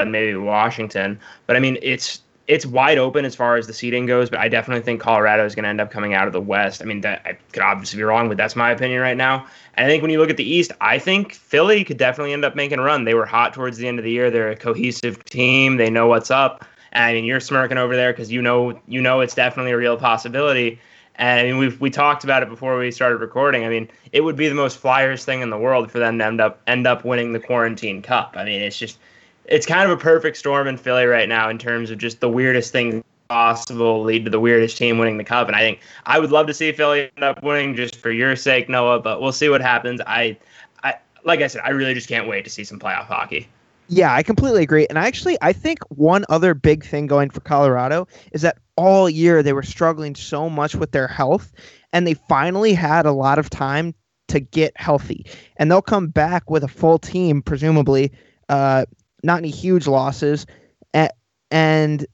and 0.00 0.10
maybe 0.10 0.34
Washington. 0.34 1.20
But 1.46 1.56
I 1.56 1.60
mean, 1.60 1.78
it's 1.82 2.22
it's 2.48 2.64
wide 2.64 2.96
open 2.96 3.24
as 3.24 3.34
far 3.34 3.56
as 3.56 3.66
the 3.66 3.72
seeding 3.72 4.06
goes. 4.06 4.30
But 4.30 4.40
I 4.40 4.48
definitely 4.48 4.82
think 4.82 5.00
Colorado 5.00 5.44
is 5.44 5.54
going 5.54 5.64
to 5.64 5.68
end 5.68 5.80
up 5.80 5.90
coming 5.90 6.14
out 6.14 6.26
of 6.26 6.32
the 6.32 6.40
West. 6.40 6.82
I 6.82 6.84
mean, 6.86 7.02
that 7.02 7.22
I 7.24 7.36
could 7.52 7.62
obviously 7.62 7.98
be 7.98 8.02
wrong, 8.02 8.28
but 8.28 8.36
that's 8.36 8.56
my 8.56 8.70
opinion 8.70 9.00
right 9.00 9.16
now. 9.16 9.46
I 9.76 9.84
think 9.84 10.02
when 10.02 10.10
you 10.10 10.18
look 10.18 10.30
at 10.30 10.36
the 10.36 10.48
East, 10.48 10.72
I 10.80 10.98
think 10.98 11.34
Philly 11.34 11.84
could 11.84 11.98
definitely 11.98 12.32
end 12.32 12.44
up 12.44 12.56
making 12.56 12.78
a 12.78 12.82
run. 12.82 13.04
They 13.04 13.14
were 13.14 13.26
hot 13.26 13.52
towards 13.52 13.76
the 13.76 13.86
end 13.86 13.98
of 13.98 14.04
the 14.04 14.10
year. 14.10 14.30
They're 14.30 14.50
a 14.50 14.56
cohesive 14.56 15.22
team. 15.24 15.76
They 15.76 15.90
know 15.90 16.06
what's 16.06 16.30
up. 16.30 16.64
And 16.92 17.04
I 17.04 17.12
mean, 17.12 17.24
you're 17.24 17.40
smirking 17.40 17.76
over 17.76 17.94
there 17.94 18.12
because 18.12 18.32
you 18.32 18.40
know 18.40 18.80
you 18.88 19.02
know 19.02 19.20
it's 19.20 19.34
definitely 19.34 19.72
a 19.72 19.76
real 19.76 19.96
possibility. 19.98 20.80
And 21.16 21.40
I 21.40 21.44
mean, 21.44 21.58
we 21.58 21.68
we 21.76 21.90
talked 21.90 22.24
about 22.24 22.42
it 22.42 22.48
before 22.48 22.78
we 22.78 22.90
started 22.90 23.18
recording. 23.18 23.64
I 23.64 23.68
mean, 23.68 23.88
it 24.12 24.22
would 24.22 24.36
be 24.36 24.48
the 24.48 24.54
most 24.54 24.78
Flyers 24.78 25.24
thing 25.24 25.42
in 25.42 25.50
the 25.50 25.58
world 25.58 25.90
for 25.90 25.98
them 25.98 26.18
to 26.18 26.24
end 26.24 26.40
up 26.40 26.60
end 26.66 26.86
up 26.86 27.04
winning 27.04 27.32
the 27.32 27.40
Quarantine 27.40 28.00
Cup. 28.00 28.34
I 28.36 28.44
mean, 28.44 28.62
it's 28.62 28.78
just 28.78 28.98
it's 29.44 29.66
kind 29.66 29.90
of 29.90 29.96
a 29.96 30.00
perfect 30.00 30.38
storm 30.38 30.68
in 30.68 30.78
Philly 30.78 31.04
right 31.04 31.28
now 31.28 31.50
in 31.50 31.58
terms 31.58 31.90
of 31.90 31.98
just 31.98 32.20
the 32.20 32.28
weirdest 32.28 32.72
things 32.72 33.04
possible 33.28 34.02
lead 34.02 34.24
to 34.24 34.30
the 34.30 34.40
weirdest 34.40 34.76
team 34.76 34.98
winning 34.98 35.18
the 35.18 35.24
cup. 35.24 35.46
And 35.46 35.56
I 35.56 35.60
think 35.60 35.80
I 36.06 36.18
would 36.18 36.30
love 36.30 36.46
to 36.46 36.54
see 36.54 36.72
Philly 36.72 37.10
end 37.16 37.24
up 37.24 37.42
winning 37.42 37.74
just 37.74 37.96
for 37.96 38.10
your 38.10 38.36
sake, 38.36 38.68
Noah. 38.68 39.00
But 39.00 39.20
we'll 39.20 39.32
see 39.32 39.48
what 39.48 39.60
happens. 39.60 40.00
I, 40.06 40.36
I 40.84 40.94
like 41.24 41.40
I 41.40 41.46
said, 41.46 41.62
I 41.64 41.70
really 41.70 41.94
just 41.94 42.08
can't 42.08 42.28
wait 42.28 42.44
to 42.44 42.50
see 42.50 42.64
some 42.64 42.78
playoff 42.78 43.06
hockey. 43.06 43.48
Yeah, 43.88 44.12
I 44.12 44.22
completely 44.22 44.62
agree. 44.62 44.86
And 44.88 44.98
actually, 44.98 45.38
I 45.40 45.52
think 45.52 45.78
one 45.90 46.24
other 46.28 46.54
big 46.54 46.84
thing 46.84 47.06
going 47.06 47.30
for 47.30 47.40
Colorado 47.40 48.08
is 48.32 48.42
that 48.42 48.58
all 48.76 49.08
year 49.08 49.42
they 49.42 49.52
were 49.52 49.62
struggling 49.62 50.14
so 50.14 50.50
much 50.50 50.74
with 50.74 50.90
their 50.90 51.06
health, 51.06 51.52
and 51.92 52.06
they 52.06 52.14
finally 52.14 52.74
had 52.74 53.06
a 53.06 53.12
lot 53.12 53.38
of 53.38 53.48
time 53.48 53.94
to 54.28 54.40
get 54.40 54.72
healthy. 54.76 55.24
And 55.56 55.70
they'll 55.70 55.82
come 55.82 56.08
back 56.08 56.50
with 56.50 56.64
a 56.64 56.68
full 56.68 56.98
team, 56.98 57.42
presumably, 57.42 58.12
uh, 58.48 58.86
not 59.22 59.38
any 59.38 59.50
huge 59.50 59.86
losses, 59.86 60.46
and, 60.92 61.10
and 61.52 62.06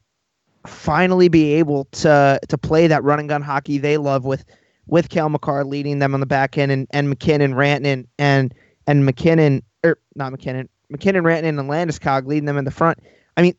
finally 0.65 1.27
be 1.27 1.53
able 1.53 1.85
to 1.85 2.39
to 2.47 2.57
play 2.57 2.87
that 2.87 3.03
run 3.03 3.19
and 3.19 3.29
gun 3.29 3.41
hockey 3.41 3.77
they 3.77 3.97
love 3.97 4.25
with 4.25 4.45
with 4.87 5.09
Cale 5.09 5.29
Makar 5.29 5.63
leading 5.63 5.99
them 5.99 6.13
on 6.13 6.19
the 6.19 6.25
back 6.25 6.57
end 6.57 6.71
and, 6.71 6.87
and 6.91 7.09
MacKinnon, 7.09 7.53
Rantanen, 7.53 8.07
and 8.17 8.53
and 8.87 9.05
MacKinnon 9.05 9.63
or 9.83 9.91
er, 9.91 9.99
not 10.15 10.31
MacKinnon, 10.31 10.69
MacKinnon, 10.89 11.23
Rantanen, 11.23 11.59
and 11.59 11.69
Landeskog 11.69 12.25
leading 12.25 12.45
them 12.45 12.57
in 12.57 12.65
the 12.65 12.71
front. 12.71 12.99
I 13.37 13.41
mean, 13.41 13.55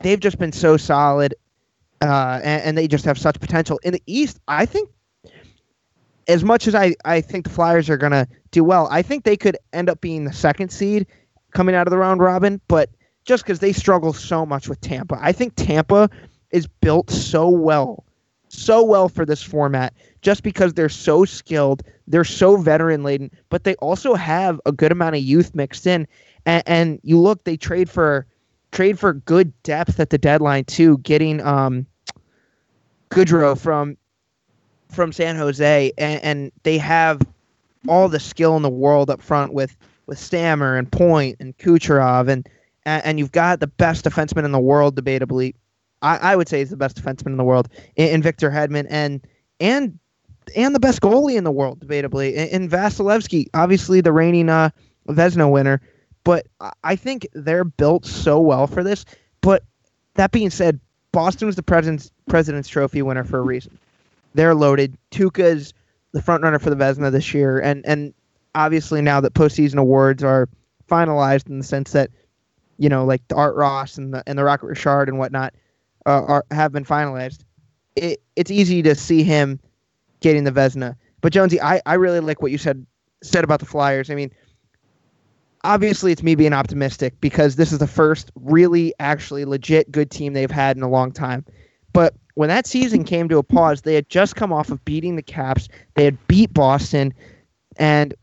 they've 0.00 0.20
just 0.20 0.38
been 0.38 0.52
so 0.52 0.76
solid, 0.76 1.34
uh, 2.02 2.40
and, 2.42 2.62
and, 2.62 2.78
they 2.78 2.86
just 2.86 3.04
have 3.04 3.18
such 3.18 3.40
potential. 3.40 3.80
In 3.82 3.92
the 3.92 4.02
East, 4.06 4.38
I 4.46 4.66
think, 4.66 4.90
as 6.28 6.44
much 6.44 6.66
as 6.66 6.74
I, 6.74 6.94
I 7.04 7.20
think 7.20 7.44
the 7.44 7.50
Flyers 7.50 7.88
are 7.88 7.96
to 7.98 8.28
do 8.50 8.62
well, 8.62 8.88
I 8.90 9.02
think 9.02 9.24
they 9.24 9.36
could 9.36 9.56
end 9.72 9.88
up 9.88 10.00
being 10.00 10.24
the 10.24 10.32
second 10.32 10.70
seed 10.70 11.06
coming 11.52 11.74
out 11.74 11.86
of 11.86 11.90
the 11.90 11.98
round 11.98 12.20
robin, 12.20 12.60
but 12.68 12.90
just 13.28 13.44
because 13.44 13.58
they 13.58 13.74
struggle 13.74 14.14
so 14.14 14.46
much 14.46 14.70
with 14.70 14.80
Tampa. 14.80 15.18
I 15.20 15.32
think 15.32 15.52
Tampa 15.54 16.08
is 16.50 16.66
built 16.66 17.10
so 17.10 17.46
well, 17.46 18.02
so 18.48 18.82
well 18.82 19.10
for 19.10 19.26
this 19.26 19.42
format 19.42 19.92
just 20.22 20.42
because 20.42 20.72
they're 20.72 20.88
so 20.88 21.26
skilled, 21.26 21.82
they're 22.06 22.24
so 22.24 22.56
veteran 22.56 23.02
laden, 23.02 23.30
but 23.50 23.64
they 23.64 23.74
also 23.76 24.14
have 24.14 24.58
a 24.64 24.72
good 24.72 24.90
amount 24.90 25.14
of 25.14 25.20
youth 25.20 25.54
mixed 25.54 25.86
in. 25.86 26.08
And, 26.46 26.62
and 26.66 27.00
you 27.02 27.20
look, 27.20 27.44
they 27.44 27.58
trade 27.58 27.90
for 27.90 28.24
trade 28.72 28.98
for 28.98 29.12
good 29.12 29.52
depth 29.62 30.00
at 30.00 30.08
the 30.08 30.16
deadline 30.16 30.64
too, 30.64 30.96
getting 30.98 31.42
um 31.42 31.86
Goodrow 33.10 33.58
from 33.58 33.98
from 34.90 35.12
San 35.12 35.36
Jose, 35.36 35.92
and, 35.98 36.22
and 36.22 36.52
they 36.62 36.78
have 36.78 37.20
all 37.88 38.08
the 38.08 38.20
skill 38.20 38.56
in 38.56 38.62
the 38.62 38.70
world 38.70 39.10
up 39.10 39.20
front 39.20 39.52
with 39.52 39.76
with 40.06 40.18
Stammer 40.18 40.78
and 40.78 40.90
Point 40.90 41.36
and 41.40 41.56
Kucherov, 41.58 42.28
and 42.28 42.48
and, 42.84 43.18
you've 43.18 43.32
got 43.32 43.60
the 43.60 43.66
best 43.66 44.04
defenseman 44.04 44.44
in 44.44 44.52
the 44.52 44.60
world, 44.60 44.96
debatably. 44.96 45.54
I, 46.02 46.16
I 46.18 46.36
would 46.36 46.48
say 46.48 46.60
he's 46.60 46.70
the 46.70 46.76
best 46.76 47.02
defenseman 47.02 47.26
in 47.26 47.36
the 47.36 47.44
world 47.44 47.68
in, 47.96 48.08
in 48.08 48.22
Victor 48.22 48.50
Hedman, 48.50 48.86
and 48.88 49.26
and 49.60 49.98
and 50.56 50.74
the 50.74 50.80
best 50.80 51.00
goalie 51.00 51.36
in 51.36 51.44
the 51.44 51.50
world, 51.50 51.80
debatably, 51.80 52.32
in, 52.34 52.48
in 52.48 52.68
Vasilevskiy, 52.68 53.48
obviously 53.54 54.00
the 54.00 54.12
reigning 54.12 54.48
uh, 54.48 54.70
Vezina 55.08 55.50
winner. 55.50 55.80
But 56.24 56.46
I 56.84 56.96
think 56.96 57.26
they're 57.32 57.64
built 57.64 58.04
so 58.04 58.38
well 58.38 58.66
for 58.66 58.84
this. 58.84 59.04
But 59.40 59.64
that 60.14 60.30
being 60.30 60.50
said, 60.50 60.78
Boston 61.12 61.46
was 61.46 61.56
the 61.56 61.62
president's 61.62 62.10
President's 62.28 62.68
Trophy 62.68 63.02
winner 63.02 63.24
for 63.24 63.38
a 63.38 63.42
reason. 63.42 63.78
They're 64.34 64.54
loaded. 64.54 64.96
Tuukka's 65.10 65.72
the 66.12 66.22
front 66.22 66.42
runner 66.42 66.58
for 66.58 66.70
the 66.70 66.76
Vezina 66.76 67.10
this 67.10 67.32
year, 67.34 67.58
and 67.58 67.84
and 67.86 68.14
obviously 68.54 69.00
now 69.00 69.20
that 69.20 69.34
postseason 69.34 69.76
awards 69.76 70.22
are 70.22 70.48
finalized 70.88 71.48
in 71.48 71.58
the 71.58 71.64
sense 71.64 71.92
that 71.92 72.10
you 72.78 72.88
know 72.88 73.04
like 73.04 73.26
the 73.28 73.36
Art 73.36 73.54
Ross 73.56 73.98
and 73.98 74.14
the 74.14 74.22
and 74.26 74.38
the 74.38 74.44
Rocket 74.44 74.66
Richard 74.66 75.08
and 75.08 75.18
whatnot 75.18 75.54
uh, 76.06 76.22
are 76.24 76.44
have 76.50 76.72
been 76.72 76.84
finalized. 76.84 77.44
It 77.96 78.20
it's 78.36 78.50
easy 78.50 78.82
to 78.82 78.94
see 78.94 79.22
him 79.22 79.60
getting 80.20 80.44
the 80.44 80.52
Vezina. 80.52 80.96
But 81.20 81.32
Jonesy, 81.32 81.60
I, 81.60 81.80
I 81.86 81.94
really 81.94 82.20
like 82.20 82.40
what 82.40 82.52
you 82.52 82.58
said 82.58 82.86
said 83.22 83.44
about 83.44 83.60
the 83.60 83.66
Flyers. 83.66 84.10
I 84.10 84.14
mean, 84.14 84.30
obviously 85.64 86.12
it's 86.12 86.22
me 86.22 86.34
being 86.34 86.52
optimistic 86.52 87.20
because 87.20 87.56
this 87.56 87.72
is 87.72 87.78
the 87.78 87.86
first 87.86 88.30
really 88.36 88.94
actually 89.00 89.44
legit 89.44 89.90
good 89.90 90.10
team 90.10 90.32
they've 90.32 90.50
had 90.50 90.76
in 90.76 90.82
a 90.82 90.88
long 90.88 91.12
time. 91.12 91.44
But 91.92 92.14
when 92.34 92.48
that 92.48 92.66
season 92.66 93.04
came 93.04 93.28
to 93.28 93.38
a 93.38 93.42
pause, 93.42 93.82
they 93.82 93.94
had 93.94 94.08
just 94.08 94.36
come 94.36 94.52
off 94.52 94.70
of 94.70 94.84
beating 94.84 95.16
the 95.16 95.22
Caps. 95.22 95.68
They 95.94 96.04
had 96.04 96.28
beat 96.28 96.54
Boston 96.54 97.12
and 97.76 98.14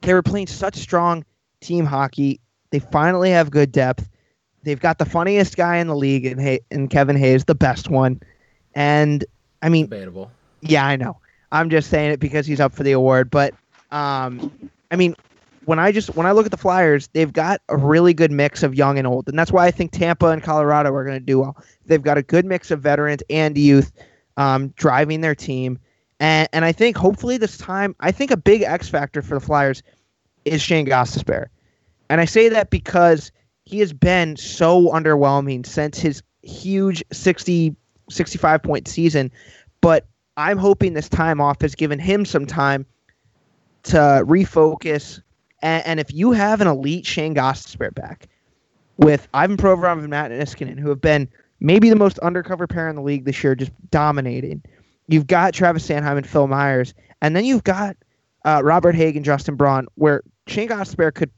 they 0.00 0.14
were 0.14 0.22
playing 0.22 0.48
such 0.48 0.74
strong 0.76 1.24
team 1.60 1.86
hockey. 1.86 2.40
They 2.72 2.80
finally 2.80 3.30
have 3.30 3.50
good 3.50 3.70
depth. 3.70 4.08
They've 4.64 4.80
got 4.80 4.98
the 4.98 5.04
funniest 5.04 5.56
guy 5.56 5.76
in 5.76 5.86
the 5.86 5.96
league 5.96 6.26
in, 6.26 6.38
Hay- 6.38 6.60
in 6.70 6.88
Kevin 6.88 7.16
Hayes, 7.16 7.44
the 7.44 7.54
best 7.54 7.88
one. 7.88 8.20
And 8.74 9.24
I 9.62 9.68
mean, 9.68 9.86
debatable. 9.86 10.30
Yeah, 10.62 10.86
I 10.86 10.96
know. 10.96 11.18
I'm 11.52 11.70
just 11.70 11.90
saying 11.90 12.12
it 12.12 12.20
because 12.20 12.46
he's 12.46 12.60
up 12.60 12.72
for 12.72 12.82
the 12.82 12.92
award. 12.92 13.30
But 13.30 13.54
um, 13.90 14.52
I 14.90 14.96
mean, 14.96 15.14
when 15.64 15.78
I 15.78 15.92
just 15.92 16.14
when 16.16 16.26
I 16.26 16.32
look 16.32 16.46
at 16.46 16.50
the 16.50 16.56
Flyers, 16.56 17.08
they've 17.08 17.32
got 17.32 17.60
a 17.68 17.76
really 17.76 18.14
good 18.14 18.32
mix 18.32 18.62
of 18.62 18.74
young 18.74 18.98
and 18.98 19.06
old, 19.06 19.28
and 19.28 19.38
that's 19.38 19.52
why 19.52 19.66
I 19.66 19.70
think 19.70 19.92
Tampa 19.92 20.28
and 20.28 20.42
Colorado 20.42 20.92
are 20.92 21.04
going 21.04 21.18
to 21.18 21.24
do 21.24 21.40
well. 21.40 21.56
They've 21.86 22.02
got 22.02 22.18
a 22.18 22.22
good 22.22 22.44
mix 22.44 22.70
of 22.70 22.80
veterans 22.80 23.22
and 23.30 23.56
youth 23.56 23.92
um, 24.36 24.68
driving 24.70 25.20
their 25.20 25.34
team, 25.34 25.78
and 26.20 26.48
and 26.52 26.64
I 26.64 26.72
think 26.72 26.96
hopefully 26.96 27.36
this 27.36 27.58
time, 27.58 27.94
I 28.00 28.12
think 28.12 28.30
a 28.30 28.36
big 28.36 28.62
X 28.62 28.88
factor 28.88 29.22
for 29.22 29.34
the 29.34 29.40
Flyers 29.44 29.82
is 30.44 30.62
Shane 30.62 30.86
Gostisbehere, 30.86 31.46
and 32.08 32.20
I 32.20 32.24
say 32.24 32.48
that 32.48 32.70
because 32.70 33.32
he 33.64 33.78
has 33.80 33.92
been 33.92 34.36
so 34.36 34.88
underwhelming 34.88 35.66
since 35.66 35.98
his 35.98 36.22
huge 36.42 37.02
60 37.12 37.74
65 38.10 38.62
point 38.62 38.88
season, 38.88 39.30
but 39.80 40.06
I'm 40.36 40.58
hoping 40.58 40.92
this 40.92 41.08
time 41.08 41.40
off 41.40 41.60
has 41.62 41.74
given 41.74 41.98
him 41.98 42.24
some 42.24 42.46
time 42.46 42.84
to 43.84 43.96
refocus. 44.26 45.22
And, 45.60 45.86
and 45.86 46.00
if 46.00 46.12
you 46.12 46.32
have 46.32 46.60
an 46.60 46.66
elite 46.66 47.06
Shane 47.06 47.34
Gostisbehere 47.34 47.94
back, 47.94 48.28
with 48.98 49.28
Ivan 49.34 49.56
Provorov 49.56 49.98
and 49.98 50.08
Matt 50.08 50.30
Niskanen, 50.30 50.78
who 50.78 50.88
have 50.88 51.00
been 51.00 51.28
maybe 51.60 51.88
the 51.88 51.96
most 51.96 52.18
undercover 52.20 52.66
pair 52.66 52.88
in 52.88 52.96
the 52.96 53.02
league 53.02 53.24
this 53.24 53.42
year, 53.42 53.54
just 53.54 53.72
dominating. 53.90 54.62
You've 55.08 55.26
got 55.26 55.54
Travis 55.54 55.88
Sanheim 55.88 56.16
and 56.16 56.26
Phil 56.26 56.46
Myers, 56.46 56.94
and 57.20 57.34
then 57.34 57.44
you've 57.44 57.64
got 57.64 57.96
uh, 58.44 58.60
Robert 58.64 58.94
Hague, 58.94 59.16
and 59.16 59.24
Justin 59.24 59.54
Braun, 59.54 59.86
where 59.94 60.22
Shane 60.46 60.68
Gostisbehere 60.68 61.14
could 61.14 61.30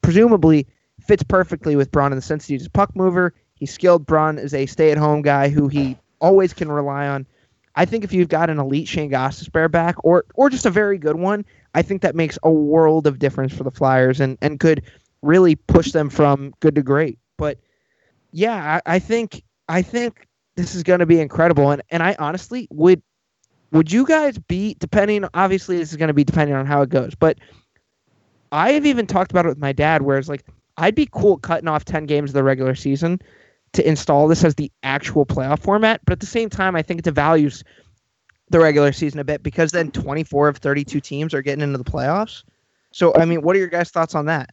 presumably 0.00 0.66
fits 1.00 1.22
perfectly 1.22 1.76
with 1.76 1.90
Braun 1.90 2.12
in 2.12 2.16
the 2.16 2.22
sense 2.22 2.46
that 2.46 2.52
he's 2.52 2.66
a 2.66 2.70
puck 2.70 2.94
mover. 2.94 3.34
He's 3.54 3.72
skilled. 3.72 4.06
Braun 4.06 4.38
is 4.38 4.54
a 4.54 4.66
stay-at-home 4.66 5.22
guy 5.22 5.48
who 5.48 5.68
he 5.68 5.96
always 6.20 6.52
can 6.52 6.70
rely 6.70 7.06
on. 7.06 7.26
I 7.74 7.84
think 7.84 8.04
if 8.04 8.12
you've 8.12 8.28
got 8.28 8.50
an 8.50 8.58
elite 8.58 8.88
Shane 8.88 9.10
Gostisbehere 9.10 9.70
back, 9.70 9.96
or 10.02 10.24
or 10.34 10.48
just 10.48 10.66
a 10.66 10.70
very 10.70 10.98
good 10.98 11.16
one, 11.16 11.44
I 11.74 11.82
think 11.82 12.02
that 12.02 12.14
makes 12.14 12.38
a 12.42 12.50
world 12.50 13.06
of 13.06 13.18
difference 13.18 13.54
for 13.54 13.64
the 13.64 13.70
Flyers 13.70 14.20
and 14.20 14.38
and 14.40 14.58
could 14.58 14.82
really 15.22 15.56
push 15.56 15.92
them 15.92 16.08
from 16.08 16.54
good 16.60 16.74
to 16.76 16.82
great. 16.82 17.18
But 17.36 17.58
yeah, 18.32 18.80
I, 18.86 18.94
I 18.94 18.98
think 18.98 19.42
I 19.68 19.82
think 19.82 20.26
this 20.56 20.74
is 20.74 20.82
going 20.82 21.00
to 21.00 21.06
be 21.06 21.20
incredible, 21.20 21.70
and 21.70 21.82
and 21.90 22.02
I 22.02 22.16
honestly 22.18 22.66
would 22.70 23.02
would 23.72 23.92
you 23.92 24.06
guys 24.06 24.38
be 24.38 24.74
depending? 24.78 25.26
Obviously, 25.34 25.76
this 25.76 25.90
is 25.90 25.96
going 25.96 26.08
to 26.08 26.14
be 26.14 26.24
depending 26.24 26.56
on 26.56 26.64
how 26.64 26.80
it 26.82 26.88
goes, 26.88 27.14
but 27.14 27.38
I 28.56 28.72
have 28.72 28.86
even 28.86 29.06
talked 29.06 29.30
about 29.30 29.44
it 29.44 29.50
with 29.50 29.58
my 29.58 29.72
dad, 29.72 30.02
where 30.02 30.16
it's 30.16 30.28
like 30.28 30.44
I'd 30.78 30.94
be 30.94 31.08
cool 31.12 31.36
cutting 31.36 31.68
off 31.68 31.84
ten 31.84 32.06
games 32.06 32.30
of 32.30 32.34
the 32.34 32.42
regular 32.42 32.74
season 32.74 33.20
to 33.74 33.86
install 33.86 34.28
this 34.28 34.44
as 34.44 34.54
the 34.54 34.72
actual 34.82 35.26
playoff 35.26 35.60
format, 35.60 36.00
but 36.06 36.12
at 36.12 36.20
the 36.20 36.26
same 36.26 36.48
time, 36.48 36.74
I 36.74 36.82
think 36.82 37.00
it 37.00 37.14
devalues 37.14 37.62
the 38.48 38.58
regular 38.58 38.92
season 38.92 39.20
a 39.20 39.24
bit 39.24 39.42
because 39.42 39.72
then 39.72 39.90
24 39.90 40.48
of 40.48 40.56
32 40.58 41.00
teams 41.00 41.34
are 41.34 41.42
getting 41.42 41.62
into 41.62 41.76
the 41.76 41.84
playoffs. 41.84 42.44
So, 42.92 43.14
I 43.14 43.24
mean, 43.26 43.42
what 43.42 43.56
are 43.56 43.58
your 43.58 43.68
guys' 43.68 43.90
thoughts 43.90 44.14
on 44.14 44.26
that? 44.26 44.50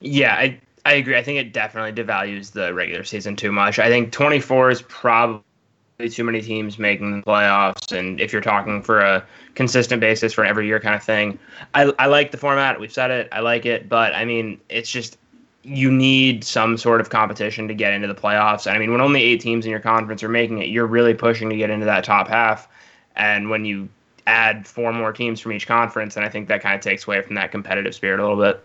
Yeah, 0.00 0.34
I 0.34 0.60
I 0.84 0.92
agree. 0.92 1.16
I 1.16 1.22
think 1.22 1.38
it 1.38 1.52
definitely 1.52 1.92
devalues 2.04 2.52
the 2.52 2.72
regular 2.72 3.02
season 3.02 3.34
too 3.34 3.50
much. 3.50 3.78
I 3.78 3.88
think 3.88 4.12
24 4.12 4.70
is 4.70 4.82
probably 4.82 5.42
too 5.98 6.24
many 6.24 6.40
teams 6.40 6.78
making 6.78 7.20
the 7.20 7.24
playoffs, 7.24 7.96
and 7.96 8.20
if 8.20 8.32
you're 8.32 8.42
talking 8.42 8.82
for 8.82 9.00
a 9.00 9.24
consistent 9.54 10.00
basis 10.00 10.32
for 10.32 10.44
every 10.44 10.66
year 10.66 10.80
kind 10.80 10.94
of 10.94 11.02
thing, 11.02 11.38
I 11.74 11.92
I 11.98 12.06
like 12.06 12.30
the 12.30 12.36
format. 12.36 12.80
We've 12.80 12.92
said 12.92 13.10
it. 13.10 13.28
I 13.32 13.40
like 13.40 13.66
it, 13.66 13.88
but 13.88 14.14
I 14.14 14.24
mean, 14.24 14.60
it's 14.68 14.90
just 14.90 15.18
you 15.62 15.90
need 15.90 16.44
some 16.44 16.76
sort 16.76 17.00
of 17.00 17.10
competition 17.10 17.68
to 17.68 17.74
get 17.74 17.94
into 17.94 18.06
the 18.06 18.14
playoffs. 18.14 18.66
And 18.66 18.76
I 18.76 18.78
mean, 18.78 18.92
when 18.92 19.00
only 19.00 19.22
eight 19.22 19.40
teams 19.40 19.64
in 19.64 19.70
your 19.70 19.80
conference 19.80 20.22
are 20.22 20.28
making 20.28 20.58
it, 20.58 20.68
you're 20.68 20.86
really 20.86 21.14
pushing 21.14 21.48
to 21.48 21.56
get 21.56 21.70
into 21.70 21.86
that 21.86 22.04
top 22.04 22.28
half. 22.28 22.68
And 23.16 23.48
when 23.48 23.64
you 23.64 23.88
add 24.26 24.66
four 24.66 24.92
more 24.92 25.12
teams 25.12 25.40
from 25.40 25.52
each 25.52 25.66
conference, 25.66 26.16
and 26.16 26.24
I 26.24 26.28
think 26.28 26.48
that 26.48 26.60
kind 26.60 26.74
of 26.74 26.80
takes 26.80 27.06
away 27.06 27.22
from 27.22 27.34
that 27.36 27.50
competitive 27.50 27.94
spirit 27.94 28.20
a 28.20 28.22
little 28.22 28.42
bit. 28.42 28.62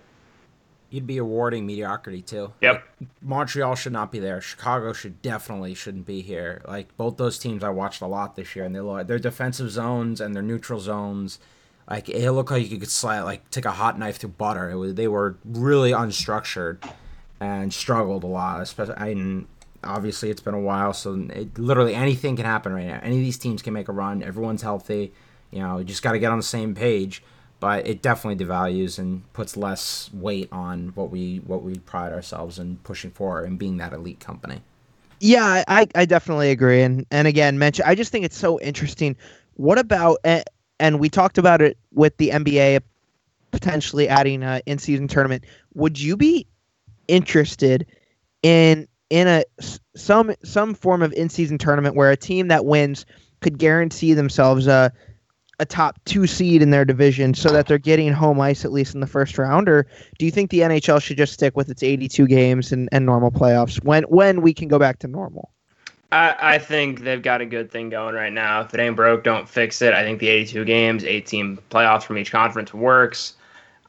You'd 0.90 1.08
be 1.08 1.18
awarding 1.18 1.66
mediocrity 1.66 2.22
too. 2.22 2.54
Yep. 2.62 2.84
Like, 3.00 3.10
Montreal 3.22 3.76
should 3.76 3.94
not 3.94 4.12
be 4.12 4.20
there. 4.20 4.42
Chicago 4.42 4.92
should 4.94 5.22
definitely 5.22 5.74
shouldn't 5.76 6.06
be 6.06 6.22
here. 6.22 6.62
Like 6.68 6.96
both 6.98 7.18
those 7.18 7.38
teams, 7.38 7.64
I 7.64 7.70
watched 7.70 8.02
a 8.02 8.08
lot 8.08 8.36
this 8.36 8.56
year, 8.56 8.66
and 8.66 8.76
they 8.76 9.04
their 9.04 9.20
defensive 9.20 9.70
zones 9.70 10.20
and 10.20 10.36
their 10.36 10.44
neutral 10.44 10.80
zones. 10.80 11.40
Like 11.90 12.10
it 12.10 12.32
looked 12.32 12.52
like 12.52 12.70
you 12.70 12.78
could 12.78 12.90
slide, 12.90 13.22
like 13.22 13.50
take 13.50 13.66
a 13.66 13.72
hot 13.72 13.98
knife 14.00 14.18
through 14.18 14.32
butter. 14.32 14.70
It 14.70 14.76
was 14.76 14.96
they 14.96 15.08
were 15.08 15.38
really 15.46 15.92
unstructured 15.92 16.84
and 17.40 17.74
struggled 17.74 18.24
a 18.24 18.28
lot. 18.28 18.62
Especially, 18.62 18.96
I 18.98 19.14
mean, 19.14 19.48
obviously 19.84 20.30
it's 20.30 20.42
been 20.42 20.54
a 20.54 20.60
while, 20.60 20.94
so 20.94 21.28
it, 21.32 21.58
literally 21.58 21.96
anything 21.96 22.36
can 22.36 22.46
happen 22.46 22.74
right 22.74 22.88
now. 22.88 23.00
Any 23.02 23.18
of 23.18 23.24
these 23.24 23.38
teams 23.38 23.62
can 23.62 23.74
make 23.74 23.88
a 23.88 23.92
run. 23.92 24.24
Everyone's 24.24 24.62
healthy. 24.62 25.14
You 25.52 25.60
know, 25.60 25.80
you 25.80 25.84
just 25.84 26.04
got 26.04 26.12
to 26.12 26.20
get 26.20 26.32
on 26.32 26.38
the 26.38 26.44
same 26.44 26.76
page. 26.76 27.24
But 27.60 27.86
it 27.86 28.02
definitely 28.02 28.44
devalues 28.46 29.00
and 29.00 29.32
puts 29.34 29.58
less 29.58 30.10
weight 30.14 30.48
on 30.52 30.94
what 30.96 31.10
we 31.10 31.38
what 31.46 31.62
we 31.62 31.80
pride 31.80 32.14
ourselves 32.14 32.58
in 32.58 32.78
pushing 32.84 33.12
for 33.12 33.44
and 33.44 33.60
being 33.60 33.78
that 33.78 33.92
elite 33.92 34.20
company. 34.20 34.62
Yeah, 35.20 35.66
I, 35.68 35.88
I 35.96 36.06
definitely 36.06 36.52
agree. 36.52 36.82
And 36.82 37.06
and 37.12 37.28
again, 37.28 37.60
mention 37.60 37.86
I 37.86 37.96
just 37.96 38.12
think 38.12 38.24
it's 38.24 38.38
so 38.38 38.60
interesting. 38.62 39.18
What 39.56 39.78
about 39.78 40.20
and 40.80 41.00
we 41.00 41.10
talked 41.10 41.38
about 41.38 41.62
it 41.62 41.78
with 41.92 42.16
the 42.18 42.30
NBA 42.30 42.82
potentially 43.52 44.08
adding 44.08 44.44
a 44.44 44.62
in 44.66 44.78
season 44.78 45.08
tournament. 45.08 45.46
Would 45.74 46.00
you 46.00 46.16
be 46.16 46.48
interested 47.08 47.86
in 48.44 48.88
in 49.10 49.28
a 49.28 49.44
some 49.96 50.34
some 50.44 50.74
form 50.74 51.02
of 51.02 51.12
in 51.14 51.30
season 51.30 51.58
tournament 51.58 51.96
where 51.96 52.12
a 52.12 52.18
team 52.18 52.48
that 52.50 52.66
wins 52.66 53.06
could 53.42 53.58
guarantee 53.58 54.14
themselves 54.14 54.68
a 54.68 54.92
a 55.60 55.66
top 55.66 56.00
two 56.06 56.26
seed 56.26 56.62
in 56.62 56.70
their 56.70 56.86
division 56.86 57.34
so 57.34 57.50
that 57.50 57.68
they're 57.68 57.78
getting 57.78 58.14
home 58.14 58.40
ice 58.40 58.64
at 58.64 58.72
least 58.72 58.94
in 58.94 59.02
the 59.02 59.08
first 59.08 59.38
round 59.38 59.68
or 59.68 59.86
do 60.18 60.26
you 60.26 60.32
think 60.32 60.50
the 60.50 60.60
NHL 60.60 61.02
should 61.02 61.18
just 61.18 61.34
stick 61.34 61.56
with 61.56 61.70
its 61.70 61.84
82 61.84 62.28
games 62.28 62.72
and, 62.72 62.88
and 62.92 63.06
normal 63.06 63.32
playoffs 63.32 63.84
when 63.84 64.04
when 64.04 64.42
we 64.42 64.54
can 64.54 64.68
go 64.68 64.80
back 64.80 65.00
to 65.00 65.08
normal? 65.08 65.52
I, 66.12 66.36
I 66.40 66.58
think 66.58 67.02
they've 67.02 67.22
got 67.22 67.42
a 67.42 67.46
good 67.46 67.70
thing 67.72 67.90
going 67.90 68.16
right 68.16 68.34
now. 68.34 68.62
If 68.62 68.74
it 68.74 68.80
ain't 68.80 68.96
broke, 68.96 69.24
don't 69.24 69.48
fix 69.48 69.82
it. 69.82 69.94
I 69.94 70.04
think 70.04 70.20
the 70.20 70.28
82 70.28 70.66
games, 70.66 71.04
18 71.04 71.60
playoffs 71.70 72.04
from 72.04 72.18
each 72.18 72.32
conference 72.32 72.74
works. 72.74 73.36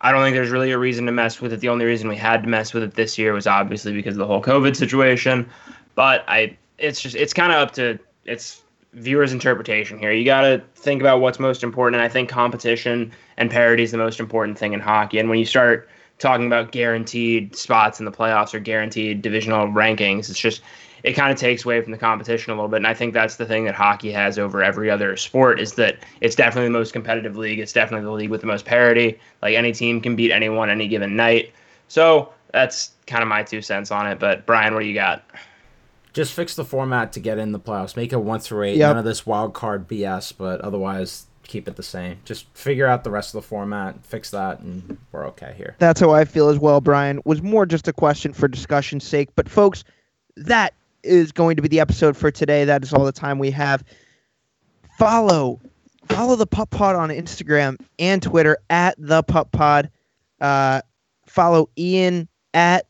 I 0.03 0.13
don't 0.13 0.23
think 0.23 0.35
there's 0.35 0.51
really 0.51 0.71
a 0.71 0.79
reason 0.79 1.07
to 1.07 1.13
mess 1.13 1.41
with 1.41 1.53
it. 1.53 1.61
The 1.61 1.69
only 1.69 1.85
reason 1.85 2.09
we 2.09 2.17
had 2.17 2.43
to 2.43 2.49
mess 2.49 2.73
with 2.73 2.83
it 2.83 2.95
this 2.95 3.17
year 3.19 3.33
was 3.33 3.47
obviously 3.47 3.93
because 3.93 4.15
of 4.15 4.19
the 4.19 4.27
whole 4.27 4.43
COVID 4.43 4.77
situation. 4.77 5.49
But 5.95 6.25
I, 6.29 6.57
it's 6.79 7.01
just 7.01 7.17
it's 7.17 7.33
kind 7.33 7.53
of 7.53 7.59
up 7.59 7.75
to 7.75 7.99
it's 8.25 8.63
viewers' 8.95 9.33
interpretation 9.33 9.99
here. 9.99 10.13
You 10.13 10.25
got 10.25 10.43
to 10.43 10.63
think 10.75 11.01
about 11.01 11.21
what's 11.21 11.39
most 11.39 11.63
important. 11.63 12.01
And 12.01 12.05
I 12.05 12.09
think 12.09 12.29
competition 12.29 13.13
and 13.37 13.51
parity 13.51 13.83
is 13.83 13.93
the 13.93 13.99
most 13.99 14.21
important 14.21 14.59
thing 14.59 14.73
in 14.73 14.81
hockey. 14.81 15.19
And 15.19 15.29
when 15.29 15.39
you 15.39 15.45
start 15.45 15.89
talking 16.19 16.47
about 16.47 16.73
guaranteed 16.73 17.57
spots 17.57 17.99
in 17.99 18.05
the 18.05 18.13
playoffs 18.13 18.53
or 18.53 18.61
guaranteed 18.61 19.23
divisional 19.23 19.69
rankings, 19.69 20.29
it's 20.31 20.39
just 20.39 20.63
it 21.03 21.15
kind 21.15 21.33
of 21.33 21.39
takes 21.39 21.65
away 21.65 21.81
from 21.81 21.93
the 21.93 21.99
competition 21.99 22.53
a 22.53 22.57
little 22.57 22.69
bit. 22.69 22.77
And 22.77 22.87
I 22.87 22.95
think 22.95 23.15
that's 23.15 23.37
the 23.37 23.47
thing 23.47 23.65
that 23.65 23.75
hockey 23.75 24.13
has 24.13 24.39
over 24.39 24.63
every 24.63 24.91
other 24.91 25.17
sport 25.17 25.59
is 25.59 25.75
that 25.75 25.97
it's 26.21 26.35
definitely 26.35 26.67
the 26.67 26.79
most 26.79 26.93
competitive 26.93 27.37
league. 27.37 27.59
It's 27.59 27.73
definitely 27.73 28.05
the 28.05 28.13
league 28.13 28.31
with 28.31 28.43
the 28.43 28.47
most 28.47 28.67
parity. 28.67 29.19
Like 29.41 29.55
any 29.55 29.73
team 29.73 30.01
can 30.01 30.15
beat 30.15 30.31
anyone 30.31 30.69
any 30.69 30.89
given 30.89 31.17
night. 31.17 31.53
So 31.89 32.33
that's 32.53 32.91
kind 33.07 33.23
of 33.23 33.29
my 33.29 33.43
two 33.43 33.63
cents 33.63 33.91
on 33.91 34.07
it. 34.07 34.19
But 34.19 34.45
Brian, 34.45 34.75
what 34.75 34.81
do 34.81 34.87
you 34.87 34.95
got? 34.95 35.25
Just 36.13 36.33
fix 36.33 36.55
the 36.55 36.65
format 36.65 37.13
to 37.13 37.21
get 37.21 37.39
in 37.39 37.53
the 37.53 37.61
playoffs. 37.61 37.97
Make 37.97 38.13
it 38.13 38.19
one 38.19 38.41
through 38.41 38.65
eight. 38.65 38.77
Yep. 38.77 38.89
None 38.89 38.99
of 38.99 39.05
this 39.05 39.25
wild 39.27 39.55
card 39.55 39.89
BS, 39.89 40.33
but 40.37 40.61
otherwise 40.61 41.27
keep 41.51 41.69
it 41.69 41.77
the 41.77 41.83
same. 41.83 42.19
Just 42.25 42.47
figure 42.57 42.87
out 42.87 43.05
the 43.05 43.11
rest 43.11 43.35
of 43.35 43.43
the 43.43 43.47
format, 43.47 44.05
fix 44.05 44.31
that, 44.31 44.61
and 44.61 44.97
we're 45.13 45.27
okay 45.29 45.53
here. 45.57 45.75
That's 45.79 46.01
how 46.01 46.13
I 46.13 46.25
feel 46.25 46.49
as 46.49 46.59
well, 46.59 46.81
Brian. 46.81 47.21
Was 47.25 47.43
more 47.43 47.67
just 47.67 47.89
a 47.89 47.93
question 47.93 48.33
for 48.33 48.49
discussion's 48.49 49.05
sake. 49.05 49.31
But 49.35 49.49
folks, 49.49 49.85
that 50.37 50.75
is 51.03 51.33
going 51.33 51.57
to 51.57 51.63
be 51.63 51.69
the 51.69 51.81
episode 51.81 52.17
for 52.17 52.31
today. 52.31 52.65
That 52.65 52.83
is 52.83 52.93
all 52.93 53.05
the 53.05 53.13
time 53.13 53.39
we 53.39 53.51
have. 53.51 53.85
Follow 54.99 55.61
follow 56.09 56.37
the 56.37 56.47
Pup 56.47 56.71
Pod 56.71 56.97
on 56.97 57.09
Instagram 57.11 57.79
and 57.99 58.23
Twitter 58.23 58.59
at 58.69 58.95
the 58.99 59.23
Pup 59.23 59.51
Pod. 59.53 59.91
Uh, 60.41 60.83
follow 61.27 61.69
Ian 61.77 62.29
at 62.55 62.87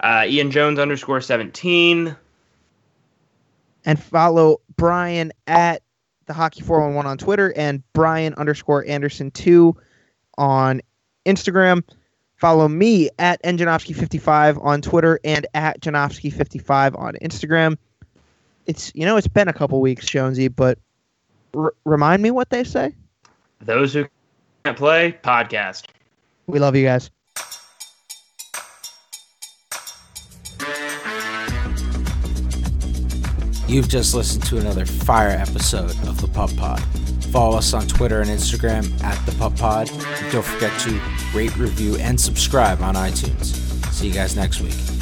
uh, 0.00 0.24
Ian 0.26 0.50
Jones 0.50 0.78
underscore 0.78 1.20
seventeen 1.20 2.16
and 3.86 4.02
follow 4.02 4.60
Brian 4.76 5.32
at 5.46 5.82
the 6.26 6.34
Hockey 6.34 6.60
411 6.60 7.08
on 7.08 7.16
Twitter 7.16 7.54
and 7.56 7.82
Brian 7.92 8.34
underscore 8.34 8.84
Anderson 8.86 9.30
2 9.30 9.74
on 10.36 10.82
Instagram. 11.24 11.82
Follow 12.36 12.68
me 12.68 13.08
at 13.18 13.42
Njanowski55 13.44 14.62
on 14.62 14.82
Twitter 14.82 15.18
and 15.24 15.46
at 15.54 15.80
Janowski55 15.80 16.98
on 16.98 17.14
Instagram. 17.22 17.78
It's 18.66 18.92
you 18.94 19.06
know 19.06 19.16
it's 19.16 19.28
been 19.28 19.48
a 19.48 19.52
couple 19.52 19.80
weeks, 19.80 20.04
Jonesy, 20.06 20.48
but 20.48 20.78
r- 21.56 21.72
remind 21.84 22.22
me 22.22 22.32
what 22.32 22.50
they 22.50 22.64
say. 22.64 22.92
Those 23.60 23.94
who 23.94 24.06
can't 24.64 24.76
play 24.76 25.16
podcast. 25.22 25.86
We 26.48 26.58
love 26.58 26.74
you 26.74 26.84
guys. 26.84 27.10
You've 33.68 33.88
just 33.88 34.14
listened 34.14 34.44
to 34.46 34.58
another 34.58 34.86
fire 34.86 35.30
episode 35.30 35.90
of 36.08 36.20
the 36.20 36.28
Pub 36.28 36.56
Pod. 36.56 36.80
Follow 37.32 37.58
us 37.58 37.74
on 37.74 37.86
Twitter 37.88 38.20
and 38.20 38.30
Instagram 38.30 39.02
at 39.02 39.24
the 39.26 39.32
Pub 39.32 39.56
Pod. 39.58 39.90
And 39.90 40.32
don't 40.32 40.44
forget 40.44 40.78
to 40.82 41.00
rate, 41.34 41.56
review, 41.56 41.96
and 41.96 42.20
subscribe 42.20 42.80
on 42.80 42.94
iTunes. 42.94 43.56
See 43.92 44.06
you 44.06 44.14
guys 44.14 44.36
next 44.36 44.60
week. 44.60 44.95